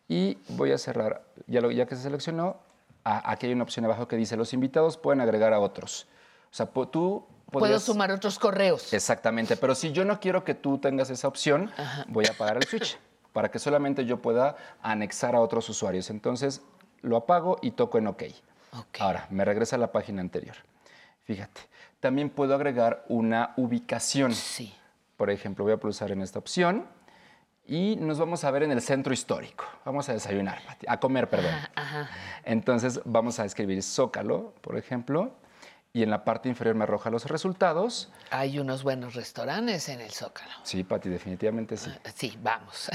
y 0.08 0.38
voy 0.48 0.72
a 0.72 0.78
cerrar. 0.78 1.22
Ya, 1.46 1.60
que 1.86 1.96
se 1.96 2.02
seleccionó, 2.02 2.56
aquí 3.04 3.46
hay 3.46 3.52
una 3.52 3.64
opción 3.64 3.84
abajo 3.84 4.08
que 4.08 4.16
dice 4.16 4.36
los 4.38 4.54
invitados 4.54 4.96
pueden 4.96 5.20
agregar 5.20 5.52
a 5.52 5.60
otros. 5.60 6.06
O 6.50 6.54
sea, 6.54 6.66
tú 6.66 7.26
Puedo 7.50 7.80
sumar 7.80 8.10
otros 8.10 8.38
correos. 8.38 8.92
Exactamente, 8.92 9.56
pero 9.56 9.74
si 9.74 9.92
yo 9.92 10.04
no 10.04 10.20
quiero 10.20 10.44
que 10.44 10.54
tú 10.54 10.78
tengas 10.78 11.10
esa 11.10 11.28
opción, 11.28 11.70
voy 12.08 12.26
a 12.26 12.32
apagar 12.32 12.56
el 12.56 12.64
switch 12.64 12.98
para 13.32 13.50
que 13.50 13.58
solamente 13.58 14.04
yo 14.04 14.20
pueda 14.20 14.56
anexar 14.82 15.34
a 15.34 15.40
otros 15.40 15.68
usuarios. 15.68 16.10
Entonces 16.10 16.62
lo 17.02 17.16
apago 17.16 17.58
y 17.62 17.72
toco 17.72 17.98
en 17.98 18.08
OK. 18.08 18.24
Ahora, 19.00 19.26
me 19.30 19.44
regresa 19.44 19.76
a 19.76 19.78
la 19.78 19.90
página 19.92 20.20
anterior. 20.20 20.56
Fíjate, 21.24 21.60
también 22.00 22.30
puedo 22.30 22.54
agregar 22.54 23.04
una 23.08 23.52
ubicación. 23.56 24.34
Sí. 24.34 24.74
Por 25.16 25.30
ejemplo, 25.30 25.64
voy 25.64 25.74
a 25.74 25.76
pulsar 25.76 26.12
en 26.12 26.22
esta 26.22 26.38
opción 26.38 26.86
y 27.66 27.96
nos 27.96 28.18
vamos 28.18 28.42
a 28.44 28.50
ver 28.50 28.64
en 28.64 28.72
el 28.72 28.82
centro 28.82 29.12
histórico. 29.12 29.64
Vamos 29.84 30.08
a 30.08 30.12
desayunar, 30.12 30.60
a 30.88 30.98
comer, 30.98 31.28
perdón. 31.28 31.54
Entonces 32.44 33.00
vamos 33.04 33.38
a 33.38 33.44
escribir 33.44 33.82
Zócalo, 33.82 34.54
por 34.60 34.76
ejemplo, 34.76 35.34
y 35.92 36.02
en 36.02 36.10
la 36.10 36.24
parte 36.24 36.48
inferior 36.48 36.76
me 36.76 36.84
arroja 36.84 37.10
los 37.10 37.24
resultados. 37.26 38.10
Hay 38.30 38.58
unos 38.58 38.82
buenos 38.82 39.14
restaurantes 39.14 39.88
en 39.88 40.00
el 40.00 40.10
Zócalo. 40.10 40.52
Sí, 40.62 40.84
Pati, 40.84 41.08
definitivamente 41.08 41.76
sí. 41.76 41.90
Ah, 42.04 42.10
sí, 42.14 42.38
vamos. 42.42 42.90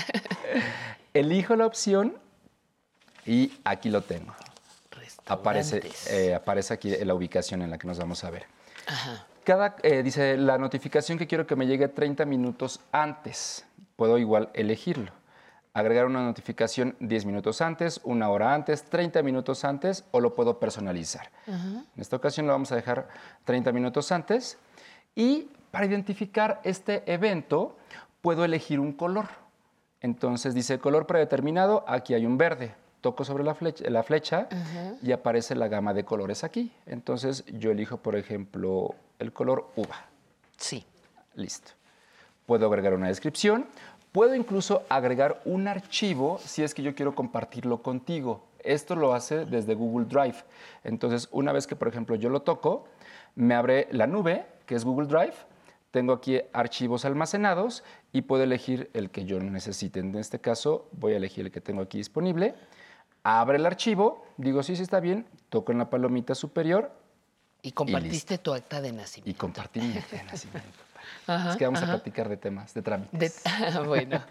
Elijo 1.14 1.56
la 1.56 1.66
opción 1.66 2.18
y 3.26 3.52
aquí 3.64 3.90
lo 3.90 4.02
tengo. 4.02 4.34
Aparece, 5.28 5.82
eh, 6.10 6.36
aparece 6.36 6.74
aquí 6.74 6.96
la 7.04 7.14
ubicación 7.14 7.62
en 7.62 7.72
la 7.72 7.78
que 7.78 7.88
nos 7.88 7.98
vamos 7.98 8.24
a 8.24 8.30
ver. 8.30 8.46
Cada, 9.44 9.76
eh, 9.82 10.04
dice 10.04 10.38
la 10.38 10.58
notificación 10.58 11.18
que 11.18 11.28
quiero 11.28 11.48
que 11.48 11.56
me 11.56 11.66
llegue 11.66 11.88
30 11.88 12.26
minutos 12.26 12.80
antes. 12.92 13.66
Puedo 13.96 14.18
igual 14.18 14.50
elegirlo. 14.54 15.12
Agregar 15.76 16.06
una 16.06 16.24
notificación 16.24 16.96
10 17.02 17.26
minutos 17.26 17.60
antes, 17.60 18.00
una 18.06 18.30
hora 18.30 18.54
antes, 18.54 18.84
30 18.84 19.22
minutos 19.24 19.66
antes 19.66 20.06
o 20.12 20.22
lo 20.22 20.34
puedo 20.34 20.58
personalizar. 20.58 21.30
En 21.48 21.86
esta 21.98 22.16
ocasión 22.16 22.48
lo 22.48 22.54
vamos 22.54 22.72
a 22.72 22.78
dejar 22.78 23.10
30 23.44 23.74
minutos 23.74 24.10
antes. 24.14 24.58
Y 25.16 25.50
para 25.72 25.86
identificar 25.86 26.62
este 26.64 27.04
evento 27.12 27.76
puedo 28.22 28.46
elegir 28.46 28.80
un 28.80 28.94
color. 28.94 29.26
Entonces 30.00 30.54
dice 30.54 30.80
color 30.80 31.08
predeterminado, 31.08 31.84
aquí 31.90 32.14
hay 32.14 32.26
un 32.26 32.38
verde 32.38 32.74
toco 33.02 33.26
sobre 33.26 33.44
la 33.44 33.54
flecha, 33.54 33.88
la 33.90 34.02
flecha 34.02 34.48
y 35.02 35.12
aparece 35.12 35.56
la 35.56 35.68
gama 35.68 35.94
de 35.94 36.06
colores 36.06 36.46
aquí. 36.46 36.72
Entonces 36.86 37.44
yo 37.48 37.72
elijo, 37.72 37.98
por 37.98 38.16
ejemplo, 38.16 38.96
el 39.20 39.34
color 39.34 39.70
uva. 39.76 40.06
Sí. 40.56 40.86
Listo. 41.36 41.74
Puedo 42.46 42.68
agregar 42.68 42.94
una 42.94 43.10
descripción. 43.10 43.68
Puedo 44.16 44.34
incluso 44.34 44.84
agregar 44.88 45.42
un 45.44 45.68
archivo 45.68 46.40
si 46.40 46.64
es 46.64 46.74
que 46.74 46.82
yo 46.82 46.96
quiero 46.96 47.14
compartirlo 47.14 47.82
contigo. 47.82 48.46
Esto 48.60 48.96
lo 48.96 49.14
hace 49.14 49.46
desde 49.46 49.76
Google 49.76 50.06
Drive. 50.06 50.38
Entonces, 50.86 51.28
una 51.34 51.52
vez 51.52 51.68
que, 51.68 51.76
por 51.76 51.90
ejemplo, 51.90 52.16
yo 52.16 52.30
lo 52.30 52.42
toco, 52.42 52.88
me 53.36 53.56
abre 53.56 53.90
la 53.92 54.08
nube, 54.08 54.46
que 54.66 54.76
es 54.76 54.86
Google 54.86 55.08
Drive. 55.08 55.36
Tengo 55.92 56.14
aquí 56.14 56.40
archivos 56.54 57.04
almacenados 57.04 57.84
y 58.14 58.22
puedo 58.22 58.44
elegir 58.44 58.90
el 58.94 59.10
que 59.10 59.26
yo 59.26 59.42
necesite. 59.42 60.00
En 60.00 60.16
este 60.16 60.40
caso, 60.40 60.88
voy 60.94 61.12
a 61.12 61.18
elegir 61.18 61.48
el 61.48 61.52
que 61.52 61.60
tengo 61.60 61.82
aquí 61.82 61.98
disponible 61.98 62.56
abre 63.26 63.58
el 63.58 63.66
archivo, 63.66 64.24
digo, 64.38 64.62
sí, 64.62 64.76
sí 64.76 64.84
está 64.84 65.00
bien, 65.00 65.26
toco 65.50 65.72
en 65.72 65.80
la 65.80 65.90
palomita 65.90 66.36
superior. 66.36 66.92
Y 67.64 67.72
compartiste 67.72 68.38
tu 68.38 68.54
acta 68.54 68.80
de 68.80 68.92
nacimiento. 68.92 69.32
Y 69.32 69.34
compartí 69.34 69.82
mi 69.82 69.98
acta 69.98 70.18
de 70.18 70.24
nacimiento. 70.26 70.70
Es 71.28 71.58
que 71.58 71.66
vamos 71.66 71.82
a 71.82 71.86
platicar 71.86 72.30
de 72.30 72.38
temas, 72.38 72.74
de 72.74 72.82
trámites. 72.82 73.42
bueno. 73.86 74.22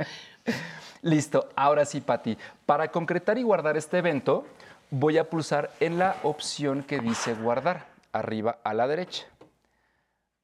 Listo, 1.03 1.49
ahora 1.55 1.85
sí, 1.85 2.01
Pati. 2.01 2.39
Para 2.65 2.89
concretar 2.89 3.39
y 3.39 3.43
guardar 3.43 3.77
este 3.77 3.99
evento, 3.99 4.47
voy 4.91 5.19
a 5.19 5.29
pulsar 5.29 5.71
en 5.81 5.99
la 5.99 6.17
opción 6.23 6.83
que 6.83 7.01
dice 7.01 7.35
guardar, 7.35 7.87
arriba 8.13 8.59
a 8.65 8.75
la 8.75 8.87
derecha. 8.87 9.27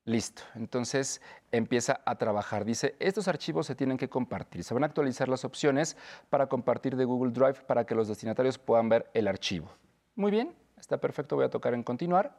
Listo. 0.05 0.43
Entonces 0.55 1.21
empieza 1.53 2.01
a 2.05 2.17
trabajar. 2.17 2.65
Dice, 2.65 2.97
estos 2.99 3.29
archivos 3.29 3.67
se 3.67 3.75
tienen 3.75 3.97
que 3.97 4.09
compartir. 4.09 4.65
Se 4.65 4.75
van 4.75 4.83
a 4.83 4.87
actualizar 4.87 5.29
las 5.29 5.45
opciones 5.45 5.97
para 6.31 6.49
compartir 6.49 6.97
de 6.97 7.05
Google 7.05 7.33
Drive 7.33 7.63
para 7.67 7.85
que 7.85 7.95
los 7.95 8.09
destinatarios 8.09 8.59
puedan 8.59 8.89
ver 8.89 9.11
el 9.15 9.29
archivo. 9.29 9.71
Muy 10.17 10.31
bien, 10.31 10.55
está 10.79 10.99
perfecto. 10.99 11.37
Voy 11.37 11.45
a 11.45 11.51
tocar 11.51 11.75
en 11.75 11.83
continuar 11.83 12.35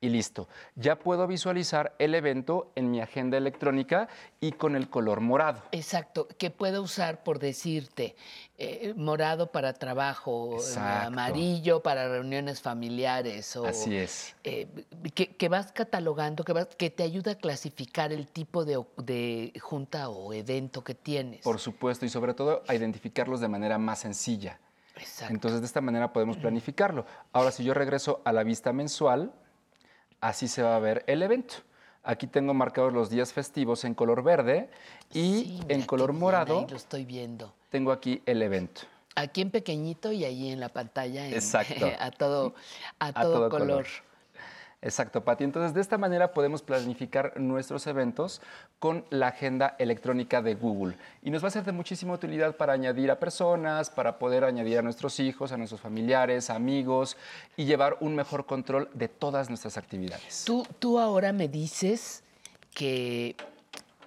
y 0.00 0.08
listo. 0.08 0.48
Ya 0.76 0.98
puedo 0.98 1.26
visualizar 1.26 1.94
el 1.98 2.14
evento 2.14 2.72
en 2.74 2.90
mi 2.90 3.00
agenda 3.00 3.36
electrónica 3.36 4.08
y 4.40 4.52
con 4.52 4.74
el 4.74 4.88
color 4.88 5.20
morado. 5.20 5.62
Exacto, 5.72 6.26
que 6.38 6.50
puedo 6.50 6.82
usar 6.82 7.22
por 7.22 7.38
decirte 7.38 8.16
eh, 8.56 8.94
morado 8.96 9.52
para 9.52 9.74
trabajo, 9.74 10.56
amarillo 10.76 11.82
para 11.82 12.08
reuniones 12.08 12.62
familiares. 12.62 13.54
O, 13.56 13.66
Así 13.66 13.96
es. 13.96 14.34
Eh, 14.44 14.68
que, 15.14 15.48
vas 15.48 15.72
catalogando, 15.72 16.44
que, 16.44 16.52
vas, 16.52 16.68
que 16.76 16.88
te 16.88 17.02
ayuda 17.02 17.32
a 17.32 17.34
clasificar 17.34 18.12
el 18.12 18.26
tipo 18.26 18.64
de, 18.64 18.82
de 18.96 19.52
junta 19.60 20.08
o 20.08 20.32
evento 20.32 20.82
que 20.82 20.94
tienes. 20.94 21.42
Por 21.42 21.58
supuesto, 21.58 22.06
y 22.06 22.08
sobre 22.08 22.32
todo 22.32 22.62
a 22.66 22.74
identificarlos 22.74 23.40
de 23.40 23.48
manera 23.48 23.76
más 23.78 24.00
sencilla. 24.00 24.58
Exacto. 24.96 25.32
Entonces, 25.32 25.60
de 25.60 25.66
esta 25.66 25.80
manera 25.80 26.12
podemos 26.12 26.36
planificarlo. 26.36 27.06
Ahora, 27.32 27.50
si 27.52 27.64
yo 27.64 27.74
regreso 27.74 28.20
a 28.24 28.32
la 28.32 28.42
vista 28.42 28.72
mensual, 28.72 29.32
así 30.20 30.48
se 30.48 30.62
va 30.62 30.76
a 30.76 30.78
ver 30.78 31.04
el 31.06 31.22
evento. 31.22 31.54
Aquí 32.02 32.26
tengo 32.26 32.54
marcados 32.54 32.92
los 32.92 33.10
días 33.10 33.32
festivos 33.32 33.84
en 33.84 33.94
color 33.94 34.22
verde 34.22 34.70
y 35.12 35.60
en 35.68 35.82
color 35.82 36.12
morado. 36.12 36.66
lo 36.68 36.76
estoy 36.76 37.04
viendo. 37.04 37.52
Tengo 37.68 37.92
aquí 37.92 38.22
el 38.26 38.42
evento. 38.42 38.82
Aquí 39.16 39.42
en 39.42 39.50
pequeñito 39.50 40.12
y 40.12 40.24
ahí 40.24 40.50
en 40.50 40.60
la 40.60 40.70
pantalla 40.70 41.28
Exacto. 41.28 41.90
a 42.00 42.10
todo, 42.10 42.54
a, 42.98 43.12
todo, 43.12 43.50
color. 43.50 43.86
Exacto, 44.82 45.22
Pati. 45.22 45.44
Entonces, 45.44 45.74
de 45.74 45.80
esta 45.82 45.98
manera 45.98 46.32
podemos 46.32 46.62
planificar 46.62 47.38
nuestros 47.38 47.86
eventos 47.86 48.40
con 48.78 49.04
la 49.10 49.28
agenda 49.28 49.76
electrónica 49.78 50.40
de 50.40 50.54
Google. 50.54 50.96
Y 51.22 51.30
nos 51.30 51.44
va 51.44 51.48
a 51.48 51.50
ser 51.50 51.64
de 51.64 51.72
muchísima 51.72 52.14
utilidad 52.14 52.56
para 52.56 52.72
añadir 52.72 53.10
a 53.10 53.20
personas, 53.20 53.90
para 53.90 54.18
poder 54.18 54.42
añadir 54.44 54.78
a 54.78 54.82
nuestros 54.82 55.20
hijos, 55.20 55.52
a 55.52 55.58
nuestros 55.58 55.82
familiares, 55.82 56.48
amigos 56.48 57.18
y 57.58 57.66
llevar 57.66 57.98
un 58.00 58.14
mejor 58.14 58.46
control 58.46 58.88
de 58.94 59.08
todas 59.08 59.50
nuestras 59.50 59.76
actividades. 59.76 60.44
Tú, 60.46 60.66
tú 60.78 60.98
ahora 60.98 61.32
me 61.34 61.48
dices 61.48 62.22
que 62.72 63.36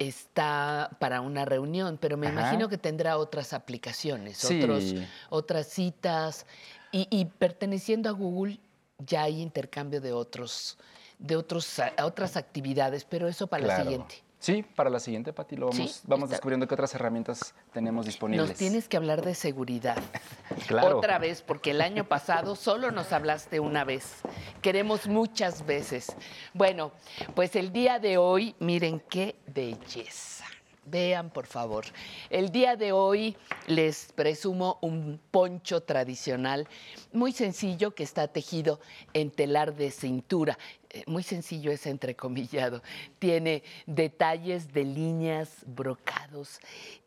está 0.00 0.90
para 0.98 1.20
una 1.20 1.44
reunión, 1.44 1.98
pero 2.00 2.16
me 2.16 2.28
imagino 2.28 2.68
que 2.68 2.78
tendrá 2.78 3.16
otras 3.16 3.52
aplicaciones, 3.52 4.44
otros, 4.44 4.92
otras 5.30 5.68
citas. 5.68 6.46
y 6.90 7.24
perteneciendo 7.38 8.08
a 8.08 8.12
Google, 8.12 8.58
ya 8.98 9.22
hay 9.22 9.40
intercambio 9.40 10.00
de 10.00 10.12
otros, 10.12 10.78
de 11.18 11.36
otros, 11.36 11.80
otras 12.02 12.36
actividades, 12.36 13.04
pero 13.04 13.28
eso 13.28 13.46
para 13.46 13.66
la 13.66 13.82
siguiente. 13.82 14.24
Sí, 14.44 14.62
para 14.62 14.90
la 14.90 15.00
siguiente, 15.00 15.32
Pati, 15.32 15.56
lo 15.56 15.70
vamos, 15.70 16.02
vamos 16.04 16.28
descubriendo 16.28 16.68
qué 16.68 16.74
otras 16.74 16.94
herramientas 16.94 17.54
tenemos 17.72 18.04
disponibles. 18.04 18.50
Nos 18.50 18.58
tienes 18.58 18.88
que 18.88 18.98
hablar 18.98 19.24
de 19.24 19.34
seguridad. 19.34 19.96
claro. 20.66 20.98
Otra 20.98 21.18
vez, 21.18 21.40
porque 21.40 21.70
el 21.70 21.80
año 21.80 22.06
pasado 22.06 22.54
solo 22.54 22.90
nos 22.90 23.10
hablaste 23.12 23.58
una 23.58 23.84
vez. 23.84 24.16
Queremos 24.60 25.08
muchas 25.08 25.64
veces. 25.64 26.14
Bueno, 26.52 26.92
pues 27.34 27.56
el 27.56 27.72
día 27.72 27.98
de 27.98 28.18
hoy, 28.18 28.54
miren 28.58 29.00
qué 29.08 29.36
belleza. 29.46 30.43
Vean, 30.86 31.30
por 31.30 31.46
favor. 31.46 31.84
El 32.28 32.50
día 32.50 32.76
de 32.76 32.92
hoy 32.92 33.36
les 33.66 34.12
presumo 34.12 34.78
un 34.82 35.18
poncho 35.30 35.82
tradicional 35.82 36.68
muy 37.12 37.32
sencillo 37.32 37.94
que 37.94 38.02
está 38.02 38.28
tejido 38.28 38.80
en 39.14 39.30
telar 39.30 39.74
de 39.74 39.90
cintura. 39.90 40.58
Eh, 40.90 41.02
muy 41.06 41.22
sencillo 41.22 41.72
es 41.72 41.86
entrecomillado. 41.86 42.82
Tiene 43.18 43.62
detalles 43.86 44.72
de 44.72 44.84
líneas, 44.84 45.50
brocados, 45.66 46.60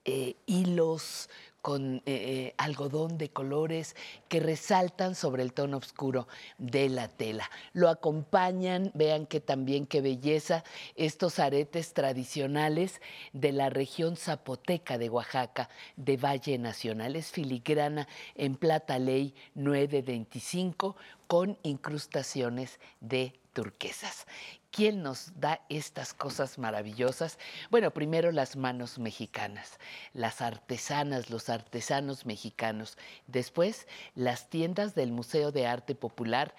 eh, 0.06 0.36
hilos, 0.46 1.30
con 1.62 1.98
eh, 1.98 2.02
eh, 2.06 2.54
algodón 2.58 3.18
de 3.18 3.30
colores 3.30 3.96
que 4.30 4.40
resaltan 4.40 5.16
sobre 5.16 5.44
el 5.44 5.54
tono 5.54 5.78
oscuro 5.78 6.28
de 6.58 6.90
la 6.90 7.08
tela. 7.08 7.50
Lo 7.74 7.90
acompañan, 7.90 8.92
vean 8.94 9.26
que 9.26 9.40
también 9.40 9.86
qué 9.86 10.02
belleza, 10.02 10.64
estos 10.96 11.40
aretes 11.40 11.94
tradicionales 11.94 13.02
de 13.34 13.52
la 13.52 13.70
región 13.70 14.16
zapoteca 14.16 14.98
de 14.98 15.10
Oaxaca, 15.10 15.70
de 15.96 16.18
Valle 16.18 16.58
Nacional. 16.58 17.16
Es 17.16 17.32
filigrana 17.32 18.08
en 18.36 18.56
plata 18.56 19.00
ley 19.00 19.34
925 19.56 20.96
con 21.28 21.58
incrustaciones 21.64 22.80
de 23.02 23.34
turquesas. 23.54 24.28
¿Quién 24.72 25.02
nos 25.02 25.32
da 25.40 25.62
estas 25.70 26.14
cosas 26.14 26.58
maravillosas? 26.58 27.40
Bueno, 27.72 27.92
primero 27.92 28.32
las 28.32 28.56
manos 28.56 29.00
mexicanas, 29.00 29.80
las 30.14 30.42
artesanas, 30.42 31.30
los 31.30 31.50
artesanos 31.50 32.26
mexicanos. 32.26 32.98
Después, 33.28 33.88
las 34.14 34.50
tiendas 34.50 34.94
del 34.94 35.12
Museo 35.12 35.52
de 35.52 35.66
Arte 35.66 35.96
Popular 35.96 36.54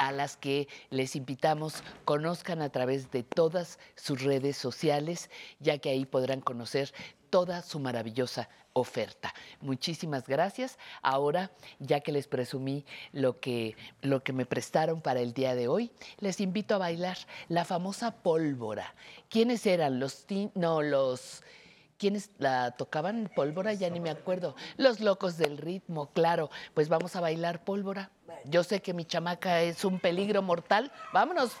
a 0.00 0.12
las 0.12 0.38
que 0.38 0.66
les 0.88 1.14
invitamos 1.14 1.84
conozcan 2.06 2.62
a 2.62 2.70
través 2.70 3.10
de 3.10 3.22
todas 3.22 3.78
sus 3.96 4.22
redes 4.22 4.56
sociales, 4.56 5.28
ya 5.58 5.76
que 5.76 5.90
ahí 5.90 6.06
podrán 6.06 6.40
conocer 6.40 6.90
toda 7.28 7.60
su 7.60 7.78
maravillosa 7.78 8.48
oferta. 8.72 9.34
Muchísimas 9.60 10.26
gracias. 10.26 10.78
Ahora, 11.02 11.50
ya 11.80 12.00
que 12.00 12.12
les 12.12 12.28
presumí 12.28 12.86
lo 13.12 13.40
que, 13.40 13.76
lo 14.00 14.22
que 14.22 14.32
me 14.32 14.46
prestaron 14.46 15.02
para 15.02 15.20
el 15.20 15.34
día 15.34 15.54
de 15.54 15.68
hoy, 15.68 15.92
les 16.18 16.40
invito 16.40 16.74
a 16.74 16.78
bailar 16.78 17.18
la 17.48 17.66
famosa 17.66 18.10
pólvora. 18.10 18.94
¿Quiénes 19.28 19.66
eran? 19.66 20.00
Los... 20.00 20.24
No, 20.54 20.80
los... 20.80 21.42
¿Quiénes 22.00 22.30
la 22.38 22.70
tocaban? 22.70 23.30
Pólvora, 23.36 23.74
ya 23.74 23.90
ni 23.90 24.00
me 24.00 24.08
acuerdo. 24.08 24.56
Los 24.78 25.00
locos 25.00 25.36
del 25.36 25.58
ritmo, 25.58 26.08
claro. 26.14 26.48
Pues 26.72 26.88
vamos 26.88 27.14
a 27.14 27.20
bailar 27.20 27.62
pólvora. 27.62 28.10
Yo 28.46 28.64
sé 28.64 28.80
que 28.80 28.94
mi 28.94 29.04
chamaca 29.04 29.60
es 29.60 29.84
un 29.84 30.00
peligro 30.00 30.40
mortal. 30.40 30.90
Vámonos. 31.12 31.52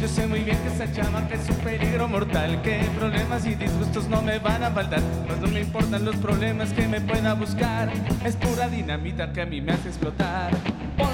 Yo 0.00 0.08
sé 0.08 0.26
muy 0.26 0.40
bien 0.40 0.58
que 0.60 0.68
esa 0.74 0.92
chamaca 0.92 1.36
es 1.36 1.48
un 1.48 1.56
peligro 1.58 2.08
mortal, 2.08 2.60
que 2.62 2.80
problemas 2.98 3.46
y 3.46 3.54
disgustos 3.54 4.08
no 4.08 4.20
me 4.20 4.40
van 4.40 4.64
a 4.64 4.72
faltar, 4.72 5.00
pues 5.28 5.38
no 5.38 5.46
me 5.46 5.60
importan 5.60 6.04
los 6.04 6.16
problemas 6.16 6.72
que 6.72 6.88
me 6.88 7.00
pueda 7.00 7.34
buscar, 7.34 7.88
es 8.24 8.34
pura 8.34 8.68
dinamita 8.68 9.32
que 9.32 9.42
a 9.42 9.46
mí 9.46 9.60
me 9.60 9.70
hace 9.70 9.90
explotar. 9.90 10.50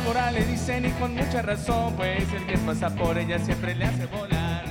Pólvora 0.09 0.31
le 0.31 0.43
dicen 0.47 0.87
y 0.87 0.91
con 0.93 1.15
mucha 1.15 1.43
razón, 1.43 1.93
pues 1.95 2.25
el 2.33 2.47
que 2.47 2.57
pasa 2.57 2.89
por 2.89 3.19
ella 3.19 3.39
siempre 3.39 3.75
le 3.75 3.85
hace 3.85 4.07
volar. 4.07 4.65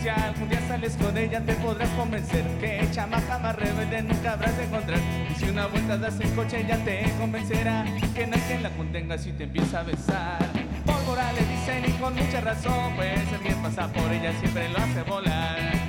Si 0.00 0.08
algún 0.08 0.48
día 0.48 0.60
sales 0.66 0.96
con 0.96 1.16
ella 1.16 1.40
te 1.42 1.54
podrás 1.54 1.88
convencer 1.90 2.44
que 2.60 2.84
chamaca 2.90 3.38
más 3.38 3.54
rebelde 3.54 4.02
nunca 4.02 4.32
habrás 4.32 4.56
de 4.56 4.64
encontrar. 4.64 4.98
Y 5.30 5.34
si 5.38 5.48
una 5.50 5.68
vuelta 5.68 5.96
das 5.96 6.18
en 6.18 6.34
coche 6.34 6.62
ella 6.62 6.76
te 6.84 7.04
convencerá 7.20 7.84
que 8.00 8.08
quien 8.08 8.62
la 8.64 8.70
contenga 8.70 9.16
si 9.16 9.30
te 9.30 9.44
empieza 9.44 9.78
a 9.78 9.82
besar. 9.84 10.40
Pólvora 10.84 11.32
le 11.34 11.44
dicen 11.44 11.84
y 11.86 11.92
con 12.00 12.16
mucha 12.16 12.40
razón, 12.40 12.96
pues 12.96 13.32
el 13.32 13.40
que 13.46 13.54
pasa 13.62 13.86
por 13.92 14.10
ella 14.10 14.32
siempre 14.40 14.68
lo 14.70 14.78
hace 14.78 15.02
volar. 15.02 15.81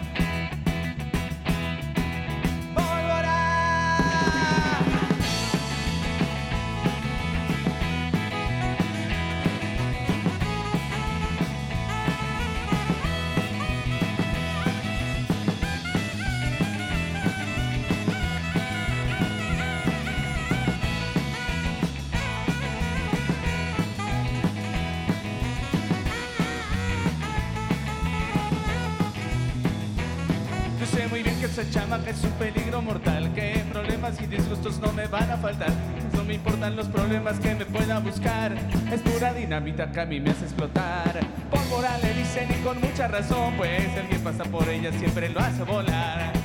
Un 32.24 32.32
peligro 32.32 32.82
mortal, 32.82 33.32
que 33.34 33.64
problemas 33.72 34.20
y 34.22 34.28
disgustos 34.28 34.80
no 34.80 34.91
me 34.94 35.08
van 35.08 35.30
a 35.32 35.38
faltar. 35.38 35.72
No 36.14 36.24
me 36.24 36.36
importan 36.36 36.76
los 36.76 36.88
problemas 36.88 37.40
que 37.40 37.56
me 37.56 37.66
pueda 37.66 38.00
buscar, 38.00 38.54
es 38.91 39.02
pura 39.02 39.34
dinamita 39.34 39.91
que 39.91 40.02
a 40.02 40.06
mí 40.06 40.20
me 40.20 40.32
hace 40.32 40.45
explotar. 40.45 41.20
Pólvora 41.50 41.98
le 42.00 42.14
dicen 42.14 42.48
y 42.50 42.64
con 42.64 42.80
mucha 42.82 43.08
razón, 43.08 43.54
pues 43.58 43.95
el 43.98 44.08
que 44.08 44.16
pasa 44.18 44.44
por 44.44 44.68
ella 44.70 44.91
siempre 44.91 45.30
lo 45.30 45.40
hace 45.40 45.64
volar. 45.64 46.43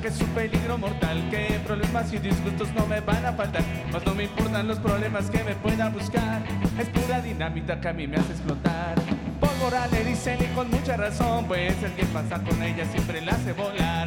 Que 0.00 0.08
es 0.08 0.20
un 0.20 0.28
peligro 0.28 0.78
mortal, 0.78 1.22
que 1.30 1.60
problemas 1.66 2.12
y 2.12 2.18
disgustos 2.18 2.68
no 2.74 2.86
me 2.86 3.00
van 3.00 3.24
a 3.26 3.32
faltar. 3.32 3.62
Mas 3.92 4.04
no 4.04 4.14
me 4.14 4.24
importan 4.24 4.68
los 4.68 4.78
problemas 4.78 5.30
que 5.30 5.42
me 5.42 5.54
pueda 5.56 5.88
buscar, 5.88 6.42
es 6.78 6.88
pura 6.88 7.20
dinamita 7.20 7.80
que 7.80 7.88
a 7.88 7.92
mí 7.92 8.06
me 8.06 8.16
hace 8.16 8.32
explotar. 8.32 8.94
Pólvora 9.40 9.86
le 9.88 10.04
dicen 10.04 10.38
y 10.40 10.54
con 10.54 10.70
mucha 10.70 10.96
razón, 10.96 11.46
pues 11.46 11.82
el 11.82 11.92
que 11.92 12.04
pasa 12.06 12.42
con 12.42 12.62
ella 12.62 12.84
siempre 12.92 13.20
la 13.20 13.32
hace 13.32 13.52
volar. 13.52 13.97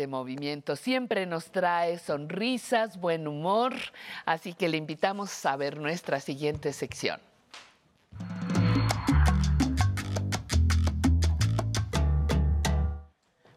Este 0.00 0.06
movimiento 0.06 0.76
siempre 0.76 1.26
nos 1.26 1.52
trae 1.52 1.98
sonrisas, 1.98 2.98
buen 2.98 3.28
humor, 3.28 3.74
así 4.24 4.54
que 4.54 4.70
le 4.70 4.78
invitamos 4.78 5.44
a 5.44 5.54
ver 5.56 5.76
nuestra 5.76 6.20
siguiente 6.20 6.72
sección. 6.72 7.20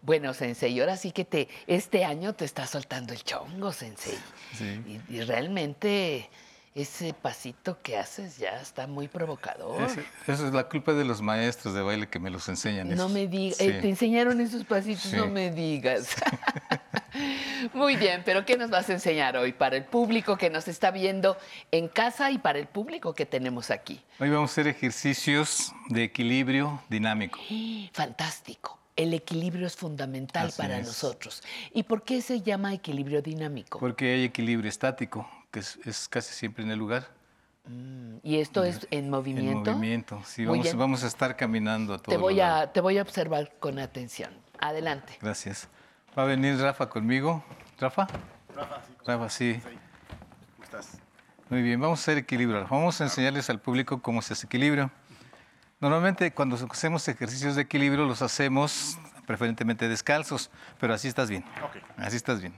Bueno, 0.02 0.34
Sensei, 0.34 0.78
ahora 0.82 0.98
sí 0.98 1.14
que 1.14 1.24
te, 1.24 1.48
este 1.66 2.04
año 2.04 2.34
te 2.34 2.44
está 2.44 2.68
soltando 2.68 3.14
el 3.14 3.24
chongo, 3.24 3.72
Sensei. 3.72 4.20
Sí. 4.54 5.02
Y, 5.10 5.16
y 5.16 5.22
realmente 5.22 6.30
ese 6.76 7.14
pasito 7.14 7.80
que 7.84 7.98
haces 7.98 8.38
ya 8.38 8.60
está 8.60 8.88
muy 8.88 9.08
provocador. 9.08 9.82
Eso 10.28 10.48
es 10.48 10.54
la 10.54 10.68
culpa 10.68 10.94
de 10.94 11.06
los 11.06 11.22
maestros 11.22 11.74
de 11.76 11.82
baile 11.82 12.08
que 12.10 12.18
me 12.20 12.30
los 12.32 12.50
enseñan. 12.50 12.88
No 12.90 12.94
esos. 12.96 13.12
me 13.12 13.28
digas, 13.28 13.58
Sí. 13.58 13.68
te 13.68 13.90
enseñaron 13.90 14.42
esos 14.42 14.64
pasitos, 14.66 15.04
Sí. 15.04 15.16
no 15.16 15.28
me 15.28 15.52
digas. 15.52 16.16
Muy 17.74 17.96
bien, 17.96 18.24
pero 18.26 18.44
¿qué 18.46 18.58
nos 18.58 18.70
vas 18.72 18.90
a 18.90 18.94
enseñar 18.94 19.38
hoy 19.38 19.54
para 19.54 19.78
el 19.78 19.86
público 19.86 20.36
que 20.38 20.50
nos 20.50 20.68
está 20.68 20.90
viendo 20.92 21.38
en 21.72 21.88
casa 21.88 22.32
y 22.32 22.40
para 22.40 22.58
el 22.60 22.68
público 22.68 23.14
que 23.14 23.26
tenemos 23.26 23.70
aquí? 23.72 24.02
Hoy 24.20 24.30
vamos 24.30 24.50
a 24.50 24.54
hacer 24.54 24.68
ejercicios 24.68 25.72
de 25.90 26.04
equilibrio 26.04 26.82
dinámico. 26.90 27.40
Fantástico. 27.94 28.80
El 28.96 29.14
equilibrio 29.14 29.66
es 29.68 29.76
fundamental 29.76 30.48
Así 30.48 30.58
para 30.62 30.78
es. 30.80 30.88
nosotros. 30.88 31.42
¿Y 31.74 31.84
por 31.84 32.04
qué 32.04 32.22
se 32.22 32.42
llama 32.42 32.74
equilibrio 32.74 33.22
dinámico? 33.22 33.80
Porque 33.80 34.14
hay 34.14 34.24
equilibrio 34.26 34.70
estático, 34.70 35.28
que 35.54 35.60
es, 35.60 35.80
es 35.86 36.10
casi 36.10 36.34
siempre 36.34 36.64
en 36.64 36.72
el 36.72 36.80
lugar. 36.80 37.08
¿Y 38.24 38.40
esto 38.40 38.64
es 38.64 38.88
en 38.90 39.10
movimiento? 39.10 39.70
En 39.70 39.78
movimiento, 39.78 40.22
sí. 40.26 40.46
Vamos, 40.46 40.76
vamos 40.76 41.04
a 41.04 41.08
estar 41.08 41.38
caminando 41.38 41.94
a 41.94 41.98
todo 42.00 42.14
Te 42.14 42.18
voy 42.18 42.42
a, 42.42 42.74
te 42.74 42.82
voy 42.82 42.98
a 42.98 43.04
observar 43.04 43.54
con 43.60 43.80
atención. 43.80 44.32
Adelante. 44.60 45.18
Gracias. 45.22 45.70
Va 46.18 46.24
a 46.24 46.26
venir 46.26 46.60
Rafa 46.60 46.90
conmigo. 46.90 47.44
¿Rafa? 47.80 48.08
Rafa, 49.06 49.30
sí. 49.30 49.62
¿Cómo 50.56 50.64
estás? 50.64 50.98
Muy 51.50 51.62
bien, 51.62 51.80
vamos 51.80 52.00
a 52.00 52.02
hacer 52.02 52.18
equilibrio. 52.18 52.68
Vamos 52.68 53.00
a 53.00 53.04
enseñarles 53.04 53.50
al 53.50 53.62
público 53.62 54.02
cómo 54.02 54.24
se 54.24 54.34
hace 54.34 54.48
equilibrio. 54.48 54.92
Normalmente 55.80 56.34
cuando 56.34 56.56
hacemos 56.56 57.08
ejercicios 57.08 57.56
de 57.56 57.62
equilibrio 57.62 58.06
los 58.06 58.24
hacemos 58.24 58.98
preferentemente 59.28 59.88
descalzos, 59.88 60.50
pero 60.80 60.94
así 60.94 61.08
estás 61.08 61.30
bien. 61.30 61.46
Así 61.98 62.18
estás 62.18 62.42
bien. 62.42 62.54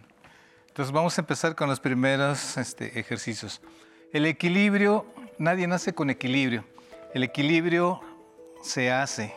Entonces 0.75 0.91
vamos 0.91 1.17
a 1.17 1.21
empezar 1.21 1.55
con 1.55 1.69
los 1.69 1.79
primeros 1.79 2.57
este, 2.57 2.99
ejercicios. 2.99 3.61
El 4.11 4.25
equilibrio, 4.25 5.05
nadie 5.37 5.67
nace 5.67 5.93
con 5.93 6.09
equilibrio. 6.09 6.65
El 7.13 7.23
equilibrio 7.23 8.01
se 8.61 8.91
hace. 8.91 9.33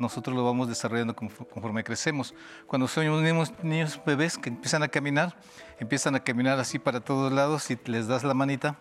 Nosotros 0.00 0.34
lo 0.34 0.44
vamos 0.44 0.66
desarrollando 0.68 1.14
confo- 1.14 1.46
conforme 1.48 1.84
crecemos. 1.84 2.34
Cuando 2.66 2.88
somos 2.88 3.22
niños, 3.22 3.52
niños 3.62 4.00
bebés 4.04 4.38
que 4.38 4.48
empiezan 4.48 4.82
a 4.82 4.88
caminar, 4.88 5.36
empiezan 5.78 6.16
a 6.16 6.24
caminar 6.24 6.58
así 6.58 6.80
para 6.80 6.98
todos 6.98 7.32
lados 7.32 7.70
y 7.70 7.78
les 7.84 8.08
das 8.08 8.24
la 8.24 8.34
manita 8.34 8.76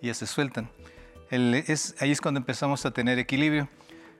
y 0.00 0.06
ya 0.06 0.14
se 0.14 0.26
sueltan. 0.26 0.70
El- 1.28 1.56
es, 1.66 1.94
ahí 2.00 2.10
es 2.10 2.22
cuando 2.22 2.38
empezamos 2.40 2.86
a 2.86 2.90
tener 2.90 3.18
equilibrio. 3.18 3.68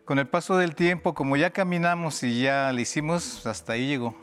Con 0.04 0.18
el 0.18 0.28
paso 0.28 0.58
del 0.58 0.74
tiempo, 0.74 1.14
como 1.14 1.38
ya 1.38 1.52
caminamos 1.54 2.22
y 2.22 2.42
ya 2.42 2.70
lo 2.70 2.80
hicimos, 2.80 3.46
hasta 3.46 3.72
ahí 3.72 3.86
llegó. 3.86 4.14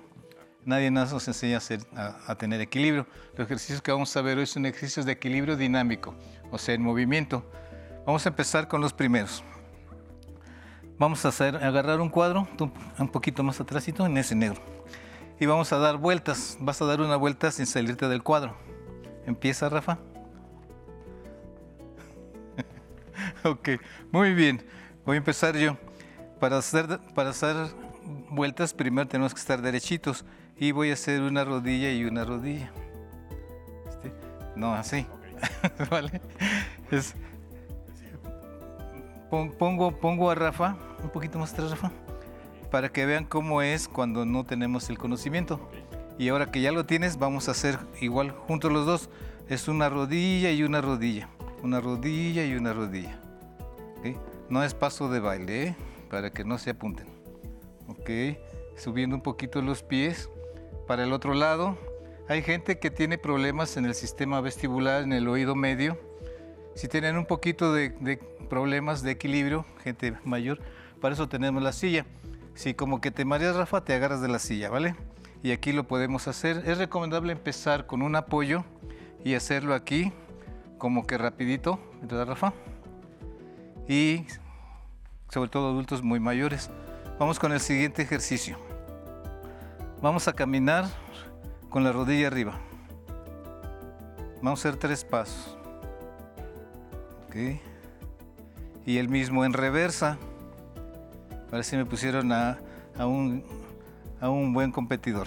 Nadie 0.66 0.90
nos 0.90 1.28
enseña 1.28 1.60
a, 1.96 2.18
a- 2.32 2.36
tener 2.36 2.60
equilibrio. 2.60 3.06
Los 3.38 3.46
ejercicios 3.46 3.82
que 3.82 3.92
vamos 3.92 4.16
a 4.18 4.22
ver 4.22 4.38
hoy 4.40 4.48
son 4.48 4.66
ejercicios 4.66 5.06
de 5.06 5.12
equilibrio 5.12 5.56
dinámico, 5.56 6.16
o 6.52 6.58
sea, 6.58 6.74
en 6.74 6.82
movimiento. 6.82 7.50
Vamos 8.06 8.26
a 8.26 8.30
empezar 8.30 8.68
con 8.68 8.82
los 8.82 8.92
primeros. 8.92 9.44
Vamos 10.98 11.24
a 11.26 11.28
hacer, 11.30 11.58
agarrar 11.58 12.00
un 12.02 12.10
cuadro, 12.10 12.48
un 12.98 13.10
poquito 13.10 13.44
más 13.44 13.60
atrásito, 13.62 14.06
en 14.06 14.18
ese 14.18 14.34
negro. 14.34 14.62
Y 15.40 15.46
vamos 15.46 15.72
a 15.74 15.78
dar 15.78 15.98
vueltas. 15.98 16.58
Vas 16.62 16.82
a 16.82 16.86
dar 16.86 17.02
una 17.02 17.16
vuelta 17.16 17.52
sin 17.52 17.66
salirte 17.66 18.08
del 18.08 18.24
cuadro. 18.24 18.56
Empieza, 19.26 19.70
Rafa. 19.70 20.00
ok, 23.44 23.70
muy 24.12 24.34
bien. 24.34 24.66
Voy 25.06 25.16
a 25.16 25.18
empezar 25.18 25.56
yo. 25.58 25.78
Para 26.40 26.58
hacer 26.58 26.88
vueltas, 28.30 28.74
primero 28.74 29.08
tenemos 29.08 29.34
que 29.34 29.40
estar 29.40 29.62
derechitos. 29.62 30.26
Y 30.58 30.72
voy 30.72 30.90
a 30.90 30.94
hacer 30.94 31.22
una 31.22 31.44
rodilla 31.44 31.92
y 31.92 32.06
una 32.06 32.24
rodilla. 32.24 32.72
Este, 33.88 34.14
No, 34.56 34.74
así. 34.74 35.06
¿Vale? 35.92 36.22
pongo, 39.30 39.92
pongo 39.92 40.32
a 40.32 40.36
Rafa, 40.36 40.78
un 41.04 41.10
poquito 41.10 41.40
más 41.40 41.54
atrás, 41.54 41.72
Rafa, 41.72 41.92
para 42.72 42.90
que 42.90 43.06
vean 43.06 43.26
cómo 43.26 43.62
es 43.62 43.88
cuando 43.88 44.26
no 44.26 44.46
tenemos 44.46 44.90
el 44.90 44.98
conocimiento. 44.98 45.60
Y 46.18 46.30
ahora 46.30 46.52
que 46.52 46.62
ya 46.62 46.72
lo 46.72 46.86
tienes, 46.86 47.18
vamos 47.18 47.50
a 47.50 47.52
hacer 47.52 47.78
igual 48.00 48.32
juntos 48.32 48.72
los 48.72 48.86
dos. 48.86 49.10
Es 49.50 49.68
una 49.68 49.90
rodilla 49.90 50.52
y 50.52 50.64
una 50.64 50.82
rodilla. 50.82 51.28
Una 51.62 51.82
rodilla 51.82 52.46
y 52.46 52.56
una 52.56 52.74
rodilla. 52.74 53.20
No 54.50 54.64
es 54.64 54.74
paso 54.74 55.10
de 55.10 55.20
baile, 55.20 55.68
¿eh? 55.68 55.76
para 56.10 56.32
que 56.32 56.46
no 56.46 56.58
se 56.58 56.70
apunten. 56.70 57.08
Ok, 57.88 58.38
subiendo 58.78 59.16
un 59.16 59.22
poquito 59.22 59.62
los 59.62 59.84
pies. 59.84 60.30
Para 60.88 61.04
el 61.04 61.14
otro 61.14 61.34
lado, 61.34 61.78
hay 62.28 62.42
gente 62.42 62.80
que 62.80 62.92
tiene 62.92 63.18
problemas 63.18 63.78
en 63.78 63.86
el 63.86 63.96
sistema 63.96 64.42
vestibular, 64.42 65.04
en 65.04 65.14
el 65.14 65.28
oído 65.28 65.56
medio. 65.56 66.00
Si 66.76 66.88
tienen 66.88 67.18
un 67.18 67.26
poquito 67.26 67.74
de, 67.74 68.20
problemas 68.50 69.02
de 69.02 69.12
equilibrio, 69.12 69.66
gente 69.84 70.14
mayor, 70.24 70.60
para 71.02 71.14
eso 71.14 71.28
tenemos 71.28 71.64
la 71.64 71.72
silla. 71.72 72.06
Si 72.54 72.74
como 72.74 73.02
que 73.02 73.12
te 73.12 73.26
mareas, 73.26 73.56
Rafa, 73.56 73.84
te 73.84 73.94
agarras 73.94 74.22
de 74.22 74.28
la 74.28 74.40
silla, 74.40 74.70
¿vale? 74.70 74.96
Y 75.44 75.52
aquí 75.52 75.72
lo 75.72 75.88
podemos 75.88 76.28
hacer. 76.28 76.64
Es 76.66 76.78
recomendable 76.78 77.32
empezar 77.32 77.86
con 77.86 78.02
un 78.02 78.16
apoyo 78.16 78.64
y 79.24 79.36
hacerlo 79.36 79.74
aquí, 79.74 80.12
como 80.78 81.06
que 81.06 81.18
rapidito, 81.18 81.80
¿verdad, 82.02 82.28
Rafa? 82.28 82.54
Y 83.88 84.26
sobre 85.30 85.50
todo 85.50 85.70
adultos 85.70 86.04
muy 86.04 86.20
mayores. 86.20 86.70
Vamos 87.20 87.40
con 87.40 87.52
el 87.52 87.60
siguiente 87.60 88.02
ejercicio. 88.02 88.65
Vamos 90.06 90.28
a 90.28 90.34
caminar 90.34 90.86
con 91.68 91.84
la 91.84 91.92
rodilla 91.92 92.28
arriba. 92.28 92.60
Vamos 94.40 94.64
a 94.64 94.70
hacer 94.70 94.80
tres 94.80 95.04
pasos. 95.04 95.58
Ok. 97.26 97.60
Y 98.86 99.00
el 99.00 99.10
mismo 99.10 99.46
en 99.46 99.54
reversa. 99.54 100.20
A 101.48 101.56
ver 101.56 101.64
si 101.64 101.76
me 101.76 101.88
pusieron 101.88 102.32
a, 102.32 102.60
un, 103.00 103.44
a 104.22 104.30
un 104.30 104.54
buen 104.54 104.72
competidor. 104.72 105.26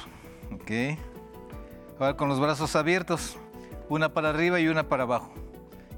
Ok. 0.53 0.97
Ahora 1.99 2.17
con 2.17 2.29
los 2.29 2.39
brazos 2.39 2.77
abiertos. 2.77 3.37
Una 3.89 4.15
para 4.15 4.31
arriba 4.31 4.61
y 4.61 4.69
una 4.69 4.89
para 4.89 5.03
abajo. 5.03 5.33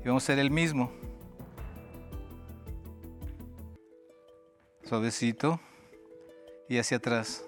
Y 0.02 0.08
vamos 0.08 0.22
a 0.22 0.24
hacer 0.24 0.38
el 0.38 0.50
mismo. 0.50 0.90
Suavecito. 4.84 5.60
Y 6.66 6.78
hacia 6.78 6.96
atrás. 6.96 7.44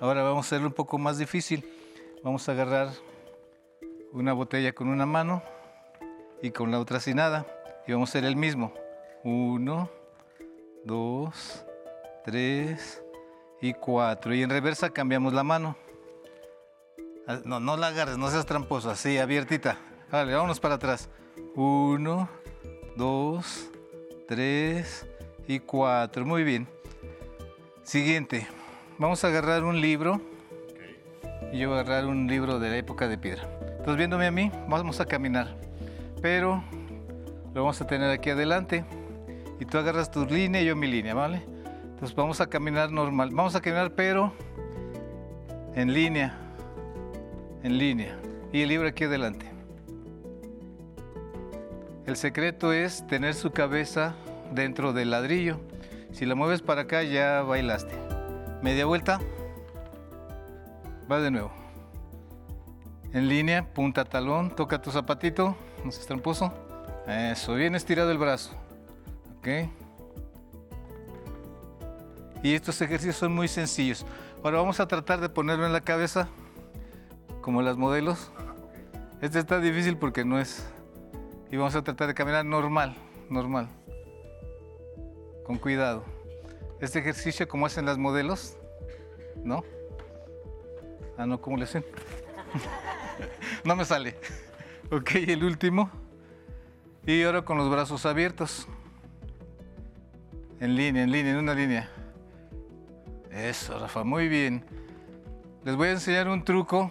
Ahora 0.00 0.22
vamos 0.22 0.46
a 0.46 0.48
hacerlo 0.48 0.68
un 0.68 0.74
poco 0.74 0.98
más 0.98 1.18
difícil. 1.18 1.64
Vamos 2.22 2.48
a 2.48 2.52
agarrar 2.52 2.90
una 4.12 4.32
botella 4.32 4.72
con 4.72 4.88
una 4.88 5.06
mano 5.06 5.42
y 6.42 6.50
con 6.50 6.70
la 6.70 6.80
otra 6.80 7.00
sin 7.00 7.16
nada. 7.16 7.46
Y 7.86 7.92
vamos 7.92 8.08
a 8.08 8.12
hacer 8.12 8.24
el 8.24 8.36
mismo. 8.36 8.72
Uno, 9.24 9.90
dos, 10.84 11.64
tres 12.24 13.02
y 13.60 13.74
cuatro. 13.74 14.34
Y 14.34 14.42
en 14.42 14.50
reversa 14.50 14.90
cambiamos 14.90 15.32
la 15.32 15.42
mano. 15.42 15.76
Ah, 17.26 17.40
no, 17.44 17.60
no 17.60 17.76
la 17.76 17.88
agarres, 17.88 18.18
no 18.18 18.30
seas 18.30 18.46
tramposo. 18.46 18.90
Así, 18.90 19.18
abiertita. 19.18 19.78
Vale, 20.10 20.34
vámonos 20.34 20.60
para 20.60 20.74
atrás. 20.74 21.08
Uno, 21.54 22.28
dos, 22.96 23.70
tres 24.26 25.06
y 25.46 25.60
cuatro. 25.60 26.24
Muy 26.24 26.44
bien. 26.44 26.68
Siguiente. 27.82 28.48
Vamos 28.98 29.24
a 29.24 29.28
agarrar 29.28 29.64
un 29.64 29.80
libro. 29.80 30.20
Y 31.52 31.58
yo 31.58 31.68
voy 31.68 31.78
a 31.78 31.80
agarrar 31.80 32.06
un 32.06 32.26
libro 32.26 32.58
de 32.58 32.70
la 32.70 32.76
época 32.76 33.08
de 33.08 33.18
piedra. 33.18 33.42
Entonces, 33.62 33.96
viéndome 33.96 34.26
a 34.26 34.30
mí, 34.30 34.50
vamos 34.68 35.00
a 35.00 35.06
caminar. 35.06 35.56
Pero 36.20 36.62
lo 37.54 37.62
vamos 37.62 37.80
a 37.80 37.86
tener 37.86 38.10
aquí 38.10 38.30
adelante. 38.30 38.84
Y 39.60 39.64
tú 39.64 39.78
agarras 39.78 40.10
tu 40.10 40.24
línea 40.24 40.62
y 40.62 40.66
yo 40.66 40.76
mi 40.76 40.86
línea, 40.86 41.14
¿vale? 41.14 41.42
Entonces 41.84 42.14
vamos 42.16 42.40
a 42.40 42.48
caminar 42.48 42.90
normal. 42.90 43.30
Vamos 43.32 43.54
a 43.54 43.60
caminar, 43.60 43.92
pero 43.92 44.32
en 45.74 45.92
línea. 45.92 46.38
En 47.62 47.78
línea. 47.78 48.18
Y 48.52 48.62
el 48.62 48.68
libro 48.68 48.88
aquí 48.88 49.04
adelante. 49.04 49.46
El 52.06 52.16
secreto 52.16 52.72
es 52.72 53.06
tener 53.06 53.34
su 53.34 53.52
cabeza 53.52 54.14
dentro 54.52 54.92
del 54.92 55.10
ladrillo. 55.10 55.60
Si 56.12 56.26
la 56.26 56.34
mueves 56.34 56.60
para 56.60 56.82
acá 56.82 57.02
ya 57.04 57.42
bailaste. 57.42 58.11
Media 58.62 58.86
vuelta. 58.86 59.20
Va 61.10 61.20
de 61.20 61.32
nuevo. 61.32 61.50
En 63.12 63.28
línea, 63.28 63.74
punta 63.74 64.04
talón, 64.04 64.54
toca 64.54 64.80
tu 64.80 64.92
zapatito, 64.92 65.56
no 65.84 65.90
seas 65.90 66.06
tramposo. 66.06 66.52
Eso, 67.08 67.54
bien 67.54 67.74
estirado 67.74 68.12
el 68.12 68.18
brazo. 68.18 68.54
Ok. 69.38 69.48
Y 72.44 72.54
estos 72.54 72.80
ejercicios 72.80 73.16
son 73.16 73.34
muy 73.34 73.48
sencillos. 73.48 74.06
Ahora 74.44 74.58
vamos 74.58 74.78
a 74.78 74.86
tratar 74.86 75.20
de 75.20 75.28
ponerlo 75.28 75.66
en 75.66 75.72
la 75.72 75.80
cabeza, 75.80 76.28
como 77.40 77.62
las 77.62 77.76
modelos. 77.76 78.30
Este 79.20 79.40
está 79.40 79.58
difícil 79.58 79.96
porque 79.96 80.24
no 80.24 80.38
es. 80.38 80.64
Y 81.50 81.56
vamos 81.56 81.74
a 81.74 81.82
tratar 81.82 82.06
de 82.06 82.14
caminar 82.14 82.44
normal, 82.44 82.94
normal. 83.28 83.68
Con 85.44 85.58
cuidado. 85.58 86.21
Este 86.82 86.98
ejercicio 86.98 87.46
como 87.46 87.64
hacen 87.66 87.86
las 87.86 87.96
modelos, 87.96 88.56
¿no? 89.44 89.62
Ah, 91.16 91.26
no, 91.26 91.40
¿cómo 91.40 91.56
le 91.56 91.62
hacen? 91.62 91.84
no 93.64 93.76
me 93.76 93.84
sale. 93.84 94.18
Ok, 94.90 95.14
el 95.14 95.42
último. 95.42 95.90
Y 97.06 97.22
ahora 97.22 97.42
con 97.42 97.56
los 97.56 97.70
brazos 97.70 98.04
abiertos. 98.04 98.68
En 100.60 100.76
línea, 100.76 101.04
en 101.04 101.10
línea, 101.10 101.32
en 101.32 101.38
una 101.38 101.54
línea. 101.54 101.88
Eso, 103.30 103.78
Rafa, 103.78 104.04
muy 104.04 104.28
bien. 104.28 104.66
Les 105.64 105.76
voy 105.76 105.88
a 105.88 105.92
enseñar 105.92 106.28
un 106.28 106.44
truco 106.44 106.90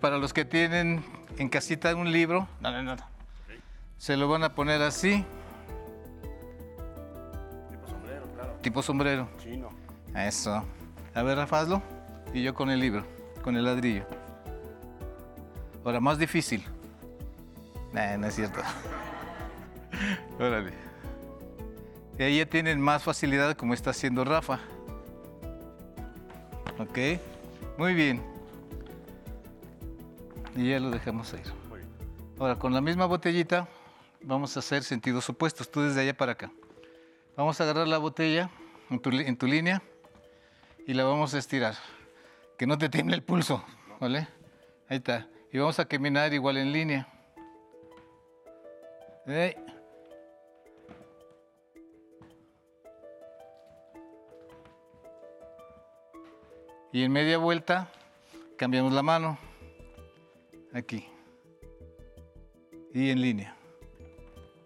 para 0.00 0.16
los 0.16 0.32
que 0.32 0.46
tienen 0.46 1.04
en 1.36 1.50
casita 1.50 1.94
un 1.94 2.10
libro. 2.10 2.48
No, 2.60 2.70
no, 2.70 2.82
no. 2.82 2.96
Se 3.98 4.16
lo 4.16 4.26
van 4.28 4.44
a 4.44 4.54
poner 4.54 4.80
así. 4.80 5.26
Tipo 8.62 8.80
sombrero. 8.80 9.28
Chino. 9.38 9.70
Eso. 10.14 10.64
A 11.14 11.22
ver, 11.22 11.36
Rafa, 11.36 11.60
hazlo. 11.60 11.82
Y 12.32 12.42
yo 12.42 12.54
con 12.54 12.70
el 12.70 12.80
libro, 12.80 13.04
con 13.42 13.56
el 13.56 13.64
ladrillo. 13.64 14.06
Ahora, 15.84 16.00
más 16.00 16.18
difícil. 16.18 16.64
Nah, 17.92 18.16
no 18.16 18.28
es 18.28 18.34
cierto. 18.34 18.60
Órale. 20.38 20.72
Y 22.18 22.22
ahí 22.22 22.38
ya 22.38 22.46
tienen 22.46 22.80
más 22.80 23.02
facilidad 23.02 23.56
como 23.56 23.74
está 23.74 23.90
haciendo 23.90 24.24
Rafa. 24.24 24.60
Ok. 26.78 27.20
Muy 27.78 27.94
bien. 27.94 28.22
Y 30.54 30.70
ya 30.70 30.80
lo 30.80 30.90
dejamos 30.90 31.32
ir. 31.32 31.40
Ahora, 32.38 32.56
con 32.56 32.72
la 32.72 32.80
misma 32.80 33.06
botellita, 33.06 33.68
vamos 34.22 34.56
a 34.56 34.60
hacer 34.60 34.84
sentidos 34.84 35.28
opuestos. 35.28 35.70
Tú 35.70 35.82
desde 35.82 36.00
allá 36.00 36.16
para 36.16 36.32
acá. 36.32 36.50
Vamos 37.36 37.58
a 37.58 37.64
agarrar 37.64 37.88
la 37.88 37.96
botella 37.96 38.50
en 38.90 39.36
tu, 39.36 39.46
línea 39.46 39.82
y 40.86 40.92
la 40.92 41.04
vamos 41.04 41.32
a 41.32 41.38
estirar. 41.38 41.74
Que 42.58 42.66
no 42.66 42.76
te 42.76 42.90
tiemble 42.90 43.16
el 43.16 43.22
pulso, 43.22 43.64
¿vale? 43.98 44.28
Ahí 44.88 44.98
está. 44.98 45.28
Y 45.50 45.58
vamos 45.58 45.78
a 45.78 45.86
caminar 45.86 46.34
igual 46.34 46.58
en 46.58 46.72
línea. 46.72 47.08
Y 56.92 57.02
en 57.02 57.12
media 57.12 57.38
vuelta 57.38 57.90
cambiamos 58.58 58.92
la 58.92 59.02
mano. 59.02 59.38
Aquí. 60.74 61.08
Y 62.92 63.08
en 63.08 63.22
línea. 63.22 63.56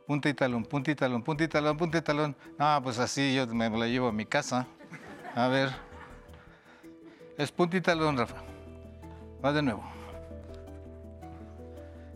Punta 0.06 0.28
y 0.28 0.34
talón, 0.34 0.64
punta 0.64 0.90
y 0.92 0.94
talón, 0.94 1.22
punta 1.22 1.44
y 1.44 1.48
talón, 1.48 1.76
punta 1.76 1.98
y 1.98 2.02
talón. 2.02 2.36
No, 2.58 2.80
pues 2.82 2.98
así 2.98 3.34
yo 3.34 3.46
me 3.48 3.68
la 3.68 3.86
llevo 3.86 4.08
a 4.08 4.12
mi 4.12 4.24
casa. 4.24 4.66
A 5.34 5.48
ver. 5.48 5.70
Es 7.36 7.50
punta 7.50 7.76
y 7.76 7.80
talón, 7.80 8.16
Rafa. 8.16 8.36
Va 9.44 9.52
de 9.52 9.62
nuevo. 9.62 9.82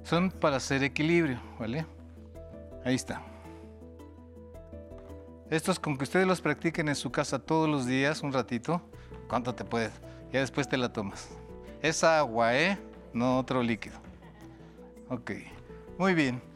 Son 0.04 0.30
para 0.30 0.56
hacer 0.56 0.82
equilibrio, 0.84 1.40
¿vale? 1.58 1.84
Ahí 2.84 2.94
está. 2.94 3.22
Estos 5.50 5.80
con 5.80 5.98
que 5.98 6.04
ustedes 6.04 6.28
los 6.28 6.40
practiquen 6.40 6.88
en 6.88 6.94
su 6.94 7.10
casa 7.10 7.40
todos 7.40 7.68
los 7.68 7.84
días, 7.86 8.22
un 8.22 8.32
ratito, 8.32 8.80
¿cuánto 9.28 9.52
te 9.52 9.64
puedes? 9.64 9.92
Ya 10.32 10.40
después 10.40 10.68
te 10.68 10.76
la 10.76 10.92
tomas. 10.92 11.28
Es 11.82 12.04
agua, 12.04 12.56
¿eh? 12.56 12.78
No 13.12 13.38
otro 13.38 13.62
líquido. 13.62 13.98
Ok. 15.08 15.32
Muy 15.98 16.14
bien. 16.14 16.49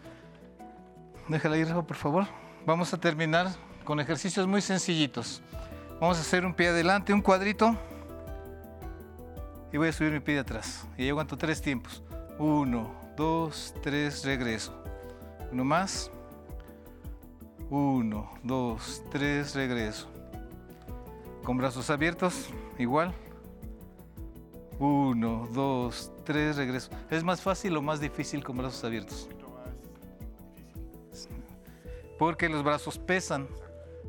Déjala 1.28 1.56
ir, 1.56 1.68
por 1.68 1.96
favor. 1.96 2.26
Vamos 2.66 2.92
a 2.92 2.98
terminar 2.98 3.48
con 3.84 3.98
ejercicios 3.98 4.46
muy 4.46 4.60
sencillitos. 4.60 5.42
Vamos 6.00 6.18
a 6.18 6.20
hacer 6.20 6.44
un 6.44 6.52
pie 6.52 6.68
adelante, 6.68 7.12
un 7.12 7.22
cuadrito. 7.22 7.76
y 9.72 9.76
voy 9.76 9.88
a 9.88 9.92
subir 9.92 10.12
mi 10.12 10.20
pie 10.20 10.34
de 10.34 10.40
atrás. 10.40 10.86
Y 10.96 11.08
aguanto 11.08 11.36
tres 11.36 11.60
tiempos. 11.60 12.02
Uno, 12.38 12.94
dos, 13.16 13.74
tres, 13.82 14.24
regreso. 14.24 14.72
Uno 15.50 15.64
más. 15.64 16.10
Uno, 17.70 18.30
dos, 18.42 19.02
tres, 19.10 19.54
regreso. 19.54 20.08
Con 21.42 21.56
brazos 21.56 21.90
abiertos, 21.90 22.50
igual. 22.78 23.14
Uno, 24.78 25.48
dos, 25.52 26.12
tres, 26.24 26.56
regreso. 26.56 26.90
¿Es 27.10 27.24
más 27.24 27.40
fácil 27.40 27.76
o 27.76 27.82
más 27.82 27.98
difícil 28.00 28.44
con 28.44 28.58
brazos 28.58 28.84
abiertos? 28.84 29.28
Porque 32.24 32.48
los 32.48 32.64
brazos 32.64 32.98
pesan. 32.98 33.48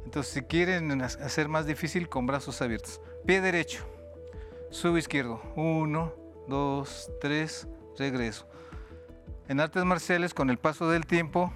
Entonces, 0.06 0.32
si 0.32 0.42
quieren 0.42 1.02
hacer 1.02 1.50
más 1.50 1.66
difícil, 1.66 2.08
con 2.08 2.26
brazos 2.26 2.62
abiertos. 2.62 3.02
Pie 3.26 3.42
derecho. 3.42 3.86
Subo 4.70 4.98
izquierdo. 4.98 5.42
Uno, 5.58 6.14
dos, 6.48 7.12
tres, 7.20 7.68
regreso. 7.98 8.48
En 9.50 9.60
artes 9.60 9.84
marciales, 9.84 10.34
con 10.34 10.50
el 10.50 10.58
paso 10.58 10.90
del 10.90 11.06
tiempo, 11.06 11.52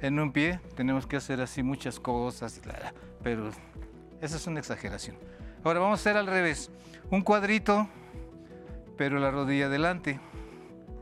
en 0.00 0.20
un 0.20 0.32
pie 0.32 0.60
tenemos 0.76 1.04
que 1.08 1.16
hacer 1.16 1.40
así 1.40 1.64
muchas 1.64 1.98
cosas, 1.98 2.60
pero 3.24 3.50
esa 4.20 4.36
es 4.36 4.46
una 4.46 4.60
exageración. 4.60 5.18
Ahora 5.64 5.80
vamos 5.80 5.98
a 5.98 6.02
hacer 6.02 6.16
al 6.16 6.28
revés. 6.28 6.70
Un 7.10 7.22
cuadrito, 7.22 7.88
pero 8.96 9.18
la 9.18 9.32
rodilla 9.32 9.66
adelante. 9.66 10.20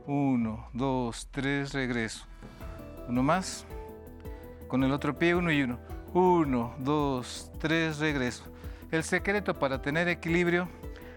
Uno, 0.06 0.70
dos, 0.72 1.28
tres, 1.30 1.74
regreso. 1.74 2.24
Uno 3.08 3.22
más. 3.22 3.66
Con 4.68 4.84
el 4.84 4.92
otro 4.92 5.18
pie, 5.18 5.34
uno 5.34 5.50
y 5.50 5.62
uno. 5.62 5.78
Uno, 6.12 6.74
dos, 6.78 7.50
tres, 7.58 7.98
regreso. 7.98 8.44
El 8.90 9.02
secreto 9.02 9.54
para 9.54 9.82
tener 9.82 10.08
equilibrio, 10.08 10.68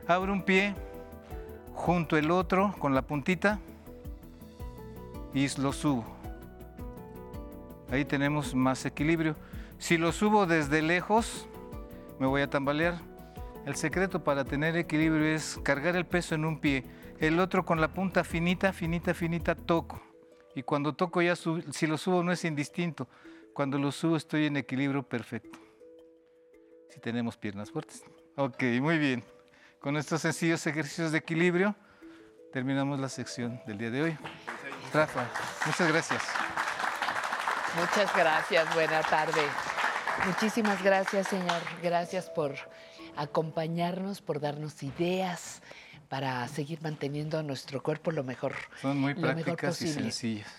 abre 0.07 0.31
un 0.31 0.41
pie 0.41 0.73
junto 1.73 2.17
el 2.17 2.31
otro 2.31 2.73
con 2.79 2.95
la 2.95 3.01
puntita 3.01 3.59
y 5.33 5.47
lo 5.59 5.73
subo. 5.73 6.05
Ahí 7.91 8.05
tenemos 8.05 8.55
más 8.55 8.85
equilibrio. 8.85 9.35
Si 9.77 9.97
lo 9.97 10.11
subo 10.11 10.45
desde 10.45 10.81
lejos, 10.81 11.47
me 12.19 12.27
voy 12.27 12.41
a 12.41 12.49
tambalear. 12.49 12.99
El 13.65 13.75
secreto 13.75 14.23
para 14.23 14.45
tener 14.45 14.77
equilibrio 14.77 15.25
es 15.25 15.59
cargar 15.63 15.95
el 15.95 16.05
peso 16.05 16.35
en 16.35 16.45
un 16.45 16.59
pie, 16.59 16.83
el 17.19 17.39
otro 17.39 17.65
con 17.65 17.81
la 17.81 17.89
punta 17.89 18.23
finita, 18.23 18.73
finita, 18.73 19.13
finita, 19.13 19.55
toco. 19.55 20.01
Y 20.55 20.63
cuando 20.63 20.93
toco 20.93 21.21
ya, 21.21 21.35
si 21.35 21.87
lo 21.87 21.97
subo 21.97 22.23
no 22.23 22.31
es 22.31 22.43
indistinto. 22.43 23.07
Cuando 23.53 23.77
lo 23.77 23.91
subo 23.91 24.15
estoy 24.15 24.45
en 24.45 24.57
equilibrio 24.57 25.03
perfecto. 25.03 25.59
Si 26.89 26.99
tenemos 26.99 27.37
piernas 27.37 27.71
fuertes. 27.71 28.03
Ok, 28.35 28.63
muy 28.81 28.97
bien. 28.97 29.23
Con 29.79 29.97
estos 29.97 30.21
sencillos 30.21 30.65
ejercicios 30.67 31.11
de 31.11 31.17
equilibrio 31.19 31.75
terminamos 32.53 32.99
la 32.99 33.09
sección 33.09 33.61
del 33.65 33.77
día 33.77 33.91
de 33.91 34.01
hoy. 34.01 34.17
Rafa, 34.93 35.27
muchas 35.65 35.87
gracias. 35.91 36.23
Muchas 37.75 38.15
gracias, 38.15 38.73
buena 38.73 39.01
tarde. 39.01 39.41
Muchísimas 40.25 40.83
gracias, 40.83 41.27
señor. 41.27 41.61
Gracias 41.81 42.29
por 42.29 42.55
acompañarnos, 43.15 44.21
por 44.21 44.39
darnos 44.39 44.83
ideas 44.83 45.61
para 46.09 46.47
seguir 46.49 46.81
manteniendo 46.81 47.39
a 47.39 47.43
nuestro 47.43 47.81
cuerpo 47.81 48.11
lo 48.11 48.23
mejor. 48.23 48.53
Son 48.81 48.97
muy 48.99 49.15
prácticas 49.15 49.81
y 49.81 49.87
sencillas. 49.87 50.51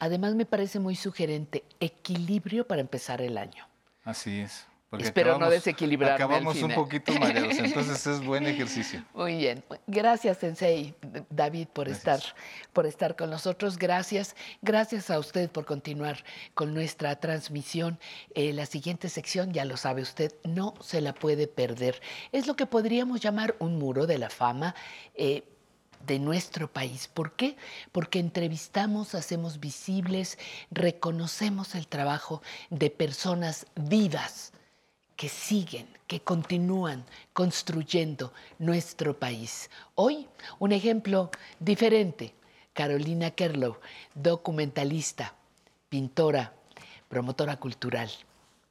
Además, 0.00 0.34
me 0.34 0.46
parece 0.46 0.80
muy 0.80 0.96
sugerente 0.96 1.62
equilibrio 1.78 2.66
para 2.66 2.80
empezar 2.80 3.22
el 3.22 3.38
año. 3.38 3.68
Así 4.02 4.40
es. 4.40 4.66
Espero 4.98 5.38
no 5.38 5.48
desequilibrarme 5.48 6.16
Acabamos 6.16 6.60
un 6.62 6.72
poquito 6.72 7.12
mareados, 7.12 7.56
entonces 7.58 8.04
es 8.08 8.24
buen 8.24 8.44
ejercicio. 8.46 9.04
Muy 9.14 9.36
bien. 9.36 9.62
Gracias, 9.86 10.38
Sensei 10.38 10.94
David, 11.30 11.68
por 11.68 11.88
estar, 11.88 12.20
por 12.72 12.86
estar 12.86 13.14
con 13.14 13.30
nosotros. 13.30 13.78
Gracias. 13.78 14.34
Gracias 14.62 15.08
a 15.10 15.20
usted 15.20 15.48
por 15.48 15.64
continuar 15.64 16.24
con 16.54 16.74
nuestra 16.74 17.14
transmisión. 17.20 18.00
Eh, 18.34 18.52
la 18.52 18.66
siguiente 18.66 19.08
sección, 19.08 19.52
ya 19.52 19.64
lo 19.64 19.76
sabe 19.76 20.02
usted, 20.02 20.34
no 20.42 20.74
se 20.80 21.00
la 21.00 21.14
puede 21.14 21.46
perder. 21.46 22.00
Es 22.32 22.48
lo 22.48 22.56
que 22.56 22.66
podríamos 22.66 23.20
llamar 23.20 23.54
un 23.60 23.78
muro 23.78 24.08
de 24.08 24.18
la 24.18 24.28
fama. 24.28 24.74
Eh, 25.14 25.44
de 26.06 26.18
nuestro 26.18 26.72
país. 26.72 27.08
¿Por 27.08 27.32
qué? 27.32 27.56
Porque 27.92 28.18
entrevistamos, 28.18 29.14
hacemos 29.14 29.60
visibles, 29.60 30.38
reconocemos 30.70 31.74
el 31.74 31.86
trabajo 31.86 32.42
de 32.70 32.90
personas 32.90 33.66
vivas 33.76 34.52
que 35.16 35.28
siguen, 35.28 35.86
que 36.06 36.20
continúan 36.20 37.04
construyendo 37.32 38.32
nuestro 38.58 39.18
país. 39.18 39.70
Hoy, 39.94 40.26
un 40.58 40.72
ejemplo 40.72 41.30
diferente. 41.58 42.34
Carolina 42.72 43.30
Kerlow, 43.32 43.78
documentalista, 44.14 45.34
pintora, 45.88 46.54
promotora 47.08 47.56
cultural. 47.58 48.10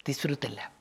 Disfrútenla. 0.04 0.72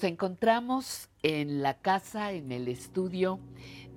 Nos 0.00 0.08
encontramos 0.08 1.10
en 1.22 1.60
la 1.60 1.74
casa, 1.74 2.32
en 2.32 2.52
el 2.52 2.68
estudio 2.68 3.38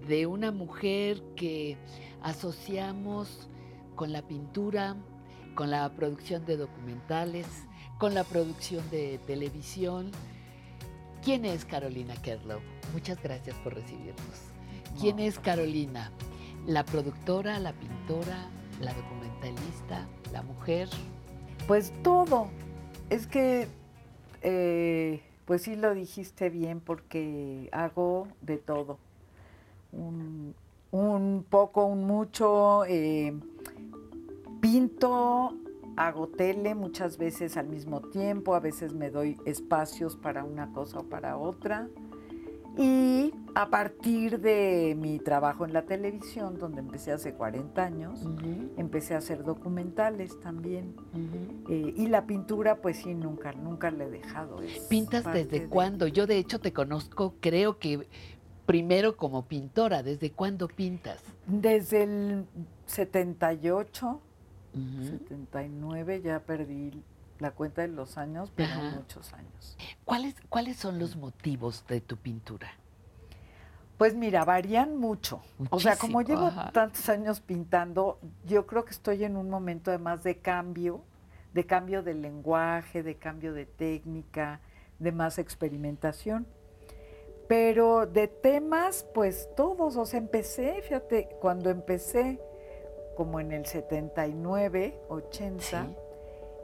de 0.05 0.27
una 0.27 0.51
mujer 0.51 1.23
que 1.37 1.77
asociamos 2.21 3.47
con 3.95 4.11
la 4.11 4.21
pintura, 4.27 4.97
con 5.55 5.71
la 5.71 5.89
producción 5.95 6.45
de 6.45 6.57
documentales, 6.57 7.47
con 7.99 8.13
la 8.13 8.25
producción 8.25 8.83
de 8.89 9.17
televisión. 9.27 10.11
¿Quién 11.23 11.45
es 11.45 11.63
Carolina 11.63 12.15
Kerlow? 12.21 12.59
Muchas 12.91 13.23
gracias 13.23 13.55
por 13.59 13.73
recibirnos. 13.73 14.51
¿Quién 14.99 15.19
es 15.19 15.39
Carolina? 15.39 16.11
¿La 16.67 16.83
productora, 16.83 17.59
la 17.59 17.71
pintora, 17.71 18.49
la 18.81 18.93
documentalista, 18.93 20.05
la 20.33 20.41
mujer? 20.41 20.89
Pues 21.65 21.93
todo. 22.03 22.49
Es 23.09 23.25
que 23.25 23.69
eh, 24.41 25.23
pues 25.45 25.63
sí 25.63 25.75
lo 25.75 25.93
dijiste 25.93 26.49
bien 26.49 26.79
porque 26.79 27.69
hago 27.71 28.27
de 28.41 28.57
todo. 28.57 28.97
Un, 29.91 30.55
poco, 31.49 31.85
un 31.85 32.05
mucho. 32.05 32.85
Eh, 32.85 33.33
pinto, 34.61 35.57
hago 35.97 36.27
tele 36.27 36.73
muchas 36.73 37.17
veces 37.17 37.57
al 37.57 37.67
mismo 37.67 38.01
tiempo, 38.01 38.55
a 38.55 38.59
veces 38.59 38.93
me 38.93 39.09
doy 39.09 39.37
espacios 39.45 40.15
para 40.15 40.43
una 40.43 40.71
cosa 40.71 40.99
o 40.99 41.03
para 41.03 41.37
otra. 41.37 41.89
Y 42.77 43.33
a 43.53 43.69
partir 43.69 44.39
de 44.39 44.95
mi 44.97 45.19
trabajo 45.19 45.65
en 45.65 45.73
la 45.73 45.83
televisión, 45.83 46.57
donde 46.57 46.79
empecé 46.79 47.11
hace 47.11 47.33
40 47.33 47.83
años, 47.83 48.27
empecé 48.77 49.13
a 49.13 49.19
hacer 49.19 49.43
documentales 49.43 50.39
también. 50.39 50.95
Eh, 51.69 51.93
y 51.95 52.07
la 52.07 52.25
pintura, 52.25 52.81
pues 52.81 52.97
sí, 52.97 53.13
nunca, 53.13 53.51
nunca 53.53 53.91
le 53.91 54.05
he 54.05 54.09
dejado. 54.09 54.57
¿Pintas 54.89 55.23
desde 55.31 55.67
cuándo? 55.67 56.07
Yo 56.07 56.25
de 56.25 56.37
hecho 56.37 56.59
te 56.59 56.73
conozco, 56.73 57.35
creo 57.39 57.77
que 57.77 58.07
primero 58.65 59.17
como 59.17 59.45
pintora. 59.45 60.03
¿Desde 60.03 60.31
cuándo 60.31 60.67
pintas? 60.67 61.23
Desde 61.45 62.03
el 62.03 62.45
78, 62.87 64.21
79, 64.73 66.21
ya 66.23 66.39
perdí 66.39 67.03
la 67.43 67.51
cuenta 67.51 67.83
de 67.83 67.89
los 67.89 68.17
años, 68.17 68.51
pero 68.55 68.73
muchos 68.95 69.31
años. 69.33 69.77
¿Cuáles, 70.03 70.35
¿Cuáles 70.49 70.77
son 70.77 70.97
los 70.97 71.15
motivos 71.15 71.85
de 71.87 72.01
tu 72.01 72.17
pintura? 72.17 72.71
Pues 73.97 74.15
mira, 74.15 74.43
varían 74.43 74.97
mucho. 74.97 75.41
o 75.69 75.79
sea, 75.79 75.95
como 75.95 76.21
llevo 76.21 76.51
tantos 76.73 77.07
años 77.09 77.39
pintando, 77.39 78.19
yo 78.45 78.65
creo 78.65 78.83
que 78.83 78.91
estoy 78.91 79.23
en 79.23 79.37
un 79.37 79.49
momento 79.49 79.91
además 79.91 80.23
de 80.23 80.39
cambio, 80.39 81.03
de 81.53 81.65
cambio 81.65 82.01
de 82.01 82.15
lenguaje, 82.15 83.03
de 83.03 83.15
cambio 83.15 83.53
de 83.53 83.65
técnica, 83.65 84.59
de 84.99 85.11
más 85.11 85.37
experimentación. 85.37 86.47
Pero 87.47 88.07
de 88.07 88.27
temas, 88.27 89.05
pues 89.13 89.47
todos, 89.55 89.95
o 89.97 90.05
sea, 90.05 90.17
empecé, 90.17 90.81
fíjate, 90.81 91.29
cuando 91.39 91.69
empecé 91.69 92.39
como 93.15 93.39
en 93.39 93.51
el 93.51 93.65
79, 93.65 94.99
80, 95.09 95.87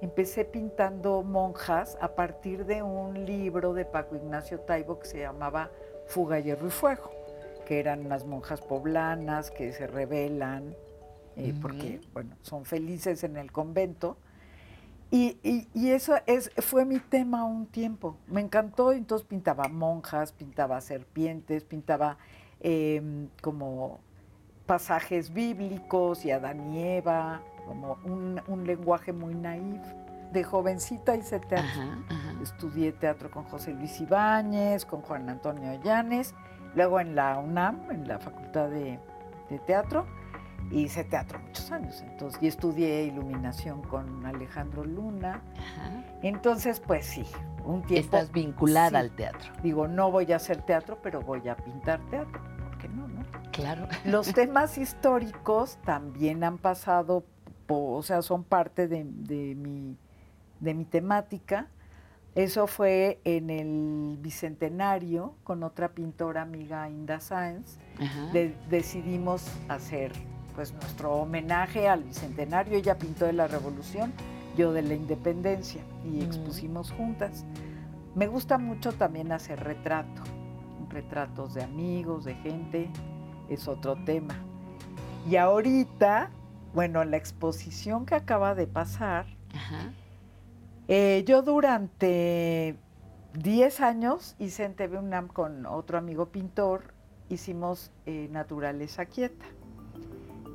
empecé 0.01 0.45
pintando 0.45 1.23
monjas 1.23 1.97
a 2.01 2.15
partir 2.15 2.65
de 2.65 2.84
un 2.84 3.26
libro 3.26 3.73
de 3.73 3.85
Paco 3.85 4.15
Ignacio 4.15 4.59
Taibo 4.61 4.99
que 4.99 5.07
se 5.07 5.19
llamaba 5.19 5.69
Fuga, 6.07 6.39
Hierro 6.39 6.67
y 6.67 6.71
Fuego, 6.71 7.11
que 7.65 7.80
eran 7.80 8.05
unas 8.05 8.26
monjas 8.26 8.61
poblanas 8.61 9.51
que 9.51 9.73
se 9.73 9.88
rebelan 9.88 10.76
eh, 11.35 11.53
porque, 11.61 12.01
bueno, 12.13 12.35
son 12.41 12.65
felices 12.65 13.23
en 13.23 13.38
el 13.38 13.51
convento. 13.51 14.17
Y, 15.11 15.38
y, 15.73 15.89
eso 15.89 16.15
es, 16.27 16.51
fue 16.57 16.85
mi 16.85 16.99
tema 16.99 17.43
un 17.45 17.65
tiempo. 17.65 18.17
Me 18.27 18.41
encantó, 18.41 18.91
entonces 18.91 19.26
pintaba 19.26 19.67
monjas, 19.67 20.31
pintaba 20.34 20.80
serpientes, 20.81 21.63
pintaba 21.63 22.17
em, 22.59 23.27
como 23.41 23.99
pasajes 24.67 25.34
bíblicos 25.34 26.26
y 26.26 26.31
Adán 26.31 26.76
y 26.76 26.84
Eva, 26.84 27.41
como 27.69 27.99
un, 28.03 28.41
un 28.47 28.65
lenguaje 28.65 29.13
muy 29.13 29.35
naif. 29.35 29.81
De 30.33 30.43
jovencita 30.43 31.15
hice 31.15 31.39
teatro. 31.39 31.81
Estudié 32.41 32.91
teatro 32.91 33.29
con 33.29 33.43
José 33.45 33.73
Luis 33.73 34.01
Ibáñez, 34.01 34.85
con 34.85 35.01
Juan 35.01 35.29
Antonio 35.29 35.79
Llanes, 35.83 36.33
luego 36.75 36.99
en 36.99 37.15
la 37.15 37.37
UNAM, 37.39 37.91
en 37.91 38.07
la 38.07 38.19
Facultad 38.19 38.69
de, 38.69 38.99
de 39.49 39.59
Teatro, 39.59 40.05
hice 40.71 41.03
teatro 41.03 41.39
muchos 41.39 41.71
años. 41.71 42.01
Entonces, 42.01 42.41
y 42.43 42.47
estudié 42.47 43.03
iluminación 43.05 43.81
con 43.81 44.25
Alejandro 44.25 44.83
Luna. 44.83 45.41
Entonces, 46.21 46.79
pues 46.79 47.05
sí, 47.05 47.25
un 47.65 47.81
tiempo. 47.83 48.17
Estás 48.17 48.31
vinculada 48.31 48.89
sí. 48.89 48.95
al 48.95 49.11
teatro. 49.11 49.51
Digo, 49.63 49.87
no 49.87 50.11
voy 50.11 50.31
a 50.31 50.35
hacer 50.35 50.61
teatro, 50.61 50.99
pero 51.01 51.21
voy 51.21 51.47
a 51.47 51.55
pintar 51.55 51.99
teatro. 52.09 52.41
¿Por 52.69 52.77
qué 52.77 52.87
no, 52.89 53.07
no? 53.07 53.23
Claro. 53.51 53.87
Los 54.05 54.31
temas 54.33 54.77
históricos 54.77 55.79
también 55.85 56.43
han 56.43 56.59
pasado, 56.59 57.23
o 57.75 58.01
sea, 58.03 58.21
son 58.21 58.43
parte 58.43 58.87
de, 58.87 59.03
de 59.05 59.55
mi, 59.55 59.95
de 60.59 60.73
mi 60.73 60.85
temática. 60.85 61.67
Eso 62.35 62.67
fue 62.67 63.19
en 63.23 63.49
el 63.49 64.17
Bicentenario 64.21 65.33
con 65.43 65.63
otra 65.63 65.89
pintora 65.89 66.43
amiga, 66.43 66.89
Inda 66.89 67.19
Sáenz. 67.19 67.77
De- 68.33 68.55
decidimos 68.69 69.45
hacer 69.67 70.11
pues 70.55 70.73
nuestro 70.73 71.13
homenaje 71.13 71.87
al 71.87 72.03
Bicentenario. 72.03 72.77
Ella 72.77 72.97
pintó 72.97 73.25
de 73.25 73.33
la 73.33 73.47
Revolución, 73.47 74.13
yo 74.57 74.73
de 74.73 74.81
la 74.83 74.93
Independencia 74.93 75.81
y 76.05 76.21
expusimos 76.21 76.91
juntas. 76.91 77.45
Me 78.15 78.27
gusta 78.27 78.57
mucho 78.57 78.91
también 78.91 79.31
hacer 79.31 79.59
retrato, 79.63 80.21
retratos 80.89 81.53
de 81.53 81.63
amigos, 81.63 82.25
de 82.25 82.35
gente, 82.35 82.89
es 83.49 83.67
otro 83.67 83.95
tema. 84.03 84.35
Y 85.29 85.35
ahorita, 85.35 86.29
bueno, 86.73 87.03
la 87.03 87.17
exposición 87.17 88.05
que 88.05 88.15
acaba 88.15 88.55
de 88.55 88.67
pasar, 88.67 89.25
eh, 90.87 91.23
yo 91.25 91.41
durante 91.41 92.77
10 93.33 93.81
años 93.81 94.35
hice 94.39 94.65
en 94.65 94.75
TV 94.75 94.97
UNAM 94.97 95.27
con 95.27 95.65
otro 95.65 95.97
amigo 95.97 96.27
pintor, 96.27 96.93
hicimos 97.29 97.91
eh, 98.05 98.27
Naturaleza 98.31 99.05
Quieta, 99.05 99.45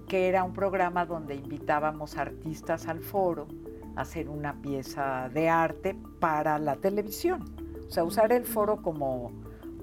que 0.09 0.29
era 0.29 0.45
un 0.45 0.53
programa 0.53 1.07
donde 1.07 1.35
invitábamos 1.35 2.17
artistas 2.17 2.87
al 2.87 3.01
foro 3.01 3.49
a 3.97 4.03
hacer 4.03 4.29
una 4.29 4.61
pieza 4.61 5.31
de 5.33 5.49
arte 5.49 5.97
para 6.21 6.59
la 6.59 6.77
televisión. 6.77 7.45
O 7.89 7.91
sea, 7.91 8.05
usar 8.05 8.33
el 8.33 8.45
foro 8.45 8.83
como, 8.83 9.33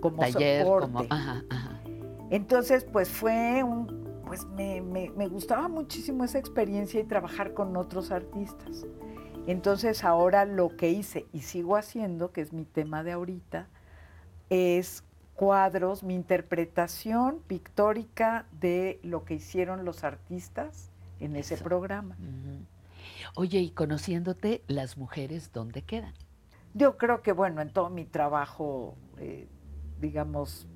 como 0.01 0.19
Taller, 0.19 0.63
soporte. 0.63 0.91
como. 0.91 1.05
Ajá, 1.09 1.43
ajá. 1.49 1.81
Entonces, 2.29 2.85
pues 2.85 3.09
fue 3.09 3.63
un, 3.63 4.00
pues 4.31 4.45
me, 4.45 4.79
me- 4.79 5.09
me 5.09 5.27
gustaba 5.27 5.67
muchísimo 5.67 6.23
esa 6.23 6.39
experiencia 6.39 7.01
y 7.01 7.03
trabajar 7.03 7.53
con 7.53 7.75
otros 7.75 8.11
artistas. 8.11 8.85
Entonces 9.45 10.05
ahora 10.05 10.45
lo 10.45 10.69
que 10.77 10.89
hice 10.89 11.25
y 11.33 11.41
sigo 11.41 11.75
haciendo, 11.75 12.31
que 12.31 12.39
es 12.39 12.53
mi 12.53 12.63
tema 12.63 13.03
de 13.03 13.11
ahorita, 13.11 13.67
es 14.49 15.03
cuadros, 15.35 16.03
mi 16.03 16.15
interpretación 16.15 17.39
pictórica 17.45 18.45
de 18.61 19.01
lo 19.03 19.25
que 19.25 19.33
hicieron 19.33 19.83
los 19.83 20.05
artistas 20.05 20.91
en 21.19 21.35
ese 21.35 21.57
programa. 21.57 22.15
Oye, 23.35 23.59
y 23.59 23.71
conociéndote, 23.71 24.63
las 24.67 24.97
mujeres, 24.97 25.51
¿dónde 25.51 25.81
quedan? 25.81 26.13
Yo 26.73 26.97
creo 26.97 27.21
que, 27.21 27.33
bueno, 27.33 27.59
en 27.61 27.73
todo 27.73 27.89
mi 27.89 28.05
trabajo, 28.05 28.95
eh, 29.17 29.49
digamos, 29.99 30.67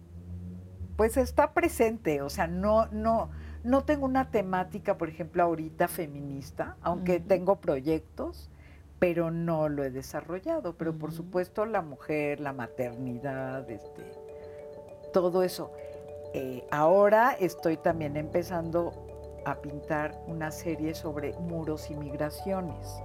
pues 0.98 1.16
está 1.16 1.54
presente, 1.54 2.22
o 2.22 2.30
sea, 2.30 2.48
no, 2.48 2.88
no, 2.88 3.30
no 3.66 3.84
tengo 3.84 4.06
una 4.06 4.30
temática, 4.30 4.96
por 4.98 5.10
ejemplo, 5.10 5.42
ahorita 5.42 5.88
feminista, 5.88 6.78
aunque 6.82 7.20
tengo 7.20 7.56
proyectos, 7.58 8.50
pero 9.00 9.32
no 9.32 9.70
lo 9.70 9.84
he 9.84 9.90
desarrollado. 9.90 10.76
Pero 10.78 10.94
por 10.94 11.12
supuesto 11.12 11.66
la 11.66 11.82
mujer, 11.82 12.40
la 12.40 12.54
maternidad, 12.54 13.70
este, 13.70 14.04
todo 15.12 15.42
eso. 15.42 15.72
Eh, 16.34 16.66
ahora 16.70 17.36
estoy 17.40 17.78
también 17.78 18.18
empezando 18.18 18.94
a 19.46 19.56
pintar 19.56 20.16
una 20.28 20.52
serie 20.52 20.94
sobre 20.94 21.34
muros 21.34 21.90
y 21.90 21.96
migraciones. 21.96 23.02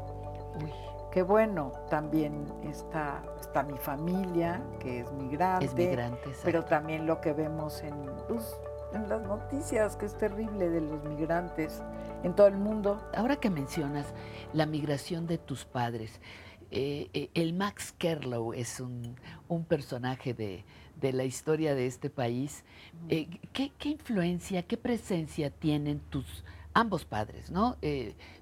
Qué 1.11 1.23
bueno, 1.23 1.73
también 1.89 2.45
está, 2.69 3.23
está 3.41 3.63
mi 3.63 3.79
familia, 3.79 4.63
que 4.79 5.01
es 5.01 5.13
migrante. 5.13 5.65
Es 5.65 5.75
migrante. 5.75 6.31
Pero 6.45 6.65
también 6.65 7.07
lo 7.07 7.21
que 7.21 7.33
vemos 7.33 7.83
en, 7.83 7.95
pues, 8.29 8.55
en 8.95 9.09
las 9.09 9.23
noticias, 9.23 9.97
que 9.97 10.07
es 10.07 10.17
terrible 10.17 10.69
de 10.69 10.81
los 10.81 11.03
migrantes 11.05 11.83
en 12.23 12.35
todo 12.35 12.47
el 12.47 12.57
mundo. 12.57 13.01
Ahora 13.15 13.37
que 13.37 13.51
mencionas 13.51 14.07
la 14.53 14.67
migración 14.67 15.27
de 15.27 15.39
tus 15.39 15.65
padres, 15.65 16.21
eh, 16.71 17.11
eh, 17.13 17.31
el 17.35 17.53
Max 17.53 17.93
Kerlow 17.99 18.53
es 18.53 18.81
un, 18.81 19.17
un 19.49 19.65
personaje 19.65 20.35
de, 20.35 20.65
de 21.01 21.13
la 21.13 21.25
historia 21.25 21.75
de 21.75 21.87
este 21.87 22.11
país. 22.11 22.65
Eh, 23.09 23.29
¿qué, 23.53 23.73
qué 23.79 23.91
influencia, 23.91 24.63
qué 24.63 24.77
presencia 24.77 25.51
tienen 25.51 26.01
tus 26.11 26.45
ambos 26.73 27.05
padres, 27.05 27.51
no? 27.51 27.77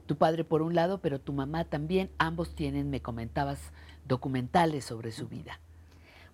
Tu 0.06 0.16
padre 0.16 0.44
por 0.44 0.62
un 0.62 0.74
lado, 0.74 1.00
pero 1.00 1.20
tu 1.20 1.32
mamá 1.32 1.64
también. 1.64 2.10
Ambos 2.18 2.54
tienen, 2.54 2.90
me 2.90 3.00
comentabas, 3.00 3.72
documentales 4.06 4.84
sobre 4.84 5.12
su 5.12 5.28
vida. 5.28 5.60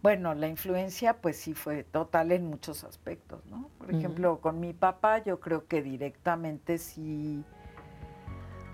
Bueno, 0.05 0.35
la 0.35 0.48
influencia 0.48 1.16
pues 1.22 1.39
sí 1.39 1.55
fue 1.55 1.82
total 1.82 2.31
en 2.31 2.47
muchos 2.47 2.85
aspectos, 2.85 3.40
¿no? 3.47 3.70
Por 3.78 3.90
ejemplo, 3.90 4.39
con 4.39 4.60
mi 4.60 4.74
papá 4.74 5.24
yo 5.24 5.40
creo 5.40 5.66
que 5.66 5.82
directamente 5.82 6.76
sí, 6.76 7.43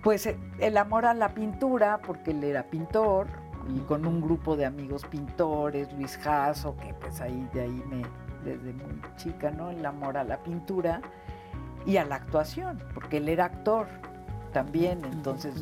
pues 0.02 0.26
eh, 0.26 0.36
el 0.58 0.76
amor 0.76 1.06
a 1.06 1.14
la 1.14 1.32
pintura, 1.32 2.00
porque 2.04 2.32
él 2.32 2.42
era 2.42 2.64
pintor, 2.64 3.28
y 3.72 3.78
con 3.82 4.06
un 4.06 4.20
grupo 4.20 4.56
de 4.56 4.66
amigos 4.66 5.06
pintores, 5.06 5.92
Luis 5.92 6.18
Jasso, 6.18 6.76
que 6.78 6.92
pues 6.94 7.20
ahí 7.20 7.48
de 7.54 7.60
ahí 7.60 7.84
me, 7.88 8.02
desde 8.44 8.72
muy 8.72 9.00
chica, 9.14 9.52
¿no? 9.52 9.70
El 9.70 9.86
amor 9.86 10.16
a 10.16 10.24
la 10.24 10.42
pintura 10.42 11.00
y 11.86 11.98
a 11.98 12.04
la 12.04 12.16
actuación, 12.16 12.82
porque 12.92 13.18
él 13.18 13.28
era 13.28 13.44
actor 13.44 13.86
también, 14.52 15.04
entonces, 15.04 15.54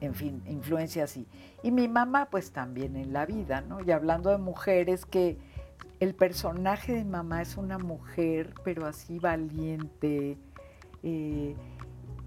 en 0.00 0.14
fin, 0.14 0.42
influencia 0.46 1.04
así. 1.04 1.26
Y 1.62 1.70
mi 1.70 1.88
mamá, 1.88 2.28
pues 2.30 2.52
también 2.52 2.96
en 2.96 3.12
la 3.12 3.26
vida, 3.26 3.60
¿no? 3.60 3.84
Y 3.84 3.90
hablando 3.90 4.30
de 4.30 4.38
mujeres, 4.38 5.04
que 5.04 5.38
el 6.00 6.14
personaje 6.14 6.92
de 6.92 7.04
mamá 7.04 7.42
es 7.42 7.56
una 7.56 7.78
mujer, 7.78 8.54
pero 8.64 8.86
así 8.86 9.18
valiente. 9.18 10.36
eh, 11.02 11.54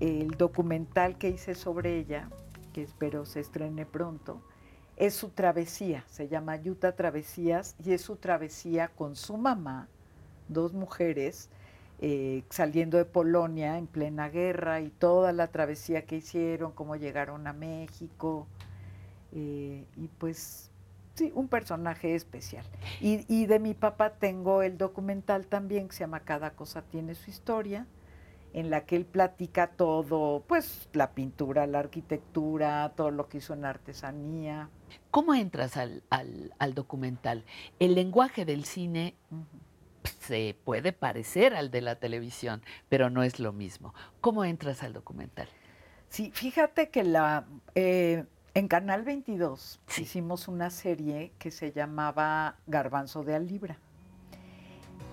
el 0.02 0.31
documental 0.31 1.18
que 1.18 1.30
hice 1.30 1.53
sobre 1.53 1.99
ella, 1.99 2.27
que 2.73 2.81
espero 2.81 3.23
se 3.26 3.39
estrene 3.39 3.85
pronto, 3.85 4.41
es 4.98 5.14
su 5.14 5.30
travesía, 5.30 6.03
se 6.07 6.27
llama 6.27 6.56
Yuta 6.56 6.95
Travesías, 6.95 7.76
y 7.84 7.93
es 7.93 8.02
su 8.02 8.15
travesía 8.15 8.88
con 8.89 9.15
su 9.15 9.38
mamá, 9.38 9.88
dos 10.48 10.73
mujeres, 10.73 11.49
eh, 12.01 12.43
saliendo 12.49 12.97
de 12.97 13.05
Polonia 13.05 13.77
en 13.77 13.87
plena 13.87 14.29
guerra 14.29 14.81
y 14.81 14.89
toda 14.89 15.31
la 15.33 15.47
travesía 15.47 16.05
que 16.05 16.17
hicieron, 16.17 16.71
cómo 16.71 16.95
llegaron 16.95 17.47
a 17.47 17.53
México. 17.53 18.47
eh, 19.33 19.85
y 19.95 20.07
pues, 20.17 20.71
sí, 21.15 21.31
un 21.35 21.47
personaje 21.47 22.15
especial. 22.15 22.65
Y, 22.99 23.25
y 23.33 23.45
de 23.45 23.59
mi 23.59 23.73
papá 23.73 24.11
tengo 24.15 24.61
el 24.61 24.77
documental 24.77 25.45
también 25.47 25.87
que 25.87 25.93
se 25.95 25.99
llama 26.01 26.21
Cada 26.21 26.51
cosa 26.51 26.81
tiene 26.81 27.15
su 27.15 27.29
historia, 27.29 27.85
en 28.53 28.69
la 28.69 28.85
que 28.85 28.97
él 28.97 29.05
platica 29.05 29.67
todo, 29.67 30.43
pues 30.47 30.89
la 30.91 31.11
pintura, 31.11 31.67
la 31.67 31.79
arquitectura, 31.79 32.91
todo 32.97 33.09
lo 33.11 33.29
que 33.29 33.37
hizo 33.37 33.53
en 33.53 33.63
artesanía. 33.63 34.69
¿Cómo 35.09 35.33
entras 35.33 35.77
al, 35.77 36.03
al- 36.09 36.53
al 36.59 36.73
documental? 36.73 37.45
El 37.79 37.95
lenguaje 37.95 38.43
del 38.43 38.65
cine 38.65 39.15
se 40.03 40.55
puede 40.63 40.93
parecer 40.93 41.53
al 41.53 41.71
de 41.71 41.81
la 41.81 41.95
televisión, 41.95 42.61
pero 42.89 43.09
no 43.09 43.23
es 43.23 43.39
lo 43.39 43.53
mismo. 43.53 43.93
¿Cómo 44.21 44.45
entras 44.45 44.83
al 44.83 44.93
documental? 44.93 45.47
Sí, 46.09 46.31
fíjate 46.33 46.89
que 46.89 47.03
la 47.03 47.45
eh, 47.75 48.25
en 48.53 48.67
Canal 48.67 49.03
22 49.03 49.79
hicimos 49.97 50.47
una 50.47 50.69
serie 50.69 51.31
que 51.39 51.51
se 51.51 51.71
llamaba 51.71 52.55
Garbanzo 52.67 53.23
de 53.23 53.35
Alibra. 53.35 53.77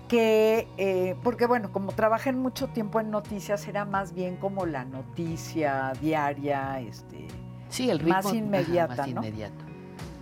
Que, 0.09 0.67
eh, 0.77 1.15
porque 1.23 1.45
bueno, 1.45 1.71
como 1.71 1.91
trabajé 1.91 2.33
mucho 2.33 2.67
tiempo 2.69 2.99
en 2.99 3.11
noticias, 3.11 3.67
era 3.67 3.85
más 3.85 4.13
bien 4.13 4.37
como 4.37 4.65
la 4.65 4.83
noticia 4.83 5.93
diaria, 6.01 6.79
este, 6.81 7.27
Sí, 7.69 7.91
el 7.91 7.99
ritmo 7.99 8.13
más 8.15 8.25
ajá, 8.25 8.35
inmediata, 8.35 8.95
más 8.95 9.07
¿no? 9.07 9.21
inmediato. 9.21 9.68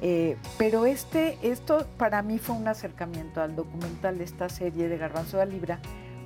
Eh, 0.02 0.38
pero 0.58 0.86
este, 0.86 1.38
esto 1.42 1.88
para 1.98 2.22
mí 2.22 2.38
fue 2.38 2.56
un 2.56 2.68
acercamiento 2.68 3.42
al 3.42 3.56
documental 3.56 4.18
de 4.18 4.26
esta 4.26 4.48
serie 4.50 4.90
de 4.90 4.98
Garbanzo 4.98 5.38
de 5.38 5.48
Libra, 5.48 5.80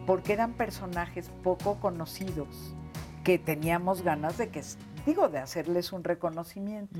porque 0.05 0.33
eran 0.33 0.53
personajes 0.53 1.31
poco 1.43 1.79
conocidos 1.79 2.75
que 3.23 3.37
teníamos 3.39 4.01
ganas 4.01 4.37
de 4.37 4.49
que, 4.49 4.61
digo, 5.05 5.29
de 5.29 5.37
hacerles 5.37 5.93
un 5.93 6.03
reconocimiento. 6.03 6.99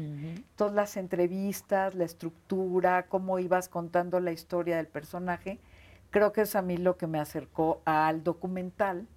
Todas 0.55 0.73
las 0.73 0.97
entrevistas, 0.97 1.95
la 1.95 2.05
estructura, 2.05 3.07
cómo 3.07 3.39
ibas 3.39 3.67
contando 3.67 4.19
la 4.19 4.31
historia 4.31 4.77
del 4.77 4.87
personaje, 4.87 5.59
creo 6.09 6.31
que 6.31 6.41
es 6.41 6.55
a 6.55 6.61
mí 6.61 6.77
lo 6.77 6.97
que 6.97 7.07
me 7.07 7.19
acercó 7.19 7.81
al 7.85 8.23
documental 8.23 9.07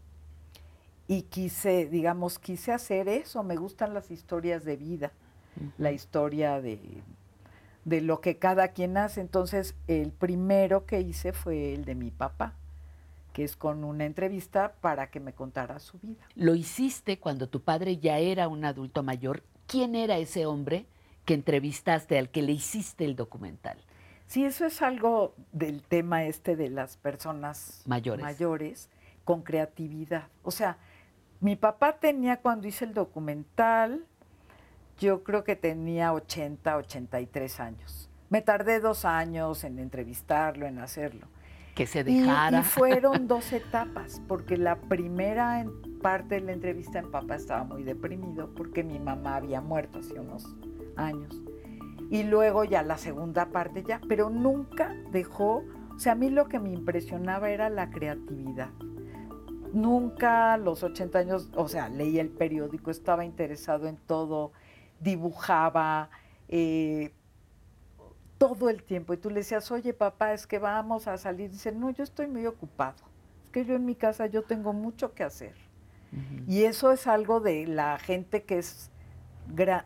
y 1.06 1.22
quise, 1.22 1.86
digamos, 1.86 2.38
quise 2.38 2.72
hacer 2.72 3.08
eso. 3.08 3.42
Me 3.42 3.56
gustan 3.56 3.92
las 3.92 4.10
historias 4.10 4.64
de 4.64 4.76
vida, 4.76 5.12
la 5.76 5.92
historia 5.92 6.62
de, 6.62 6.78
de 7.84 8.00
lo 8.00 8.20
que 8.20 8.38
cada 8.38 8.68
quien 8.68 8.96
hace. 8.96 9.20
Entonces, 9.20 9.74
el 9.86 10.12
primero 10.12 10.86
que 10.86 11.00
hice 11.00 11.32
fue 11.32 11.74
el 11.74 11.84
de 11.84 11.94
mi 11.94 12.10
papá, 12.10 12.54
que 13.32 13.44
es 13.44 13.56
con 13.56 13.84
una 13.84 14.04
entrevista 14.04 14.74
para 14.80 15.10
que 15.10 15.20
me 15.20 15.32
contara 15.32 15.78
su 15.78 15.98
vida. 15.98 16.26
Lo 16.34 16.54
hiciste 16.54 17.18
cuando 17.18 17.48
tu 17.48 17.62
padre 17.62 17.98
ya 17.98 18.18
era 18.18 18.48
un 18.48 18.64
adulto 18.64 19.02
mayor. 19.02 19.42
¿Quién 19.66 19.94
era 19.94 20.18
ese 20.18 20.46
hombre 20.46 20.86
que 21.24 21.34
entrevistaste, 21.34 22.18
al 22.18 22.30
que 22.30 22.42
le 22.42 22.52
hiciste 22.52 23.04
el 23.04 23.16
documental? 23.16 23.78
Sí, 24.26 24.44
eso 24.44 24.66
es 24.66 24.82
algo 24.82 25.34
del 25.52 25.82
tema 25.82 26.24
este 26.24 26.56
de 26.56 26.70
las 26.70 26.96
personas 26.96 27.82
mayores, 27.86 28.24
mayores 28.24 28.88
con 29.24 29.42
creatividad. 29.42 30.28
O 30.42 30.50
sea, 30.50 30.78
mi 31.40 31.56
papá 31.56 31.98
tenía 31.98 32.38
cuando 32.38 32.66
hice 32.66 32.84
el 32.84 32.94
documental, 32.94 34.06
yo 34.98 35.22
creo 35.22 35.44
que 35.44 35.56
tenía 35.56 36.12
80, 36.12 36.76
83 36.76 37.60
años. 37.60 38.10
Me 38.30 38.42
tardé 38.42 38.80
dos 38.80 39.04
años 39.04 39.64
en 39.64 39.78
entrevistarlo, 39.78 40.66
en 40.66 40.78
hacerlo. 40.78 41.28
Que 41.74 41.86
se 41.86 42.04
dejara. 42.04 42.60
Y, 42.60 42.62
fueron 42.62 43.28
dos 43.28 43.52
etapas, 43.52 44.22
porque 44.28 44.56
la 44.56 44.76
primera 44.76 45.64
parte 46.02 46.36
de 46.36 46.40
la 46.42 46.52
entrevista 46.52 46.98
en 46.98 47.10
papá 47.10 47.36
estaba 47.36 47.64
muy 47.64 47.82
deprimido 47.82 48.52
porque 48.54 48.84
mi 48.84 48.98
mamá 48.98 49.36
había 49.36 49.60
muerto 49.60 50.00
hace 50.00 50.18
unos 50.18 50.54
años. 50.96 51.40
Y 52.10 52.22
luego 52.24 52.64
ya 52.64 52.82
la 52.82 52.98
segunda 52.98 53.46
parte 53.46 53.82
ya, 53.82 54.00
pero 54.08 54.30
nunca 54.30 54.94
dejó, 55.10 55.64
o 55.94 55.98
sea, 55.98 56.12
a 56.12 56.16
mí 56.16 56.30
lo 56.30 56.48
que 56.48 56.60
me 56.60 56.70
impresionaba 56.70 57.50
era 57.50 57.70
la 57.70 57.90
creatividad. 57.90 58.70
Nunca 59.72 60.56
los 60.56 60.82
80 60.82 61.18
años, 61.18 61.50
o 61.56 61.66
sea, 61.66 61.88
leía 61.88 62.20
el 62.20 62.28
periódico, 62.28 62.90
estaba 62.90 63.24
interesado 63.24 63.88
en 63.88 63.96
todo, 63.96 64.52
dibujaba 65.04 66.08
eh, 66.48 67.12
todo 68.38 68.68
el 68.70 68.82
tiempo. 68.82 69.14
Y 69.14 69.18
tú 69.18 69.30
le 69.30 69.36
decías, 69.36 69.70
oye 69.70 69.92
papá, 69.92 70.32
es 70.32 70.46
que 70.46 70.58
vamos 70.58 71.06
a 71.06 71.16
salir. 71.18 71.50
Dice, 71.50 71.70
no, 71.70 71.90
yo 71.90 72.02
estoy 72.02 72.26
muy 72.26 72.46
ocupado. 72.46 72.96
Es 73.44 73.50
que 73.50 73.64
yo 73.64 73.76
en 73.76 73.84
mi 73.84 73.94
casa 73.94 74.26
yo 74.26 74.42
tengo 74.42 74.72
mucho 74.72 75.14
que 75.14 75.22
hacer. 75.22 75.54
Y 76.46 76.62
eso 76.62 76.92
es 76.92 77.08
algo 77.08 77.40
de 77.40 77.66
la 77.66 77.98
gente 77.98 78.44
que 78.44 78.58
es, 78.58 78.92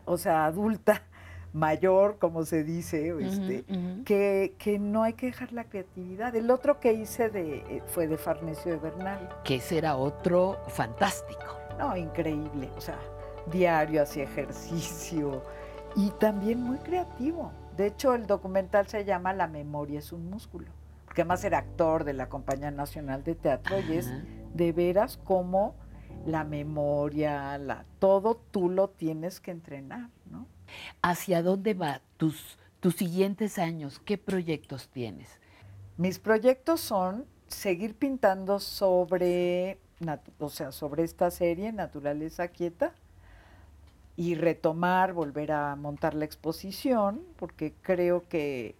o 0.05 0.17
sea, 0.17 0.45
adulta, 0.45 1.01
mayor, 1.53 2.19
como 2.19 2.45
se 2.45 2.63
dice, 2.63 3.15
este, 3.19 3.65
Que, 4.05 4.53
que, 4.59 4.77
no 4.77 5.01
hay 5.01 5.13
que 5.13 5.25
dejar 5.25 5.51
la 5.53 5.63
creatividad. 5.63 6.35
El 6.35 6.51
otro 6.51 6.79
que 6.79 6.93
hice 6.93 7.29
de, 7.29 7.55
eh, 7.57 7.83
fue 7.87 8.07
de 8.07 8.19
Farnesio 8.19 8.73
de 8.73 8.77
Bernal. 8.77 9.27
Que 9.43 9.55
ese 9.55 9.79
era 9.79 9.97
otro 9.97 10.59
fantástico. 10.67 11.59
No, 11.79 11.97
increíble. 11.97 12.69
O 12.77 12.81
sea, 12.81 12.99
diario 13.49 14.03
hacía 14.03 14.23
ejercicio 14.23 15.43
y 15.95 16.09
también 16.11 16.61
muy 16.61 16.77
creativo. 16.79 17.51
De 17.75 17.87
hecho, 17.87 18.13
el 18.13 18.27
documental 18.27 18.87
se 18.87 19.05
llama 19.05 19.33
La 19.33 19.47
memoria 19.47 19.99
es 19.99 20.11
un 20.11 20.29
músculo, 20.29 20.67
porque 21.05 21.21
además 21.21 21.43
era 21.43 21.59
actor 21.59 22.03
de 22.03 22.13
la 22.13 22.29
Compañía 22.29 22.71
Nacional 22.71 23.23
de 23.23 23.35
Teatro 23.35 23.79
y 23.79 23.97
es 23.97 24.11
de 24.53 24.71
veras 24.71 25.17
como 25.17 25.75
la 26.25 26.43
memoria, 26.43 27.57
la, 27.57 27.85
todo 27.99 28.35
tú 28.51 28.69
lo 28.69 28.89
tienes 28.89 29.39
que 29.39 29.51
entrenar, 29.51 30.09
¿no? 30.29 30.47
¿Hacia 31.01 31.41
dónde 31.41 31.73
va 31.73 32.01
tus, 32.17 32.57
tus 32.79 32.95
siguientes 32.95 33.57
años? 33.57 33.99
¿Qué 33.99 34.17
proyectos 34.17 34.89
tienes? 34.89 35.39
Mis 35.97 36.19
proyectos 36.19 36.81
son 36.81 37.25
seguir 37.47 37.95
pintando 37.95 38.59
sobre, 38.59 39.79
o 40.39 40.49
sea, 40.49 40.71
sobre 40.71 41.03
esta 41.03 41.31
serie, 41.31 41.71
Naturaleza 41.71 42.47
Quieta, 42.49 42.93
y 44.19 44.35
retomar, 44.35 45.13
volver 45.13 45.53
a 45.53 45.77
montar 45.77 46.13
la 46.13 46.25
exposición, 46.25 47.21
porque 47.37 47.73
creo 47.81 48.27
que 48.27 48.75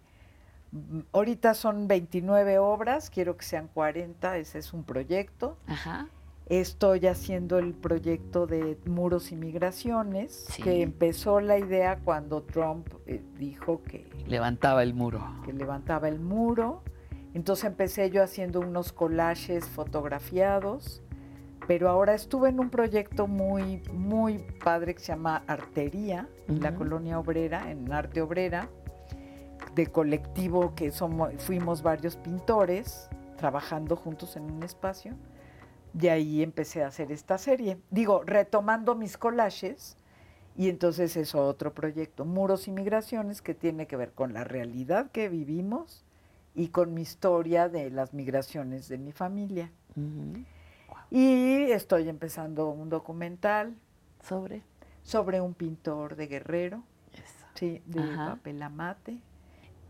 mm, 0.70 1.00
ahorita 1.12 1.54
son 1.54 1.88
29 1.88 2.58
obras, 2.58 3.08
quiero 3.08 3.38
que 3.38 3.46
sean 3.46 3.66
40, 3.68 4.36
ese 4.36 4.58
es 4.58 4.74
un 4.74 4.84
proyecto. 4.84 5.56
Ajá. 5.66 6.08
Estoy 6.44 7.06
haciendo 7.06 7.58
el 7.58 7.72
proyecto 7.72 8.46
de 8.46 8.76
muros 8.84 9.32
y 9.32 9.36
migraciones, 9.36 10.46
que 10.62 10.82
empezó 10.82 11.40
la 11.40 11.56
idea 11.58 12.00
cuando 12.04 12.42
Trump 12.42 12.88
eh, 13.06 13.22
dijo 13.38 13.82
que... 13.82 14.10
Levantaba 14.26 14.82
el 14.82 14.92
muro. 14.92 15.24
Que 15.46 15.54
levantaba 15.54 16.08
el 16.08 16.20
muro. 16.20 16.82
Entonces 17.32 17.64
empecé 17.64 18.10
yo 18.10 18.22
haciendo 18.22 18.60
unos 18.60 18.92
collages 18.92 19.64
fotografiados, 19.70 21.02
pero 21.66 21.88
ahora 21.88 22.14
estuve 22.14 22.48
en 22.48 22.60
un 22.60 22.70
proyecto 22.70 23.26
muy, 23.26 23.82
muy 23.92 24.38
padre 24.62 24.94
que 24.94 25.00
se 25.00 25.08
llama 25.08 25.42
Artería, 25.46 26.28
en 26.48 26.60
la 26.60 26.74
colonia 26.74 27.18
obrera, 27.18 27.70
en 27.70 27.92
Arte 27.92 28.22
Obrera, 28.22 28.68
de 29.74 29.86
colectivo 29.86 30.74
que 30.74 30.90
somos, 30.90 31.32
fuimos 31.38 31.82
varios 31.82 32.16
pintores 32.16 33.08
trabajando 33.36 33.96
juntos 33.96 34.36
en 34.36 34.50
un 34.50 34.62
espacio 34.62 35.14
y 35.98 36.08
ahí 36.08 36.42
empecé 36.42 36.84
a 36.84 36.88
hacer 36.88 37.12
esta 37.12 37.38
serie. 37.38 37.78
Digo, 37.90 38.22
retomando 38.24 38.94
mis 38.94 39.16
collages, 39.16 39.96
y 40.56 40.68
entonces 40.68 41.16
es 41.16 41.34
otro 41.34 41.72
proyecto, 41.72 42.24
Muros 42.24 42.68
y 42.68 42.72
Migraciones, 42.72 43.40
que 43.40 43.54
tiene 43.54 43.86
que 43.86 43.96
ver 43.96 44.12
con 44.12 44.32
la 44.32 44.44
realidad 44.44 45.10
que 45.10 45.28
vivimos 45.28 46.04
y 46.54 46.68
con 46.68 46.92
mi 46.92 47.02
historia 47.02 47.68
de 47.68 47.90
las 47.90 48.12
migraciones 48.12 48.88
de 48.88 48.98
mi 48.98 49.12
familia. 49.12 49.70
Y 51.10 51.70
estoy 51.72 52.08
empezando 52.08 52.68
un 52.70 52.88
documental 52.88 53.74
sobre 54.22 54.62
sobre 55.02 55.40
un 55.40 55.54
pintor 55.54 56.14
de 56.14 56.26
Guerrero, 56.28 56.84
sí, 57.54 57.82
de 57.86 58.00
papel 58.16 58.62
amate. 58.62 59.18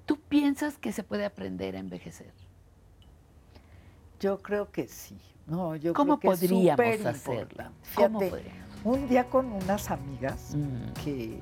¿Tú 0.07 0.19
piensas 0.19 0.79
que 0.79 0.93
se 0.93 1.03
puede 1.03 1.25
aprender 1.25 1.77
a 1.77 1.81
envejecer? 1.81 2.33
Yo 4.19 4.39
creo 4.39 4.71
que 4.71 4.87
sí. 4.87 5.19
No, 5.47 5.77
yo 5.77 5.93
¿Cómo 5.95 6.19
creo 6.19 6.33
que 6.37 6.39
podríamos 6.39 6.87
es 6.87 7.07
hacerla? 7.07 7.73
Fíjate, 7.83 8.33
un 8.85 9.09
día 9.09 9.29
con 9.29 9.53
unas 9.53 9.91
amigas 9.91 10.55
Mm. 10.55 10.93
que 11.05 11.41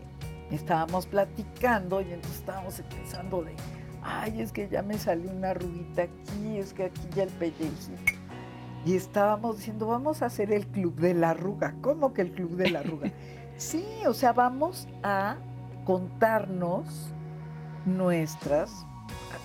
estábamos 0.50 1.06
platicando 1.06 2.00
y 2.00 2.12
entonces 2.12 2.40
estábamos 2.40 2.80
pensando 2.88 3.42
de, 3.44 3.54
ay, 4.02 4.40
es 4.40 4.50
que 4.50 4.68
ya 4.68 4.82
me 4.82 4.98
salió 4.98 5.30
una 5.30 5.50
arruguita 5.50 6.02
aquí, 6.02 6.56
es 6.56 6.72
que 6.72 6.84
aquí 6.84 7.02
ya 7.14 7.24
el 7.24 7.30
pellejito. 7.30 8.12
Y 8.84 8.94
estábamos 8.96 9.56
diciendo, 9.58 9.86
vamos 9.88 10.22
a 10.22 10.26
hacer 10.26 10.52
el 10.52 10.66
club 10.66 10.94
de 10.96 11.14
la 11.14 11.30
arruga. 11.30 11.74
¿Cómo 11.80 12.12
que 12.14 12.22
el 12.22 12.32
club 12.32 12.56
de 12.56 12.70
la 12.70 12.80
arruga? 12.80 13.10
sí, 13.56 13.84
o 14.06 14.14
sea, 14.14 14.32
vamos 14.32 14.88
a 15.02 15.36
contarnos 15.84 17.12
nuestras 17.86 18.86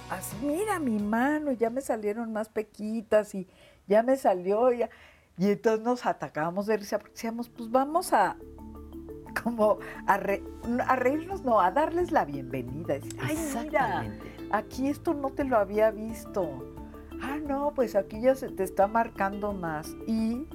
así, 0.10 0.36
mira 0.46 0.80
mi 0.80 1.00
mano, 1.00 1.52
ya 1.54 1.70
me 1.70 1.82
salieron 1.82 2.32
más 2.34 2.50
pequitas 2.50 3.34
y 3.34 3.48
ya 3.88 4.04
me 4.04 4.18
salió, 4.18 4.72
ya. 4.72 4.90
y 5.38 5.50
entonces 5.50 5.84
nos 5.84 6.06
atacábamos 6.06 6.66
de 6.68 6.78
risa 6.78 7.00
porque 7.00 7.14
decíamos, 7.14 7.50
pues 7.50 7.72
vamos 7.72 8.14
a 8.14 8.36
como 9.44 9.80
a, 10.06 10.18
re- 10.18 10.44
a 10.88 10.96
reírnos, 10.96 11.44
no, 11.44 11.60
a 11.60 11.72
darles 11.72 12.12
la 12.12 12.26
bienvenida, 12.26 12.94
decir, 12.96 13.18
ay, 13.22 13.38
mira, 13.64 14.06
aquí 14.52 14.88
esto 14.88 15.14
no 15.14 15.32
te 15.32 15.44
lo 15.44 15.58
había 15.58 15.90
visto, 15.92 16.73
ah, 17.24 17.38
no, 17.38 17.74
pues 17.74 17.96
aquí 17.96 18.22
ya 18.22 18.36
se 18.36 18.50
te 18.50 18.64
está 18.64 18.88
marcando 18.88 19.54
más, 19.54 19.96
y 20.08 20.46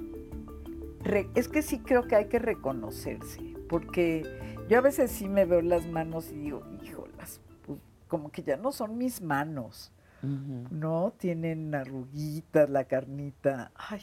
es 1.35 1.47
que 1.47 1.61
sí 1.61 1.79
creo 1.79 2.03
que 2.03 2.15
hay 2.15 2.25
que 2.25 2.39
reconocerse, 2.39 3.55
porque 3.67 4.23
yo 4.69 4.77
a 4.77 4.81
veces 4.81 5.11
sí 5.11 5.27
me 5.27 5.45
veo 5.45 5.61
las 5.61 5.85
manos 5.87 6.31
y 6.31 6.35
digo, 6.35 6.63
híjolas, 6.81 7.41
pues 7.65 7.79
como 8.07 8.31
que 8.31 8.43
ya 8.43 8.57
no 8.57 8.71
son 8.71 8.97
mis 8.97 9.21
manos, 9.21 9.91
¿no? 10.21 11.13
Tienen 11.17 11.73
arruguitas, 11.73 12.69
la 12.69 12.83
carnita, 12.83 13.71
ay. 13.75 14.01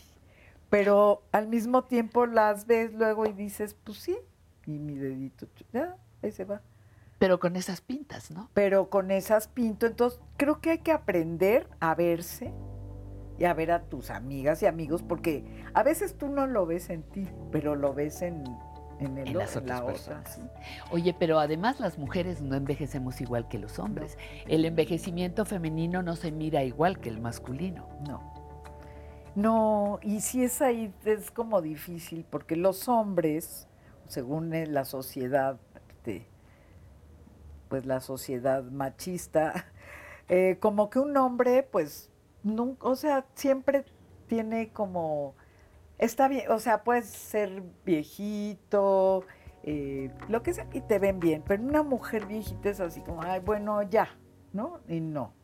Pero 0.68 1.22
al 1.30 1.46
mismo 1.46 1.84
tiempo 1.84 2.26
las 2.26 2.66
ves 2.66 2.92
luego 2.92 3.26
y 3.26 3.32
dices, 3.32 3.76
pues 3.84 3.98
sí, 3.98 4.16
y 4.66 4.78
mi 4.78 4.96
dedito, 4.96 5.46
ya, 5.72 5.96
ahí 6.22 6.32
se 6.32 6.44
va. 6.44 6.62
Pero 7.18 7.40
con 7.40 7.56
esas 7.56 7.80
pintas, 7.80 8.30
¿no? 8.30 8.50
Pero 8.54 8.90
con 8.90 9.10
esas 9.10 9.48
pinto, 9.48 9.86
entonces 9.86 10.20
creo 10.36 10.60
que 10.60 10.70
hay 10.70 10.78
que 10.78 10.92
aprender 10.92 11.68
a 11.80 11.94
verse 11.94 12.52
y 13.38 13.44
a 13.44 13.54
ver 13.54 13.70
a 13.70 13.82
tus 13.84 14.10
amigas 14.10 14.62
y 14.62 14.66
amigos, 14.66 15.02
porque 15.02 15.44
a 15.74 15.82
veces 15.82 16.16
tú 16.18 16.28
no 16.28 16.46
lo 16.46 16.66
ves 16.66 16.90
en 16.90 17.02
ti, 17.02 17.26
pero 17.52 17.74
lo 17.74 17.92
ves 17.94 18.20
en, 18.22 18.44
en, 18.98 19.18
el 19.18 19.28
En 19.28 19.36
o- 19.36 19.38
las 19.40 19.56
en 19.56 19.66
la 19.66 19.82
otras 19.82 20.00
otra. 20.02 20.22
personas. 20.22 20.40
Oye, 20.90 21.14
pero 21.18 21.38
además 21.38 21.80
las 21.80 21.98
mujeres 21.98 22.40
no 22.42 22.54
envejecemos 22.54 23.20
igual 23.20 23.48
que 23.48 23.58
los 23.58 23.78
hombres. 23.78 24.16
El 24.46 24.64
envejecimiento 24.64 25.44
femenino 25.44 26.02
no 26.02 26.16
se 26.16 26.32
mira 26.32 26.64
igual 26.64 26.98
que 26.98 27.08
el 27.08 27.20
masculino. 27.20 27.88
No. 28.06 28.34
No, 29.34 29.98
y 30.02 30.20
si 30.20 30.42
es 30.44 30.62
ahí, 30.62 30.92
es 31.04 31.30
como 31.30 31.60
difícil, 31.60 32.24
porque 32.28 32.56
los 32.56 32.88
hombres, 32.88 33.68
según 34.06 34.54
eh, 34.54 34.66
la 34.66 34.86
sociedad, 34.86 35.58
pues 37.76 37.84
la 37.84 38.00
sociedad 38.00 38.64
machista, 38.64 39.66
eh, 40.30 40.56
como 40.60 40.88
que 40.88 40.98
un 40.98 41.14
hombre, 41.18 41.62
pues 41.62 42.10
nunca, 42.42 42.88
o 42.88 42.96
sea, 42.96 43.26
siempre 43.34 43.84
tiene 44.28 44.70
como, 44.72 45.34
está 45.98 46.26
bien, 46.26 46.50
o 46.50 46.58
sea, 46.58 46.84
puedes 46.84 47.04
ser 47.04 47.62
viejito, 47.84 49.24
eh, 49.62 50.10
lo 50.30 50.42
que 50.42 50.54
sea, 50.54 50.66
y 50.72 50.80
te 50.80 50.98
ven 50.98 51.20
bien, 51.20 51.44
pero 51.46 51.62
una 51.62 51.82
mujer 51.82 52.24
viejita 52.24 52.70
es 52.70 52.80
así 52.80 53.02
como, 53.02 53.20
ay, 53.20 53.40
bueno, 53.40 53.82
ya, 53.82 54.08
¿no? 54.54 54.80
Y 54.88 55.00
no, 55.00 55.34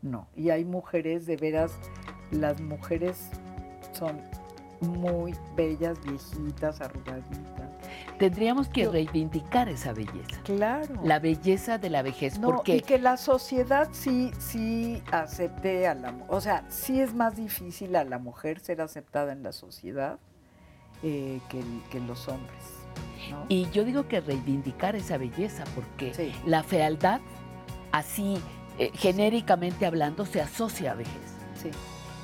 no. 0.00 0.26
Y 0.34 0.50
hay 0.50 0.64
mujeres, 0.64 1.26
de 1.26 1.36
veras, 1.36 1.78
las 2.32 2.60
mujeres 2.60 3.30
son 3.92 4.20
muy 4.80 5.32
bellas, 5.54 5.96
viejitas, 6.02 6.80
arrugaditas. 6.80 7.71
Tendríamos 8.18 8.68
que 8.68 8.88
reivindicar 8.88 9.68
esa 9.68 9.92
belleza. 9.92 10.40
Claro. 10.44 10.94
La 11.04 11.18
belleza 11.18 11.78
de 11.78 11.90
la 11.90 12.02
vejez. 12.02 12.38
No, 12.38 12.48
porque 12.48 12.76
y 12.76 12.80
que 12.80 12.98
la 12.98 13.16
sociedad 13.16 13.88
sí, 13.92 14.32
sí 14.38 15.02
acepte 15.10 15.86
a 15.86 15.94
la 15.94 16.14
O 16.28 16.40
sea, 16.40 16.64
sí 16.68 17.00
es 17.00 17.14
más 17.14 17.36
difícil 17.36 17.96
a 17.96 18.04
la 18.04 18.18
mujer 18.18 18.60
ser 18.60 18.80
aceptada 18.80 19.32
en 19.32 19.42
la 19.42 19.52
sociedad 19.52 20.18
eh, 21.02 21.40
que, 21.48 21.62
que, 21.90 22.00
los 22.00 22.28
hombres. 22.28 22.62
¿no? 23.30 23.44
Y 23.48 23.68
yo 23.70 23.84
digo 23.84 24.06
que 24.06 24.20
reivindicar 24.20 24.94
esa 24.94 25.18
belleza, 25.18 25.64
porque 25.74 26.14
sí. 26.14 26.32
la 26.46 26.62
fealdad, 26.62 27.20
así 27.90 28.38
eh, 28.78 28.90
genéricamente 28.94 29.86
hablando, 29.86 30.24
se 30.24 30.40
asocia 30.40 30.92
a 30.92 30.94
vejez. 30.94 31.36
Sí. 31.60 31.70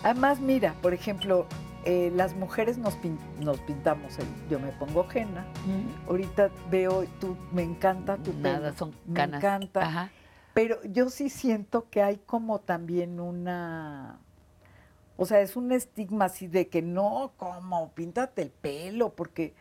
Además, 0.03 0.41
mira, 0.41 0.75
por 0.81 0.95
ejemplo, 0.95 1.47
eh, 1.91 2.13
las 2.15 2.37
mujeres 2.37 2.77
nos, 2.77 2.97
pin 2.97 3.19
nos 3.41 3.59
pintamos, 3.61 4.19
el, 4.19 4.27
yo 4.51 4.61
me 4.61 4.73
pongo 4.73 5.07
henna, 5.11 5.47
mm. 5.67 6.11
ahorita 6.11 6.51
veo, 6.71 7.05
tú, 7.19 7.35
me 7.51 7.63
encanta 7.63 8.19
tu 8.19 8.35
Nada, 8.35 8.59
pelo, 8.73 8.77
son 8.77 8.95
me 9.07 9.15
canas. 9.15 9.39
encanta, 9.43 9.81
Ajá. 9.87 10.11
pero 10.53 10.83
yo 10.85 11.09
sí 11.09 11.31
siento 11.31 11.89
que 11.89 12.03
hay 12.03 12.19
como 12.19 12.59
también 12.59 13.21
una, 13.21 14.19
o 15.17 15.25
sea, 15.25 15.41
es 15.41 15.57
un 15.57 15.73
estigma 15.73 16.27
así 16.27 16.47
de 16.47 16.69
que 16.69 16.83
no, 16.83 17.33
como, 17.39 17.91
píntate 17.93 18.43
el 18.43 18.51
pelo, 18.51 19.15
porque, 19.15 19.55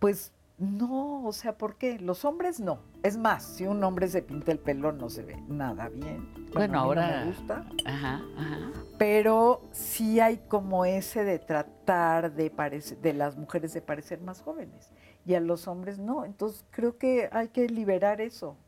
pues, 0.00 0.32
no, 0.58 1.24
o 1.24 1.32
sea, 1.32 1.56
¿por 1.56 1.76
qué? 1.76 2.00
Los 2.00 2.24
hombres 2.24 2.58
no. 2.58 2.80
Es 3.04 3.16
más, 3.16 3.44
si 3.44 3.66
un 3.66 3.82
hombre 3.84 4.08
se 4.08 4.20
pinta 4.20 4.50
el 4.52 4.58
pelo 4.58 4.90
no 4.92 5.08
se 5.08 5.22
ve 5.22 5.40
nada 5.48 5.88
bien. 5.88 6.28
Bueno, 6.52 6.74
no 6.74 6.80
ahora- 6.80 7.22
me 7.24 7.30
gusta. 7.30 7.64
Ajá, 7.86 8.20
ajá. 8.36 8.70
Pero 9.00 9.62
sí 9.72 10.20
hay 10.20 10.36
como 10.46 10.84
ese 10.84 11.24
de 11.24 11.38
tratar 11.38 12.34
de, 12.34 12.50
parecer, 12.50 12.98
de 12.98 13.14
las 13.14 13.34
mujeres 13.34 13.72
de 13.72 13.80
parecer 13.80 14.20
más 14.20 14.42
jóvenes 14.42 14.90
y 15.24 15.32
a 15.32 15.40
los 15.40 15.68
hombres 15.68 15.98
no. 15.98 16.26
Entonces 16.26 16.66
creo 16.70 16.98
que 16.98 17.30
hay 17.32 17.48
que 17.48 17.66
liberar 17.66 18.20
eso. 18.20 18.58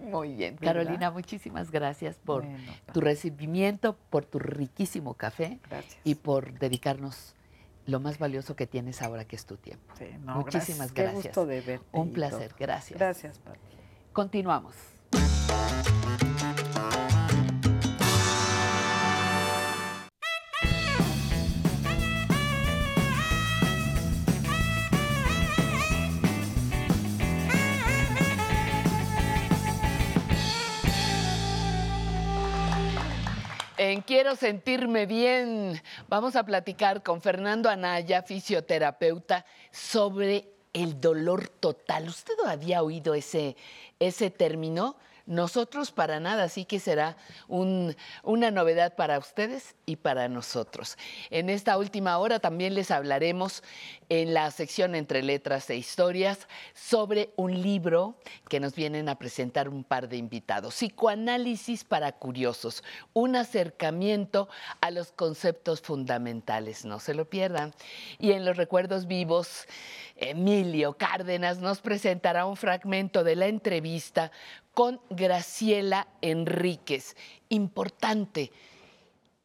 Muy 0.00 0.36
bien. 0.36 0.56
¿Verdad? 0.56 0.72
Carolina, 0.84 1.10
muchísimas 1.10 1.70
gracias 1.70 2.16
por 2.16 2.44
Bueno, 2.44 2.58
tu 2.94 3.02
recibimiento, 3.02 3.98
por 4.08 4.24
tu 4.24 4.38
riquísimo 4.38 5.12
café 5.12 5.60
Gracias. 5.68 5.98
y 6.02 6.14
por 6.14 6.58
dedicarnos 6.58 7.34
lo 7.84 8.00
más 8.00 8.18
valioso 8.18 8.56
que 8.56 8.66
tienes 8.66 9.02
ahora, 9.02 9.26
que 9.26 9.36
es 9.36 9.44
tu 9.44 9.58
tiempo. 9.58 9.92
no, 10.20 10.36
muchísimas 10.36 10.94
gracias. 10.94 10.94
Qué 10.94 11.02
gracias. 11.02 11.24
gusto 11.24 11.44
de 11.44 11.60
verte 11.60 11.86
Un 11.92 12.10
placer, 12.14 12.48
todo. 12.48 12.56
gracias. 12.58 12.98
Gracias, 12.98 13.38
Pati. 13.38 13.58
Continuamos. 14.14 14.74
Quiero 34.14 34.36
sentirme 34.36 35.06
bien, 35.06 35.82
vamos 36.08 36.36
a 36.36 36.44
platicar 36.44 37.02
con 37.02 37.20
Fernando 37.20 37.68
Anaya, 37.68 38.22
fisioterapeuta, 38.22 39.44
sobre 39.72 40.52
el 40.72 41.00
dolor 41.00 41.48
total. 41.48 42.06
¿Usted 42.06 42.34
había 42.46 42.84
oído 42.84 43.14
ese, 43.14 43.56
ese 43.98 44.30
término? 44.30 44.94
Nosotros 45.26 45.90
para 45.90 46.20
nada, 46.20 46.44
así 46.44 46.66
que 46.66 46.78
será 46.78 47.16
un- 47.48 47.96
una 48.22 48.50
novedad 48.50 48.94
para 48.94 49.18
ustedes 49.18 49.74
y 49.86 49.96
para 49.96 50.28
nosotros. 50.28 50.98
En 51.30 51.48
esta 51.48 51.78
última 51.78 52.18
hora 52.18 52.40
también 52.40 52.74
les 52.74 52.90
hablaremos 52.90 53.62
en 54.10 54.34
la 54.34 54.50
sección 54.50 54.94
entre 54.94 55.22
letras 55.22 55.70
e 55.70 55.76
historias 55.76 56.46
sobre 56.74 57.30
un 57.36 57.62
libro 57.62 58.16
que 58.50 58.60
nos 58.60 58.74
vienen 58.74 59.08
a 59.08 59.18
presentar 59.18 59.70
un 59.70 59.82
par 59.82 60.08
de 60.08 60.18
invitados. 60.18 60.74
Psicoanálisis 60.74 61.84
para 61.84 62.12
curiosos, 62.12 62.84
un 63.14 63.34
acercamiento 63.34 64.48
a 64.82 64.90
los 64.90 65.12
conceptos 65.12 65.80
fundamentales. 65.80 66.84
No 66.84 67.00
se 67.00 67.14
lo 67.14 67.30
pierdan. 67.30 67.72
Y 68.18 68.32
en 68.32 68.44
los 68.44 68.58
recuerdos 68.58 69.06
vivos, 69.06 69.66
Emilio 70.16 70.98
Cárdenas 70.98 71.58
nos 71.58 71.80
presentará 71.80 72.44
un 72.44 72.56
fragmento 72.56 73.24
de 73.24 73.36
la 73.36 73.46
entrevista 73.46 74.30
con 74.74 75.00
Graciela 75.08 76.08
Enríquez, 76.20 77.16
importante 77.48 78.52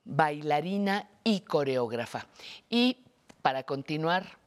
bailarina 0.03 1.07
y 1.23 1.41
coreógrafa. 1.41 2.27
Y 2.69 2.97
para 3.41 3.63
continuar, 3.63 4.39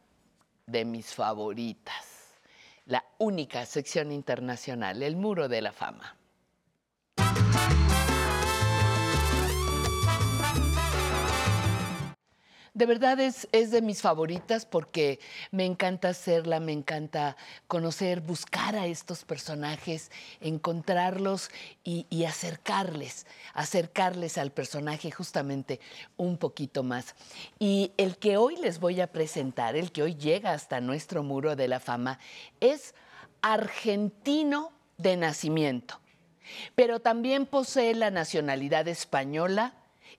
de 0.66 0.84
mis 0.84 1.14
favoritas, 1.14 2.38
la 2.86 3.04
única 3.18 3.66
sección 3.66 4.12
internacional, 4.12 5.02
el 5.02 5.16
Muro 5.16 5.48
de 5.48 5.62
la 5.62 5.72
Fama. 5.72 6.16
De 12.74 12.86
verdad 12.86 13.20
es, 13.20 13.46
es 13.52 13.70
de 13.70 13.82
mis 13.82 14.00
favoritas 14.00 14.64
porque 14.64 15.20
me 15.50 15.66
encanta 15.66 16.08
hacerla, 16.08 16.58
me 16.58 16.72
encanta 16.72 17.36
conocer, 17.66 18.22
buscar 18.22 18.76
a 18.76 18.86
estos 18.86 19.24
personajes, 19.26 20.10
encontrarlos 20.40 21.50
y, 21.84 22.06
y 22.08 22.24
acercarles, 22.24 23.26
acercarles 23.52 24.38
al 24.38 24.52
personaje 24.52 25.10
justamente 25.10 25.80
un 26.16 26.38
poquito 26.38 26.82
más. 26.82 27.14
Y 27.58 27.92
el 27.98 28.16
que 28.16 28.38
hoy 28.38 28.56
les 28.56 28.80
voy 28.80 29.02
a 29.02 29.12
presentar, 29.12 29.76
el 29.76 29.92
que 29.92 30.04
hoy 30.04 30.14
llega 30.14 30.52
hasta 30.52 30.80
nuestro 30.80 31.22
muro 31.22 31.56
de 31.56 31.68
la 31.68 31.78
fama, 31.78 32.18
es 32.60 32.94
argentino 33.42 34.72
de 34.96 35.18
nacimiento, 35.18 36.00
pero 36.74 37.00
también 37.00 37.44
posee 37.44 37.94
la 37.94 38.10
nacionalidad 38.10 38.88
española 38.88 39.74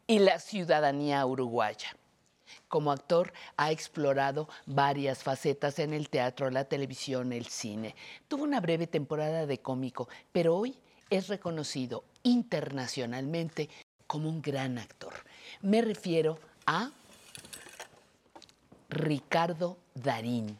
y 0.05 0.19
la 0.19 0.38
ciudadanía 0.38 1.25
uruguaya. 1.25 1.95
Como 2.74 2.91
actor 2.91 3.32
ha 3.56 3.70
explorado 3.70 4.50
varias 4.66 5.22
facetas 5.22 5.78
en 5.78 5.94
el 5.94 6.10
teatro, 6.10 6.50
la 6.50 6.66
televisión, 6.66 7.32
el 7.32 7.45
cine. 7.45 7.94
Tuvo 8.28 8.45
una 8.45 8.62
breve 8.62 8.88
temporada 8.88 9.45
de 9.45 9.60
cómico, 9.60 10.10
pero 10.32 10.58
hoy 10.58 10.76
es 11.12 11.28
reconocido 11.28 12.04
internacionalmente 12.24 13.70
como 14.08 14.28
un 14.28 14.41
gran 14.41 14.80
actor. 14.80 15.14
Me 15.62 15.84
refiero 15.84 16.40
a 16.66 16.90
Ricardo 18.90 19.78
Darín. 19.94 20.58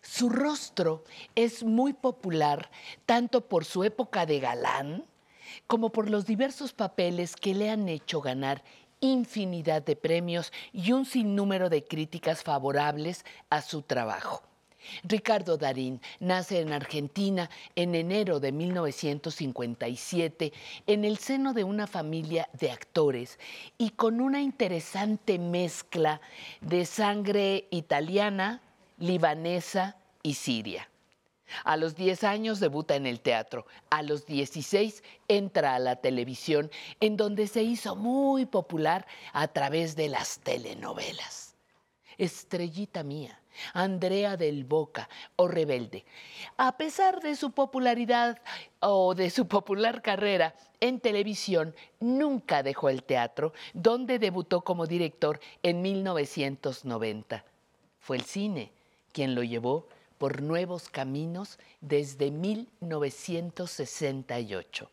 Su 0.00 0.28
rostro 0.28 1.02
es 1.34 1.64
muy 1.64 1.94
popular 1.94 2.70
tanto 3.06 3.40
por 3.40 3.64
su 3.64 3.82
época 3.82 4.24
de 4.24 4.38
galán 4.38 5.04
como 5.66 5.90
por 5.90 6.08
los 6.10 6.26
diversos 6.26 6.72
papeles 6.72 7.34
que 7.34 7.56
le 7.56 7.70
han 7.70 7.88
hecho 7.88 8.20
ganar 8.20 8.62
infinidad 9.00 9.82
de 9.82 9.96
premios 9.96 10.52
y 10.72 10.92
un 10.92 11.04
sinnúmero 11.04 11.68
de 11.68 11.84
críticas 11.84 12.42
favorables 12.42 13.24
a 13.50 13.62
su 13.62 13.82
trabajo. 13.82 14.42
Ricardo 15.04 15.56
Darín 15.56 16.00
nace 16.20 16.60
en 16.60 16.72
Argentina 16.72 17.50
en 17.76 17.94
enero 17.94 18.40
de 18.40 18.52
1957 18.52 20.52
en 20.86 21.04
el 21.04 21.18
seno 21.18 21.52
de 21.52 21.64
una 21.64 21.86
familia 21.86 22.48
de 22.58 22.70
actores 22.70 23.38
y 23.76 23.90
con 23.90 24.20
una 24.20 24.40
interesante 24.40 25.38
mezcla 25.38 26.20
de 26.60 26.86
sangre 26.86 27.66
italiana, 27.70 28.62
libanesa 28.98 29.96
y 30.22 30.34
siria. 30.34 30.88
A 31.64 31.76
los 31.76 31.94
10 31.94 32.24
años 32.24 32.60
debuta 32.60 32.96
en 32.96 33.06
el 33.06 33.20
teatro. 33.20 33.66
A 33.90 34.02
los 34.02 34.26
16 34.26 35.02
entra 35.28 35.74
a 35.74 35.78
la 35.78 35.96
televisión, 35.96 36.70
en 37.00 37.16
donde 37.16 37.46
se 37.46 37.62
hizo 37.62 37.96
muy 37.96 38.46
popular 38.46 39.06
a 39.32 39.48
través 39.48 39.96
de 39.96 40.08
las 40.08 40.40
telenovelas. 40.40 41.54
Estrellita 42.16 43.02
mía, 43.02 43.40
Andrea 43.74 44.36
del 44.36 44.64
Boca 44.64 45.08
o 45.36 45.48
Rebelde. 45.48 46.04
A 46.56 46.76
pesar 46.76 47.20
de 47.20 47.36
su 47.36 47.52
popularidad 47.52 48.40
o 48.80 49.14
de 49.14 49.30
su 49.30 49.46
popular 49.46 50.02
carrera 50.02 50.54
en 50.80 51.00
televisión, 51.00 51.74
nunca 52.00 52.62
dejó 52.62 52.88
el 52.88 53.02
teatro, 53.02 53.52
donde 53.72 54.18
debutó 54.18 54.62
como 54.62 54.86
director 54.86 55.40
en 55.62 55.82
1990. 55.82 57.44
Fue 58.00 58.16
el 58.16 58.24
cine 58.24 58.72
quien 59.12 59.34
lo 59.34 59.42
llevó 59.42 59.88
por 60.18 60.42
nuevos 60.42 60.88
caminos 60.88 61.58
desde 61.80 62.30
1968. 62.30 64.90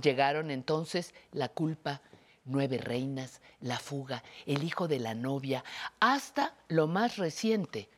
Llegaron 0.00 0.50
entonces 0.50 1.14
La 1.32 1.48
culpa 1.48 2.00
Nueve 2.46 2.76
Reinas, 2.78 3.40
La 3.60 3.78
Fuga, 3.78 4.24
El 4.46 4.64
Hijo 4.64 4.88
de 4.88 5.00
la 5.00 5.14
Novia, 5.14 5.64
hasta 6.00 6.54
lo 6.68 6.86
más 6.86 7.16
reciente, 7.16 7.88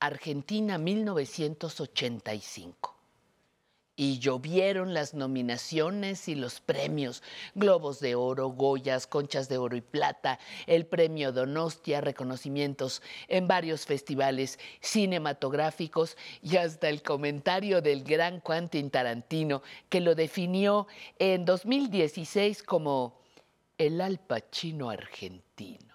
Argentina 0.00 0.78
1985 0.78 2.97
y 3.98 4.20
llovieron 4.20 4.94
las 4.94 5.12
nominaciones 5.12 6.28
y 6.28 6.36
los 6.36 6.60
premios, 6.60 7.20
Globos 7.56 7.98
de 7.98 8.14
Oro, 8.14 8.48
Goyas, 8.50 9.08
Conchas 9.08 9.48
de 9.48 9.58
Oro 9.58 9.76
y 9.76 9.80
Plata, 9.80 10.38
el 10.68 10.86
premio 10.86 11.32
Donostia, 11.32 12.00
reconocimientos 12.00 13.02
en 13.26 13.48
varios 13.48 13.86
festivales 13.86 14.60
cinematográficos 14.80 16.16
y 16.40 16.58
hasta 16.58 16.88
el 16.88 17.02
comentario 17.02 17.82
del 17.82 18.04
gran 18.04 18.40
Quentin 18.40 18.88
Tarantino 18.88 19.62
que 19.88 20.00
lo 20.00 20.14
definió 20.14 20.86
en 21.18 21.44
2016 21.44 22.62
como 22.62 23.18
el 23.78 24.00
Al 24.00 24.20
Pacino 24.20 24.90
argentino. 24.90 25.87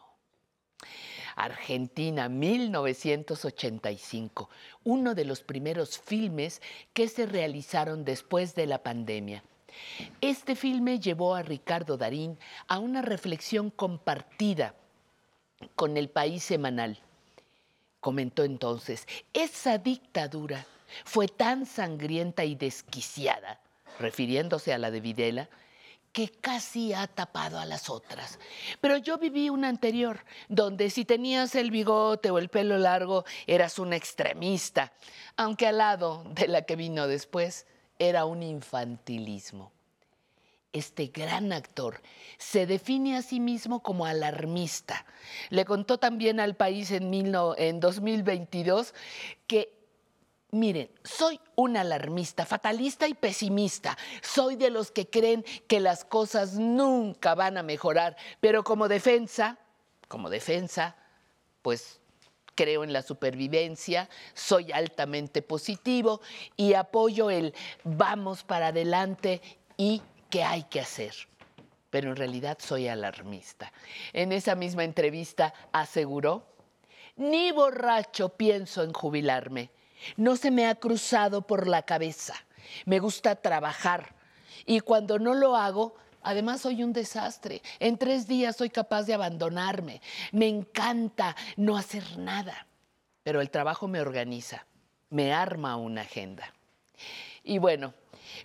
Argentina, 1.36 2.30
1985, 2.30 4.50
uno 4.84 5.16
de 5.16 5.26
los 5.26 5.42
primeros 5.42 5.98
filmes 6.00 6.62
que 6.94 7.08
se 7.08 7.26
realizaron 7.26 8.06
después 8.06 8.54
de 8.56 8.68
la 8.68 8.84
pandemia. 8.84 9.44
Este 10.22 10.56
filme 10.56 11.00
llevó 11.00 11.36
a 11.36 11.42
Ricardo 11.42 11.98
Darín 11.98 12.38
a 12.68 12.80
una 12.80 13.02
reflexión 13.02 13.70
compartida 13.70 14.76
con 15.76 15.98
el 15.98 16.10
país 16.10 16.44
semanal. 16.44 17.00
Comentó 18.00 18.44
entonces, 18.44 19.08
esa 19.34 19.78
dictadura 19.78 20.66
fue 21.06 21.28
tan 21.28 21.66
sangrienta 21.66 22.46
y 22.46 22.56
desquiciada, 22.56 23.60
refiriéndose 24.00 24.74
a 24.74 24.78
la 24.78 24.92
de 24.92 25.00
Videla, 25.00 25.50
que 26.14 26.30
casi 26.30 26.94
ha 26.94 27.08
tapado 27.08 27.60
a 27.60 27.66
las 27.66 27.90
otras. 27.90 28.40
Pero 28.80 28.98
yo 28.98 29.18
viví 29.18 29.50
una 29.50 29.68
anterior, 29.68 30.24
donde 30.48 30.92
si 30.92 31.06
tenías 31.06 31.56
el 31.56 31.72
bigote 31.72 32.30
o 32.30 32.38
el 32.38 32.50
pelo 32.50 32.78
largo 32.78 33.26
eras 33.48 33.80
un 33.80 33.94
extremista, 33.94 34.94
aunque 35.36 35.68
al 35.68 35.80
lado 35.80 36.24
de 36.30 36.48
la 36.48 36.62
que 36.62 36.76
vino 36.76 37.08
después 37.08 37.66
era 37.98 38.26
un 38.26 38.44
infantilismo. 38.44 39.72
Este 40.72 41.08
gran 41.08 41.52
actor 41.52 42.02
se 42.38 42.66
define 42.66 43.18
a 43.18 43.22
sí 43.22 43.40
mismo 43.40 43.82
como 43.82 44.06
alarmista. 44.06 45.06
Le 45.50 45.66
contó 45.66 46.00
también 46.00 46.40
al 46.40 46.56
país 46.56 46.92
en, 46.92 47.12
en 47.14 47.80
2022 47.80 48.94
que 49.46 49.83
Miren, 50.54 50.88
soy 51.04 51.40
un 51.56 51.78
alarmista, 51.78 52.46
fatalista 52.46 53.08
y 53.08 53.16
pesimista. 53.16 53.98
Soy 54.22 54.56
de 54.56 54.70
los 54.70 54.92
que 54.92 55.10
creen 55.10 55.44
que 55.68 55.80
las 55.80 56.06
cosas 56.06 56.54
nunca 56.54 57.34
van 57.34 57.58
a 57.58 57.64
mejorar, 57.64 58.16
pero 58.40 58.64
como 58.64 58.88
defensa, 58.88 59.58
como 60.08 60.30
defensa, 60.30 60.96
pues 61.64 62.00
creo 62.54 62.84
en 62.84 62.94
la 62.94 63.02
supervivencia, 63.02 64.08
soy 64.36 64.72
altamente 64.72 65.42
positivo 65.42 66.22
y 66.56 66.76
apoyo 66.76 67.32
el 67.32 67.56
vamos 67.84 68.44
para 68.44 68.68
adelante 68.68 69.42
y 69.76 70.04
qué 70.30 70.44
hay 70.44 70.66
que 70.66 70.82
hacer. 70.82 71.16
Pero 71.90 72.12
en 72.12 72.16
realidad 72.16 72.60
soy 72.62 72.88
alarmista. 72.88 73.74
En 74.14 74.32
esa 74.32 74.54
misma 74.54 74.84
entrevista 74.84 75.52
aseguró, 75.72 76.46
ni 77.16 77.52
borracho 77.52 78.30
pienso 78.30 78.84
en 78.84 78.94
jubilarme 78.94 79.72
no 80.18 80.36
se 80.36 80.52
me 80.52 80.68
ha 80.68 80.76
cruzado 80.76 81.42
por 81.46 81.68
la 81.68 81.84
cabeza. 81.84 82.34
Me 82.86 83.00
gusta 83.00 83.36
trabajar 83.36 84.16
y 84.66 84.80
cuando 84.80 85.20
no 85.20 85.34
lo 85.34 85.56
hago, 85.56 85.96
además 86.22 86.62
soy 86.62 86.84
un 86.84 86.94
desastre. 86.94 87.62
En 87.80 87.98
tres 87.98 88.28
días 88.28 88.56
soy 88.56 88.70
capaz 88.70 89.04
de 89.04 89.14
abandonarme. 89.14 90.02
Me 90.32 90.48
encanta 90.48 91.36
no 91.58 91.78
hacer 91.78 92.18
nada, 92.18 92.68
pero 93.24 93.42
el 93.42 93.50
trabajo 93.50 93.88
me 93.88 94.02
organiza, 94.02 94.66
me 95.10 95.34
arma 95.34 95.76
una 95.76 96.02
agenda. 96.02 96.54
Y 97.44 97.58
bueno, 97.58 97.94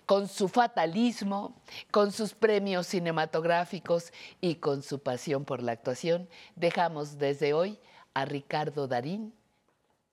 con 0.05 0.27
su 0.27 0.49
fatalismo, 0.49 1.55
con 1.91 2.11
sus 2.11 2.33
premios 2.33 2.87
cinematográficos 2.87 4.11
y 4.41 4.55
con 4.55 4.83
su 4.83 4.99
pasión 4.99 5.45
por 5.45 5.63
la 5.63 5.71
actuación, 5.71 6.29
dejamos 6.55 7.17
desde 7.17 7.53
hoy 7.53 7.79
a 8.13 8.25
Ricardo 8.25 8.87
Darín 8.87 9.33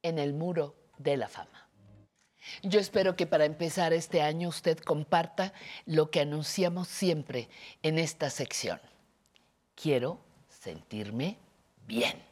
en 0.03 0.19
el 0.19 0.35
muro 0.35 0.77
de 0.99 1.17
la 1.17 1.29
fama. 1.29 1.69
Yo 2.63 2.79
espero 2.79 3.17
que 3.17 3.27
para 3.27 3.45
empezar 3.45 3.93
este 3.93 4.23
año 4.23 4.49
usted 4.49 4.79
comparta 4.79 5.53
lo 5.85 6.11
que 6.11 6.21
anunciamos 6.21 6.89
siempre 6.89 7.49
en 7.83 7.99
esta 7.99 8.31
sección. 8.31 8.81
Quiero 9.75 10.21
sentirme 10.49 11.39
bien. 11.87 12.23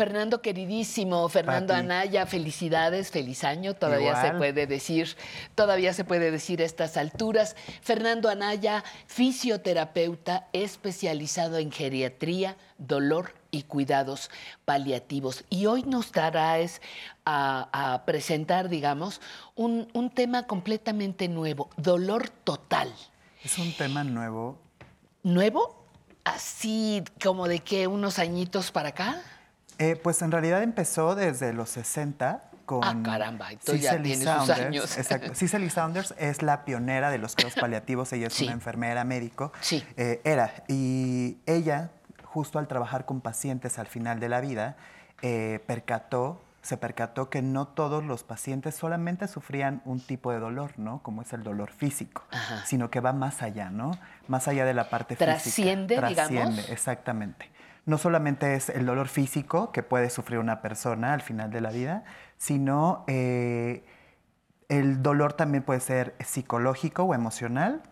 Fernando 0.00 0.40
queridísimo, 0.40 1.28
Fernando 1.28 1.74
Anaya, 1.74 2.24
felicidades, 2.24 3.10
feliz 3.10 3.44
año, 3.44 3.74
todavía 3.74 4.18
se 4.18 4.32
puede 4.32 4.66
decir, 4.66 5.14
todavía 5.54 5.92
se 5.92 6.04
puede 6.04 6.30
decir 6.30 6.62
a 6.62 6.64
estas 6.64 6.96
alturas. 6.96 7.54
Fernando 7.82 8.30
Anaya, 8.30 8.82
fisioterapeuta 9.06 10.48
especializado 10.54 11.58
en 11.58 11.70
geriatría, 11.70 12.56
dolor 12.78 13.34
y 13.50 13.64
cuidados 13.64 14.30
paliativos. 14.64 15.44
Y 15.50 15.66
hoy 15.66 15.82
nos 15.82 16.12
traes 16.12 16.80
a, 17.26 17.68
a 17.70 18.06
presentar, 18.06 18.70
digamos, 18.70 19.20
un, 19.54 19.86
un 19.92 20.08
tema 20.08 20.46
completamente 20.46 21.28
nuevo, 21.28 21.68
dolor 21.76 22.30
total. 22.30 22.90
Es 23.44 23.58
un 23.58 23.70
tema 23.74 24.02
nuevo. 24.02 24.56
¿Nuevo? 25.22 25.84
Así 26.24 27.04
como 27.22 27.48
de 27.48 27.58
que 27.58 27.86
unos 27.86 28.18
añitos 28.18 28.70
para 28.70 28.88
acá. 28.88 29.22
Eh, 29.80 29.96
pues 29.96 30.20
en 30.20 30.30
realidad 30.30 30.62
empezó 30.62 31.14
desde 31.14 31.54
los 31.54 31.70
60 31.70 32.44
con 32.66 32.84
ah, 32.84 32.94
caramba, 33.02 33.50
entonces 33.50 33.82
ya 33.82 34.00
tiene 34.00 34.24
sus 34.24 34.50
años. 34.50 34.98
Exacto. 34.98 35.34
Cicely 35.34 35.70
Saunders 35.70 36.14
es 36.18 36.42
la 36.42 36.66
pionera 36.66 37.10
de 37.10 37.16
los 37.16 37.34
cuidados 37.34 37.54
paliativos, 37.60 38.12
ella 38.12 38.26
es 38.26 38.40
una 38.42 38.52
enfermera 38.52 39.04
médico. 39.04 39.52
Sí. 39.62 39.82
Eh, 39.96 40.20
era, 40.22 40.52
y 40.68 41.38
ella, 41.46 41.92
justo 42.24 42.58
al 42.58 42.68
trabajar 42.68 43.06
con 43.06 43.22
pacientes 43.22 43.78
al 43.78 43.86
final 43.86 44.20
de 44.20 44.28
la 44.28 44.42
vida, 44.42 44.76
eh, 45.22 45.64
percató 45.66 46.42
se 46.62 46.76
percató 46.76 47.30
que 47.30 47.40
no 47.40 47.68
todos 47.68 48.04
los 48.04 48.22
pacientes 48.22 48.74
solamente 48.74 49.28
sufrían 49.28 49.80
un 49.86 49.98
tipo 49.98 50.30
de 50.30 50.38
dolor, 50.40 50.72
¿no? 50.76 51.02
Como 51.02 51.22
es 51.22 51.32
el 51.32 51.42
dolor 51.42 51.70
físico, 51.70 52.22
sino 52.66 52.90
que 52.90 53.00
va 53.00 53.14
más 53.14 53.40
allá, 53.40 53.70
¿no? 53.70 53.92
Más 54.28 54.46
allá 54.46 54.66
de 54.66 54.74
la 54.74 54.90
parte 54.90 55.16
¿Trasciende, 55.16 55.94
física. 55.94 56.14
Trasciende, 56.14 56.50
digamos. 56.50 56.68
exactamente 56.68 57.49
no 57.86 57.98
solamente 57.98 58.54
es 58.54 58.68
el 58.68 58.86
dolor 58.86 59.08
físico 59.08 59.72
que 59.72 59.82
puede 59.82 60.10
sufrir 60.10 60.38
una 60.38 60.62
persona 60.62 61.12
al 61.12 61.22
final 61.22 61.50
de 61.50 61.60
la 61.60 61.70
vida, 61.70 62.04
sino 62.36 63.04
eh, 63.06 63.84
el 64.68 65.02
dolor 65.02 65.32
también 65.32 65.62
puede 65.64 65.80
ser 65.80 66.14
psicológico 66.24 67.04
o 67.04 67.14
emocional, 67.14 67.82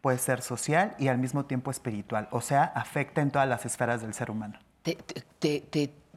puede 0.00 0.18
ser 0.18 0.42
social 0.42 0.94
y 0.98 1.08
al 1.08 1.18
mismo 1.18 1.44
tiempo 1.46 1.70
espiritual, 1.70 2.28
o 2.30 2.40
sea, 2.40 2.64
afecta 2.64 3.20
en 3.20 3.30
todas 3.30 3.48
las 3.48 3.64
esferas 3.64 4.02
del 4.02 4.14
ser 4.14 4.30
humano. 4.30 4.58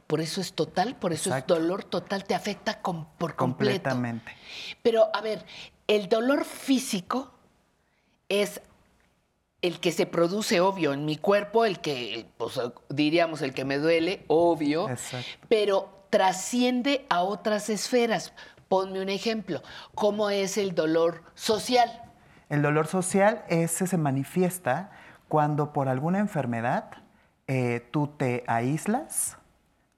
por 0.06 0.20
eso 0.20 0.40
es 0.40 0.52
total, 0.54 0.96
por 0.96 1.12
eso 1.12 1.34
es 1.34 1.46
dolor 1.46 1.84
total, 1.84 2.24
te 2.24 2.34
afecta 2.34 2.80
por 2.80 3.36
completo. 3.36 3.36
Completamente. 3.36 4.32
Pero, 4.82 5.10
a 5.14 5.20
ver, 5.20 5.44
el 5.86 6.08
dolor 6.08 6.44
físico 6.44 7.32
es 8.28 8.60
el 9.62 9.80
que 9.80 9.92
se 9.92 10.06
produce, 10.06 10.60
obvio, 10.60 10.92
en 10.92 11.04
mi 11.04 11.16
cuerpo, 11.16 11.64
el 11.64 11.80
que, 11.80 12.26
pues, 12.36 12.60
diríamos, 12.88 13.42
el 13.42 13.54
que 13.54 13.64
me 13.64 13.78
duele, 13.78 14.24
obvio, 14.28 14.88
pero 15.48 16.06
trasciende 16.10 17.06
a 17.08 17.22
otras 17.22 17.68
esferas. 17.68 18.32
Ponme 18.68 19.00
un 19.00 19.08
ejemplo, 19.08 19.62
¿cómo 19.94 20.30
es 20.30 20.58
el 20.58 20.74
dolor 20.74 21.22
social? 21.34 22.02
El 22.48 22.62
dolor 22.62 22.86
social 22.86 23.44
ese 23.48 23.86
se 23.86 23.96
manifiesta 23.96 24.90
cuando 25.28 25.72
por 25.72 25.88
alguna 25.88 26.18
enfermedad 26.18 26.90
eh, 27.48 27.86
tú 27.90 28.08
te 28.08 28.44
aíslas 28.46 29.38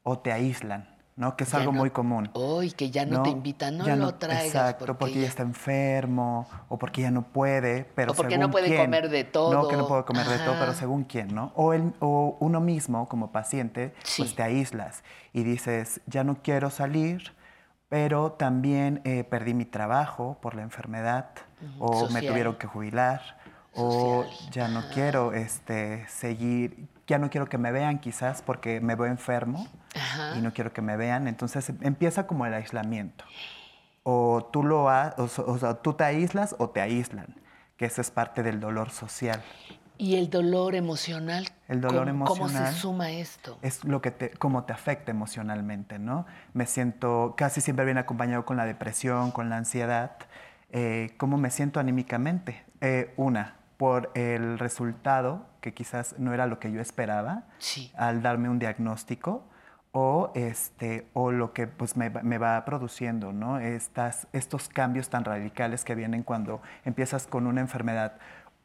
o 0.02 0.18
te 0.18 0.32
aíslan. 0.32 0.87
¿No? 1.18 1.36
Que 1.36 1.42
es 1.42 1.52
algo 1.52 1.72
muy 1.72 1.90
común. 1.90 2.30
Uy, 2.34 2.70
que 2.70 2.90
ya 2.90 3.04
no, 3.04 3.24
te 3.24 3.30
invitan, 3.30 3.76
no 3.76 3.96
lo 3.96 4.14
traigas. 4.14 4.46
Exacto, 4.46 4.96
porque, 4.96 5.20
ya... 5.20 5.26
está 5.26 5.42
enfermo 5.42 6.48
o 6.68 6.78
porque 6.78 7.02
ya 7.02 7.10
no 7.10 7.22
puede, 7.22 7.84
pero 7.96 8.12
o 8.12 8.14
porque 8.14 8.34
según 8.34 8.46
no 8.46 8.50
puede 8.52 8.76
comer 8.76 9.08
de 9.10 9.24
todo. 9.24 9.52
No, 9.52 9.66
que 9.66 9.76
no 9.76 9.88
puede 9.88 10.04
comer 10.04 10.26
de 10.26 10.38
todo, 10.38 10.54
pero 10.60 10.72
según 10.74 11.02
quién, 11.02 11.34
¿no? 11.34 11.52
O, 11.56 11.74
el, 11.74 11.92
o 11.98 12.36
uno 12.38 12.60
mismo 12.60 13.08
como 13.08 13.32
paciente, 13.32 13.94
pues 14.16 14.36
te 14.36 14.44
aíslas 14.44 15.02
y 15.32 15.42
dices, 15.42 16.00
ya 16.06 16.22
no 16.22 16.40
quiero 16.40 16.70
salir, 16.70 17.32
pero 17.88 18.32
también 18.32 19.00
eh, 19.04 19.24
perdí 19.24 19.54
mi 19.54 19.64
trabajo 19.64 20.38
por 20.40 20.54
la 20.54 20.62
enfermedad 20.62 21.30
o 21.80 22.08
me 22.10 22.22
tuvieron 22.22 22.54
que 22.56 22.68
jubilar 22.68 23.38
o 23.74 24.24
ya 24.52 24.68
no 24.68 24.84
quiero 24.94 25.32
este, 25.32 26.06
seguir 26.06 26.86
ya 27.08 27.18
no 27.18 27.30
quiero 27.30 27.48
que 27.48 27.58
me 27.58 27.72
vean 27.72 27.98
quizás 27.98 28.42
porque 28.42 28.80
me 28.80 28.94
veo 28.94 29.06
enfermo 29.06 29.66
y 30.36 30.40
no 30.40 30.52
quiero 30.52 30.72
que 30.72 30.82
me 30.82 30.96
vean. 30.96 31.26
Entonces 31.26 31.72
empieza 31.80 32.26
como 32.26 32.46
el 32.46 32.54
aislamiento. 32.54 33.24
o 34.04 34.48
tú, 34.52 34.62
lo 34.62 34.88
ha, 34.88 35.14
o, 35.18 35.58
sea, 35.58 35.74
tú 35.82 35.94
te 35.94 36.04
aíslas 36.04 36.54
o 36.58 36.70
te 36.70 36.80
aíslan, 36.80 37.34
que 37.76 37.86
eso 37.86 38.00
es 38.00 38.10
parte 38.10 38.42
del 38.42 38.60
dolor 38.60 38.90
social. 38.90 39.42
¿Y 39.98 40.14
el 40.14 40.30
dolor 40.30 40.76
emocional? 40.76 41.48
El 41.66 41.80
dolor 41.80 42.06
¿Cómo, 42.06 42.10
emocional. 42.10 42.62
¿Cómo 42.62 42.72
se 42.72 42.80
suma 42.80 43.10
esto? 43.10 43.58
Es 43.62 43.84
lo 43.84 44.00
que 44.00 44.12
te, 44.12 44.30
cómo 44.30 44.62
te 44.62 44.72
afecta 44.72 45.10
emocionalmente, 45.10 45.98
¿no? 45.98 46.24
Me 46.52 46.66
siento, 46.66 47.34
casi 47.36 47.60
siempre 47.60 47.84
viene 47.84 48.00
acompañado 48.00 48.44
con 48.44 48.56
la 48.56 48.64
depresión, 48.64 49.32
con 49.32 49.50
la 49.50 49.56
ansiedad. 49.56 50.12
Eh, 50.70 51.14
¿Cómo 51.16 51.36
me 51.36 51.50
siento 51.50 51.80
anímicamente? 51.80 52.64
Eh, 52.80 53.12
una, 53.16 53.56
por 53.78 54.10
el 54.14 54.58
resultado, 54.58 55.46
que 55.62 55.72
quizás 55.72 56.14
no 56.18 56.34
era 56.34 56.46
lo 56.46 56.58
que 56.58 56.70
yo 56.70 56.82
esperaba, 56.82 57.44
al 57.96 58.20
darme 58.20 58.50
un 58.50 58.58
diagnóstico, 58.58 59.44
o, 59.92 60.30
este, 60.34 61.08
o 61.14 61.32
lo 61.32 61.54
que 61.54 61.66
pues, 61.66 61.96
me, 61.96 62.10
me, 62.10 62.36
va 62.36 62.62
produciendo, 62.66 63.32
¿no? 63.32 63.58
Estas, 63.58 64.26
estos 64.34 64.68
cambios 64.68 65.08
tan 65.08 65.24
radicales 65.24 65.82
que 65.82 65.94
vienen 65.94 66.22
cuando 66.22 66.60
empiezas 66.84 67.26
con 67.26 67.46
una 67.46 67.62
enfermedad 67.62 68.18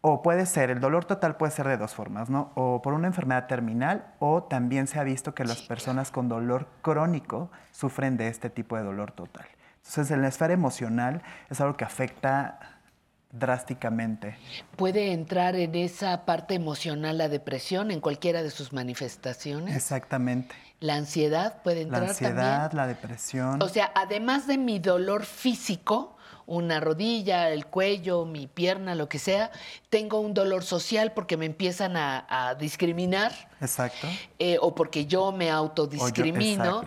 o 0.06 0.22
puede 0.22 0.46
ser, 0.46 0.70
el 0.70 0.82
dolor 0.82 1.06
total 1.06 1.38
puede 1.38 1.54
ser 1.54 1.66
de 1.66 1.78
dos 1.78 1.96
formas, 1.96 2.30
¿no? 2.30 2.52
O 2.56 2.82
por 2.82 2.94
una 2.94 3.08
enfermedad 3.08 3.48
terminal 3.48 4.06
o 4.20 4.44
también 4.44 4.86
se 4.86 5.00
ha 5.00 5.04
visto 5.06 5.34
que 5.34 5.46
las 5.46 5.62
personas 5.62 6.12
con 6.12 6.28
dolor 6.28 6.68
crónico 6.82 7.50
sufren 7.72 8.18
de 8.18 8.28
este 8.28 8.50
tipo 8.50 8.76
de 8.76 8.84
dolor 8.84 9.14
total. 9.14 9.46
Entonces, 9.78 10.12
en 10.12 10.22
la 10.22 10.28
esfera 10.28 10.54
emocional 10.54 11.22
es 11.50 11.62
algo 11.62 11.78
que 11.78 11.86
afecta 11.86 12.73
drásticamente. 13.34 14.38
¿Puede 14.78 15.12
entrar 15.12 15.56
en 15.56 15.76
esa 15.76 16.24
parte 16.24 16.54
emocional 16.54 17.18
la 17.18 17.28
depresión 17.28 17.92
en 17.92 18.00
cualquiera 18.00 18.44
de 18.44 18.52
sus 18.52 18.72
manifestaciones? 18.72 19.76
Exactamente. 19.76 20.56
¿La 20.80 20.96
ansiedad 20.96 21.62
puede 21.64 21.82
entrar 21.82 22.06
también? 22.14 22.36
La 22.36 22.40
ansiedad, 22.40 22.74
la 22.74 22.88
depresión. 22.88 23.62
O 23.62 23.68
sea, 23.68 23.92
además 23.96 24.48
de 24.48 24.58
mi 24.58 24.80
dolor 24.80 25.26
físico, 25.26 26.16
una 26.46 26.80
rodilla, 26.80 27.50
el 27.50 27.66
cuello, 27.66 28.26
mi 28.26 28.48
pierna, 28.48 28.96
lo 28.96 29.08
que 29.10 29.20
sea, 29.20 29.52
tengo 29.90 30.20
un 30.20 30.34
dolor 30.34 30.64
social 30.64 31.14
porque 31.14 31.38
me 31.38 31.46
empiezan 31.46 31.96
a, 31.98 32.56
discriminar. 32.60 33.32
Exacto. 33.62 34.08
Eh, 34.40 34.58
o 34.60 34.76
porque 34.76 35.06
yo 35.06 35.32
me 35.32 35.50
autodiscrimino. 35.50 36.84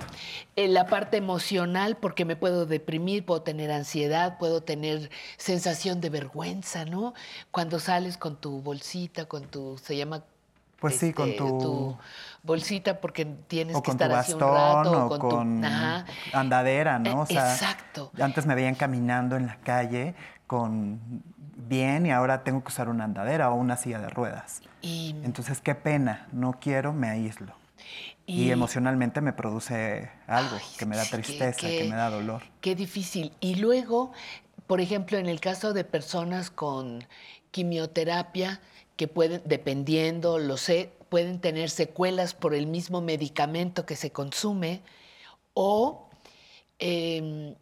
En 0.56 0.74
la 0.74 0.86
parte 0.86 1.18
emocional, 1.18 1.96
porque 1.96 2.24
me 2.24 2.36
puedo 2.36 2.66
deprimir, 2.66 3.24
puedo 3.24 3.42
tener 3.42 3.70
ansiedad, 3.70 4.38
puedo 4.38 4.62
tener 4.62 5.10
sensación 5.36 6.00
de 6.00 6.10
vergüenza, 6.10 6.84
¿no? 6.84 7.14
Cuando 7.50 7.78
sales 7.78 8.16
con 8.16 8.36
tu 8.36 8.62
bolsita, 8.62 9.26
con 9.26 9.46
tu, 9.46 9.78
se 9.78 9.96
llama 9.96 10.24
pues 10.78 10.96
sí, 10.96 11.12
con 11.12 11.30
este, 11.30 11.38
tu, 11.38 11.96
bolsita 12.46 13.00
porque 13.00 13.24
tienes 13.24 13.76
o 13.76 13.82
que 13.82 13.90
estar 13.90 14.08
tu 14.08 14.16
así 14.16 14.32
un 14.32 14.40
rato. 14.40 15.06
O 15.06 15.18
con, 15.18 15.62
andadera, 16.32 16.98
¿no? 16.98 17.22
O 17.22 17.26
sea, 17.26 17.52
Exacto. 17.52 18.12
Antes 18.20 18.46
me 18.46 18.54
veían 18.54 18.76
caminando 18.76 19.36
en 19.36 19.46
la 19.46 19.56
calle 19.56 20.14
con 20.46 21.00
bien 21.56 22.06
y 22.06 22.12
ahora 22.12 22.44
tengo 22.44 22.62
que 22.62 22.68
usar 22.68 22.88
una 22.88 23.04
andadera 23.04 23.50
o 23.50 23.54
una 23.56 23.76
silla 23.76 23.98
de 23.98 24.08
ruedas. 24.08 24.62
Y, 24.80 25.16
Entonces, 25.24 25.60
qué 25.60 25.74
pena, 25.74 26.28
no 26.32 26.52
quiero, 26.60 26.92
me 26.92 27.08
aíslo. 27.08 27.54
Y, 28.28 28.50
emocionalmente 28.50 29.20
me 29.20 29.32
produce 29.32 30.10
algo 30.26 30.56
que 30.78 30.86
me 30.86 30.96
da 30.96 31.04
tristeza, 31.04 31.60
que 31.60 31.86
me 31.88 31.94
da 31.94 32.10
dolor. 32.10 32.42
Qué 32.60 32.74
difícil. 32.74 33.32
Y 33.38 33.56
luego, 33.56 34.12
por 34.66 34.80
ejemplo, 34.80 35.18
en 35.18 35.26
el 35.26 35.40
caso 35.40 35.72
de 35.72 35.84
personas 35.84 36.50
con 36.50 37.04
quimioterapia, 37.52 38.60
que 38.96 39.06
pueden, 39.06 39.42
dependiendo, 39.44 40.38
lo 40.38 40.56
sé, 40.56 40.90
pueden 41.16 41.40
tener 41.40 41.70
secuelas 41.70 42.34
por 42.34 42.54
el 42.54 42.66
mismo 42.66 43.00
medicamento 43.00 43.86
que 43.86 43.96
se 43.96 44.12
consume 44.12 44.82
o 45.54 46.10
em, 46.78 47.54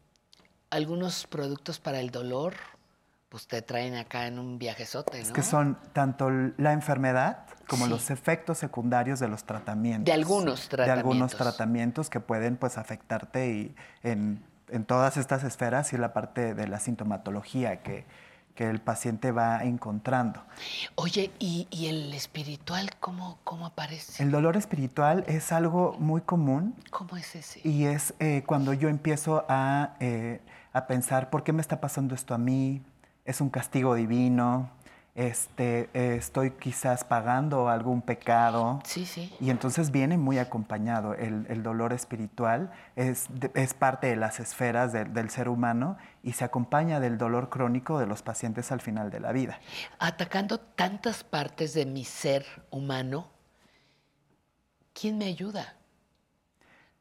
algunos 0.70 1.28
productos 1.28 1.78
para 1.78 2.00
el 2.00 2.10
dolor, 2.10 2.54
pues 3.28 3.46
te 3.46 3.62
traen 3.62 3.94
acá 3.94 4.26
en 4.26 4.40
un 4.40 4.58
viajezote, 4.58 5.18
¿no? 5.18 5.22
Es 5.22 5.30
que 5.30 5.44
son 5.44 5.78
tanto 5.92 6.30
la 6.30 6.72
enfermedad 6.72 7.46
como 7.68 7.86
los 7.86 8.10
efectos 8.10 8.58
secundarios 8.58 9.20
de 9.20 9.28
los 9.28 9.44
tratamientos. 9.44 10.06
De 10.06 10.12
algunos 10.12 10.68
tratamientos. 10.68 10.86
De 10.86 10.90
algunos 10.90 11.36
tratamientos 11.36 12.10
que 12.10 12.18
pueden 12.18 12.56
pues 12.56 12.76
afectarte 12.76 13.52
y 13.52 13.76
en, 14.02 14.44
en 14.68 14.84
todas 14.84 15.16
estas 15.16 15.44
esferas 15.44 15.92
y 15.92 15.96
la 15.96 16.12
parte 16.12 16.54
de 16.54 16.66
la 16.66 16.80
sintomatología 16.80 17.84
que, 17.84 18.04
que 18.54 18.68
el 18.70 18.80
paciente 18.80 19.32
va 19.32 19.64
encontrando. 19.64 20.42
Oye, 20.94 21.30
¿y, 21.38 21.66
y 21.70 21.86
el 21.86 22.14
espiritual 22.14 22.90
cómo, 23.00 23.38
cómo, 23.44 23.66
aparece? 23.66 24.22
El 24.22 24.30
dolor 24.30 24.56
espiritual 24.56 25.24
es 25.26 25.52
algo 25.52 25.96
muy 25.98 26.20
común. 26.20 26.74
¿Cómo 26.90 27.16
es 27.16 27.34
ese? 27.34 27.60
Y 27.68 27.84
es 27.84 28.14
eh, 28.20 28.44
cuando 28.46 28.72
yo 28.72 28.88
empiezo 28.88 29.44
a, 29.48 29.96
eh, 30.00 30.40
a 30.72 30.86
pensar, 30.86 31.30
¿por 31.30 31.42
qué 31.42 31.52
me 31.52 31.60
está 31.60 31.80
pasando 31.80 32.14
esto 32.14 32.34
a 32.34 32.38
mí? 32.38 32.82
¿Es 33.24 33.40
un 33.40 33.50
castigo 33.50 33.94
divino? 33.94 34.70
Este, 35.14 35.90
eh, 35.94 36.16
estoy 36.16 36.50
quizás 36.52 37.04
pagando 37.04 37.68
algún 37.68 38.02
pecado. 38.02 38.80
Sí, 38.84 39.06
sí. 39.06 39.32
Y 39.40 39.50
entonces 39.50 39.92
viene 39.92 40.18
muy 40.18 40.38
acompañado. 40.38 41.14
El, 41.14 41.46
el 41.48 41.62
dolor 41.62 41.92
espiritual 41.92 42.72
es, 42.96 43.28
es, 43.54 43.74
parte 43.74 44.08
de 44.08 44.16
las 44.16 44.40
esferas 44.40 44.92
de, 44.92 45.04
del 45.04 45.30
ser 45.30 45.48
humano 45.48 45.96
y 46.24 46.32
se 46.32 46.44
acompaña 46.44 46.98
del 46.98 47.16
dolor 47.16 47.48
crónico 47.48 48.00
de 48.00 48.06
los 48.06 48.22
pacientes 48.22 48.72
al 48.72 48.80
final 48.80 49.10
de 49.10 49.20
la 49.20 49.30
vida. 49.30 49.60
Atacando 50.00 50.58
tantas 50.58 51.22
partes 51.22 51.74
de 51.74 51.86
mi 51.86 52.04
ser 52.04 52.44
humano, 52.70 53.28
¿quién 54.92 55.18
me 55.18 55.26
ayuda? 55.26 55.76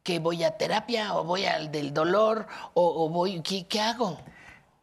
¿Que 0.03 0.19
voy 0.19 0.43
a 0.43 0.57
terapia 0.57 1.15
o 1.15 1.23
voy 1.23 1.45
al 1.45 1.71
del 1.71 1.93
dolor 1.93 2.45
o, 2.75 3.05
o 3.05 3.09
voy, 3.09 3.41
¿qué, 3.41 3.65
qué 3.65 3.81
hago? 3.81 4.19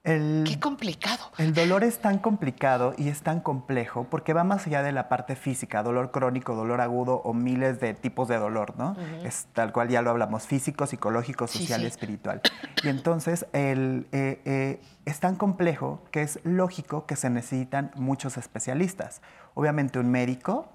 El, 0.02 0.44
Qué 0.47 0.59
complicado. 0.59 1.24
El 1.36 1.52
dolor 1.52 1.85
es 1.85 1.98
tan 1.98 2.18
complicado 2.18 2.94
y 2.97 3.09
es 3.09 3.20
tan 3.20 3.40
complejo 3.40 4.06
porque 4.09 4.32
va 4.32 4.44
más 4.44 4.66
allá 4.66 4.82
de 4.82 4.93
la 4.93 5.10
parte 5.10 5.36
física, 5.36 5.82
dolor 5.82 6.10
crónico, 6.10 6.55
dolor 6.55 6.81
agudo 6.81 7.16
o 7.16 7.35
miles 7.35 7.81
de 7.81 7.93
tipos 7.93 8.27
de 8.28 8.39
dolor, 8.39 8.78
¿no? 8.78 8.93
Uh 8.93 8.94
-huh. 8.94 9.27
Es 9.27 9.48
tal 9.52 9.72
cual 9.72 9.89
ya 9.89 10.01
lo 10.01 10.09
hablamos, 10.09 10.47
físico, 10.47 10.86
psicológico, 10.86 11.47
social 11.47 11.66
sí, 11.66 11.74
sí. 11.74 11.82
y 11.82 11.86
espiritual. 11.86 12.40
Y 12.82 12.89
entonces 12.89 13.47
el, 13.52 14.06
eh, 14.12 14.40
eh, 14.47 14.81
es 15.05 15.20
tan 15.20 15.36
complejo 15.36 16.02
que 16.10 16.22
es 16.22 16.40
lógico 16.44 17.05
que 17.05 17.16
se 17.16 17.28
necesitan 17.28 17.90
muchos 17.94 18.39
especialistas. 18.39 19.20
Obviamente 19.52 19.98
un 19.98 20.10
médico, 20.10 20.70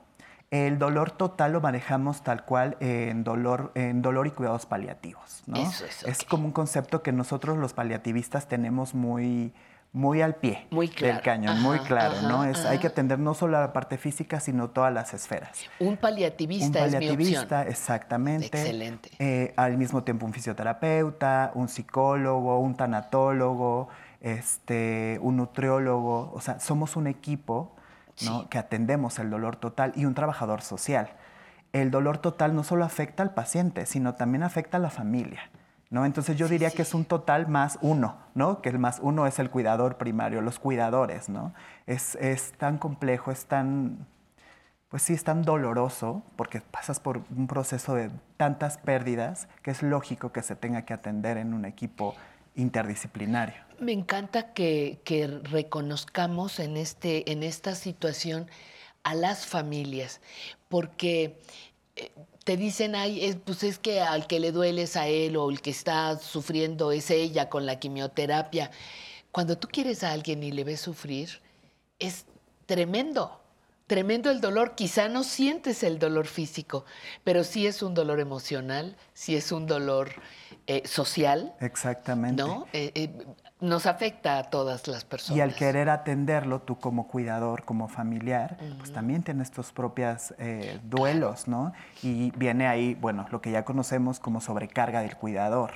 el 0.51 0.77
dolor 0.79 1.11
total 1.11 1.53
lo 1.53 1.61
manejamos 1.61 2.23
tal 2.23 2.45
cual 2.45 2.77
en 2.79 3.23
dolor, 3.23 3.71
en 3.75 4.01
dolor 4.01 4.27
y 4.27 4.31
cuidados 4.31 4.65
paliativos. 4.65 5.43
¿no? 5.47 5.57
Eso 5.57 5.85
es, 5.85 6.01
okay. 6.01 6.11
es 6.11 6.23
como 6.23 6.45
un 6.45 6.51
concepto 6.51 7.01
que 7.01 7.11
nosotros 7.11 7.57
los 7.57 7.73
paliativistas 7.73 8.47
tenemos 8.47 8.93
muy, 8.93 9.53
muy 9.95 10.21
al 10.21 10.35
pie 10.35 10.67
muy 10.71 10.89
claro. 10.89 11.13
del 11.13 11.23
cañón, 11.23 11.57
ajá, 11.57 11.61
muy 11.61 11.79
claro. 11.79 12.15
ajá, 12.15 12.27
¿no? 12.27 12.43
Es, 12.43 12.59
ajá. 12.59 12.71
hay 12.71 12.79
que 12.79 12.87
atender 12.87 13.17
no 13.17 13.33
solo 13.33 13.57
a 13.57 13.61
la 13.61 13.73
parte 13.73 13.97
física, 13.97 14.39
sino 14.39 14.69
todas 14.69 14.93
las 14.93 15.13
esferas. 15.13 15.57
Un 15.79 15.97
paliativista, 15.97 16.65
un 16.65 16.91
paliativista 16.91 17.61
es 17.61 17.67
mi 17.67 17.71
exactamente. 17.71 18.45
Excelente. 18.47 19.11
Eh, 19.19 19.53
al 19.55 19.77
mismo 19.77 20.03
tiempo 20.03 20.25
un 20.25 20.33
fisioterapeuta, 20.33 21.51
un 21.55 21.69
psicólogo, 21.69 22.59
un 22.59 22.75
tanatólogo, 22.75 23.87
este, 24.21 25.17
un 25.21 25.37
nutriólogo. 25.37 26.31
O 26.33 26.41
sea, 26.41 26.59
somos 26.59 26.95
un 26.95 27.07
equipo 27.07 27.74
¿no? 28.21 28.41
sí. 28.41 28.47
que 28.49 28.57
atendemos 28.57 29.19
el 29.19 29.29
dolor 29.29 29.55
total 29.55 29.93
y 29.95 30.05
un 30.05 30.13
trabajador 30.13 30.61
social. 30.61 31.09
El 31.73 31.91
dolor 31.91 32.17
total 32.17 32.55
no 32.55 32.63
solo 32.63 32.85
afecta 32.85 33.23
al 33.23 33.33
paciente, 33.33 33.85
sino 33.85 34.15
también 34.15 34.43
afecta 34.43 34.77
a 34.77 34.79
la 34.79 34.89
familia. 34.89 35.49
¿no? 35.89 36.05
Entonces 36.05 36.37
yo 36.37 36.47
diría 36.47 36.69
sí, 36.69 36.73
sí. 36.73 36.77
que 36.77 36.81
es 36.83 36.93
un 36.93 37.05
total 37.05 37.47
más 37.47 37.77
uno, 37.81 38.17
¿no? 38.33 38.61
que 38.61 38.69
el 38.69 38.79
más 38.79 38.99
uno 39.01 39.27
es 39.27 39.39
el 39.39 39.49
cuidador 39.49 39.97
primario, 39.97 40.41
los 40.41 40.59
cuidadores. 40.59 41.29
¿no? 41.29 41.53
Es, 41.85 42.15
es 42.15 42.53
tan 42.53 42.77
complejo, 42.77 43.31
es 43.31 43.45
tan, 43.45 44.07
pues 44.89 45.03
sí, 45.03 45.13
es 45.13 45.23
tan 45.23 45.41
doloroso 45.41 46.23
porque 46.35 46.61
pasas 46.61 46.99
por 46.99 47.21
un 47.35 47.47
proceso 47.47 47.95
de 47.95 48.09
tantas 48.37 48.77
pérdidas 48.77 49.47
que 49.61 49.71
es 49.71 49.83
lógico 49.83 50.31
que 50.31 50.41
se 50.41 50.55
tenga 50.55 50.83
que 50.83 50.93
atender 50.93 51.37
en 51.37 51.53
un 51.53 51.65
equipo 51.65 52.15
interdisciplinario. 52.55 53.64
Me 53.79 53.91
encanta 53.91 54.53
que, 54.53 54.99
que 55.03 55.27
reconozcamos 55.27 56.59
en, 56.59 56.77
este, 56.77 57.31
en 57.31 57.43
esta 57.43 57.75
situación 57.75 58.49
a 59.03 59.13
las 59.13 59.45
familias, 59.45 60.21
porque 60.69 61.37
eh, 61.95 62.11
te 62.45 62.57
dicen, 62.57 62.95
ay, 62.95 63.25
es, 63.25 63.37
pues 63.37 63.63
es 63.63 63.79
que 63.79 64.01
al 64.01 64.27
que 64.27 64.39
le 64.39 64.51
duele 64.51 64.83
es 64.83 64.95
a 64.95 65.07
él 65.07 65.35
o 65.35 65.49
el 65.49 65.61
que 65.61 65.71
está 65.71 66.17
sufriendo 66.17 66.91
es 66.91 67.09
ella 67.09 67.49
con 67.49 67.65
la 67.65 67.79
quimioterapia. 67.79 68.71
Cuando 69.31 69.57
tú 69.57 69.67
quieres 69.67 70.03
a 70.03 70.11
alguien 70.11 70.43
y 70.43 70.51
le 70.51 70.63
ves 70.63 70.79
sufrir, 70.79 71.41
es 71.99 72.25
tremendo, 72.67 73.41
tremendo 73.87 74.29
el 74.29 74.41
dolor. 74.41 74.75
Quizá 74.75 75.09
no 75.09 75.23
sientes 75.23 75.83
el 75.83 75.97
dolor 75.97 76.27
físico, 76.27 76.85
pero 77.23 77.43
sí 77.43 77.65
es 77.65 77.81
un 77.81 77.95
dolor 77.95 78.19
emocional, 78.19 78.95
sí 79.13 79.35
es 79.35 79.51
un 79.51 79.65
dolor 79.65 80.11
eh, 80.67 80.87
social. 80.87 81.55
Exactamente. 81.61 82.43
¿no? 82.43 82.67
Eh, 82.73 82.91
eh, 82.95 83.09
nos 83.65 83.85
afecta 83.85 84.37
a 84.37 84.43
todas 84.43 84.87
las 84.87 85.03
personas. 85.05 85.37
Y 85.37 85.41
al 85.41 85.55
querer 85.55 85.89
atenderlo, 85.89 86.61
tú 86.61 86.77
como 86.79 87.07
cuidador, 87.07 87.63
como 87.63 87.87
familiar, 87.87 88.57
uh 88.59 88.63
-huh. 88.63 88.77
pues 88.77 88.93
también 88.93 89.23
tienes 89.23 89.51
tus 89.51 89.71
propios 89.71 90.33
eh, 90.37 90.79
duelos, 90.83 91.47
¿no? 91.47 91.73
Y 92.01 92.31
viene 92.31 92.67
ahí, 92.67 92.95
bueno, 92.95 93.25
lo 93.31 93.41
que 93.41 93.51
ya 93.51 93.65
conocemos 93.65 94.19
como 94.19 94.41
sobrecarga 94.41 95.01
del 95.01 95.15
cuidador. 95.15 95.71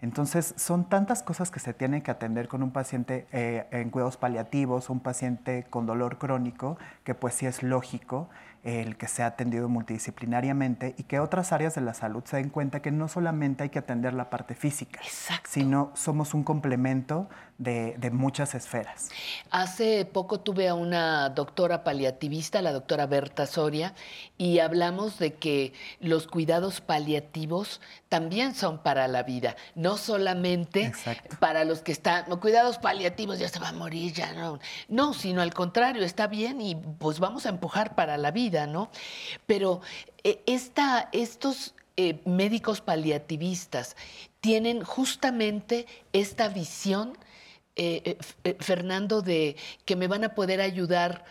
Entonces, 0.00 0.54
son 0.58 0.84
tantas 0.88 1.22
cosas 1.22 1.50
que 1.50 1.60
se 1.60 1.72
tienen 1.72 2.02
que 2.02 2.10
atender 2.10 2.46
con 2.46 2.62
un 2.62 2.72
paciente 2.72 3.26
eh, 3.32 3.66
en 3.70 3.88
cuidados 3.88 4.18
paliativos, 4.18 4.90
un 4.90 5.00
paciente 5.00 5.64
con 5.70 5.86
dolor 5.86 6.18
crónico, 6.18 6.76
que 7.04 7.14
pues 7.14 7.34
sí 7.34 7.46
es 7.46 7.62
lógico 7.62 8.28
el 8.64 8.96
que 8.96 9.08
sea 9.08 9.26
atendido 9.26 9.68
multidisciplinariamente 9.68 10.94
y 10.96 11.04
que 11.04 11.20
otras 11.20 11.52
áreas 11.52 11.74
de 11.74 11.82
la 11.82 11.92
salud 11.92 12.24
se 12.24 12.38
den 12.38 12.48
cuenta 12.48 12.80
que 12.80 12.90
no 12.90 13.08
solamente 13.08 13.62
hay 13.62 13.68
que 13.68 13.78
atender 13.78 14.14
la 14.14 14.30
parte 14.30 14.54
física, 14.54 15.00
sino 15.44 15.92
somos 15.94 16.32
un 16.32 16.44
complemento 16.44 17.28
de, 17.58 18.10
muchas 18.12 18.54
esferas. 18.54 19.10
Hace 19.50 20.04
poco 20.04 20.40
tuve 20.40 20.68
a 20.68 20.74
una 20.74 21.28
doctora 21.30 21.84
paliativista, 21.84 22.62
la 22.62 22.72
doctora 22.72 23.06
Berta 23.06 23.46
Soria, 23.46 23.94
y 24.36 24.58
hablamos 24.58 25.18
de 25.18 25.34
que 25.34 25.72
los 26.00 26.26
cuidados 26.26 26.80
paliativos 26.80 27.80
también 28.08 28.54
son 28.54 28.78
para 28.78 29.08
la 29.08 29.22
vida, 29.22 29.56
no 29.74 29.96
solamente 29.96 30.92
para 31.38 31.64
los 31.64 31.80
que 31.80 31.92
están, 31.92 32.24
cuidados 32.40 32.78
paliativos 32.78 33.38
ya 33.38 33.48
se 33.48 33.60
va 33.60 33.68
a 33.68 33.72
morir, 33.72 34.12
ya 34.12 34.32
no, 34.32 34.58
no, 34.88 35.14
sino 35.14 35.40
al 35.40 35.54
contrario, 35.54 36.02
está 36.04 36.26
bien 36.26 36.60
y 36.60 36.74
pues 36.74 37.20
vamos 37.20 37.46
a 37.46 37.50
empujar 37.50 37.94
para 37.94 38.16
la 38.16 38.30
vida, 38.30 38.66
¿no? 38.66 38.90
Pero 39.46 39.80
eh, 40.24 40.42
esta, 40.46 41.08
estos 41.12 41.74
eh, 41.96 42.20
médicos 42.24 42.80
paliativistas 42.80 43.96
tienen 44.40 44.82
justamente 44.82 45.86
esta 46.12 46.48
visión 46.48 47.16
eh, 47.76 48.02
eh, 48.04 48.18
eh, 48.44 48.56
Fernando, 48.60 49.22
de 49.22 49.56
que 49.84 49.96
me 49.96 50.08
van 50.08 50.24
a 50.24 50.34
poder 50.34 50.60
ayudar 50.60 51.24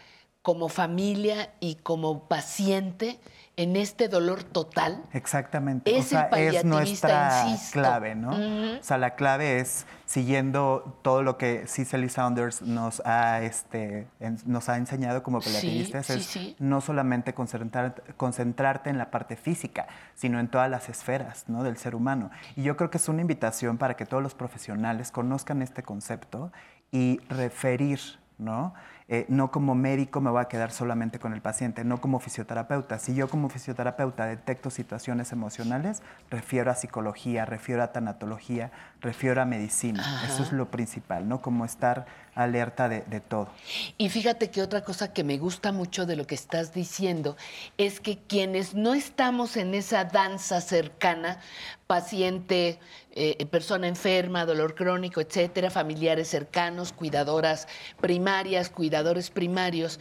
como 0.43 0.67
familia 0.67 1.53
y 1.61 1.75
como 1.75 2.27
paciente 2.27 3.17
en 3.55 3.77
este 3.77 4.09
dolor 4.09 4.43
total. 4.43 5.01
Exactamente. 5.13 5.95
Es, 5.95 6.07
o 6.07 6.09
sea, 6.09 6.23
es 6.31 6.65
nuestra 6.65 7.45
clave, 7.71 8.13
¿no? 8.13 8.31
O 8.77 8.83
sea, 8.83 8.97
la 8.97 9.15
clave 9.15 9.59
es 9.59 9.85
siguiendo 10.05 10.99
todo 11.01 11.23
lo 11.23 11.37
que 11.37 11.65
Cicely 11.67 12.09
Saunders 12.09 12.61
nos 12.61 13.01
ha, 13.05 13.41
este, 13.41 14.07
nos 14.45 14.67
ha 14.67 14.75
enseñado 14.77 15.23
como 15.23 15.39
paliativistas, 15.39 16.09
es 16.09 16.55
no 16.59 16.81
solamente 16.81 17.33
concentrarte 17.33 18.89
en 18.89 18.97
la 18.97 19.11
parte 19.11 19.37
física, 19.37 19.87
sino 20.13 20.41
en 20.41 20.49
todas 20.49 20.69
las 20.69 20.89
esferas 20.89 21.45
¿no? 21.47 21.63
del 21.63 21.77
ser 21.77 21.95
humano. 21.95 22.31
Y 22.57 22.63
yo 22.63 22.75
creo 22.75 22.89
que 22.89 22.97
es 22.97 23.07
una 23.07 23.21
invitación 23.21 23.77
para 23.77 23.95
que 23.95 24.05
todos 24.05 24.21
los 24.21 24.33
profesionales 24.33 25.09
conozcan 25.11 25.61
este 25.61 25.83
concepto 25.83 26.51
y 26.91 27.19
referir, 27.29 27.99
¿no? 28.37 28.73
Eh, 29.09 29.25
no 29.27 29.51
como 29.51 29.75
médico 29.75 30.21
me 30.21 30.29
voy 30.29 30.41
a 30.41 30.45
quedar 30.45 30.71
solamente 30.71 31.19
con 31.19 31.33
el 31.33 31.41
paciente, 31.41 31.83
no 31.83 31.99
como 31.99 32.19
fisioterapeuta. 32.19 32.99
Si 32.99 33.13
yo 33.15 33.27
como 33.27 33.49
fisioterapeuta 33.49 34.25
detecto 34.25 34.69
situaciones 34.69 35.31
emocionales, 35.31 36.01
refiero 36.29 36.71
a 36.71 36.75
psicología, 36.75 37.45
refiero 37.45 37.83
a 37.83 37.91
tanatología, 37.91 38.71
refiero 39.01 39.41
a 39.41 39.45
medicina. 39.45 40.03
Eso 40.25 40.43
es 40.43 40.51
lo 40.51 40.69
principal, 40.71 41.27
¿no? 41.27 41.41
Como 41.41 41.65
estar 41.65 42.05
alerta 42.35 42.89
de, 42.89 43.19
todo. 43.19 43.49
Y 43.97 44.09
fíjate 44.09 44.49
que 44.49 44.61
otra 44.61 44.83
cosa 44.83 45.13
que 45.13 45.23
me 45.23 45.37
gusta 45.37 45.71
mucho 45.71 46.05
de 46.05 46.15
lo 46.15 46.25
que 46.25 46.35
estás 46.35 46.73
diciendo 46.73 47.37
es 47.77 47.99
que 47.99 48.17
quienes 48.17 48.73
no 48.73 48.93
estamos 48.93 49.55
en 49.57 49.73
esa 49.73 50.05
danza 50.05 50.61
cercana, 50.61 51.39
paciente, 51.87 52.79
eh, 53.11 53.45
persona 53.47 53.87
enferma, 53.87 54.45
dolor 54.45 54.75
crónico, 54.75 55.21
etcétera, 55.21 55.69
familiares 55.69 56.27
cercanos, 56.27 56.91
cuidadoras 56.91 57.67
primarias, 58.01 58.69
cuidadores 58.69 59.29
primarios, 59.29 59.99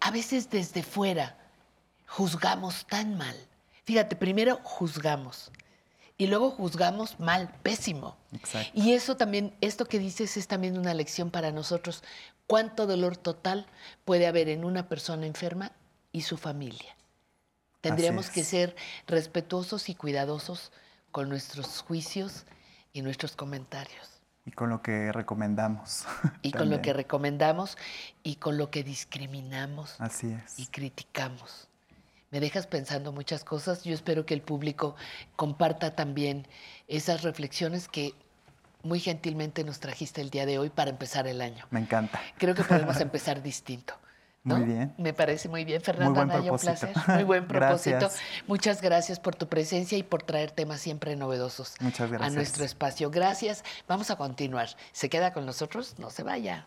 a 0.00 0.10
veces 0.10 0.50
desde 0.50 0.82
fuera 0.82 1.36
juzgamos 2.06 2.86
tan 2.86 3.16
mal. 3.16 3.36
Fíjate, 3.84 4.16
primero 4.16 4.60
juzgamos 4.62 5.50
y 6.20 6.26
luego 6.26 6.50
juzgamos 6.50 7.18
mal, 7.18 7.50
pésimo. 7.62 8.14
Y 8.74 8.92
eso 8.92 9.16
también, 9.16 9.56
esto 9.62 9.86
que 9.86 9.98
dices 9.98 10.36
es 10.36 10.48
también 10.48 10.76
una 10.76 10.92
lección 10.92 11.30
para 11.30 11.50
nosotros. 11.50 12.04
¿Cuánto 12.46 12.86
dolor 12.86 13.16
total 13.16 13.66
puede 14.04 14.26
haber 14.26 14.50
en 14.50 14.66
una 14.66 14.86
persona 14.86 15.24
enferma 15.24 15.72
y 16.12 16.20
su 16.20 16.36
familia? 16.36 16.94
Tendríamos 17.80 18.28
que 18.28 18.44
ser 18.44 18.76
respetuosos 19.06 19.88
y 19.88 19.94
cuidadosos 19.94 20.72
con 21.10 21.30
nuestros 21.30 21.80
juicios 21.80 22.44
y 22.92 23.00
nuestros 23.00 23.34
comentarios. 23.34 24.20
Y 24.44 24.50
con 24.50 24.68
lo 24.68 24.82
que 24.82 25.12
recomendamos. 25.12 26.04
Y 26.42 26.52
con 26.52 26.68
lo 26.68 26.82
que 26.82 26.92
recomendamos 26.92 27.78
y 28.22 28.36
con 28.36 28.58
lo 28.58 28.70
que 28.70 28.84
discriminamos. 28.84 29.98
Así 29.98 30.30
es. 30.30 30.58
Y 30.58 30.66
criticamos 30.66 31.69
me 32.30 32.40
dejas 32.40 32.66
pensando 32.66 33.12
muchas 33.12 33.44
cosas. 33.44 33.84
Yo 33.84 33.94
espero 33.94 34.26
que 34.26 34.34
el 34.34 34.42
público 34.42 34.96
comparta 35.36 35.94
también 35.94 36.46
esas 36.88 37.22
reflexiones 37.22 37.88
que 37.88 38.14
muy 38.82 39.00
gentilmente 39.00 39.64
nos 39.64 39.80
trajiste 39.80 40.20
el 40.20 40.30
día 40.30 40.46
de 40.46 40.58
hoy 40.58 40.70
para 40.70 40.90
empezar 40.90 41.26
el 41.26 41.40
año. 41.40 41.66
Me 41.70 41.80
encanta. 41.80 42.20
Creo 42.38 42.54
que 42.54 42.64
podemos 42.64 43.00
empezar 43.00 43.42
distinto. 43.42 43.94
Muy 44.42 44.64
bien. 44.64 44.94
Me 44.96 45.12
parece 45.12 45.50
muy 45.50 45.66
bien, 45.66 45.82
Fernando 45.82 46.18
Anaya, 46.18 46.50
un 46.50 46.58
placer. 46.58 46.94
Muy 47.08 47.24
buen 47.24 47.46
propósito. 47.48 48.08
Muchas 48.46 48.80
gracias 48.80 49.20
por 49.20 49.36
tu 49.36 49.48
presencia 49.48 49.98
y 49.98 50.02
por 50.02 50.22
traer 50.22 50.50
temas 50.50 50.80
siempre 50.80 51.14
novedosos 51.14 51.74
a 51.78 52.30
nuestro 52.30 52.64
espacio. 52.64 53.10
Gracias. 53.10 53.64
Vamos 53.86 54.10
a 54.10 54.16
continuar. 54.16 54.70
¿Se 54.92 55.10
queda 55.10 55.34
con 55.34 55.44
nosotros? 55.44 55.96
No 55.98 56.08
se 56.08 56.22
vaya. 56.22 56.66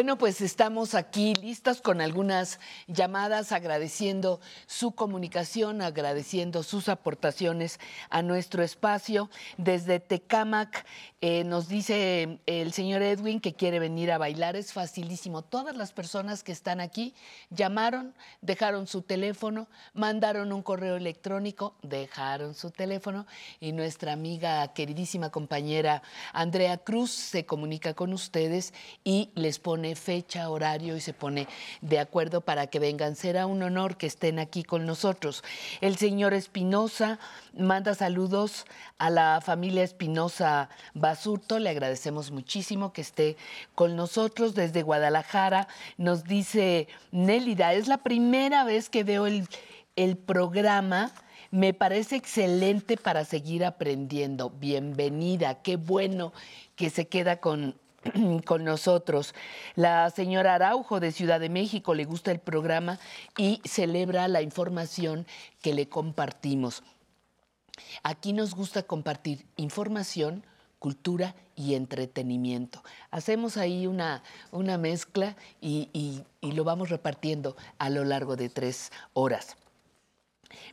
Bueno, 0.00 0.16
pues 0.16 0.40
estamos 0.40 0.94
aquí 0.94 1.34
listas 1.34 1.82
con 1.82 2.00
algunas 2.00 2.58
llamadas, 2.86 3.52
agradeciendo 3.52 4.40
su 4.64 4.92
comunicación, 4.92 5.82
agradeciendo 5.82 6.62
sus 6.62 6.88
aportaciones 6.88 7.78
a 8.08 8.22
nuestro 8.22 8.62
espacio. 8.62 9.28
Desde 9.58 10.00
Tecamac 10.00 10.86
eh, 11.22 11.44
nos 11.44 11.68
dice 11.68 12.40
el 12.46 12.72
señor 12.72 13.02
Edwin 13.02 13.40
que 13.40 13.54
quiere 13.54 13.78
venir 13.78 14.10
a 14.10 14.18
bailar. 14.18 14.56
Es 14.56 14.72
facilísimo. 14.72 15.42
Todas 15.42 15.76
las 15.76 15.92
personas 15.92 16.42
que 16.42 16.52
están 16.52 16.80
aquí 16.80 17.14
llamaron, 17.50 18.14
dejaron 18.40 18.86
su 18.86 19.02
teléfono, 19.02 19.68
mandaron 19.92 20.52
un 20.52 20.62
correo 20.62 20.96
electrónico, 20.96 21.74
dejaron 21.82 22.54
su 22.54 22.70
teléfono 22.70 23.26
y 23.60 23.72
nuestra 23.72 24.12
amiga, 24.12 24.66
queridísima 24.72 25.30
compañera 25.30 26.02
Andrea 26.32 26.78
Cruz 26.78 27.10
se 27.10 27.44
comunica 27.44 27.94
con 27.94 28.12
ustedes 28.12 28.72
y 29.04 29.30
les 29.34 29.58
pone 29.58 29.94
fecha, 29.96 30.48
horario 30.48 30.96
y 30.96 31.00
se 31.00 31.12
pone 31.12 31.48
de 31.80 31.98
acuerdo 31.98 32.40
para 32.40 32.66
que 32.68 32.78
vengan. 32.78 33.16
Será 33.16 33.46
un 33.46 33.62
honor 33.62 33.96
que 33.96 34.06
estén 34.06 34.38
aquí 34.38 34.62
con 34.62 34.86
nosotros. 34.86 35.42
El 35.80 35.96
señor 35.96 36.34
Espinosa 36.34 37.18
manda 37.52 37.94
saludos 37.94 38.64
a 38.98 39.10
la 39.10 39.40
familia 39.40 39.82
Espinosa 39.82 40.68
Basurto. 41.10 41.58
Le 41.58 41.70
agradecemos 41.70 42.30
muchísimo 42.30 42.92
que 42.92 43.00
esté 43.00 43.36
con 43.74 43.96
nosotros 43.96 44.54
desde 44.54 44.82
Guadalajara. 44.82 45.66
Nos 45.96 46.22
dice 46.22 46.86
Nélida, 47.10 47.74
es 47.74 47.88
la 47.88 47.98
primera 47.98 48.62
vez 48.62 48.88
que 48.88 49.02
veo 49.02 49.26
el, 49.26 49.48
el 49.96 50.16
programa. 50.16 51.10
Me 51.50 51.74
parece 51.74 52.14
excelente 52.14 52.96
para 52.96 53.24
seguir 53.24 53.64
aprendiendo. 53.64 54.50
Bienvenida, 54.50 55.62
qué 55.62 55.74
bueno 55.74 56.32
que 56.76 56.90
se 56.90 57.08
queda 57.08 57.40
con 57.40 57.74
con 58.46 58.62
nosotros. 58.64 59.34
La 59.74 60.08
señora 60.10 60.54
Araujo 60.54 61.00
de 61.00 61.10
Ciudad 61.10 61.40
de 61.40 61.48
México 61.48 61.92
le 61.92 62.04
gusta 62.04 62.30
el 62.30 62.38
programa 62.38 63.00
y 63.36 63.60
celebra 63.64 64.28
la 64.28 64.42
información 64.42 65.26
que 65.60 65.74
le 65.74 65.88
compartimos. 65.88 66.84
Aquí 68.02 68.32
nos 68.32 68.54
gusta 68.54 68.84
compartir 68.84 69.44
información, 69.56 70.44
cultura 70.80 71.36
y 71.54 71.74
entretenimiento. 71.74 72.82
Hacemos 73.12 73.56
ahí 73.56 73.86
una, 73.86 74.24
una 74.50 74.78
mezcla 74.78 75.36
y, 75.60 76.24
y 76.40 76.52
lo 76.52 76.64
vamos 76.64 76.88
repartiendo 76.88 77.54
a 77.78 77.88
lo 77.90 78.04
largo 78.04 78.34
de 78.34 78.48
tres 78.48 78.90
horas. 79.12 79.56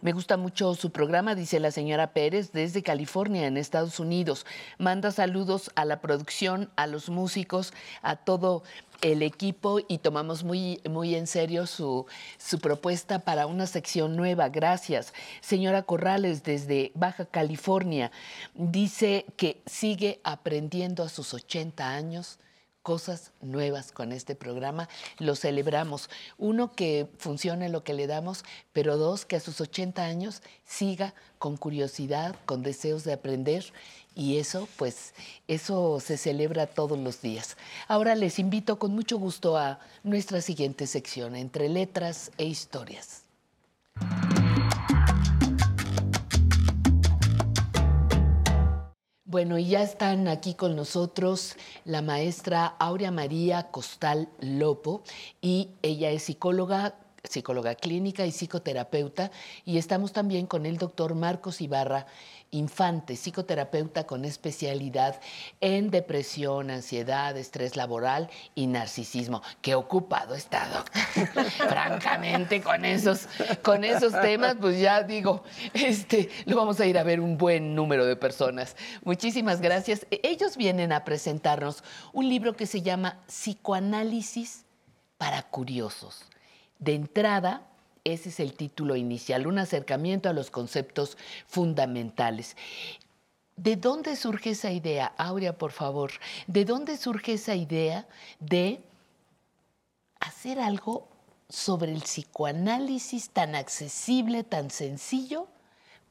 Me 0.02 0.12
gusta 0.12 0.38
mucho 0.38 0.76
su 0.76 0.92
programa, 0.92 1.36
dice 1.36 1.60
la 1.60 1.72
señora 1.72 2.12
Pérez, 2.14 2.52
desde 2.52 2.84
California, 2.84 3.48
en 3.48 3.58
Estados 3.58 4.00
Unidos. 4.00 4.46
Manda 4.78 5.12
saludos 5.12 5.72
a 5.76 5.86
la 5.86 6.02
producción, 6.02 6.70
a 6.76 6.88
los 6.88 7.10
músicos, 7.10 7.74
a 8.02 8.16
todo 8.16 8.64
el 9.02 9.22
equipo 9.22 9.80
y 9.88 10.00
tomamos 10.00 10.44
muy, 10.44 10.82
muy 10.90 11.16
en 11.16 11.28
serio 11.28 11.68
su, 11.68 12.06
su 12.38 12.60
propuesta 12.60 13.20
para 13.20 13.46
una 13.46 13.68
sección 13.68 14.16
nueva. 14.16 14.50
Gracias. 14.50 15.14
Señora 15.42 15.84
Corrales, 15.84 16.44
desde 16.44 16.92
Baja 16.96 17.26
California, 17.26 18.12
dice 18.56 19.26
que 19.36 19.62
sigue 19.66 20.20
aprendiendo 20.24 21.04
a 21.04 21.10
sus 21.10 21.34
80 21.34 21.88
años 21.88 22.40
cosas 22.88 23.34
nuevas 23.42 23.92
con 23.92 24.14
este 24.14 24.34
programa. 24.34 24.88
Lo 25.20 25.36
celebramos. 25.36 26.10
Uno, 26.38 26.72
que 26.72 27.10
funcione 27.18 27.68
lo 27.68 27.84
que 27.84 27.94
le 27.94 28.08
damos, 28.08 28.46
pero 28.72 28.96
dos, 28.96 29.26
que 29.26 29.36
a 29.36 29.42
sus 29.42 29.60
80 29.60 30.06
años 30.06 30.42
siga 30.64 31.14
con 31.38 31.58
curiosidad, 31.58 32.34
con 32.46 32.64
deseos 32.64 33.04
de 33.04 33.12
aprender. 33.12 33.66
Y 34.16 34.38
eso, 34.38 34.70
pues, 34.78 35.14
eso 35.50 36.00
se 36.00 36.16
celebra 36.16 36.66
todos 36.66 36.98
los 36.98 37.22
días. 37.22 37.58
Ahora 37.90 38.16
les 38.16 38.40
invito 38.40 38.80
con 38.80 38.94
mucho 38.94 39.18
gusto 39.18 39.58
a 39.58 39.82
nuestra 40.04 40.40
siguiente 40.40 40.88
sección, 40.88 41.36
entre 41.36 41.68
letras 41.68 42.32
e 42.38 42.46
historias. 42.46 43.27
Bueno, 49.38 49.60
y 49.60 49.68
ya 49.68 49.84
están 49.84 50.28
aquí 50.28 50.56
con 50.56 50.76
nosotros 50.76 51.58
la 51.86 52.02
maestra 52.02 52.66
Aurea 52.80 53.12
María 53.12 53.70
Costal 53.70 54.30
Lopo 54.40 55.04
y 55.42 55.70
ella 55.84 56.10
es 56.10 56.24
psicóloga 56.24 56.96
psicóloga 57.28 57.76
clínica 57.76 58.26
y 58.26 58.32
psicoterapeuta, 58.32 59.32
y 59.66 59.78
estamos 59.78 60.14
también 60.14 60.48
con 60.48 60.66
el 60.66 60.78
doctor 60.78 61.16
Marcos 61.16 61.62
Ibarra 61.62 62.08
Infante, 62.52 63.18
psicoterapeuta 63.18 64.06
con 64.06 64.24
especialidad 64.24 65.20
en 65.60 65.92
depresión, 65.92 66.72
ansiedad, 66.72 67.36
estrés 67.36 67.76
laboral 67.76 68.30
y 68.56 68.68
narcisismo. 68.68 69.42
Qué 69.62 69.76
ocupado 69.76 70.34
está, 70.34 70.66
doctor. 70.70 71.44
Francamente, 71.68 72.62
con 72.62 72.86
esos, 72.86 73.28
con 73.62 73.84
esos 73.84 74.14
temas, 74.22 74.56
pues 74.62 74.80
ya 74.80 75.04
digo, 75.04 75.44
este, 75.74 76.30
lo 76.46 76.56
vamos 76.56 76.80
a 76.80 76.86
ir 76.86 76.98
a 76.98 77.04
ver 77.04 77.20
un 77.20 77.38
buen 77.38 77.76
número 77.76 78.06
de 78.06 78.16
personas. 78.16 78.78
Muchísimas 79.04 79.60
gracias. 79.60 80.08
Ellos 80.10 80.56
vienen 80.56 80.94
a 80.94 81.04
presentarnos 81.04 81.84
un 82.14 82.30
libro 82.30 82.56
que 82.56 82.66
se 82.66 82.82
llama 82.82 83.20
Psicoanálisis 83.28 84.64
para 85.18 85.44
Curiosos. 85.44 86.24
De 86.80 86.94
entrada, 86.96 87.68
ese 88.04 88.30
es 88.30 88.40
el 88.40 88.54
título 88.54 88.96
inicial, 88.96 89.48
un 89.48 89.60
acercamiento 89.60 90.30
a 90.30 90.34
los 90.34 90.52
conceptos 90.52 91.18
fundamentales. 91.48 92.56
¿De 93.56 93.76
dónde 93.76 94.16
surge 94.16 94.52
esa 94.52 94.72
idea, 94.72 95.14
Aurea, 95.18 95.58
por 95.58 95.72
favor? 95.72 96.12
¿De 96.46 96.64
dónde 96.64 96.96
surge 96.96 97.34
esa 97.34 97.56
idea 97.56 98.08
de 98.40 98.82
hacer 100.20 100.60
algo 100.60 101.08
sobre 101.50 101.92
el 101.92 102.02
psicoanálisis 102.02 103.32
tan 103.32 103.56
accesible, 103.56 104.44
tan 104.44 104.70
sencillo 104.70 105.48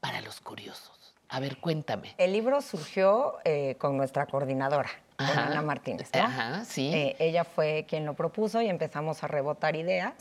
para 0.01 0.21
los 0.21 0.41
curiosos? 0.41 1.15
A 1.29 1.39
ver, 1.39 1.57
cuéntame. 1.57 2.15
El 2.17 2.33
libro 2.33 2.61
surgió 2.61 3.37
eh, 3.43 3.75
con 3.79 3.97
nuestra 3.97 4.25
coordinadora, 4.25 4.89
con 5.17 5.39
Ana 5.39 5.61
Martínez. 5.61 6.09
¿no? 6.13 6.21
Ajá, 6.21 6.65
sí. 6.65 6.91
Eh, 6.93 7.15
ella 7.19 7.43
fue 7.43 7.85
quien 7.87 8.05
lo 8.05 8.13
propuso 8.13 8.61
y 8.61 8.67
empezamos 8.67 9.23
a 9.23 9.27
rebotar 9.27 9.75
ideas. 9.75 10.13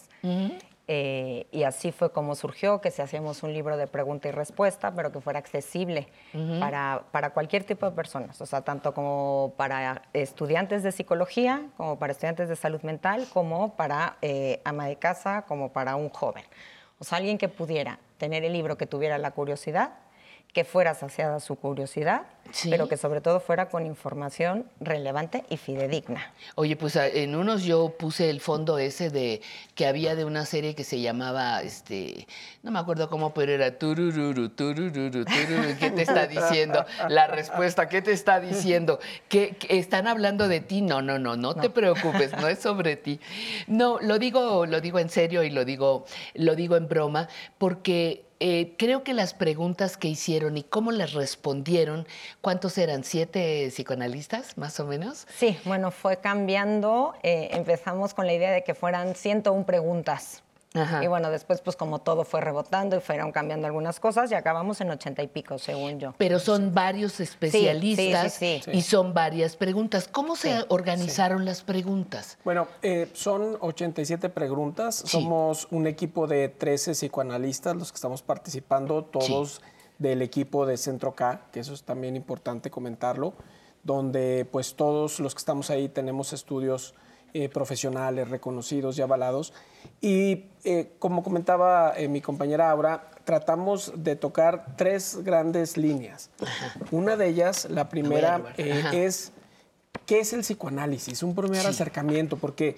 Eh, 0.89 1.48
y 1.51 1.64
así 1.64 1.90
fue 1.90 2.12
como 2.12 2.36
surgió, 2.36 2.81
que 2.81 2.93
si 2.93 3.02
hacíamos 3.02 3.43
un 3.43 3.52
libro 3.52 3.77
de 3.77 3.89
pregunta 3.89 4.28
y 4.28 4.31
respuesta, 4.31 4.94
pero 4.94 5.10
que 5.10 5.20
fuera 5.20 5.39
accesible 5.39 6.09
para, 6.60 7.02
para, 7.10 7.31
cualquier 7.31 7.64
tipo 7.64 7.86
de 7.86 7.93
personas, 7.93 8.40
o 8.40 8.47
sea, 8.47 8.62
tanto 8.62 8.94
como 8.94 9.55
para 9.56 10.02
estudiantes 10.12 10.85
de 10.85 10.93
psicología, 10.93 11.66
como 11.77 11.98
para 11.98 12.12
estudiantes 12.12 12.48
de 12.48 12.55
salud 12.55 12.82
mental, 12.82 13.27
como 13.32 13.74
para 13.74 14.16
eh, 14.23 14.60
ama 14.64 14.86
de 14.86 14.97
casa, 14.97 15.43
como 15.43 15.73
para 15.73 15.97
un 15.97 16.09
joven. 16.09 16.44
O 17.01 17.05
sea, 17.05 17.18
alguien 17.18 17.36
que 17.36 17.48
pudiera 17.48 17.98
tener 18.16 18.44
el 18.44 18.52
libro, 18.52 18.78
que 18.78 18.86
tuviera 18.86 19.18
la 19.18 19.32
curiosidad, 19.32 19.90
que 20.56 20.64
fuera 20.64 20.94
saciada 20.94 21.38
su 21.38 21.56
curiosidad, 21.56 22.22
pero 22.70 22.88
que 22.88 22.96
sobre 22.96 23.20
todo 23.20 23.40
fuera 23.40 23.68
con 23.68 23.84
información 23.84 24.64
relevante 24.80 25.44
y 25.50 25.58
fidedigna. 25.58 26.32
Oye, 26.54 26.76
pues 26.76 26.96
en 26.96 27.34
unos 27.34 27.64
yo 27.64 27.90
puse 27.98 28.30
el 28.30 28.40
fondo 28.40 28.78
ese 28.78 29.10
de 29.10 29.42
que 29.74 29.86
había 29.86 30.14
de 30.14 30.24
una 30.24 30.46
serie 30.46 30.74
que 30.74 30.82
se 30.82 31.02
llamaba, 31.02 31.60
este, 31.60 32.26
no 32.62 32.70
me 32.70 32.78
acuerdo 32.78 33.10
cómo, 33.10 33.34
pero 33.34 33.52
era 33.52 33.78
turururu, 33.78 34.48
turururu, 34.48 35.26
turururu. 35.26 35.76
¿Qué 35.78 35.90
te 35.90 36.00
está 36.00 36.26
diciendo? 36.26 36.86
La 37.10 37.26
respuesta, 37.26 37.90
¿qué 37.90 38.00
te 38.00 38.12
está 38.12 38.40
diciendo? 38.40 38.98
¿Que, 39.28 39.58
están 39.68 40.06
hablando 40.06 40.48
de 40.48 40.60
ti? 40.60 40.80
No, 40.80 41.02
no, 41.02 41.18
no, 41.18 41.36
no, 41.36 41.54
te 41.54 41.68
preocupes, 41.68 42.32
no 42.32 42.48
es 42.48 42.60
sobre 42.60 42.96
ti. 42.96 43.20
No, 43.66 43.98
lo 44.00 44.18
digo, 44.18 44.64
lo 44.64 44.80
digo 44.80 45.00
en 45.00 45.10
serio 45.10 45.42
y 45.42 45.50
lo 45.50 45.66
digo, 45.66 46.06
lo 46.32 46.56
digo 46.56 46.76
en 46.76 46.88
broma, 46.88 47.28
porque 47.58 48.26
eh, 48.40 48.74
creo 48.78 49.02
que 49.02 49.14
las 49.14 49.34
preguntas 49.34 49.96
que 49.96 50.08
hicieron 50.08 50.56
y 50.56 50.62
cómo 50.62 50.92
les 50.92 51.12
respondieron, 51.12 52.06
¿cuántos 52.40 52.76
eran? 52.78 53.04
¿Siete 53.04 53.68
psicoanalistas, 53.70 54.58
más 54.58 54.78
o 54.80 54.86
menos? 54.86 55.26
Sí, 55.36 55.58
bueno, 55.64 55.90
fue 55.90 56.18
cambiando. 56.18 57.14
Eh, 57.22 57.48
empezamos 57.52 58.14
con 58.14 58.26
la 58.26 58.34
idea 58.34 58.50
de 58.50 58.64
que 58.64 58.74
fueran 58.74 59.14
101 59.14 59.64
preguntas. 59.64 60.42
Y 61.03 61.07
bueno, 61.07 61.31
después 61.31 61.61
pues 61.61 61.77
como 61.77 62.01
todo 62.01 62.24
fue 62.24 62.40
rebotando 62.40 62.96
y 62.96 63.01
fueron 63.01 63.32
cambiando 63.32 63.66
algunas 63.66 64.01
cosas 64.01 64.30
y 64.30 64.35
acabamos 64.35 64.80
en 64.80 64.90
ochenta 64.90 65.22
y 65.22 65.29
pico, 65.29 65.59
según 65.59 65.98
yo. 65.98 66.14
Pero 66.19 66.38
son 66.38 66.74
varios 66.74 67.21
especialistas 67.21 68.40
y 68.43 68.82
son 68.82 69.14
varias 69.14 69.56
preguntas. 69.56 70.09
¿Cómo 70.09 70.37
se 70.37 70.64
organizaron 70.69 71.45
las 71.45 71.63
preguntas? 71.63 72.38
Bueno, 72.45 72.69
eh, 72.82 73.09
son 73.13 73.56
87 73.61 74.29
preguntas. 74.29 74.95
Somos 74.95 75.69
un 75.71 75.87
equipo 75.87 76.27
de 76.27 76.48
13 76.48 76.93
psicoanalistas 76.93 77.77
los 77.77 77.93
que 77.93 77.96
estamos 77.96 78.22
participando, 78.22 79.05
todos 79.05 79.61
del 79.98 80.22
equipo 80.22 80.66
de 80.66 80.77
Centro 80.77 81.14
K, 81.14 81.46
que 81.53 81.61
eso 81.61 81.72
es 81.72 81.82
también 81.82 82.16
importante 82.16 82.71
comentarlo, 82.71 83.35
donde 83.82 84.46
pues 84.51 84.74
todos 84.74 85.21
los 85.21 85.35
que 85.35 85.38
estamos 85.38 85.71
ahí 85.71 85.88
tenemos 85.88 86.32
estudios 86.32 86.95
eh, 87.39 87.51
profesionales 87.51 88.31
reconocidos 88.31 88.97
y 88.97 89.03
avalados. 89.03 89.53
Y 90.01 90.47
eh, 90.65 90.93
como 90.98 91.23
comentaba 91.23 91.93
eh, 91.95 92.09
mi 92.09 92.23
compañera 92.23 92.71
Aura, 92.71 93.11
tratamos 93.24 93.93
de 93.95 94.16
tocar 94.16 94.65
tres 94.79 95.19
grandes 95.23 95.77
líneas. 95.77 96.31
Una 96.90 97.15
de 97.19 97.29
ellas, 97.29 97.69
la 97.69 97.90
primera, 97.90 98.55
es 98.56 99.32
¿qué 100.06 100.21
es 100.21 100.32
el 100.32 100.40
psicoanálisis? 100.40 101.23
Un 101.23 101.35
primer 101.35 101.66
acercamiento, 101.66 102.39
porque 102.39 102.77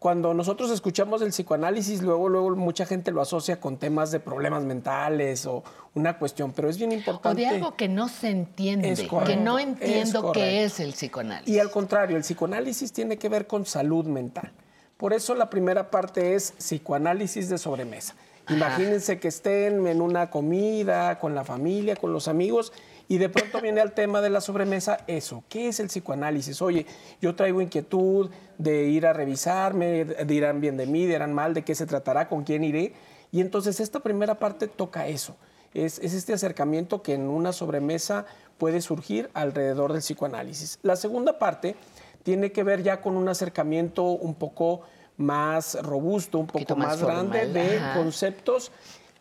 cuando 0.00 0.32
nosotros 0.32 0.70
escuchamos 0.70 1.20
el 1.20 1.28
psicoanálisis, 1.28 2.00
luego, 2.00 2.30
luego 2.30 2.56
mucha 2.56 2.86
gente 2.86 3.10
lo 3.10 3.20
asocia 3.20 3.60
con 3.60 3.76
temas 3.76 4.10
de 4.10 4.18
problemas 4.18 4.64
mentales 4.64 5.44
o 5.44 5.62
una 5.94 6.18
cuestión, 6.18 6.52
pero 6.52 6.70
es 6.70 6.78
bien 6.78 6.90
importante. 6.90 7.28
O 7.28 7.34
de 7.34 7.46
algo 7.46 7.76
que 7.76 7.86
no 7.86 8.08
se 8.08 8.30
entiende, 8.30 8.96
que 9.26 9.36
no 9.36 9.58
entiendo 9.58 10.32
qué 10.32 10.64
es 10.64 10.80
el 10.80 10.94
psicoanálisis. 10.94 11.54
Y 11.54 11.58
al 11.58 11.70
contrario, 11.70 12.16
el 12.16 12.22
psicoanálisis 12.22 12.94
tiene 12.94 13.18
que 13.18 13.28
ver 13.28 13.46
con 13.46 13.66
salud 13.66 14.06
mental. 14.06 14.50
Por 14.96 15.12
eso 15.12 15.34
la 15.34 15.50
primera 15.50 15.90
parte 15.90 16.34
es 16.34 16.52
psicoanálisis 16.52 17.50
de 17.50 17.58
sobremesa. 17.58 18.14
Imagínense 18.48 19.20
que 19.20 19.28
estén 19.28 19.86
en 19.86 20.00
una 20.00 20.30
comida 20.30 21.18
con 21.18 21.34
la 21.34 21.44
familia, 21.44 21.94
con 21.94 22.14
los 22.14 22.26
amigos 22.26 22.72
y 23.10 23.18
de 23.18 23.28
pronto 23.28 23.60
viene 23.62 23.80
al 23.80 23.92
tema 23.92 24.20
de 24.20 24.30
la 24.30 24.40
sobremesa 24.40 24.98
eso. 25.08 25.42
¿Qué 25.48 25.66
es 25.68 25.80
el 25.80 25.88
psicoanálisis? 25.88 26.62
Oye, 26.62 26.86
yo 27.20 27.34
traigo 27.34 27.60
inquietud 27.60 28.30
de 28.56 28.84
ir 28.84 29.04
a 29.04 29.12
revisarme, 29.12 30.04
dirán 30.04 30.60
bien 30.60 30.76
de 30.76 30.86
mí, 30.86 31.06
dirán 31.06 31.34
mal, 31.34 31.52
de 31.52 31.62
qué 31.62 31.74
se 31.74 31.86
tratará, 31.86 32.28
con 32.28 32.44
quién 32.44 32.62
iré. 32.62 32.94
Y 33.32 33.40
entonces 33.40 33.80
esta 33.80 33.98
primera 33.98 34.38
parte 34.38 34.68
toca 34.68 35.08
eso. 35.08 35.36
Es, 35.74 35.98
es 35.98 36.14
este 36.14 36.32
acercamiento 36.32 37.02
que 37.02 37.14
en 37.14 37.28
una 37.28 37.52
sobremesa 37.52 38.26
puede 38.58 38.80
surgir 38.80 39.28
alrededor 39.34 39.92
del 39.92 40.02
psicoanálisis. 40.02 40.78
La 40.82 40.94
segunda 40.94 41.36
parte 41.38 41.74
tiene 42.22 42.52
que 42.52 42.62
ver 42.62 42.84
ya 42.84 43.00
con 43.00 43.16
un 43.16 43.28
acercamiento 43.28 44.04
un 44.04 44.36
poco 44.36 44.82
más 45.16 45.76
robusto, 45.82 46.38
un 46.38 46.46
poco 46.46 46.76
más, 46.76 47.02
grande 47.02 47.48
de 47.48 47.80
conceptos 47.94 48.70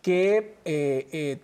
que 0.01 0.57
eh, 0.63 1.07
eh, 1.11 1.41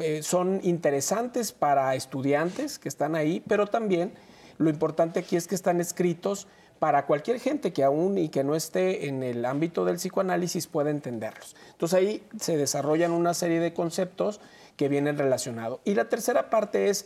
eh, 0.00 0.22
son 0.22 0.60
interesantes 0.62 1.52
para 1.52 1.94
estudiantes 1.94 2.78
que 2.78 2.88
están 2.88 3.14
ahí, 3.14 3.42
pero 3.46 3.66
también 3.66 4.12
lo 4.58 4.70
importante 4.70 5.20
aquí 5.20 5.36
es 5.36 5.46
que 5.46 5.54
están 5.54 5.80
escritos 5.80 6.46
para 6.78 7.06
cualquier 7.06 7.38
gente 7.38 7.72
que 7.72 7.84
aún 7.84 8.18
y 8.18 8.30
que 8.30 8.42
no 8.42 8.54
esté 8.54 9.06
en 9.06 9.22
el 9.22 9.44
ámbito 9.44 9.84
del 9.84 9.96
psicoanálisis 9.96 10.66
pueda 10.66 10.90
entenderlos. 10.90 11.54
Entonces 11.72 11.98
ahí 11.98 12.22
se 12.38 12.56
desarrollan 12.56 13.12
una 13.12 13.34
serie 13.34 13.60
de 13.60 13.74
conceptos 13.74 14.40
que 14.76 14.88
vienen 14.88 15.18
relacionados. 15.18 15.80
Y 15.84 15.94
la 15.94 16.08
tercera 16.08 16.48
parte 16.48 16.88
es, 16.88 17.04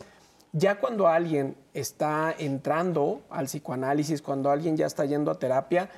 ya 0.53 0.79
cuando 0.79 1.09
alguien 1.09 1.57
está 1.75 2.33
entrando 2.39 3.23
al 3.31 3.47
psicoanálisis, 3.47 4.23
cuando 4.23 4.51
alguien 4.51 4.77
ya 4.77 4.87
está 4.87 5.05
yendo 5.05 5.33
a 5.33 5.41
terapia, 5.41 5.91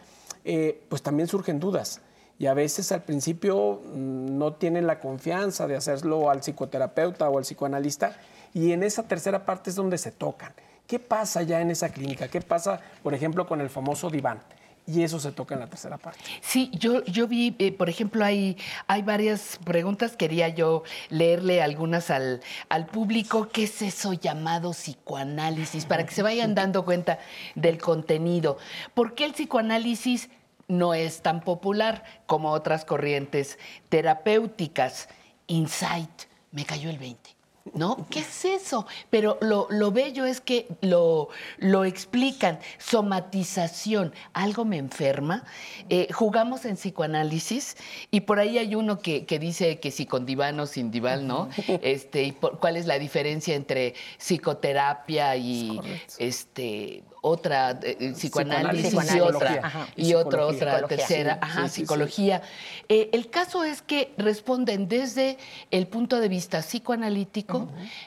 eh, 0.44 0.82
pues 0.88 1.02
también 1.02 1.28
surgen 1.28 1.60
dudas. 1.60 2.00
Y 2.38 2.46
a 2.46 2.54
veces 2.54 2.92
al 2.92 3.02
principio 3.02 3.82
mm, 3.84 4.38
no 4.38 4.54
tienen 4.54 4.86
la 4.86 5.00
confianza 5.00 5.66
de 5.66 5.76
hacerlo 5.76 6.30
al 6.30 6.42
psicoterapeuta 6.42 7.28
o 7.28 7.38
al 7.38 7.44
psicoanalista 7.44 8.16
y 8.52 8.72
en 8.72 8.82
esa 8.82 9.02
tercera 9.02 9.44
parte 9.44 9.70
es 9.70 9.76
donde 9.76 9.98
se 9.98 10.12
tocan. 10.12 10.52
¿Qué 10.86 10.98
pasa 10.98 11.42
ya 11.42 11.60
en 11.60 11.70
esa 11.70 11.88
clínica? 11.88 12.28
¿Qué 12.28 12.40
pasa, 12.40 12.80
por 13.02 13.12
ejemplo, 13.12 13.46
con 13.46 13.60
el 13.60 13.68
famoso 13.68 14.08
diván? 14.08 14.40
Y 14.86 15.02
eso 15.02 15.18
se 15.18 15.32
toca 15.32 15.54
en 15.54 15.60
la 15.60 15.66
tercera 15.66 15.98
parte. 15.98 16.20
Sí, 16.40 16.70
yo, 16.72 17.04
yo 17.06 17.26
vi, 17.26 17.56
eh, 17.58 17.72
por 17.72 17.88
ejemplo, 17.88 18.24
hay, 18.24 18.56
hay 18.86 19.02
varias 19.02 19.58
preguntas. 19.64 20.16
Quería 20.16 20.48
yo 20.48 20.84
leerle 21.08 21.60
algunas 21.60 22.08
al, 22.10 22.40
al 22.68 22.86
público. 22.86 23.48
¿Qué 23.52 23.64
es 23.64 23.82
eso 23.82 24.12
llamado 24.12 24.70
psicoanálisis? 24.70 25.86
Para 25.86 26.06
que 26.06 26.14
se 26.14 26.22
vayan 26.22 26.54
dando 26.54 26.84
cuenta 26.84 27.18
del 27.56 27.78
contenido. 27.78 28.58
¿Por 28.94 29.16
qué 29.16 29.24
el 29.24 29.32
psicoanálisis 29.32 30.30
no 30.68 30.94
es 30.94 31.22
tan 31.22 31.40
popular 31.40 32.04
como 32.26 32.52
otras 32.52 32.84
corrientes 32.84 33.58
terapéuticas? 33.88 35.08
Insight, 35.46 36.22
me 36.50 36.64
cayó 36.64 36.90
el 36.90 36.98
20. 36.98 37.35
¿No? 37.74 38.06
¿Qué 38.10 38.20
es 38.20 38.44
eso? 38.44 38.86
Pero 39.10 39.38
lo, 39.40 39.90
bello 39.90 40.24
es 40.24 40.40
que 40.40 40.66
lo, 40.80 41.28
lo, 41.58 41.84
explican. 41.84 42.58
Somatización, 42.78 44.12
algo 44.32 44.64
me 44.64 44.78
enferma. 44.78 45.44
Eh, 45.88 46.08
jugamos 46.12 46.64
en 46.64 46.76
psicoanálisis 46.76 47.76
y 48.10 48.20
por 48.20 48.38
ahí 48.38 48.58
hay 48.58 48.74
uno 48.74 48.98
que, 48.98 49.24
dice 49.40 49.78
que 49.80 49.90
si 49.90 50.06
con 50.06 50.26
diván 50.26 50.58
o 50.60 50.66
sin 50.66 50.90
diván, 50.90 51.26
¿no? 51.26 51.48
Este, 51.82 52.22
y 52.24 52.32
cuál 52.32 52.76
es 52.76 52.86
la 52.86 52.98
diferencia 52.98 53.54
entre 53.54 53.94
psicoterapia 54.18 55.36
y 55.36 55.80
este 56.18 57.04
otra 57.22 57.72
eh, 57.82 57.96
eh, 58.00 58.12
psicoanálisis, 58.12 58.94
y 59.14 59.20
otra 59.20 59.88
y 59.96 60.14
otra 60.14 60.46
otra 60.46 60.86
tercera 60.86 61.38
ajá, 61.42 61.68
psicología 61.68 62.42
el 62.88 63.30
caso 63.30 63.64
es 63.64 63.82
que 63.82 64.14
responden 64.16 64.88
desde 64.88 65.38
el 65.70 65.86
punto 65.88 66.20
de 66.20 66.28
vista 66.28 66.60
psicoanalítico 66.60 67.55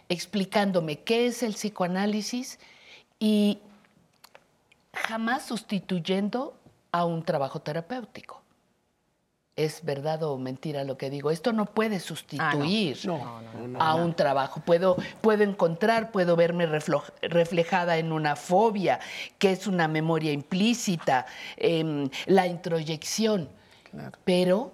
explicándome 0.09 0.99
qué 0.99 1.27
es 1.27 1.43
el 1.43 1.53
psicoanálisis 1.53 2.59
y 3.19 3.59
jamás 4.93 5.45
sustituyendo 5.45 6.55
a 6.91 7.05
un 7.05 7.23
trabajo 7.23 7.61
terapéutico. 7.61 8.41
Es 9.55 9.83
verdad 9.83 10.23
o 10.23 10.37
mentira 10.37 10.85
lo 10.85 10.97
que 10.97 11.09
digo. 11.09 11.31
Esto 11.31 11.51
no 11.51 11.65
puede 11.65 11.97
ah, 11.97 11.99
sustituir 11.99 12.97
a 13.77 13.95
un 13.95 14.13
trabajo. 14.15 14.61
Puedo, 14.61 14.95
puedo 15.19 15.43
encontrar, 15.43 16.11
puedo 16.11 16.37
verme 16.37 16.65
reflejada 16.65 17.97
en 17.97 18.13
una 18.13 18.37
fobia, 18.37 19.01
que 19.37 19.51
es 19.51 19.67
una 19.67 19.89
memoria 19.89 20.31
implícita, 20.31 21.25
em, 21.57 22.09
la 22.25 22.47
introyección, 22.47 23.49
pero 24.23 24.71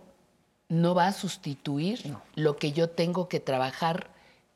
no 0.69 0.93
va 0.93 1.07
a 1.07 1.13
sustituir 1.13 2.15
lo 2.35 2.57
que 2.57 2.71
yo 2.71 2.89
tengo 2.89 3.27
que 3.27 3.39
trabajar 3.39 4.14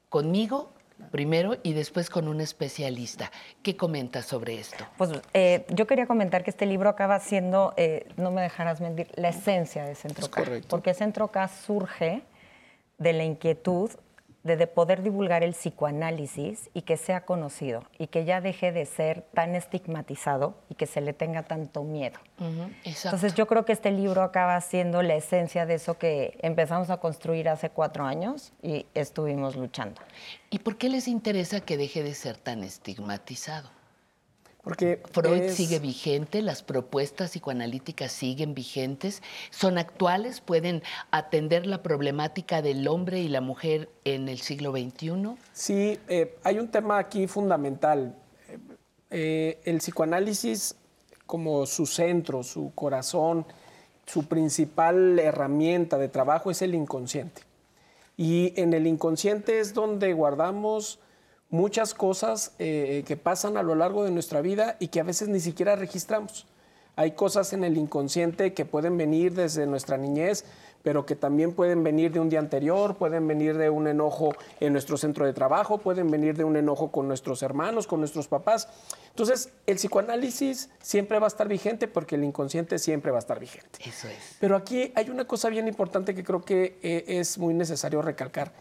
conmigo 0.10 0.72
primero 1.12 1.56
y 1.64 1.74
después 1.74 2.10
con 2.10 2.28
un 2.28 2.42
especialista. 2.42 3.32
¿Qué 3.64 3.76
comentas 3.76 4.26
sobre 4.26 4.60
esto? 4.60 4.86
Pues 4.98 5.12
eh, 5.34 5.66
yo 5.70 5.88
quería 5.88 6.06
comentar 6.06 6.44
que 6.44 6.50
este 6.50 6.66
libro 6.66 6.90
acaba 6.90 7.20
siendo, 7.20 7.74
eh, 7.78 8.08
no 8.18 8.32
me 8.32 8.42
dejarás 8.42 8.82
mentir, 8.82 9.08
la 9.16 9.30
esencia 9.30 9.86
de 9.86 9.96
Centro 9.96 10.30
K. 10.30 10.44
Porque 10.68 10.94
Centro 10.94 11.30
K 11.30 11.48
surge 11.48 12.22
de 12.98 13.14
la 13.14 13.24
inquietud 13.24 13.92
de, 14.44 14.68
poder 14.68 15.02
divulgar 15.02 15.44
el 15.44 15.52
psicoanálisis 15.52 16.70
y 16.74 16.84
que 16.84 16.98
sea 16.98 17.26
conocido 17.26 17.84
y 17.98 18.08
que 18.08 18.26
ya 18.26 18.42
deje 18.42 18.72
de 18.72 18.86
ser 18.86 19.22
tan 19.34 19.56
estigmatizado 19.56 20.56
y 20.70 20.76
que 20.76 20.86
se 20.86 21.02
le 21.02 21.14
tenga 21.14 21.44
tanto 21.44 21.84
miedo. 21.84 22.20
Entonces 22.84 23.34
yo 23.36 23.48
creo 23.48 23.66
que 23.66 23.74
este 23.74 23.92
libro 23.92 24.22
acaba 24.22 24.60
siendo 24.62 25.02
la 25.02 25.16
esencia 25.16 25.66
de 25.66 25.76
eso 25.76 25.98
que 25.98 26.38
empezamos 26.42 26.90
a 26.90 26.98
construir 26.98 27.50
hace 27.50 27.70
cuatro 27.70 28.06
años 28.06 28.54
y 28.62 28.86
estuvimos 28.94 29.56
luchando. 29.56 30.02
¿Y 30.50 30.60
por 30.60 30.78
qué 30.78 30.90
les 30.90 31.08
interesa 31.08 31.60
que 31.60 31.78
deje 31.78 32.04
de 32.04 32.14
ser 32.14 32.38
tan 32.38 32.64
estigmatizado? 32.64 33.79
Porque 34.64 35.02
Freud 35.12 35.52
sigue 35.52 35.80
vigente, 35.80 36.42
las 36.42 36.64
propuestas 36.64 37.32
psicoanalíticas 37.32 38.12
siguen 38.12 38.54
vigentes, 38.54 39.24
son 39.52 39.78
actuales, 39.78 40.42
pueden 40.42 40.84
atender 41.12 41.66
la 41.66 41.82
problemática 41.82 42.62
del 42.62 42.88
hombre 42.88 43.20
y 43.20 43.30
la 43.30 43.40
mujer 43.40 43.90
en 44.04 44.28
el 44.28 44.40
siglo 44.40 44.72
XXI. 44.72 45.38
Sí, 45.54 45.98
eh, 46.10 46.38
hay 46.44 46.60
un 46.60 46.68
tema 46.68 46.98
aquí 46.98 47.26
fundamental. 47.28 48.16
Eh, 49.10 49.60
el 49.64 49.78
psicoanálisis 49.78 50.76
como 51.26 51.66
su 51.66 51.86
centro, 51.86 52.44
su 52.44 52.74
corazón, 52.76 53.46
su 54.06 54.26
principal 54.26 55.20
herramienta 55.20 55.98
de 55.98 56.10
trabajo 56.10 56.52
es 56.52 56.62
el 56.62 56.76
inconsciente. 56.76 57.44
Y 58.18 58.54
en 58.60 58.74
el 58.74 58.88
inconsciente 58.88 59.60
es 59.60 59.74
donde 59.74 60.12
guardamos 60.14 61.00
muchas 61.50 61.94
cosas 61.94 62.54
eh, 62.60 63.04
que 63.08 63.18
pasan 63.18 63.58
a 63.58 63.64
lo 63.64 63.76
largo 63.76 64.04
de 64.04 64.12
nuestra 64.12 64.42
vida 64.42 64.78
y 64.80 64.90
que 64.90 65.00
a 65.00 65.04
veces 65.04 65.28
ni 65.28 65.40
siquiera 65.40 65.76
registramos. 65.76 66.46
Hay 66.96 67.12
cosas 67.12 67.54
en 67.54 67.64
el 67.64 67.78
inconsciente 67.78 68.54
que 68.54 68.66
pueden 68.66 68.98
venir 68.98 69.34
desde 69.34 69.66
nuestra 69.66 69.98
niñez, 69.98 70.44
pero 70.84 71.06
que 71.06 71.16
también 71.16 71.54
pueden 71.54 71.82
venir 71.82 72.12
de 72.12 72.20
un 72.20 72.30
día 72.30 72.40
anterior, 72.40 72.98
pueden 72.98 73.26
venir 73.26 73.58
de 73.58 73.70
un 73.70 73.88
enojo 73.88 74.34
en 74.60 74.74
nuestro 74.74 74.98
centro 74.98 75.26
de 75.26 75.32
trabajo, 75.32 75.78
pueden 75.78 76.12
venir 76.12 76.36
de 76.36 76.44
un 76.44 76.58
enojo 76.58 76.92
con 76.92 77.08
nuestros 77.08 77.42
hermanos, 77.42 77.88
con 77.88 78.00
nuestros 78.00 78.28
papás. 78.28 78.68
Entonces, 79.10 79.50
el 79.66 79.78
psicoanálisis 79.78 80.70
siempre 80.82 81.20
va 81.20 81.28
a 81.28 81.30
estar 81.30 81.48
vigente 81.48 81.88
porque 81.88 82.16
el 82.16 82.24
inconsciente 82.26 82.78
siempre 82.80 83.12
va 83.12 83.18
a 83.18 83.20
estar 83.20 83.40
vigente. 83.40 83.80
Eso 83.86 84.10
es. 84.10 84.38
Pero 84.40 84.58
aquí 84.58 84.92
hay 84.96 85.10
una 85.10 85.26
cosa 85.26 85.50
bien 85.50 85.68
importante 85.70 86.14
que 86.14 86.24
creo 86.24 86.44
que 86.44 86.80
eh, 86.82 87.06
es 87.08 87.38
muy 87.38 87.54
necesario 87.54 88.02
recalcar 88.02 88.52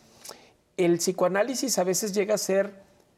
el 0.78 0.98
psicoanálisis 0.98 1.78
a 1.78 1.84
veces 1.84 2.14
llega 2.14 2.36
a 2.36 2.38
ser 2.38 2.72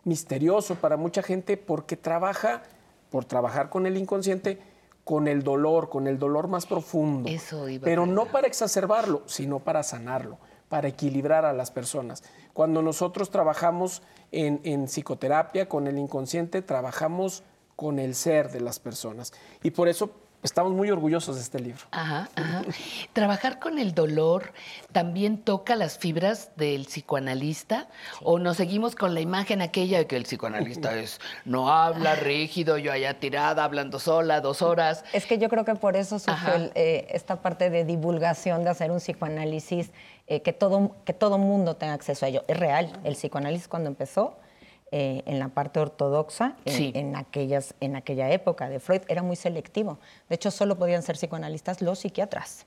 misterioso 0.04 0.76
para 0.76 0.96
mucha 0.96 1.22
gente 1.22 1.56
porque 1.56 1.96
trabaja, 1.96 2.62
por 3.10 3.26
trabajar 3.26 3.68
con 3.68 3.86
el 3.86 3.96
inconsciente, 3.96 4.58
con 5.04 5.28
el 5.28 5.42
dolor, 5.42 5.90
con 5.90 6.06
el 6.06 6.18
dolor 6.18 6.48
más 6.48 6.66
profundo. 6.66 7.28
Eso 7.28 7.68
iba 7.68 7.84
Pero 7.84 8.06
no 8.06 8.26
para 8.26 8.46
exacerbarlo, 8.46 9.22
sino 9.26 9.60
para 9.60 9.82
sanarlo, 9.82 10.38
para 10.68 10.88
equilibrar 10.88 11.44
a 11.44 11.52
las 11.52 11.70
personas. 11.70 12.22
Cuando 12.54 12.82
nosotros 12.82 13.30
trabajamos 13.30 14.02
en, 14.32 14.60
en 14.64 14.86
psicoterapia 14.86 15.68
con 15.68 15.86
el 15.86 15.98
inconsciente, 15.98 16.62
trabajamos 16.62 17.42
con 17.76 17.98
el 17.98 18.14
ser 18.14 18.50
de 18.50 18.60
las 18.60 18.78
personas. 18.78 19.32
Y 19.62 19.70
por 19.70 19.88
eso 19.88 20.10
estamos 20.42 20.72
muy 20.72 20.90
orgullosos 20.90 21.36
de 21.36 21.42
este 21.42 21.60
libro. 21.60 21.82
Ajá, 21.90 22.28
Trabajar 23.12 23.58
con 23.58 23.78
el 23.78 23.94
dolor 23.94 24.52
también 24.92 25.38
toca 25.38 25.76
las 25.76 25.98
fibras 25.98 26.50
del 26.56 26.86
psicoanalista 26.86 27.88
o 28.22 28.38
nos 28.38 28.56
seguimos 28.56 28.94
con 28.94 29.14
la 29.14 29.20
imagen 29.20 29.62
aquella 29.62 29.98
de 29.98 30.06
que 30.06 30.16
el 30.16 30.24
psicoanalista 30.24 30.96
es 30.98 31.20
no 31.44 31.70
habla 31.70 32.14
rígido, 32.14 32.78
yo 32.78 32.92
allá 32.92 33.18
tirada, 33.20 33.64
hablando 33.64 33.98
sola, 33.98 34.40
dos 34.40 34.62
horas. 34.62 35.04
Es 35.12 35.26
que 35.26 35.38
yo 35.38 35.48
creo 35.48 35.64
que 35.64 35.74
por 35.74 35.96
eso 35.96 36.18
surgió 36.18 36.70
eh, 36.74 37.08
esta 37.10 37.42
parte 37.42 37.70
de 37.70 37.84
divulgación, 37.84 38.64
de 38.64 38.70
hacer 38.70 38.90
un 38.90 38.98
psicoanálisis, 38.98 39.90
eh, 40.26 40.42
que, 40.42 40.52
todo, 40.52 40.96
que 41.04 41.12
todo 41.12 41.38
mundo 41.38 41.76
tenga 41.76 41.94
acceso 41.94 42.24
a 42.24 42.28
ello. 42.28 42.44
Es 42.48 42.56
real, 42.56 42.92
el 43.04 43.14
psicoanálisis 43.14 43.68
cuando 43.68 43.88
empezó 43.88 44.36
eh, 44.92 45.22
en 45.26 45.38
la 45.38 45.48
parte 45.50 45.78
ortodoxa, 45.78 46.56
en, 46.64 47.14
aquellas, 47.14 47.74
en 47.80 47.94
aquella 47.94 48.28
época 48.30 48.68
de 48.68 48.80
Freud, 48.80 49.02
era 49.06 49.22
muy 49.22 49.36
selectivo. 49.36 50.00
De 50.28 50.34
hecho, 50.34 50.50
solo 50.50 50.76
podían 50.78 51.02
ser 51.02 51.14
psicoanalistas 51.14 51.80
los 51.80 52.00
psiquiatras. 52.00 52.66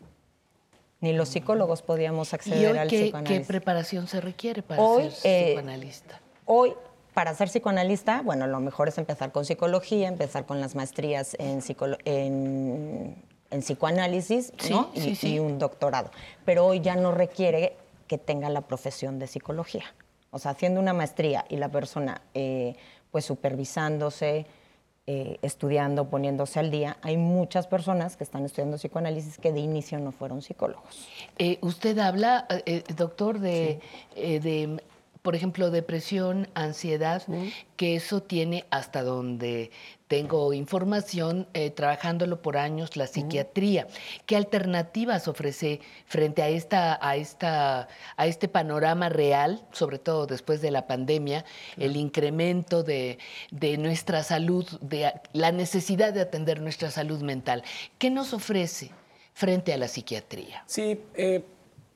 Ni 1.01 1.11
los 1.11 1.27
psicólogos 1.27 1.81
podíamos 1.81 2.33
acceder 2.33 2.77
al 2.77 2.87
qué, 2.87 3.01
psicoanálisis. 3.03 3.39
¿Qué 3.39 3.45
preparación 3.45 4.07
se 4.07 4.21
requiere 4.21 4.63
para 4.63 4.81
ser 4.81 5.11
eh, 5.25 5.45
psicoanalista? 5.47 6.21
Hoy, 6.45 6.73
para 7.13 7.35
ser 7.35 7.49
psicoanalista, 7.49 8.21
bueno, 8.21 8.47
lo 8.47 8.61
mejor 8.61 8.87
es 8.87 8.97
empezar 8.97 9.33
con 9.33 9.43
psicología, 9.43 10.07
empezar 10.07 10.45
con 10.45 10.61
las 10.61 10.75
maestrías 10.75 11.35
en, 11.39 11.59
en, 12.05 13.61
psicoanálisis 13.61 14.53
y, 14.95 15.27
y 15.27 15.39
un 15.39 15.59
doctorado. 15.59 16.09
Pero 16.45 16.67
hoy 16.67 16.79
ya 16.79 16.95
no 16.95 17.11
requiere 17.11 17.75
que 18.07 18.17
tenga 18.17 18.47
la 18.47 18.61
profesión 18.61 19.19
de 19.19 19.27
psicología. 19.27 19.83
O 20.33 20.39
sea, 20.39 20.51
haciendo 20.51 20.81
una 20.81 20.93
maestría 20.93 21.45
y 21.47 21.57
la 21.57 21.69
persona 21.69 22.21
eh, 22.33 22.75
pues 23.11 23.23
supervisándose, 23.23 24.47
eh, 25.05 25.37
estudiando, 25.43 26.09
poniéndose 26.09 26.59
al 26.59 26.71
día, 26.71 26.97
hay 27.03 27.17
muchas 27.17 27.67
personas 27.67 28.17
que 28.17 28.23
están 28.23 28.43
estudiando 28.43 28.77
psicoanálisis 28.77 29.37
que 29.37 29.51
de 29.51 29.59
inicio 29.59 29.99
no 29.99 30.11
fueron 30.11 30.41
psicólogos. 30.41 31.07
Eh, 31.37 31.59
usted 31.61 31.99
habla, 31.99 32.47
doctor, 32.97 33.39
de, 33.39 33.79
de, 34.15 34.81
por 35.23 35.35
ejemplo, 35.37 35.71
depresión, 35.71 36.49
ansiedad, 36.53 37.23
que 37.77 37.95
eso 37.95 38.21
tiene 38.21 38.65
hasta 38.69 39.03
donde 39.03 39.71
tengo 40.09 40.53
información 40.53 41.47
eh, 41.53 41.69
trabajándolo 41.71 42.41
por 42.41 42.57
años 42.57 42.97
la 42.97 43.07
psiquiatría. 43.07 43.87
¿Qué 44.25 44.35
alternativas 44.35 45.29
ofrece 45.29 45.79
frente 46.05 46.43
a, 46.43 46.49
esta, 46.49 46.99
a, 47.01 47.15
esta, 47.15 47.87
a 48.17 48.27
este 48.27 48.49
panorama 48.49 49.07
real, 49.07 49.65
sobre 49.71 49.97
todo 49.97 50.27
después 50.27 50.61
de 50.61 50.71
la 50.71 50.87
pandemia, 50.87 51.45
el 51.77 51.95
incremento 51.95 52.83
de, 52.83 53.17
de 53.49 53.77
nuestra 53.77 54.23
salud, 54.23 54.67
de 54.81 55.13
la 55.31 55.53
necesidad 55.53 56.13
de 56.13 56.19
atender 56.19 56.61
nuestra 56.61 56.91
salud 56.91 57.21
mental? 57.21 57.63
¿Qué 57.97 58.09
nos 58.09 58.33
ofrece? 58.33 58.91
frente 59.33 59.73
a 59.73 59.77
la 59.77 59.87
psiquiatría? 59.87 60.63
Sí, 60.67 60.99
eh, 61.15 61.43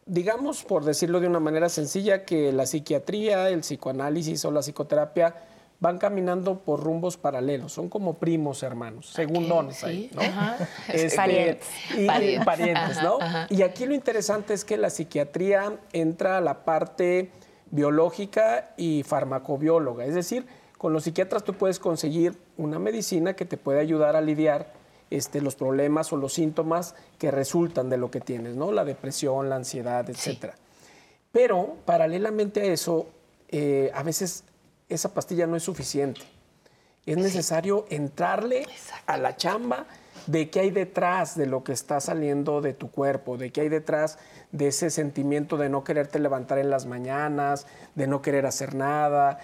digamos, 0.08 0.64
por 0.64 0.86
decirlo 0.86 1.19
de 1.19 1.27
una 1.27 1.40
manera 1.40 1.69
sencilla, 1.69 2.26
que 2.26 2.52
la 2.52 2.66
psiquiatría, 2.66 3.50
el 3.50 3.61
psicoanálisis 3.61 4.44
o 4.45 4.52
la 4.52 4.61
psicoterapia 4.61 5.36
van 5.80 6.00
caminando 6.00 6.60
por 6.60 6.80
rumbos 6.80 7.18
paralelos, 7.18 7.72
son 7.72 7.88
como 7.88 8.16
primos 8.16 8.64
hermanos, 8.64 9.11
segundones 9.11 9.84
ahí, 9.84 10.10
¿no? 10.14 10.22
Este, 10.92 11.16
parientes. 11.16 11.68
Y, 11.95 12.08
Parientes. 12.08 12.45
parientes, 12.45 13.03
¿no? 13.03 13.18
Ajá, 13.22 13.44
ajá. 13.44 13.48
Y 13.52 13.61
aquí 13.61 13.86
lo 13.86 13.94
interesante 13.94 14.53
es 14.53 14.66
que 14.66 14.77
la 14.77 14.90
psiquiatría 14.90 15.77
entra 15.94 16.38
a 16.38 16.42
la 16.42 16.66
parte 16.66 17.30
biológica 17.69 18.72
y 18.76 19.03
farmacobióloga, 19.03 20.06
es 20.06 20.16
decir, 20.16 20.48
con 20.77 20.94
los 20.94 21.03
psiquiatras 21.03 21.44
tú 21.44 21.53
puedes 21.53 21.80
conseguir 21.80 22.38
una 22.56 22.80
medicina 22.80 23.36
que 23.36 23.45
te 23.45 23.58
puede 23.58 23.80
ayudar 23.80 24.16
a 24.16 24.22
lidiar 24.22 24.74
este, 25.10 25.42
los 25.42 25.56
problemas 25.56 26.11
o 26.14 26.18
los 26.18 26.34
síntomas 26.34 26.95
que 27.18 27.32
resultan 27.32 27.90
de 27.90 27.98
lo 27.98 28.11
que 28.11 28.22
tienes, 28.22 28.56
¿no? 28.56 28.72
La 28.72 28.86
depresión, 28.86 29.50
la 29.50 29.56
ansiedad, 29.56 30.10
etcétera. 30.10 30.56
Pero 31.32 31.76
paralelamente 31.86 32.61
a 32.61 32.66
eso, 32.66 33.08
eh, 33.50 33.92
a 33.94 34.03
veces 34.03 34.44
esa 34.90 35.14
pastilla 35.14 35.48
no 35.48 35.56
es 35.56 35.64
suficiente. 35.64 36.22
Es 37.06 37.18
necesario 37.18 37.86
entrarle 37.90 38.66
a 39.06 39.18
la 39.18 39.38
chamba 39.38 39.88
de 40.26 40.50
qué 40.50 40.60
hay 40.60 40.72
detrás 40.72 41.38
de 41.38 41.45
lo 41.45 41.64
que 41.64 41.72
está 41.72 42.02
saliendo 42.02 42.60
de 42.60 42.74
tu 42.74 42.92
cuerpo, 42.92 43.38
de 43.38 43.52
qué 43.52 43.61
hay 43.61 43.69
detrás 43.69 44.19
de 44.52 44.68
ese 44.68 44.90
sentimiento 44.90 45.58
de 45.58 45.69
no 45.69 45.84
quererte 45.84 46.19
levantar 46.19 46.58
en 46.58 46.69
las 46.69 46.86
mañanas, 46.86 47.66
de 47.95 48.08
no 48.08 48.22
querer 48.22 48.45
hacer 48.45 48.76
nada. 48.76 49.40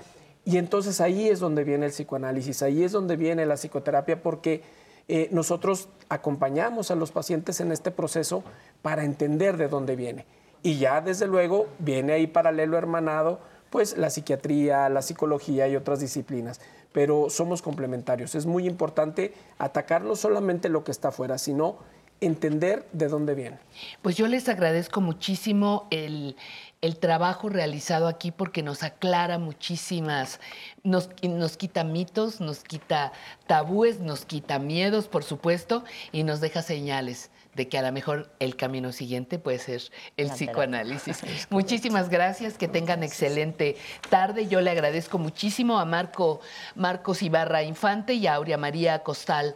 Y 0.45 0.57
entonces 0.57 0.99
ahí 0.99 1.29
es 1.29 1.39
donde 1.39 1.63
viene 1.63 1.85
el 1.85 1.93
psicoanálisis, 1.93 2.61
ahí 2.63 2.83
es 2.83 2.91
donde 2.91 3.15
viene 3.15 3.45
la 3.45 3.55
psicoterapia, 3.55 4.21
porque 4.21 4.61
eh, 5.07 5.29
nosotros 5.31 5.89
acompañamos 6.09 6.91
a 6.91 6.95
los 6.95 7.11
pacientes 7.11 7.59
en 7.59 7.71
este 7.71 7.91
proceso 7.91 8.43
para 8.81 9.03
entender 9.03 9.57
de 9.57 9.67
dónde 9.67 9.95
viene. 9.95 10.25
Y 10.61 10.77
ya 10.77 11.01
desde 11.01 11.27
luego 11.27 11.67
viene 11.79 12.13
ahí 12.13 12.27
paralelo 12.27 12.77
hermanado, 12.77 13.39
pues 13.69 13.97
la 13.97 14.09
psiquiatría, 14.09 14.87
la 14.89 15.01
psicología 15.01 15.67
y 15.67 15.75
otras 15.75 15.99
disciplinas. 15.99 16.61
Pero 16.93 17.29
somos 17.29 17.61
complementarios. 17.61 18.35
Es 18.35 18.45
muy 18.45 18.67
importante 18.67 19.33
atacar 19.57 20.03
no 20.03 20.15
solamente 20.15 20.69
lo 20.69 20.83
que 20.83 20.91
está 20.91 21.09
afuera, 21.09 21.37
sino 21.37 21.77
entender 22.21 22.87
de 22.93 23.07
dónde 23.07 23.35
viene. 23.35 23.57
Pues 24.01 24.15
yo 24.15 24.27
les 24.27 24.47
agradezco 24.47 25.01
muchísimo 25.01 25.87
el, 25.89 26.35
el 26.83 26.97
trabajo 26.97 27.47
realizado 27.47 28.09
aquí 28.09 28.31
porque 28.31 28.61
nos 28.61 28.83
aclara 28.83 29.39
muchísimas, 29.39 30.41
nos, 30.83 31.09
nos 31.23 31.55
quita 31.55 31.85
mitos, 31.85 32.41
nos 32.41 32.65
quita 32.65 33.13
tabúes, 33.47 34.01
nos 34.01 34.25
quita 34.25 34.59
miedos, 34.59 35.07
por 35.07 35.23
supuesto, 35.23 35.85
y 36.11 36.23
nos 36.23 36.41
deja 36.41 36.61
señales 36.61 37.31
de 37.55 37.69
que 37.69 37.77
a 37.77 37.83
lo 37.83 37.93
mejor 37.93 38.29
el 38.39 38.57
camino 38.57 38.91
siguiente 38.91 39.39
puede 39.39 39.59
ser 39.59 39.81
el 40.17 40.27
La 40.27 40.33
psicoanálisis. 40.33 41.21
Muchísimas 41.49 42.09
gracias, 42.09 42.57
que 42.57 42.67
tengan 42.67 43.01
excelente 43.01 43.77
tarde. 44.09 44.47
Yo 44.47 44.59
le 44.59 44.71
agradezco 44.71 45.17
muchísimo 45.17 45.79
a 45.79 45.85
Marco 45.85 46.41
Marcos 46.75 47.21
Ibarra 47.21 47.63
Infante 47.63 48.15
y 48.15 48.27
a 48.27 48.35
Aurea 48.35 48.57
María 48.57 49.03
Costal 49.03 49.55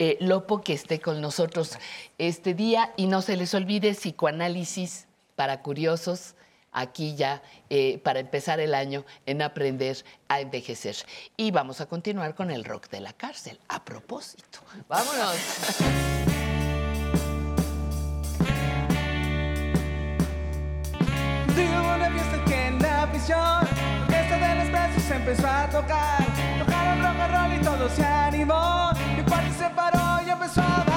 eh, 0.00 0.16
Lopo 0.18 0.60
que 0.60 0.72
esté 0.72 0.98
con 0.98 1.20
nosotros 1.20 1.78
este 2.18 2.52
día. 2.52 2.92
Y 2.96 3.06
no 3.06 3.22
se 3.22 3.36
les 3.36 3.54
olvide 3.54 3.92
psicoanálisis 3.92 5.06
para 5.36 5.62
curiosos 5.62 6.34
aquí 6.74 7.14
ya 7.14 7.42
eh, 7.70 7.98
para 8.04 8.20
empezar 8.20 8.60
el 8.60 8.74
año 8.74 9.04
en 9.24 9.40
aprender 9.40 10.04
a 10.28 10.40
envejecer. 10.40 10.96
Y 11.36 11.50
vamos 11.50 11.80
a 11.80 11.86
continuar 11.86 12.34
con 12.34 12.50
el 12.50 12.64
rock 12.64 12.90
de 12.90 13.00
la 13.00 13.14
cárcel. 13.14 13.58
A 13.68 13.82
propósito, 13.82 14.58
vámonos. 14.88 15.36
Esta 23.24 24.36
de 24.38 24.70
los 24.70 25.02
se 25.02 25.14
empezó 25.14 25.48
a 25.48 25.66
tocar. 25.70 26.26
Tocaron 26.58 27.02
rock 27.02 27.20
and 27.20 27.32
roll 27.32 27.60
y 27.60 27.64
todo 27.64 27.88
se 27.88 28.04
animó. 28.04 28.90
Mi 29.16 29.22
parte 29.22 29.50
se 29.52 29.70
paró 29.70 30.22
y 30.26 30.30
empezó 30.30 30.60
a 30.60 30.84
bailar 30.84 30.93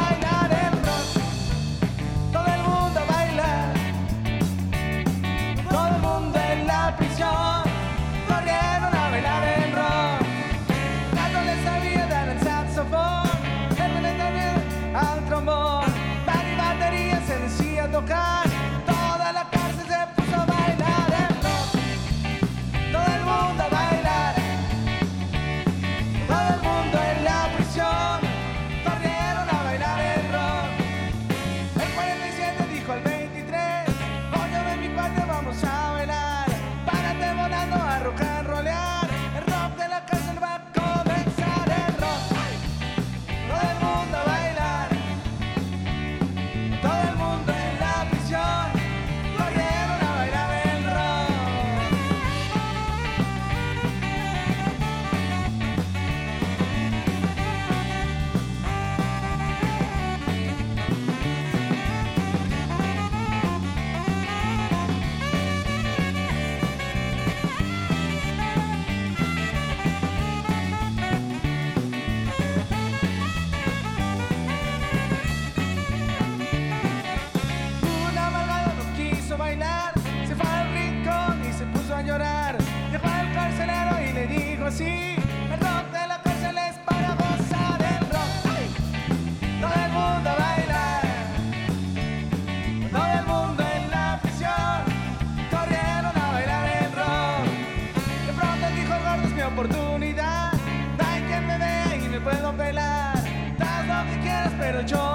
que 104.77 104.85
quieras, 104.85 105.06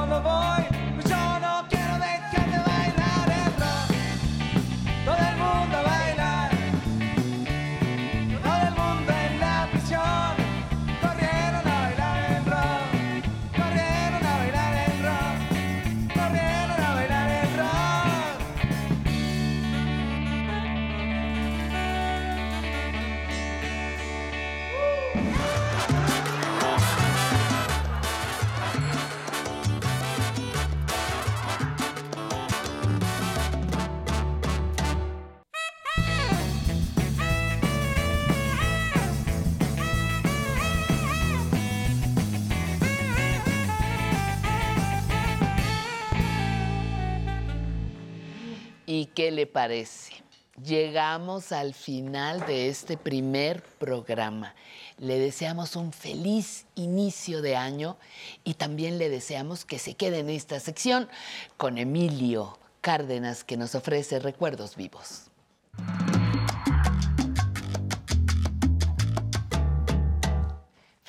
llegamos 50.65 51.53
al 51.53 51.75
final 51.75 52.45
de 52.47 52.69
este 52.69 52.97
primer 52.97 53.63
programa. 53.63 54.55
Le 54.99 55.19
deseamos 55.19 55.77
un 55.77 55.93
feliz 55.93 56.67
inicio 56.75 57.43
de 57.43 57.57
año 57.57 57.97
y 58.45 58.55
también 58.55 58.99
le 58.99 59.09
deseamos 59.09 59.65
que 59.65 59.79
se 59.79 59.95
quede 59.95 60.21
en 60.21 60.31
esta 60.31 60.61
sección 60.61 61.09
con 61.57 61.79
Emilio 61.79 62.59
Cárdenas 62.81 63.45
que 63.45 63.57
nos 63.57 63.75
ofrece 63.75 64.19
recuerdos 64.19 64.77
vivos. 64.77 65.31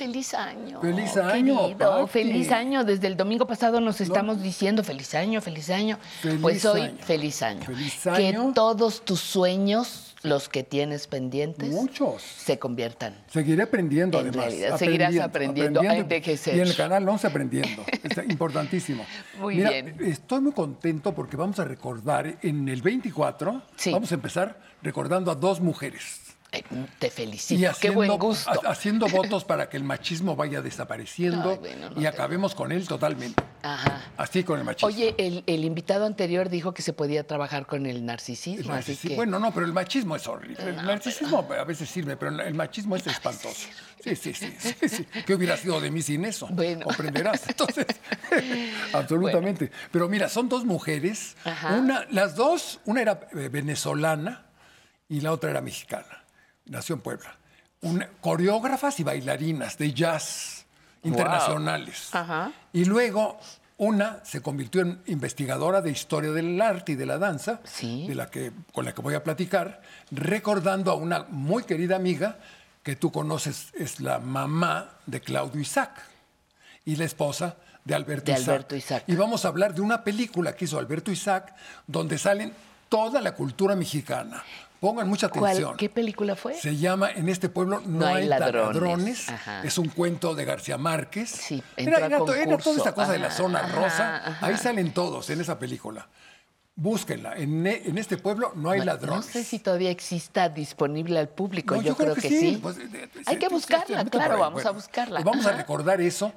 Feliz 0.03 0.33
año. 0.33 0.81
Feliz 0.81 1.15
año. 1.15 1.67
querido. 1.67 1.77
Pati. 1.77 2.11
Feliz 2.11 2.51
año. 2.51 2.83
Desde 2.83 3.07
el 3.07 3.15
domingo 3.15 3.47
pasado 3.47 3.79
nos 3.79 4.01
estamos 4.01 4.41
diciendo 4.43 4.83
feliz 4.83 5.15
año, 5.15 5.39
feliz 5.39 5.69
año. 5.69 5.97
Feliz 6.21 6.41
pues 6.41 6.65
hoy, 6.65 6.81
año. 6.81 6.97
feliz 6.99 7.41
año. 7.41 7.61
Feliz 7.61 8.01
Que 8.03 8.27
año. 8.27 8.51
todos 8.53 9.05
tus 9.05 9.21
sueños, 9.21 10.13
los 10.21 10.49
que 10.49 10.63
tienes 10.63 11.07
pendientes, 11.07 11.69
Muchos. 11.69 12.21
se 12.21 12.59
conviertan. 12.59 13.15
Seguiré 13.31 13.63
aprendiendo 13.63 14.19
En 14.19 14.27
además. 14.27 14.45
realidad, 14.47 14.77
seguirás 14.77 15.17
aprendiendo 15.19 15.79
a 15.79 15.95
envejecer. 15.95 16.57
Y 16.57 16.59
en 16.59 16.67
el 16.67 16.75
canal 16.75 17.07
11 17.07 17.27
aprendiendo. 17.27 17.85
Es 18.03 18.17
importantísimo. 18.29 19.05
Muy 19.39 19.55
Mira, 19.55 19.69
bien. 19.69 19.95
estoy 20.01 20.41
muy 20.41 20.51
contento 20.51 21.15
porque 21.15 21.37
vamos 21.37 21.59
a 21.59 21.63
recordar 21.63 22.39
en 22.41 22.67
el 22.67 22.81
24, 22.81 23.61
vamos 23.91 24.11
a 24.11 24.15
empezar 24.15 24.59
recordando 24.81 25.31
a 25.31 25.35
dos 25.35 25.61
mujeres. 25.61 26.19
Te 26.99 27.09
felicito. 27.09 27.71
Qué 27.79 27.89
buen 27.89 28.17
gusto. 28.17 28.49
ha- 28.51 28.69
Haciendo 28.71 29.07
votos 29.07 29.43
para 29.43 29.69
que 29.69 29.77
el 29.77 29.83
machismo 29.83 30.35
vaya 30.35 30.61
desapareciendo 30.61 31.49
Ay, 31.51 31.57
bueno, 31.57 31.89
no 31.89 32.01
y 32.01 32.05
acabemos 32.05 32.53
con 32.55 32.71
él 32.71 32.87
totalmente. 32.87 33.41
Ajá. 33.63 34.01
Así 34.17 34.43
con 34.43 34.59
el 34.59 34.65
machismo. 34.65 34.87
Oye, 34.89 35.15
el, 35.17 35.43
el 35.47 35.63
invitado 35.63 36.05
anterior 36.05 36.49
dijo 36.49 36.73
que 36.73 36.81
se 36.81 36.93
podía 36.93 37.25
trabajar 37.25 37.65
con 37.65 37.85
el 37.85 38.05
narcisismo, 38.05 38.73
El 38.73 38.79
así 38.79 38.91
narcisi- 38.93 39.07
que... 39.09 39.15
Bueno, 39.15 39.39
no, 39.39 39.51
pero 39.53 39.65
el 39.65 39.73
machismo 39.73 40.15
es 40.15 40.27
horrible. 40.27 40.57
El 40.69 40.75
narcisismo 40.75 41.47
a 41.57 41.63
veces 41.63 41.89
sirve, 41.89 42.17
pero 42.17 42.41
el 42.43 42.53
machismo 42.53 42.95
es 42.95 43.07
espantoso. 43.07 43.67
Sí, 44.03 44.15
sí, 44.17 44.33
sí, 44.33 44.53
sí, 44.59 44.89
sí. 44.89 45.07
¿Qué 45.25 45.33
hubiera 45.33 45.55
sido 45.55 45.79
de 45.79 45.89
mí 45.89 46.01
sin 46.01 46.25
eso? 46.25 46.47
Comprenderás. 46.83 47.41
Entonces, 47.47 47.85
absolutamente. 48.93 49.71
Pero 49.91 50.09
mira, 50.09 50.29
son 50.29 50.49
dos 50.49 50.65
mujeres. 50.65 51.35
Ajá. 51.45 51.75
Una, 51.75 52.05
las 52.11 52.35
dos, 52.35 52.79
una 52.85 53.01
era 53.01 53.19
eh, 53.33 53.49
venezolana 53.49 54.45
y 55.09 55.21
la 55.21 55.31
otra 55.31 55.51
era 55.51 55.61
mexicana. 55.61 56.22
Nació 56.65 56.95
en 56.95 57.01
Puebla. 57.01 57.35
Una- 57.81 58.07
coreógrafas 58.21 58.99
y 58.99 59.03
bailarinas 59.03 59.77
de 59.77 59.93
jazz 59.93 60.65
internacionales. 61.03 62.09
Ajá. 62.13 62.51
Y 62.71 62.85
luego 62.85 63.39
una 63.77 64.19
se 64.23 64.41
convirtió 64.41 64.81
en 64.81 65.01
investigadora 65.07 65.81
de 65.81 65.91
historia 65.91 66.31
del 66.31 66.61
arte 66.61 66.93
y 66.93 66.95
de 66.95 67.05
la 67.05 67.17
danza, 67.17 67.59
de 67.81 68.15
la 68.15 68.29
que, 68.29 68.51
con 68.71 68.85
la 68.85 68.93
que 68.93 69.01
voy 69.01 69.15
a 69.15 69.23
platicar, 69.23 69.81
recordando 70.11 70.91
a 70.91 70.95
una 70.95 71.25
muy 71.29 71.63
querida 71.63 71.95
amiga 71.95 72.37
que 72.83 72.95
tú 72.95 73.11
conoces, 73.11 73.67
es 73.73 73.99
la 73.99 74.19
mamá 74.19 74.89
de 75.05 75.19
Claudio 75.21 75.59
Isaac 75.59 75.91
y 76.85 76.95
la 76.95 77.05
esposa 77.05 77.55
de 77.83 77.95
Alberto, 77.95 78.31
De 78.31 78.39
Isaac. 78.39 78.47
Alberto 78.49 78.75
Isaac. 78.77 79.03
Y 79.07 79.15
vamos 79.15 79.43
a 79.43 79.49
hablar 79.49 79.73
de 79.73 79.81
una 79.81 80.03
película 80.03 80.55
que 80.55 80.65
hizo 80.65 80.79
Alberto 80.79 81.11
Isaac, 81.11 81.53
donde 81.87 82.17
salen 82.17 82.53
toda 82.93 83.21
la 83.21 83.33
cultura 83.33 83.75
mexicana. 83.75 84.43
Pongan 84.79 85.07
mucha 85.09 85.27
¿Cuál- 85.29 85.45
atención. 85.53 85.77
¿Qué 85.77 85.89
película 85.89 86.35
fue? 86.35 86.53
Se 86.53 86.75
llama 86.77 87.09
En 87.09 87.27
este 87.27 87.49
pueblo 87.49 87.81
no, 87.87 88.05
hay, 88.05 88.27
ladrones. 88.27 88.75
ladrones. 88.75 89.29
Ajá. 89.29 89.63
Es 89.63 89.79
un 89.79 89.89
cuento 89.89 90.35
de 90.35 90.45
García 90.45 90.77
Márquez. 90.77 91.31
Sí, 91.31 91.63
era, 91.75 91.97
era 91.97 92.05
era 92.05 92.17
toda 92.19 92.37
esta 92.77 92.93
cosa 92.93 93.11
de 93.13 93.17
la 93.17 93.31
zona 93.31 93.59
ajá, 93.61 93.75
rosa. 93.81 94.15
ajá. 94.17 94.45
Ahí 94.45 94.57
salen 94.57 94.93
todos 94.93 95.27
en 95.31 95.41
esa 95.41 95.57
película. 95.57 96.07
Búsquenla. 96.75 97.35
En, 97.37 97.65
en 97.65 97.97
este 97.97 98.17
pueblo 98.17 98.51
no 98.55 98.69
hay 98.69 98.79
No- 98.79 98.85
ladrones. 98.85 99.25
No 99.25 99.31
sé 99.31 99.43
si 99.43 99.57
todavía 99.57 99.89
exista 99.89 100.49
disponible 100.49 101.17
al 101.19 101.29
público. 101.29 101.75
No, 101.75 101.81
yo, 101.81 101.95
creo, 101.95 102.13
que, 102.13 102.29
sí. 102.29 102.59
Pues, 102.61 102.77
eh, 102.77 102.87
eh, 102.93 103.09
Hay 103.25 103.35
sí, 103.35 103.39
que 103.39 103.47
sí, 103.47 103.53
buscarla, 103.53 103.97
sí, 103.99 104.03
sí, 104.05 104.09
claro, 104.11 104.37
vamos 104.37 104.53
Bueno, 104.53 104.69
a 104.69 104.73
buscarla. 104.73 105.15
pues 105.21 105.25
vamos 105.25 105.45
a 105.47 105.51
recordar 105.53 105.99
eso 106.01 106.31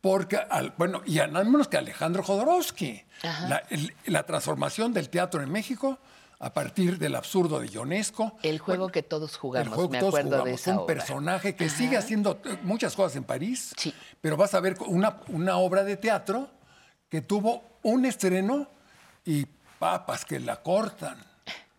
porque, 0.00 0.36
al- 0.36 0.72
bueno, 0.78 1.02
y 1.06 1.18
a 1.18 1.26
nada 1.26 1.44
menos 1.44 1.68
que 1.68 1.76
Alejandro 1.76 2.22
Jodorowsky. 2.22 3.02
La, 3.22 3.62
el- 3.70 3.94
la 4.06 4.22
transformación 4.24 4.92
del 4.92 5.10
teatro 5.10 5.42
en 5.42 5.50
México 5.50 5.98
a 6.38 6.54
partir 6.54 6.98
del 6.98 7.16
absurdo 7.16 7.60
de 7.60 7.68
Ionesco. 7.68 8.38
El 8.42 8.58
juego 8.58 8.88
que 8.88 9.02
todos 9.02 9.36
jugamos, 9.36 9.68
El 9.68 9.74
juego 9.74 9.90
me 9.90 9.98
que 9.98 10.00
todos 10.00 10.14
acuerdo 10.14 10.30
de 10.30 10.36
jugamos, 10.38 10.60
esa 10.60 10.70
un 10.72 10.76
obra. 10.78 10.86
personaje 10.86 11.54
que 11.54 11.68
sigue 11.68 11.98
haciendo 11.98 12.40
eh, 12.46 12.56
muchas 12.62 12.96
cosas 12.96 13.16
en 13.16 13.24
París, 13.24 13.74
pero 14.22 14.38
vas 14.38 14.54
a 14.54 14.60
ver 14.60 14.76
una, 14.86 15.18
una 15.28 15.58
obra 15.58 15.84
de 15.84 15.98
teatro 15.98 16.48
que 17.10 17.20
tuvo 17.20 17.62
un 17.82 18.06
estreno 18.06 18.68
y 19.26 19.44
papas 19.78 20.24
que 20.24 20.40
la 20.40 20.62
cortan. 20.62 21.18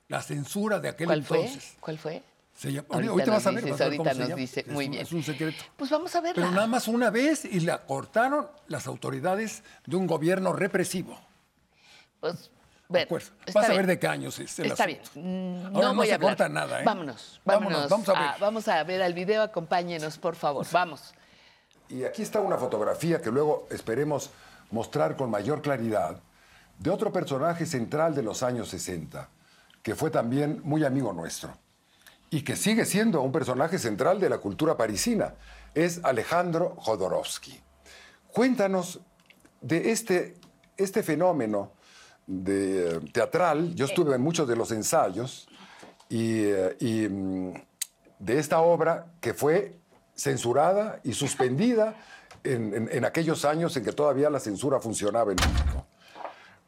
La 0.09 0.21
censura 0.21 0.79
de 0.79 0.89
aquel 0.89 1.07
¿Cuál 1.07 1.23
fue? 1.23 1.39
entonces. 1.39 1.73
¿Cuál 1.79 1.97
fue? 1.97 2.21
Se 2.61 2.71
llama- 2.71 2.87
Ahorita 2.91 3.31
vas 3.31 3.47
a 3.47 3.51
ver. 3.51 3.63
dices, 3.63 3.71
vas 3.71 3.81
a 3.81 3.89
ver 3.89 3.97
cómo 3.97 4.09
ahorita 4.11 4.27
nos 4.29 4.37
dice, 4.37 4.59
Es 4.59 4.67
muy 4.67 4.85
un- 4.85 4.91
bien. 4.91 5.03
Es 5.03 5.11
un 5.11 5.23
secreto. 5.23 5.63
Pues 5.75 5.89
vamos 5.89 6.15
a 6.15 6.21
verla. 6.21 6.35
Pero 6.35 6.51
nada 6.51 6.67
más 6.67 6.87
una 6.87 7.09
vez 7.09 7.43
y 7.43 7.59
la 7.61 7.79
cortaron 7.87 8.47
las 8.67 8.85
autoridades 8.85 9.63
de 9.87 9.95
un 9.95 10.05
gobierno 10.05 10.53
represivo. 10.53 11.17
Pues, 12.19 12.51
bueno, 12.87 13.07
Vas 13.51 13.67
a 13.69 13.73
ver 13.73 13.87
de 13.87 13.97
qué 13.97 14.07
años 14.07 14.37
es 14.37 14.59
el 14.59 14.67
Está 14.67 14.85
bien. 14.85 14.99
asunto. 15.01 15.19
Mm, 15.27 15.65
Ahora 15.75 15.87
no 15.87 15.93
no 15.93 15.95
voy 15.95 16.07
se 16.07 16.13
a 16.13 16.19
corta 16.19 16.49
nada, 16.49 16.81
¿eh? 16.81 16.83
Vámonos, 16.85 17.41
Vámonos, 17.45 17.71
vámonos. 17.71 17.89
vamos 17.89 18.09
a 18.09 18.13
ver. 18.31 18.39
Vamos 18.39 18.67
a 18.67 18.83
ver 18.83 19.01
al 19.01 19.13
video. 19.15 19.41
Acompáñenos, 19.41 20.19
por 20.19 20.35
favor. 20.35 20.63
Vamos. 20.71 21.15
Y 21.89 22.03
aquí 22.03 22.21
está 22.21 22.41
una 22.41 22.57
fotografía 22.57 23.21
que 23.23 23.31
luego 23.31 23.67
esperemos 23.71 24.29
mostrar 24.69 25.15
con 25.17 25.31
mayor 25.31 25.63
claridad 25.63 26.17
de 26.77 26.89
otro 26.91 27.11
personaje 27.11 27.65
central 27.65 28.13
de 28.13 28.21
los 28.21 28.43
años 28.43 28.69
60, 28.69 29.29
que 29.81 29.95
fue 29.95 30.11
también 30.11 30.61
muy 30.63 30.85
amigo 30.85 31.11
nuestro 31.11 31.57
y 32.33 32.41
que 32.43 32.55
sigue 32.55 32.85
siendo 32.85 33.21
un 33.21 33.31
personaje 33.31 33.77
central 33.77 34.19
de 34.19 34.29
la 34.29 34.37
cultura 34.39 34.77
parisina. 34.77 35.35
Es 35.75 35.99
Alejandro 36.03 36.75
Jodorowsky. 36.77 37.59
Cuéntanos 38.31 39.01
de 39.59 39.91
este, 39.91 40.35
este 40.77 41.03
fenómeno 41.03 41.73
de, 42.25 42.87
eh, 42.95 42.99
teatral. 43.11 43.75
Yo 43.75 43.85
estuve 43.85 44.15
en 44.15 44.21
muchos 44.21 44.47
de 44.47 44.55
los 44.55 44.71
ensayos 44.71 45.47
y, 46.09 46.43
eh, 46.45 47.09
mm, 47.11 47.51
de 48.19 48.39
esta 48.39 48.61
obra 48.61 49.07
que 49.19 49.33
fue 49.33 49.77
censurada 50.15 51.01
y 51.03 51.13
suspendida 51.13 51.95
en, 52.45 52.73
en- 52.73 52.89
en 52.91 53.05
aquellos 53.05 53.43
años 53.43 53.75
en 53.75 53.83
que 53.83 53.91
todavía 53.91 54.29
la 54.29 54.39
censura 54.39 54.79
funcionaba 54.79 55.31
en 55.31 55.37
México. 55.37 55.80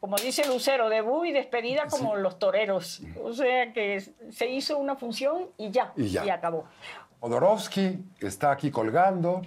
Como 0.04 0.16
dice 0.16 0.46
Lucero, 0.46 0.90
debut 0.90 1.24
y 1.24 1.32
despedida 1.32 1.86
como 1.86 2.14
los 2.14 2.38
toreros. 2.38 3.00
O 3.22 3.32
sea 3.32 3.72
que 3.72 4.02
se 4.32 4.50
hizo 4.50 4.76
una 4.76 4.96
función 4.96 5.46
y 5.56 5.70
ya, 5.70 5.94
Y 5.96 6.10
ya. 6.10 6.34
acabó. 6.34 6.66
Odorovsky 7.20 8.04
está 8.20 8.50
aquí 8.50 8.70
colgando. 8.70 9.40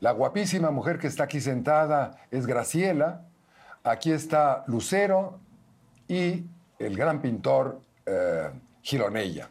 La 0.00 0.10
guapísima 0.10 0.70
mujer 0.70 0.98
que 0.98 1.06
está 1.06 1.24
aquí 1.24 1.40
sentada 1.40 2.18
es 2.30 2.44
Graciela. 2.44 3.22
Aquí 3.84 4.12
está 4.12 4.64
Lucero 4.66 5.40
y 6.08 6.44
el 6.78 6.94
gran 6.94 7.22
pintor 7.22 7.80
eh, 8.04 8.50
Gironella. 8.82 9.48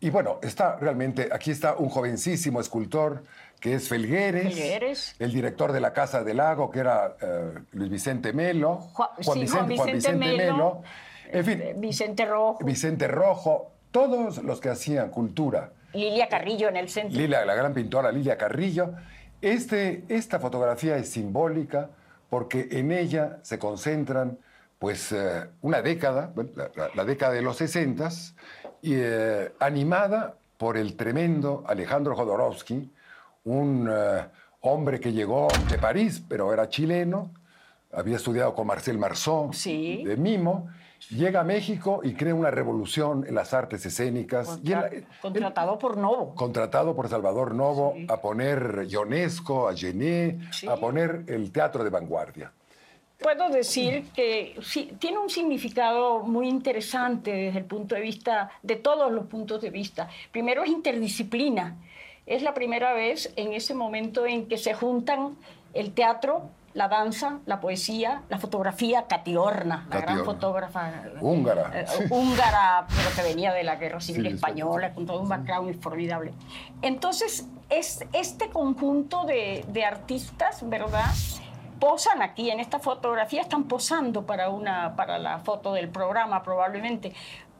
Y 0.00 0.08
bueno, 0.08 0.38
está 0.40 0.76
realmente, 0.76 1.28
aquí 1.30 1.50
está 1.50 1.74
un 1.74 1.90
jovencísimo 1.90 2.62
escultor 2.62 3.24
que 3.60 3.74
es 3.74 3.88
Felgueres, 3.88 4.54
Felgueres. 4.54 5.16
el 5.18 5.32
director 5.32 5.72
de 5.72 5.80
la 5.80 5.92
Casa 5.92 6.22
del 6.22 6.36
Lago, 6.38 6.70
que 6.70 6.80
era 6.80 7.16
eh, 7.20 7.52
Luis 7.72 7.90
Vicente 7.90 8.32
Melo, 8.32 8.76
Juan, 8.92 9.08
sí, 9.20 9.46
Juan 9.48 9.66
Vicente, 9.68 10.12
Melo, 10.14 10.82
en 11.30 11.44
fin, 11.44 11.60
eh, 11.62 11.74
Vicente 11.76 12.24
Rojo, 12.26 12.58
Vicente 12.64 13.08
Rojo, 13.08 13.72
todos 13.90 14.42
los 14.44 14.60
que 14.60 14.68
hacían 14.68 15.10
cultura 15.10 15.70
Lilia 15.94 16.28
Carrillo 16.28 16.68
en 16.68 16.76
el 16.76 16.88
centro. 16.90 17.18
Lilia, 17.18 17.44
la 17.44 17.54
gran 17.54 17.72
pintora 17.72 18.12
Lilia 18.12 18.36
Carrillo. 18.36 18.92
Este, 19.40 20.04
esta 20.08 20.38
fotografía 20.38 20.96
es 20.96 21.08
simbólica 21.10 21.90
porque 22.28 22.68
en 22.72 22.92
ella 22.92 23.38
se 23.42 23.58
concentran 23.58 24.38
pues 24.78 25.10
eh, 25.12 25.44
una 25.62 25.80
década, 25.80 26.32
la, 26.54 26.70
la- 26.76 26.90
la 26.94 27.04
década 27.04 27.32
de 27.32 27.40
los 27.42 27.56
60, 27.56 28.08
y, 28.82 28.92
eh, 28.96 29.52
animada 29.58 30.34
por 30.58 30.76
el 30.76 30.96
tremendo 30.96 31.64
Alejandro 31.66 32.14
Jodorowsky, 32.14 32.90
un 33.46 33.88
eh, 33.90 34.24
hombre 34.60 35.00
que 35.00 35.12
llegó 35.12 35.48
de 35.70 35.78
París, 35.78 36.22
pero 36.28 36.52
era 36.52 36.68
chileno, 36.68 37.30
había 37.92 38.16
estudiado 38.16 38.54
con 38.54 38.66
Marcel 38.66 38.98
Marceau 38.98 39.50
de 39.52 40.16
Mimo, 40.18 40.68
llega 41.10 41.40
a 41.40 41.44
México 41.44 42.00
y 42.02 42.14
crea 42.14 42.34
una 42.34 42.50
revolución 42.50 43.24
en 43.26 43.34
las 43.34 43.54
artes 43.54 43.86
escénicas. 43.86 44.58
y 44.62 44.72
Contratado 45.22 45.78
por 45.78 45.96
Novo. 45.96 46.34
contratado 46.34 46.94
por 46.96 47.08
Salvador 47.08 47.54
Novo 47.54 47.94
a 48.08 48.20
poner 48.20 48.86
Ionesco, 48.88 49.68
a 49.68 49.76
Gené, 49.76 50.40
a 50.68 50.76
poner 50.76 51.24
el 51.28 51.52
teatro 51.52 51.84
de 51.84 51.90
vanguardia. 51.90 52.52
Puedo 53.18 53.48
decir 53.48 54.08
que 54.14 54.56
sí, 54.60 54.92
tiene 54.98 55.18
un 55.18 55.30
significado 55.30 56.20
muy 56.22 56.48
interesante 56.48 57.32
desde 57.32 57.60
el 57.60 57.64
punto 57.64 57.94
de 57.94 58.02
vista, 58.02 58.50
de 58.62 58.76
todos 58.76 59.10
los 59.10 59.26
puntos 59.26 59.62
de 59.62 59.70
vista. 59.70 60.08
Primero 60.30 60.64
es 60.64 60.70
interdisciplina. 60.70 61.76
Es 62.26 62.42
la 62.42 62.54
primera 62.54 62.92
vez 62.92 63.32
en 63.36 63.52
ese 63.52 63.74
momento 63.74 64.26
en 64.26 64.48
que 64.48 64.58
se 64.58 64.74
juntan 64.74 65.36
el 65.74 65.92
teatro, 65.92 66.50
la 66.74 66.88
danza, 66.88 67.38
la 67.46 67.60
poesía, 67.60 68.22
la 68.28 68.38
fotografía, 68.38 69.06
Catiorna, 69.06 69.86
la 69.88 70.00
gran 70.00 70.24
fotógrafa 70.24 71.04
Húngara. 71.20 71.70
eh, 71.72 71.86
húngara, 72.10 72.86
pero 72.88 73.10
que 73.14 73.22
venía 73.22 73.52
de 73.52 73.62
la 73.64 73.76
Guerra 73.76 74.00
Civil 74.00 74.24
Sí, 74.24 74.28
sí, 74.28 74.34
Española, 74.34 74.92
con 74.92 75.06
todo 75.06 75.20
un 75.20 75.28
background 75.28 75.80
formidable. 75.80 76.34
Entonces, 76.82 77.46
es, 77.70 78.04
este 78.12 78.50
conjunto 78.50 79.24
de, 79.24 79.64
de 79.68 79.84
artistas, 79.84 80.68
¿verdad? 80.68 81.06
Posan 81.80 82.22
aquí 82.22 82.50
en 82.50 82.58
esta 82.58 82.78
fotografía, 82.78 83.42
están 83.42 83.64
posando 83.64 84.26
para, 84.26 84.50
una, 84.50 84.96
para 84.96 85.18
la 85.18 85.38
foto 85.38 85.72
del 85.74 85.88
programa 85.88 86.42
probablemente, 86.42 87.12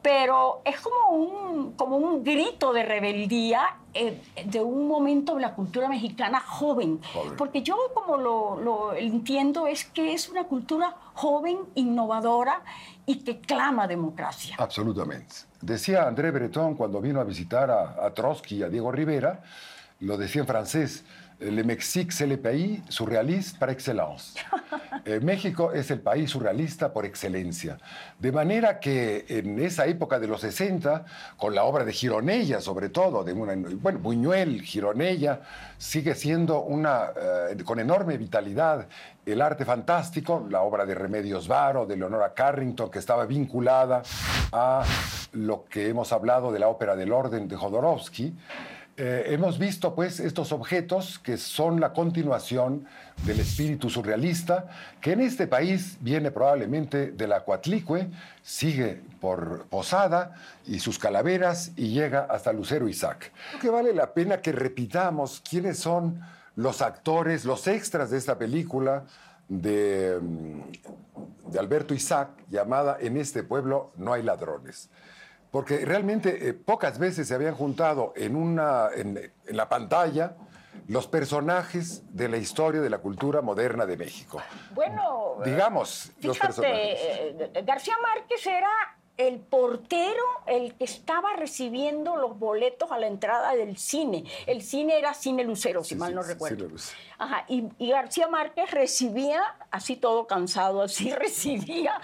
pero 0.07 0.63
es 0.65 0.79
como 0.79 1.17
un, 1.17 1.73
como 1.73 1.97
un 1.97 2.23
grito 2.23 2.73
de 2.73 2.85
rebeldía 2.85 3.75
eh, 3.93 4.23
de 4.45 4.63
un 4.63 4.87
momento 4.87 5.35
de 5.35 5.41
la 5.41 5.53
cultura 5.53 5.89
mexicana 5.89 6.39
joven. 6.39 7.01
Porque 7.37 7.65
yo 7.65 7.77
como 7.93 8.17
lo, 8.17 8.61
lo 8.61 8.95
entiendo 8.95 9.67
es 9.67 9.85
que 9.85 10.15
es 10.15 10.29
una 10.29 10.45
cultura 10.45 10.95
joven, 11.15 11.59
innovadora 11.75 12.63
y 13.05 13.25
que 13.25 13.41
clama 13.41 13.89
democracia. 13.89 14.55
Absolutamente. 14.61 15.35
Decía 15.61 16.07
André 16.07 16.31
Breton 16.31 16.77
cuando 16.77 17.01
vino 17.01 17.21
a 17.21 17.25
visitar 17.25 17.69
a, 17.73 18.07
a 18.07 18.15
Trotsky 18.15 18.59
y 18.59 18.63
a 18.63 18.69
Diego 18.69 18.93
Rivera, 18.93 19.43
lo 19.99 20.17
decía 20.17 20.43
en 20.43 20.47
francés, 20.47 21.05
Le 21.39 21.63
Mexique 21.63 22.13
c'est 22.13 22.27
le 22.27 22.39
pays 22.39 22.83
surréaliste 22.89 23.59
par 23.59 23.71
excellence. 23.71 24.35
Eh, 25.09 25.21
México 25.21 25.71
es 25.73 25.93
el 25.93 26.01
país 26.01 26.31
surrealista 26.31 26.93
por 26.93 27.05
excelencia. 27.05 27.79
De 28.19 28.33
manera 28.33 28.81
que 28.81 29.25
en 29.29 29.61
esa 29.61 29.87
época 29.87 30.19
de 30.19 30.27
los 30.27 30.41
60, 30.41 31.05
con 31.37 31.55
la 31.55 31.63
obra 31.63 31.85
de 31.85 31.93
Gironella 31.93 32.61
sobre 32.61 32.89
todo, 32.89 33.23
de 33.23 33.33
una, 33.33 33.55
bueno, 33.77 34.01
Buñuel, 34.01 34.63
Gironella, 34.63 35.43
sigue 35.79 36.17
siendo 36.17 36.63
una, 36.63 37.13
eh, 37.17 37.57
con 37.65 37.79
enorme 37.79 38.17
vitalidad 38.17 38.89
el 39.25 39.43
arte 39.43 39.65
fantástico, 39.65 40.45
la 40.51 40.63
obra 40.63 40.85
de 40.85 40.97
Remedios 40.97 41.47
Varo, 41.47 41.87
de 41.87 41.97
Leonora 41.97 42.35
Carrington, 42.35 42.91
que 42.91 42.99
estaba 42.99 43.27
vinculada 43.27 44.03
a 44.51 44.85
lo 45.33 45.67
que 45.67 45.89
hemos 45.89 46.13
hablado 46.13 46.51
de 46.51 46.59
la 46.59 46.67
ópera 46.67 46.97
del 46.97 47.13
orden 47.13 47.47
de 47.47 47.55
Jodorowsky. 47.55 48.35
Eh, 48.99 49.35
hemos 49.35 49.59
visto 49.59 49.95
pues 49.95 50.21
estos 50.21 50.53
objetos 50.53 51.19
que 51.19 51.37
son 51.37 51.81
la 51.81 51.93
continuación 51.93 52.87
del 53.27 53.41
espíritu 53.41 53.91
surrealista, 53.91 54.69
que 55.03 55.13
en 55.13 55.21
este 55.21 55.47
país 55.47 55.99
viene 56.01 56.31
probablemente 56.31 57.13
de 57.13 57.27
la 57.29 57.45
Coatlicue, 57.45 58.09
sigue 58.43 59.03
por 59.21 59.67
Posada 59.67 60.35
y 60.67 60.79
sus 60.79 60.99
calaveras 60.99 61.73
y 61.77 61.89
llega 61.89 62.21
hasta 62.31 62.55
Lucero 62.55 62.89
Isaac. 62.89 63.33
Creo 63.51 63.61
que 63.61 63.69
vale 63.69 63.93
la 63.93 64.15
pena 64.15 64.41
que 64.41 64.53
repitamos 64.53 65.43
quiénes 65.47 65.79
son 65.79 66.23
los 66.55 66.81
actores, 66.81 67.45
los 67.45 67.67
extras 67.67 68.11
de 68.11 68.17
esta 68.17 68.39
película 68.39 69.05
de, 69.47 70.19
mm, 70.23 71.51
de 71.51 71.59
Alberto 71.59 71.93
Isaac, 71.93 72.31
llamada 72.49 72.97
En 72.99 73.19
este 73.19 73.43
pueblo 73.43 73.93
no 73.97 74.15
hay 74.15 74.23
ladrones 74.23 74.89
porque 75.57 75.87
realmente 75.87 76.51
eh, 76.51 76.53
pocas 76.53 76.99
veces 76.99 77.29
se 77.29 77.35
habían 77.35 77.55
juntado 77.55 78.13
en, 78.15 78.37
una, 78.37 78.89
en, 78.95 79.33
en 79.47 79.57
la 79.57 79.71
pantalla 79.71 80.37
los 80.87 81.09
personajes 81.09 82.03
de 82.15 82.29
la 82.29 82.37
historia 82.37 82.83
de 82.83 82.91
la 82.91 82.99
cultura 82.99 83.41
moderna 83.41 83.87
de 83.87 83.97
México. 83.97 84.43
Bueno, 84.73 85.39
Digamos, 85.43 86.13
los 86.21 86.39
personajes. 86.39 87.01
Fíjate, 87.01 87.59
eh, 87.59 87.63
García 87.65 87.95
Márquez 88.03 88.47
era 88.47 88.69
el 89.17 89.39
portero, 89.39 90.23
el 90.47 90.75
que 90.75 90.85
estaba 90.85 91.35
recibiendo 91.35 92.17
los 92.17 92.39
boletos 92.39 92.93
a 92.93 92.99
la 92.99 93.07
entrada 93.07 93.55
del 93.55 93.79
cine. 93.79 94.25
El 94.47 94.63
cine 94.63 94.99
era 94.99 95.15
Cine 95.15 95.45
Lucero, 95.45 95.83
si 95.83 95.95
mal 95.95 96.15
no 96.15 96.23
recuerdo. 96.23 96.69
Ajá, 97.19 97.45
y, 97.49 97.69
y 97.79 97.91
García 97.91 98.29
Márquez 98.29 98.71
recibía, 98.71 99.43
así 99.71 99.97
todo 99.97 100.27
cansado, 100.27 100.83
así 100.83 101.11
recibía 101.15 102.01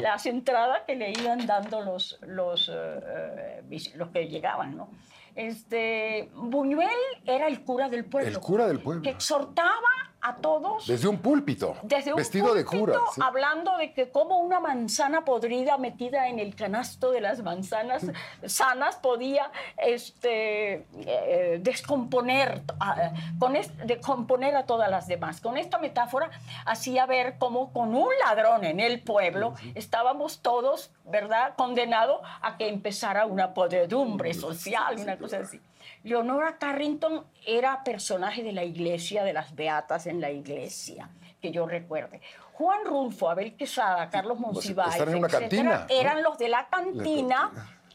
las 0.00 0.26
entradas 0.26 0.82
que 0.86 0.96
le 0.96 1.10
iban 1.10 1.46
dando 1.46 1.82
los, 1.82 2.18
los, 2.22 2.70
eh, 2.70 3.62
eh, 3.70 3.92
los 3.94 4.08
que 4.10 4.28
llegaban, 4.28 4.76
¿no? 4.76 4.88
Este, 5.34 6.30
Buñuel 6.34 6.88
era 7.26 7.48
el 7.48 7.64
cura 7.64 7.88
del 7.88 8.04
pueblo. 8.04 8.30
El 8.30 8.38
cura 8.38 8.66
del 8.68 8.80
pueblo. 8.80 9.02
Que 9.02 9.10
exhortaba 9.10 10.13
a 10.26 10.36
todos 10.36 10.86
Desde 10.86 11.06
un 11.06 11.18
púlpito, 11.18 11.76
desde 11.82 12.10
un 12.12 12.16
vestido 12.16 12.54
de 12.54 12.64
púlpito, 12.64 12.80
cura. 12.86 12.98
sí. 13.14 13.20
hablando 13.22 13.76
de 13.76 13.92
que 13.92 14.10
como 14.10 14.38
una 14.38 14.58
manzana 14.58 15.22
podrida 15.22 15.76
metida 15.76 16.28
en 16.28 16.38
el 16.38 16.54
canasto 16.56 17.10
de 17.10 17.20
las 17.20 17.42
manzanas 17.42 18.06
sanas 18.46 18.96
podía 18.96 19.50
este, 19.76 20.86
eh, 20.96 21.58
descomponer, 21.62 22.62
ah, 22.80 23.12
con 23.38 23.54
es- 23.54 23.70
descomponer 23.86 24.56
a 24.56 24.64
todas 24.64 24.90
las 24.90 25.06
demás. 25.06 25.42
Con 25.42 25.58
esta 25.58 25.76
metáfora 25.78 26.30
hacía 26.64 27.04
ver 27.04 27.36
cómo 27.38 27.70
con 27.72 27.94
un 27.94 28.08
ladrón 28.24 28.64
en 28.64 28.80
el 28.80 29.02
pueblo 29.02 29.54
estábamos 29.74 30.40
todos, 30.40 30.90
¿verdad?, 31.04 31.52
condenados 31.56 32.20
a 32.40 32.56
que 32.56 32.68
empezara 32.68 33.26
una 33.26 33.52
podredumbre 33.52 34.32
social, 34.32 34.96
una 34.98 35.18
cosa 35.18 35.38
así. 35.40 35.60
Leonora 36.04 36.58
Carrington 36.58 37.24
era 37.46 37.82
personaje 37.82 38.42
de 38.42 38.52
la 38.52 38.62
iglesia, 38.62 39.24
de 39.24 39.32
las 39.32 39.54
beatas 39.54 40.06
en 40.06 40.20
la 40.20 40.30
iglesia, 40.30 41.08
que 41.40 41.50
yo 41.50 41.66
recuerde. 41.66 42.20
Juan 42.52 42.84
Rulfo, 42.84 43.30
Abel 43.30 43.56
Quesada, 43.56 44.10
Carlos 44.10 44.38
Monsiváis, 44.38 44.96
en 44.96 45.14
una 45.16 45.26
etcétera, 45.26 45.86
eran 45.88 46.22
los 46.22 46.36
de 46.36 46.48
la 46.48 46.68
cantina, 46.68 47.50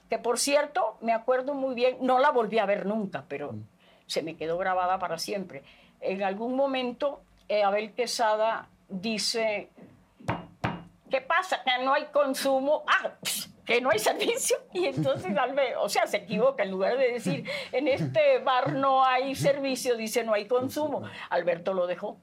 que 0.10 0.18
por 0.18 0.40
cierto, 0.40 0.98
me 1.02 1.14
acuerdo 1.14 1.54
muy 1.54 1.76
bien, 1.76 1.98
no 2.02 2.18
la 2.18 2.32
volví 2.32 2.58
a 2.58 2.66
ver 2.66 2.88
nunca, 2.88 3.26
pero 3.28 3.54
se 4.08 4.24
me 4.24 4.36
quedó 4.36 4.58
grabada 4.58 4.98
para 4.98 5.20
siempre. 5.20 5.64
En 6.02 6.24
algún 6.24 6.56
momento, 6.56 7.22
eh, 7.48 7.64
Abel 7.64 7.94
Quesada 7.94 8.68
dice, 8.90 9.70
¿qué 11.12 11.22
pasa? 11.22 11.62
Que 11.64 11.84
no 11.86 11.94
hay 11.94 12.06
consumo. 12.06 12.84
Ah, 12.88 13.12
pss, 13.22 13.50
que 13.70 13.82
no 13.82 13.90
hay 13.92 14.00
servicio. 14.12 14.58
Y 14.74 14.86
entonces, 14.86 15.32
o 15.80 15.88
sea, 15.90 16.08
se 16.08 16.18
equivoca. 16.18 16.64
En 16.64 16.72
lugar 16.72 16.98
de 16.98 17.12
decir, 17.14 17.46
en 17.72 17.88
este 17.88 18.40
bar 18.40 18.74
no 18.74 19.06
hay 19.06 19.36
servicio, 19.36 19.96
dice, 19.96 20.24
no 20.24 20.34
hay 20.34 20.46
consumo. 20.48 21.04
Alberto 21.30 21.74
lo 21.74 21.88
dejó. 21.88 22.18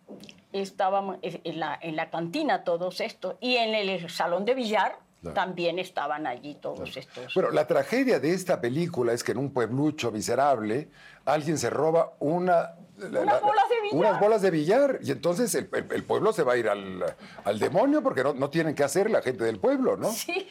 Estábamos 0.52 1.18
en 1.23 1.60
la, 1.60 1.78
en 1.81 1.97
la 1.97 2.10
cantina 2.10 2.65
todos 2.65 3.00
estos. 3.00 3.36
Y 3.41 3.57
en 3.57 3.75
el 3.75 4.10
salón 4.10 4.44
de 4.44 4.55
billar 4.55 4.99
Claro. 5.23 5.34
también 5.34 5.78
estaban 5.78 6.26
allí 6.26 6.55
todos 6.57 6.94
estos. 6.97 7.33
Bueno, 7.34 7.50
la 7.50 7.66
tragedia 7.66 8.20
de 8.20 8.33
esta 8.34 8.60
película 8.60 9.15
es 9.15 9.25
que 9.25 9.33
en 9.33 9.39
un 9.39 9.50
pueblucho 9.50 10.12
miserable 10.12 10.89
alguien 11.25 11.57
se 11.57 11.70
roba 11.70 12.12
una... 12.20 12.75
la- 12.99 13.20
Unas 13.23 13.25
la- 13.25 13.41
bolas 13.41 13.65
de 13.70 13.81
billar. 13.81 13.94
Unas 13.99 14.20
bolas 14.20 14.42
de 14.42 14.50
billar. 14.50 14.99
Y 15.02 15.10
entonces 15.12 15.55
el, 15.55 15.70
el- 15.73 15.86
el 15.91 16.05
pueblo 16.05 16.34
se 16.34 16.42
va 16.42 16.52
a 16.52 16.57
ir 16.58 16.68
al, 16.68 17.02
al 17.44 17.58
demonio 17.58 18.02
porque 18.02 18.23
no, 18.23 18.34
no 18.34 18.50
tienen 18.50 18.75
que 18.75 18.84
hacer 18.84 19.10
la 19.10 19.23
gente 19.23 19.42
del 19.44 19.58
pueblo, 19.58 19.97
¿no? 19.97 20.12
Sí. 20.12 20.47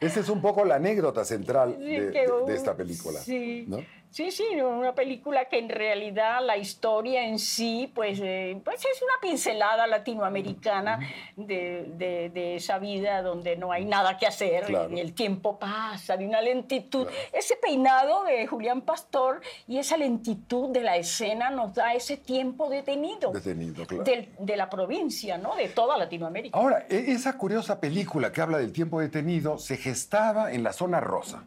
Esa 0.00 0.20
es 0.20 0.28
un 0.28 0.40
poco 0.42 0.64
la 0.64 0.74
anécdota 0.76 1.24
central 1.24 1.76
Sí, 1.78 1.84
de, 1.84 2.10
que 2.12 2.18
de- 2.20 2.26
de 2.26 2.32
un- 2.32 2.50
esta 2.50 2.76
película. 2.76 3.18
sí. 3.20 3.64
¿no? 3.66 3.78
Sí, 4.16 4.30
sí, 4.30 4.44
una 4.62 4.94
película 4.94 5.44
que 5.44 5.58
en 5.58 5.68
realidad 5.68 6.38
la 6.42 6.56
historia 6.56 7.26
en 7.26 7.38
sí, 7.38 7.92
pues, 7.94 8.18
eh, 8.22 8.58
pues 8.64 8.80
es 8.80 9.02
una 9.02 9.12
pincelada 9.20 9.86
latinoamericana 9.86 11.00
de, 11.36 11.84
de- 11.98 12.30
de 12.30 12.56
esa 12.56 12.78
vida 12.78 13.20
donde 13.20 13.56
no 13.56 13.72
hay 13.72 13.84
nada 13.84 14.16
que 14.16 14.26
hacer 14.26 14.64
Claro. 14.64 14.90
y 14.96 15.00
el 15.00 15.12
tiempo 15.12 15.58
pasa, 15.58 16.16
de 16.16 16.26
una 16.26 16.40
lentitud. 16.40 17.06
Ese 17.30 17.56
peinado 17.56 18.24
de 18.24 18.46
Julián 18.46 18.80
Pastor 18.80 19.42
y 19.68 19.76
esa 19.76 19.98
lentitud 19.98 20.70
de 20.70 20.80
la 20.80 20.96
escena 20.96 21.50
nos 21.50 21.74
da 21.74 21.92
ese 21.92 22.16
tiempo 22.16 22.70
detenido 22.70 23.32
Detenido, 23.32 23.86
claro. 23.86 24.02
del- 24.04 24.30
de 24.38 24.56
la 24.56 24.70
provincia, 24.70 25.36
¿no? 25.36 25.56
De 25.56 25.68
toda 25.68 25.98
Latinoamérica. 25.98 26.58
Ahora, 26.58 26.86
e- 26.88 27.12
esa 27.12 27.36
curiosa 27.36 27.78
película 27.80 28.32
que 28.32 28.40
habla 28.40 28.56
del 28.56 28.72
tiempo 28.72 28.98
detenido 28.98 29.58
se 29.58 29.76
gestaba 29.76 30.52
en 30.54 30.62
la 30.62 30.72
zona 30.72 31.00
rosa. 31.00 31.44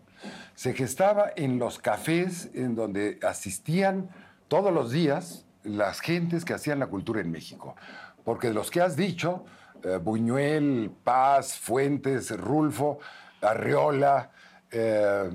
Se 0.56 0.74
gestaba 0.74 1.32
en 1.36 1.60
los 1.60 1.80
cafés 1.80 2.50
en 2.54 2.76
donde 2.76 3.20
asistían 3.24 4.10
todos 4.48 4.74
los 4.74 4.92
días 4.92 5.46
las 5.64 6.00
gentes 6.00 6.46
que 6.46 6.54
hacían 6.54 6.80
la 6.80 6.88
cultura 6.88 7.22
en 7.22 7.32
México. 7.32 7.76
Porque 8.24 8.48
de 8.48 8.54
los 8.54 8.70
que 8.72 8.82
has 8.82 8.96
dicho, 8.96 9.46
eh, 9.84 9.98
Buñuel, 10.02 10.92
Paz, 11.04 11.58
Fuentes, 11.58 12.32
Rulfo, 12.38 13.00
Arriola, 13.42 14.32
eh, 14.72 15.30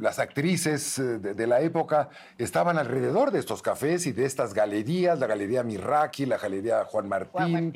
las 0.00 0.18
actrices 0.18 0.98
eh, 0.98 1.18
de, 1.18 1.34
de 1.34 1.46
la 1.46 1.60
época 1.60 2.08
estaban 2.38 2.78
alrededor 2.78 3.30
de 3.30 3.38
estos 3.38 3.62
cafés 3.62 4.06
y 4.06 4.12
de 4.12 4.24
estas 4.24 4.54
galerías, 4.54 5.18
la 5.18 5.26
Galería 5.26 5.62
Mirraqui, 5.62 6.26
la 6.26 6.38
Galería 6.38 6.84
Juan 6.84 7.08
Martín. 7.08 7.72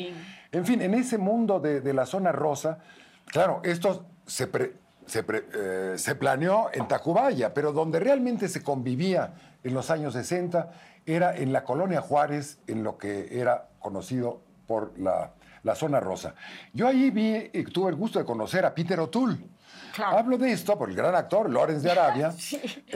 En 0.52 0.66
fin, 0.66 0.82
en 0.82 0.94
ese 0.94 1.18
mundo 1.18 1.60
de, 1.60 1.80
de 1.80 1.92
la 1.94 2.06
zona 2.06 2.32
rosa, 2.32 2.78
claro, 3.26 3.60
esto 3.64 4.06
se, 4.26 4.46
pre- 4.46 4.74
se, 5.06 5.22
pre- 5.22 5.44
eh, 5.54 5.94
se 5.96 6.14
planeó 6.14 6.68
en 6.72 6.88
Tacubaya, 6.88 7.52
pero 7.54 7.72
donde 7.72 8.00
realmente 8.00 8.48
se 8.48 8.62
convivía 8.62 9.34
en 9.62 9.74
los 9.74 9.90
años 9.90 10.14
60 10.14 10.70
era 11.06 11.36
en 11.36 11.52
la 11.52 11.64
colonia 11.64 12.00
Juárez, 12.00 12.58
en 12.66 12.82
lo 12.82 12.96
que 12.98 13.38
era 13.38 13.68
conocido 13.78 14.40
por 14.66 14.98
la, 14.98 15.32
la 15.62 15.74
zona 15.74 16.00
rosa. 16.00 16.34
Yo 16.72 16.88
ahí 16.88 17.10
vi, 17.10 17.50
y 17.52 17.64
tuve 17.64 17.90
el 17.90 17.96
gusto 17.96 18.18
de 18.18 18.24
conocer 18.24 18.64
a 18.64 18.74
Peter 18.74 18.98
O'Toole. 19.00 19.36
Hablo 20.02 20.38
de 20.38 20.50
esto 20.50 20.76
por 20.78 20.88
el 20.90 20.96
gran 20.96 21.14
actor 21.14 21.48
Lawrence 21.50 21.82
de 21.86 21.92
Arabia. 21.92 22.32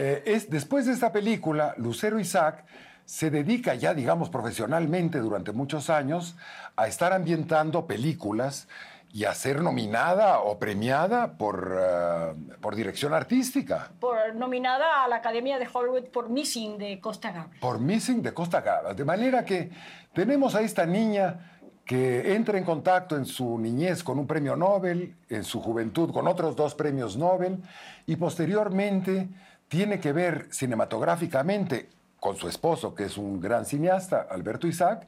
Eh, 0.00 0.22
es, 0.26 0.48
después 0.48 0.86
de 0.86 0.92
esta 0.92 1.12
película, 1.12 1.74
Lucero 1.76 2.18
Isaac 2.20 2.64
se 3.04 3.30
dedica 3.30 3.74
ya, 3.74 3.94
digamos, 3.94 4.30
profesionalmente 4.30 5.18
durante 5.18 5.52
muchos 5.52 5.90
años 5.90 6.36
a 6.76 6.86
estar 6.86 7.12
ambientando 7.12 7.86
películas 7.86 8.68
y 9.12 9.24
a 9.24 9.34
ser 9.34 9.62
nominada 9.62 10.40
o 10.40 10.58
premiada 10.58 11.32
por, 11.38 11.76
eh, 11.78 12.34
por 12.60 12.76
dirección 12.76 13.14
artística. 13.14 13.90
Por, 14.00 14.34
nominada 14.34 15.04
a 15.04 15.08
la 15.08 15.16
Academia 15.16 15.58
de 15.58 15.66
Hollywood 15.72 16.04
por 16.08 16.28
Missing 16.28 16.78
de 16.78 17.00
Costa 17.00 17.32
Gabras. 17.32 17.58
Por 17.60 17.80
Missing 17.80 18.22
de 18.22 18.34
Costa 18.34 18.60
Gabras. 18.60 18.96
De 18.96 19.04
manera 19.04 19.44
que 19.44 19.70
tenemos 20.12 20.54
a 20.54 20.60
esta 20.60 20.84
niña 20.84 21.58
que 21.88 22.34
entra 22.34 22.58
en 22.58 22.64
contacto 22.64 23.16
en 23.16 23.24
su 23.24 23.58
niñez 23.58 24.04
con 24.04 24.18
un 24.18 24.26
premio 24.26 24.54
Nobel, 24.56 25.16
en 25.30 25.42
su 25.42 25.62
juventud 25.62 26.12
con 26.12 26.28
otros 26.28 26.54
dos 26.54 26.74
premios 26.74 27.16
Nobel, 27.16 27.62
y 28.04 28.16
posteriormente 28.16 29.28
tiene 29.68 29.98
que 29.98 30.12
ver 30.12 30.48
cinematográficamente 30.50 31.88
con 32.20 32.36
su 32.36 32.46
esposo, 32.46 32.94
que 32.94 33.04
es 33.04 33.16
un 33.16 33.40
gran 33.40 33.64
cineasta, 33.64 34.26
Alberto 34.30 34.66
Isaac, 34.66 35.06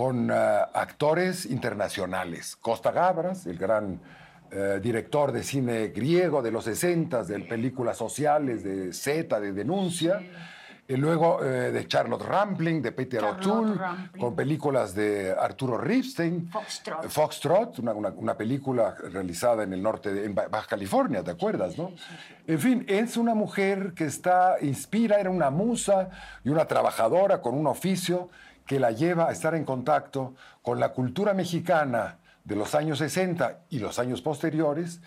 con 0.00 0.30
eh, 0.30 0.34
actores 0.34 1.44
internacionales. 1.44 2.56
Costa 2.56 2.90
Gabras, 2.90 3.44
el 3.44 3.58
gran 3.58 4.00
eh, 4.50 4.80
director 4.82 5.30
de 5.30 5.42
cine 5.42 5.88
griego 5.88 6.40
de 6.40 6.50
los 6.50 6.64
60, 6.64 7.24
de 7.24 7.40
películas 7.40 7.98
sociales, 7.98 8.64
de 8.64 8.94
Z, 8.94 9.38
de 9.38 9.52
denuncia. 9.52 10.22
Y 10.88 10.96
luego 10.96 11.44
eh, 11.44 11.70
de 11.70 11.86
Charlotte 11.86 12.22
Rampling, 12.22 12.80
de 12.80 12.92
Peter 12.92 13.22
O'Toole, 13.22 13.78
con 14.18 14.34
películas 14.34 14.94
de 14.94 15.36
Arturo 15.38 15.76
Ripstein. 15.76 16.48
Foxtrot. 16.50 17.08
Foxtrot, 17.08 17.78
una, 17.80 17.92
una, 17.92 18.08
una, 18.08 18.38
película 18.38 18.96
realizada 19.12 19.64
en 19.64 19.74
el 19.74 19.82
norte, 19.82 20.14
de 20.14 20.24
en 20.24 20.34
Baja 20.34 20.66
California, 20.66 21.22
¿te 21.22 21.32
acuerdas, 21.32 21.76
no? 21.76 21.92
En 22.46 22.58
fin, 22.58 22.86
es 22.88 23.18
una 23.18 23.34
mujer 23.34 23.92
que 23.94 24.06
está, 24.06 24.56
inspira, 24.62 25.20
era 25.20 25.28
una 25.28 25.50
musa 25.50 26.08
y 26.42 26.48
una 26.48 26.64
trabajadora 26.64 27.42
con 27.42 27.54
un 27.54 27.66
oficio 27.66 28.30
que 28.70 28.78
la 28.78 28.92
lleva 28.92 29.28
a 29.28 29.32
estar 29.32 29.56
en 29.56 29.64
contacto 29.64 30.36
con 30.62 30.78
la 30.78 30.90
cultura 30.90 31.34
mexicana 31.34 32.18
de 32.44 32.54
los 32.54 32.76
años 32.76 32.98
60 33.00 33.64
y 33.68 33.80
los 33.80 33.98
años 33.98 34.22
posteriores, 34.22 35.00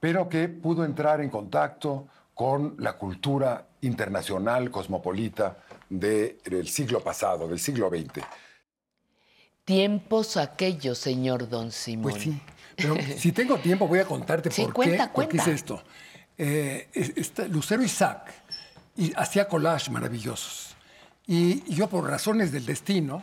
pero 0.00 0.30
que 0.30 0.48
pudo 0.48 0.86
entrar 0.86 1.20
en 1.20 1.28
contacto 1.28 2.08
con 2.32 2.76
la 2.78 2.94
cultura 2.94 3.66
internacional 3.82 4.70
cosmopolita 4.70 5.58
de, 5.90 6.38
del 6.46 6.66
siglo 6.68 7.00
pasado, 7.00 7.46
del 7.46 7.58
siglo 7.58 7.90
XX. 7.90 8.24
Tiempos 9.66 10.38
aquellos, 10.38 10.96
señor 10.96 11.46
Don 11.46 11.72
Simón. 11.72 12.12
Pues 12.12 12.22
sí, 12.22 12.40
pero 12.74 12.96
si 13.18 13.32
tengo 13.32 13.58
tiempo 13.58 13.86
voy 13.86 13.98
a 13.98 14.06
contarte 14.06 14.50
sí, 14.50 14.62
por, 14.62 14.72
cuenta, 14.72 15.08
qué, 15.08 15.12
cuenta. 15.12 15.12
por 15.12 15.28
qué 15.28 15.36
hice 15.36 15.52
esto. 15.52 15.82
Eh, 16.38 16.88
Lucero 17.50 17.82
Isaac 17.82 18.32
y 18.96 19.12
hacía 19.14 19.46
collage 19.46 19.90
maravillosos. 19.90 20.69
Y, 21.32 21.62
yo, 21.72 21.88
por 21.88 22.10
razones 22.10 22.50
del 22.50 22.66
destino, 22.66 23.22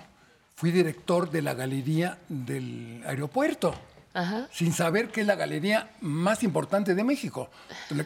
fui 0.56 0.72
director 0.72 1.30
de 1.30 1.42
la 1.42 1.54
galería 1.54 2.18
del 2.30 3.04
aeropuerto. 3.06 3.76
Ajá. 4.14 4.48
sin 4.52 4.74
saber 4.74 5.10
que 5.10 5.22
es 5.22 5.28
la 5.28 5.36
galería 5.36 5.92
más 6.02 6.42
importante 6.42 6.96
de 6.96 7.04
México. 7.04 7.52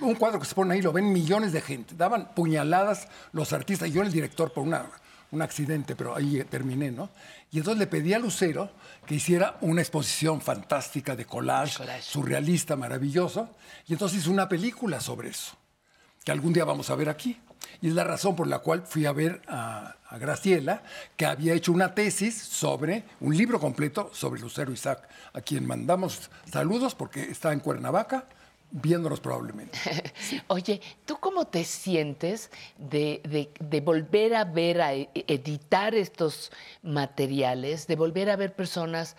Un 0.01 0.15
cuadro 0.15 0.41
que 0.41 0.45
se 0.45 0.53
pone 0.53 0.73
ahí 0.73 0.81
lo 0.81 0.91
ven 0.91 1.13
millones 1.13 1.53
de 1.53 1.61
gente. 1.61 1.95
Daban 1.95 2.33
puñaladas 2.35 3.07
los 3.31 3.53
artistas. 3.53 3.89
Yo 3.93 4.01
era 4.01 4.07
el 4.07 4.13
director 4.13 4.51
por 4.51 4.65
una, 4.65 4.87
un 5.31 5.41
accidente, 5.41 5.95
pero 5.95 6.13
ahí 6.13 6.43
terminé, 6.49 6.91
¿no? 6.91 7.11
Y 7.49 7.59
entonces 7.59 7.79
le 7.79 7.87
pedí 7.87 8.13
a 8.13 8.19
Lucero 8.19 8.71
que 9.05 9.15
hiciera 9.15 9.57
una 9.61 9.79
exposición 9.79 10.41
fantástica 10.41 11.15
de 11.15 11.23
collage, 11.23 11.77
Collage. 11.77 12.01
surrealista, 12.01 12.75
maravilloso. 12.75 13.47
Y 13.87 13.93
entonces 13.93 14.19
hizo 14.19 14.31
una 14.31 14.49
película 14.49 14.99
sobre 14.99 15.29
eso, 15.29 15.53
que 16.25 16.33
algún 16.33 16.51
día 16.51 16.65
vamos 16.65 16.89
a 16.89 16.95
ver 16.95 17.07
aquí. 17.07 17.39
Y 17.81 17.87
es 17.89 17.93
la 17.93 18.03
razón 18.03 18.35
por 18.35 18.47
la 18.47 18.59
cual 18.59 18.83
fui 18.85 19.05
a 19.05 19.11
ver 19.11 19.41
a, 19.47 19.95
a 20.07 20.17
Graciela, 20.17 20.83
que 21.17 21.25
había 21.25 21.53
hecho 21.53 21.71
una 21.71 21.93
tesis 21.95 22.35
sobre, 22.39 23.03
un 23.19 23.35
libro 23.35 23.59
completo 23.59 24.09
sobre 24.13 24.41
Lucero 24.41 24.71
Isaac, 24.71 25.07
a 25.33 25.41
quien 25.41 25.65
mandamos 25.65 26.29
saludos 26.51 26.93
porque 26.95 27.21
está 27.23 27.53
en 27.53 27.59
Cuernavaca, 27.59 28.25
viéndonos 28.71 29.19
probablemente. 29.19 29.77
Oye, 30.47 30.79
¿tú 31.05 31.17
cómo 31.19 31.45
te 31.45 31.63
sientes 31.63 32.51
de, 32.77 33.21
de- 33.27 33.51
de 33.59 33.81
volver 33.81 34.35
a 34.35 34.45
ver, 34.45 34.81
a 34.81 34.93
e- 34.93 35.09
editar 35.27 35.93
estos 35.95 36.51
materiales, 36.83 37.87
de 37.87 37.95
volver 37.95 38.29
a 38.29 38.35
ver 38.35 38.53
personas 38.55 39.15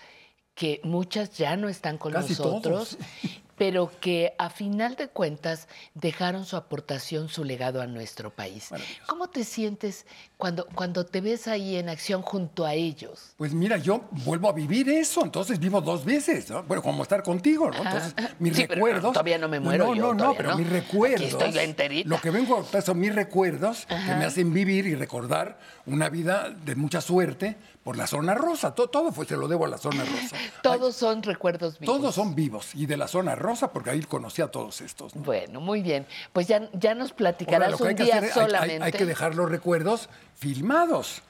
que 0.54 0.80
muchas 0.84 1.36
ya 1.36 1.56
no 1.56 1.68
están 1.68 1.98
con 1.98 2.12
Casi 2.12 2.30
nosotros, 2.34 2.96
pero 3.62 3.92
que 4.00 4.34
a 4.38 4.50
final 4.50 4.96
de 4.96 5.06
cuentas 5.06 5.68
dejaron 5.94 6.44
su 6.44 6.56
aportación, 6.56 7.28
su 7.28 7.44
legado 7.44 7.80
a 7.80 7.86
nuestro 7.86 8.30
país? 8.34 8.70
¿Cómo 9.06 9.28
te 9.28 9.44
sientes 9.44 10.04
cuando, 10.36 10.66
cuando 10.74 11.06
te 11.06 11.20
ves 11.20 11.46
ahí 11.46 11.76
en 11.76 11.88
acción 11.88 12.22
junto 12.22 12.66
a 12.66 12.74
ellos? 12.74 13.34
Pues 13.36 13.54
mira, 13.54 13.76
yo 13.76 14.02
vuelvo 14.24 14.48
a 14.48 14.52
vivir 14.52 14.88
eso, 14.88 15.22
entonces 15.22 15.60
vivo 15.60 15.80
dos 15.80 16.04
veces, 16.04 16.50
¿no? 16.50 16.64
Bueno, 16.64 16.82
como 16.82 17.04
estar 17.04 17.22
contigo, 17.22 17.70
¿no? 17.70 17.76
Entonces, 17.76 18.16
mis 18.40 18.56
Sí, 18.56 18.64
pero 18.66 18.74
recuerdos... 18.74 19.12
todavía 19.12 19.38
no 19.38 19.46
me 19.46 19.60
muero 19.60 19.86
No, 19.86 19.94
yo, 19.94 20.12
no, 20.12 20.24
no, 20.24 20.34
pero 20.34 20.50
no. 20.50 20.58
mis 20.58 20.68
recuerdos... 20.68 21.20
Aquí 21.20 21.30
estoy 21.30 21.52
la 21.52 21.62
enterita. 21.62 22.08
Lo 22.08 22.20
que 22.20 22.30
vengo 22.30 22.54
a 22.54 22.62
contar 22.62 22.82
son 22.82 22.98
mis 22.98 23.14
recuerdos 23.14 23.86
que 23.86 23.94
me 24.16 24.24
hacen 24.24 24.52
vivir 24.52 24.88
y 24.88 24.96
recordar 24.96 25.60
una 25.86 26.08
vida 26.08 26.50
de 26.50 26.74
mucha 26.74 27.00
suerte 27.00 27.56
por 27.84 27.96
la 27.96 28.08
zona 28.08 28.34
rosa. 28.34 28.74
Todo, 28.74 28.88
todo 28.88 29.12
fue, 29.12 29.24
se 29.26 29.36
lo 29.36 29.46
debo 29.46 29.66
a 29.66 29.68
la 29.68 29.78
zona 29.78 30.04
rosa. 30.04 30.36
Todos 30.62 30.96
son 30.96 31.22
recuerdos 31.22 31.78
vivos. 31.78 31.96
Todos 31.96 32.14
son 32.16 32.34
vivos 32.34 32.74
y 32.74 32.86
de 32.86 32.96
la 32.96 33.06
zona 33.06 33.36
rosa 33.36 33.51
porque 33.72 33.90
ahí 33.90 34.02
conocí 34.02 34.40
a 34.42 34.48
todos 34.48 34.80
estos. 34.80 35.14
¿no? 35.14 35.22
Bueno, 35.22 35.60
muy 35.60 35.82
bien. 35.82 36.06
Pues 36.32 36.46
ya, 36.48 36.68
ya 36.72 36.94
nos 36.94 37.10
Ahora, 37.10 37.16
platicarás 37.16 37.70
lo 37.72 37.76
que 37.76 37.82
un 37.82 37.88
hay 37.90 37.94
que 37.94 38.04
día 38.04 38.16
hacer 38.16 38.30
es- 38.30 38.36
hay- 38.36 38.42
hay- 38.42 38.50
solamente. 38.50 38.84
Hay, 38.84 38.92
que 38.92 39.06
dejar 39.06 39.34
los 39.34 39.50
recuerdos 39.50 40.08
filmados. 40.36 41.22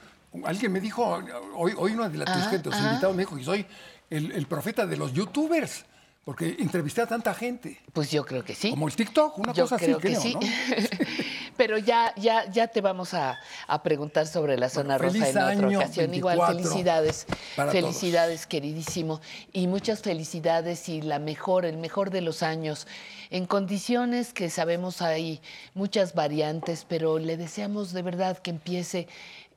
Alguien 0.45 0.71
me 0.71 0.79
dijo, 0.79 1.21
hoy, 1.55 1.73
hoy 1.77 1.91
uno 1.93 2.09
de 2.09 2.17
la- 2.17 2.25
tus 2.25 2.35
Ajá, 2.35 2.49
gente, 2.49 2.63
tus 2.63 2.73
ajá. 2.75 2.87
invitados 2.89 3.15
me 3.15 3.21
dijo 3.23 3.35
que 3.35 3.43
soy 3.43 3.65
el, 4.09 4.31
el 4.31 4.47
profeta 4.47 4.85
de 4.87 4.97
los 4.97 5.13
youtubers, 5.13 5.85
porque 6.25 6.55
entrevisté 6.59 7.01
a 7.01 7.07
tanta 7.07 7.33
gente. 7.33 7.79
Pues 7.93 8.09
yo 8.09 8.25
creo 8.25 8.43
que 8.43 8.55
sí. 8.55 8.69
Como 8.71 8.87
el 8.87 8.95
TikTok, 8.95 9.37
una 9.37 9.53
Yo 9.53 9.65
cosa 9.65 9.77
creo 9.77 9.97
así, 9.97 10.01
que 10.01 10.07
creo, 10.09 10.21
sí. 10.21 10.33
¿no? 10.33 10.39
Pero 11.57 11.77
ya, 11.77 12.13
ya, 12.15 12.49
ya 12.51 12.67
te 12.67 12.81
vamos 12.81 13.13
a, 13.13 13.39
a 13.67 13.83
preguntar 13.83 14.27
sobre 14.27 14.57
la 14.57 14.69
zona 14.69 14.97
Bueno, 14.97 15.13
rosa 15.13 15.53
en 15.53 15.65
otra 15.65 15.77
ocasión. 15.79 16.13
Igual, 16.13 16.37
24 16.37 16.63
felicidades. 16.63 17.25
para 17.55 17.71
felicidades, 17.71 18.47
queridísimo. 18.47 19.21
Y 19.51 19.67
muchas 19.67 20.01
felicidades 20.01 20.89
y 20.89 21.01
la 21.01 21.19
mejor, 21.19 21.65
el 21.65 21.77
mejor 21.77 22.09
de 22.09 22.21
los 22.21 22.43
años. 22.43 22.87
En 23.29 23.45
condiciones 23.45 24.33
que 24.33 24.49
sabemos 24.49 25.01
hay 25.01 25.41
muchas 25.73 26.13
variantes, 26.13 26.85
pero 26.87 27.19
le 27.19 27.37
deseamos 27.37 27.93
de 27.93 28.01
verdad 28.01 28.37
que 28.37 28.51
empiece 28.51 29.07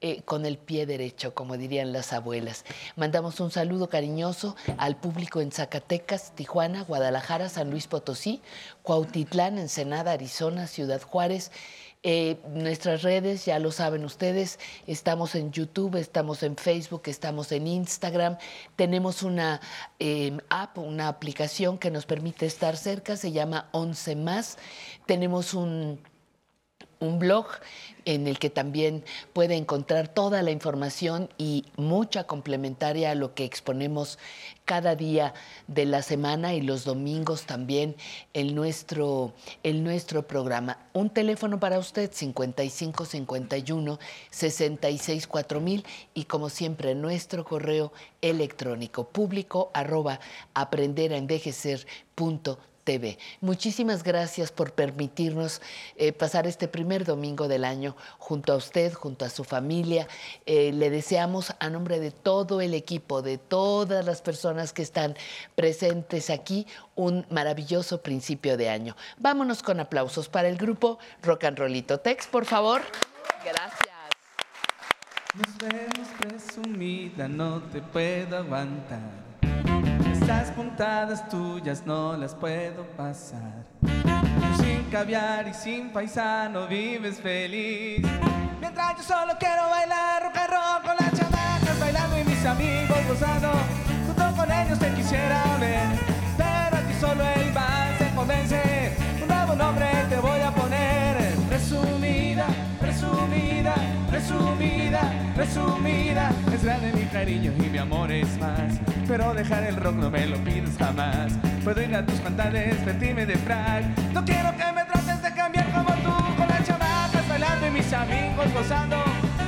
eh, 0.03 0.21
con 0.25 0.45
el 0.45 0.59
pie 0.59 0.85
derecho, 0.85 1.33
como 1.33 1.57
dirían 1.57 1.91
las 1.91 2.13
abuelas. 2.13 2.67
Mandamos 2.97 3.41
un 3.41 3.51
saludo 3.51 3.89
cariñoso 3.89 4.55
al 4.77 4.97
público 4.97 5.41
en 5.41 5.53
Zacatecas, 5.53 6.33
Tijuana, 6.35 6.83
Guadalajara, 6.83 7.49
San 7.49 7.71
Luis 7.71 7.87
Potosí, 7.87 8.43
Cuautitlán, 8.83 9.57
Ensenada, 9.59 10.13
Arizona, 10.13 10.67
Ciudad 10.67 11.01
Juárez. 11.01 11.51
Eh, 12.09 12.39
nuestras 12.51 13.03
redes, 13.03 13.47
ya 13.47 13.59
lo 13.59 13.73
saben 13.73 14.05
ustedes, 14.05 14.61
estamos 14.87 15.35
en 15.35 15.51
YouTube, 15.51 15.97
estamos 15.97 16.45
en 16.45 16.55
Facebook, 16.57 17.03
estamos 17.07 17.51
en 17.51 17.67
Instagram, 17.67 18.39
tenemos 18.77 19.25
una 19.25 19.61
eh, 19.99 20.39
app, 20.49 20.79
una 20.79 21.09
aplicación 21.09 21.79
que 21.79 21.91
nos 21.91 22.07
permite 22.07 22.47
estar 22.47 22.77
cerca, 22.77 23.17
se 23.17 23.33
llama 23.33 23.69
11 23.73 24.15
más, 24.15 24.57
tenemos 25.07 25.53
un 25.53 25.99
un 27.01 27.19
blog 27.19 27.47
en 28.05 28.27
el 28.27 28.39
que 28.39 28.51
también 28.51 29.05
puede 29.33 29.57
encontrar 29.57 30.09
toda 30.09 30.43
la 30.43 30.51
información 30.51 31.29
y 31.37 31.65
mucha 31.77 32.25
complementaria 32.25 33.11
a 33.11 33.15
lo 33.15 33.35
que 33.35 33.45
exponemos 33.45 34.19
cada 34.65 34.95
día 34.95 35.35
de 35.67 35.87
la 35.87 36.03
semana 36.03 36.55
y 36.55 36.61
los 36.61 36.85
domingos 36.85 37.47
también 37.47 37.97
en 38.33 38.55
nuestro, 38.55 39.35
nuestro 39.65 40.27
programa. 40.27 40.79
Un 40.93 41.11
teléfono 41.11 41.61
para 41.61 41.79
usted, 41.79 42.11
55 42.13 43.05
51 43.05 43.99
66 44.31 45.27
4000 45.27 45.85
y 46.15 46.25
como 46.25 46.49
siempre 46.49 46.95
nuestro 46.95 47.45
correo 47.45 47.93
electrónico 48.23 49.09
público 49.09 49.71
arroba 49.75 50.21
aprenderaenvejecer.tv. 50.55 52.76
TV. 52.87 53.19
Muchísimas 53.41 54.05
gracias 54.05 54.53
por 54.53 54.73
permitirnos 54.73 55.61
eh, 55.97 56.13
pasar 56.13 56.47
este 56.47 56.69
primer 56.69 57.05
domingo 57.05 57.49
del 57.49 57.65
año 57.65 57.97
junto 58.19 58.53
a 58.53 58.57
usted, 58.57 58.95
junto 58.95 59.25
a 59.25 59.29
su 59.29 59.43
familia. 59.43 60.07
Eh, 60.47 60.73
le 60.73 60.89
deseamos 60.89 61.53
a 61.59 61.69
nombre 61.69 61.99
de 61.99 62.13
todo 62.13 62.61
el 62.61 62.73
equipo, 62.73 63.23
de 63.23 63.39
todas 63.39 64.07
las 64.07 64.23
personas 64.23 64.73
que 64.73 64.83
están 64.83 65.17
presentes 65.57 66.31
aquí, 66.31 66.67
un 66.95 67.27
maravilloso 67.29 68.01
principio 68.01 68.57
de 68.57 68.71
año. 68.71 68.97
Vámonos 69.19 69.65
con 69.65 69.81
aplausos 69.81 70.29
para 70.29 70.49
el 70.49 70.57
grupo 70.57 70.99
Rock 71.23 71.45
and 71.45 71.59
Rollito 71.59 71.99
Tex, 71.99 72.29
por 72.29 72.45
favor. 72.45 72.83
Gracias. 73.45 73.97
Nos 75.35 75.59
vemos 75.59 76.09
presumida, 76.21 77.27
no 77.27 77.61
te 77.65 77.83
puedo 77.83 78.39
aguantar. 78.39 79.26
Esas 80.23 80.51
puntadas 80.51 81.29
tuyas 81.29 81.83
no 81.85 82.17
las 82.17 82.35
puedo 82.35 82.85
pasar. 82.97 83.65
Sin 84.59 84.85
caviar 84.91 85.47
y 85.49 85.55
sin 85.55 85.91
paisano 85.91 86.67
vives 86.67 87.21
feliz. 87.21 88.05
Mientras 88.61 88.97
yo 88.97 89.03
solo 89.03 89.35
quiero 89.39 89.69
bailar 89.69 90.23
rock 90.25 90.37
and 90.37 90.51
roll 90.51 90.83
con 90.83 90.97
las 90.99 91.13
chamacas 91.19 91.81
bailando 91.81 92.19
y 92.19 92.25
mis 92.25 92.45
amigos 92.47 92.99
gozando. 93.09 93.53
Junto 94.07 94.37
con 94.37 94.51
ellos 94.51 94.79
te 94.79 94.91
quisiera 94.95 95.43
ver, 95.61 95.87
pero 96.37 96.77
a 96.77 96.81
ti 96.81 96.95
solo 97.01 97.23
resumida. 105.37 106.31
Es 106.53 106.65
grande 106.65 106.93
mi 106.93 107.05
cariño 107.05 107.53
y 107.59 107.69
mi 107.69 107.79
amor 107.79 108.11
es 108.11 108.39
más. 108.39 108.81
Pero 109.07 109.35
dejar 109.35 109.65
el 109.65 109.77
rock 109.77 109.95
no 109.97 110.11
me 110.11 110.27
lo 110.27 110.37
pides 110.39 110.77
jamás. 110.79 111.33
Puedo 111.63 111.83
ir 111.83 111.95
a 111.95 112.05
tus 112.05 112.19
pantalones, 112.21 112.85
vestirme 112.85 113.27
de 113.27 113.37
frac. 113.37 113.85
No 114.13 114.25
quiero 114.25 114.51
que 114.57 114.73
me 114.73 114.85
trates 114.85 115.23
de 115.23 115.33
cambiar 115.35 115.71
como 115.73 115.93
tú, 115.95 116.37
con 116.37 116.49
las 116.49 116.65
chamacas 116.67 117.29
bailando 117.29 117.67
y 117.67 117.71
mis 117.71 117.93
amigos 117.93 118.53
gozando. 118.55 118.97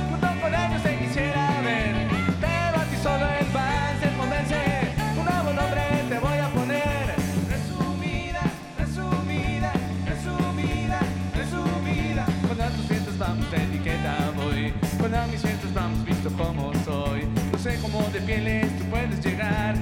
Junto 0.09 0.27
con 0.41 0.53
ellos 0.53 0.85
fiestas 15.69 15.73
vamos 15.73 16.05
visto 16.05 16.29
como 16.31 16.73
soy. 16.85 17.27
No 17.51 17.57
sé 17.57 17.79
cómo 17.81 18.01
de 18.11 18.21
pieles 18.21 18.77
tú 18.77 18.85
puedes 18.85 19.23
llegar. 19.23 19.75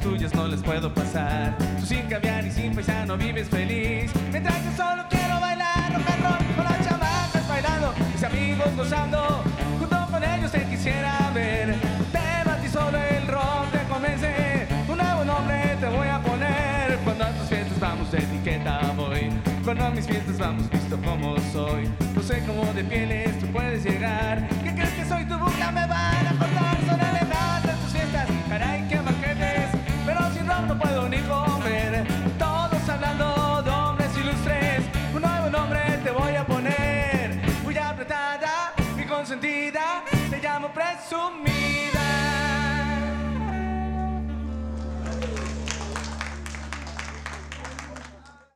Tuyas 0.00 0.34
no 0.34 0.48
les 0.48 0.62
puedo 0.62 0.92
pasar. 0.92 1.56
Tú 1.78 1.86
sin 1.86 2.06
cambiar 2.08 2.44
y 2.46 2.50
sin 2.50 2.74
paisano 2.74 3.16
vives 3.16 3.48
feliz. 3.48 4.10
Mientras 4.30 4.64
yo 4.64 4.72
solo 4.76 5.04
quiero 5.08 5.38
bailar 5.40 5.92
rock 5.92 6.08
and 6.08 6.56
con 6.56 6.64
las 6.64 6.88
chamacas 6.88 7.48
bailando. 7.48 7.94
Mis 8.12 8.24
amigos 8.24 8.76
gozando, 8.76 9.44
junto 9.78 10.06
con 10.10 10.24
ellos 10.24 10.50
te 10.50 10.64
quisiera 10.64 11.30
ver. 11.34 11.76
Pero 12.12 12.50
a 12.50 12.56
ti 12.56 12.68
solo 12.68 12.98
el 12.98 13.26
rock 13.28 13.70
te 13.72 13.78
convence. 13.88 14.66
Un 14.88 14.98
nuevo 14.98 15.24
nombre 15.24 15.76
te 15.80 15.86
voy 15.86 16.08
a 16.08 16.20
poner. 16.20 16.98
Cuando 17.04 17.24
a 17.24 17.30
tus 17.30 17.48
fiestas 17.48 17.78
vamos 17.78 18.12
etiqueta 18.14 18.92
voy. 18.96 19.30
Cuando 19.64 19.84
a 19.84 19.90
mis 19.90 20.06
fiestas 20.06 20.38
vamos 20.38 20.68
visto 20.70 20.96
como 21.02 21.36
soy. 21.52 21.88
No 22.14 22.22
sé 22.22 22.42
cómo 22.46 22.72
de 22.72 22.84
pieles 22.84 23.38
tú 23.38 23.46
puedes 23.46 23.84
llegar. 23.84 24.48
¿Qué 24.64 24.74
crees 24.74 24.90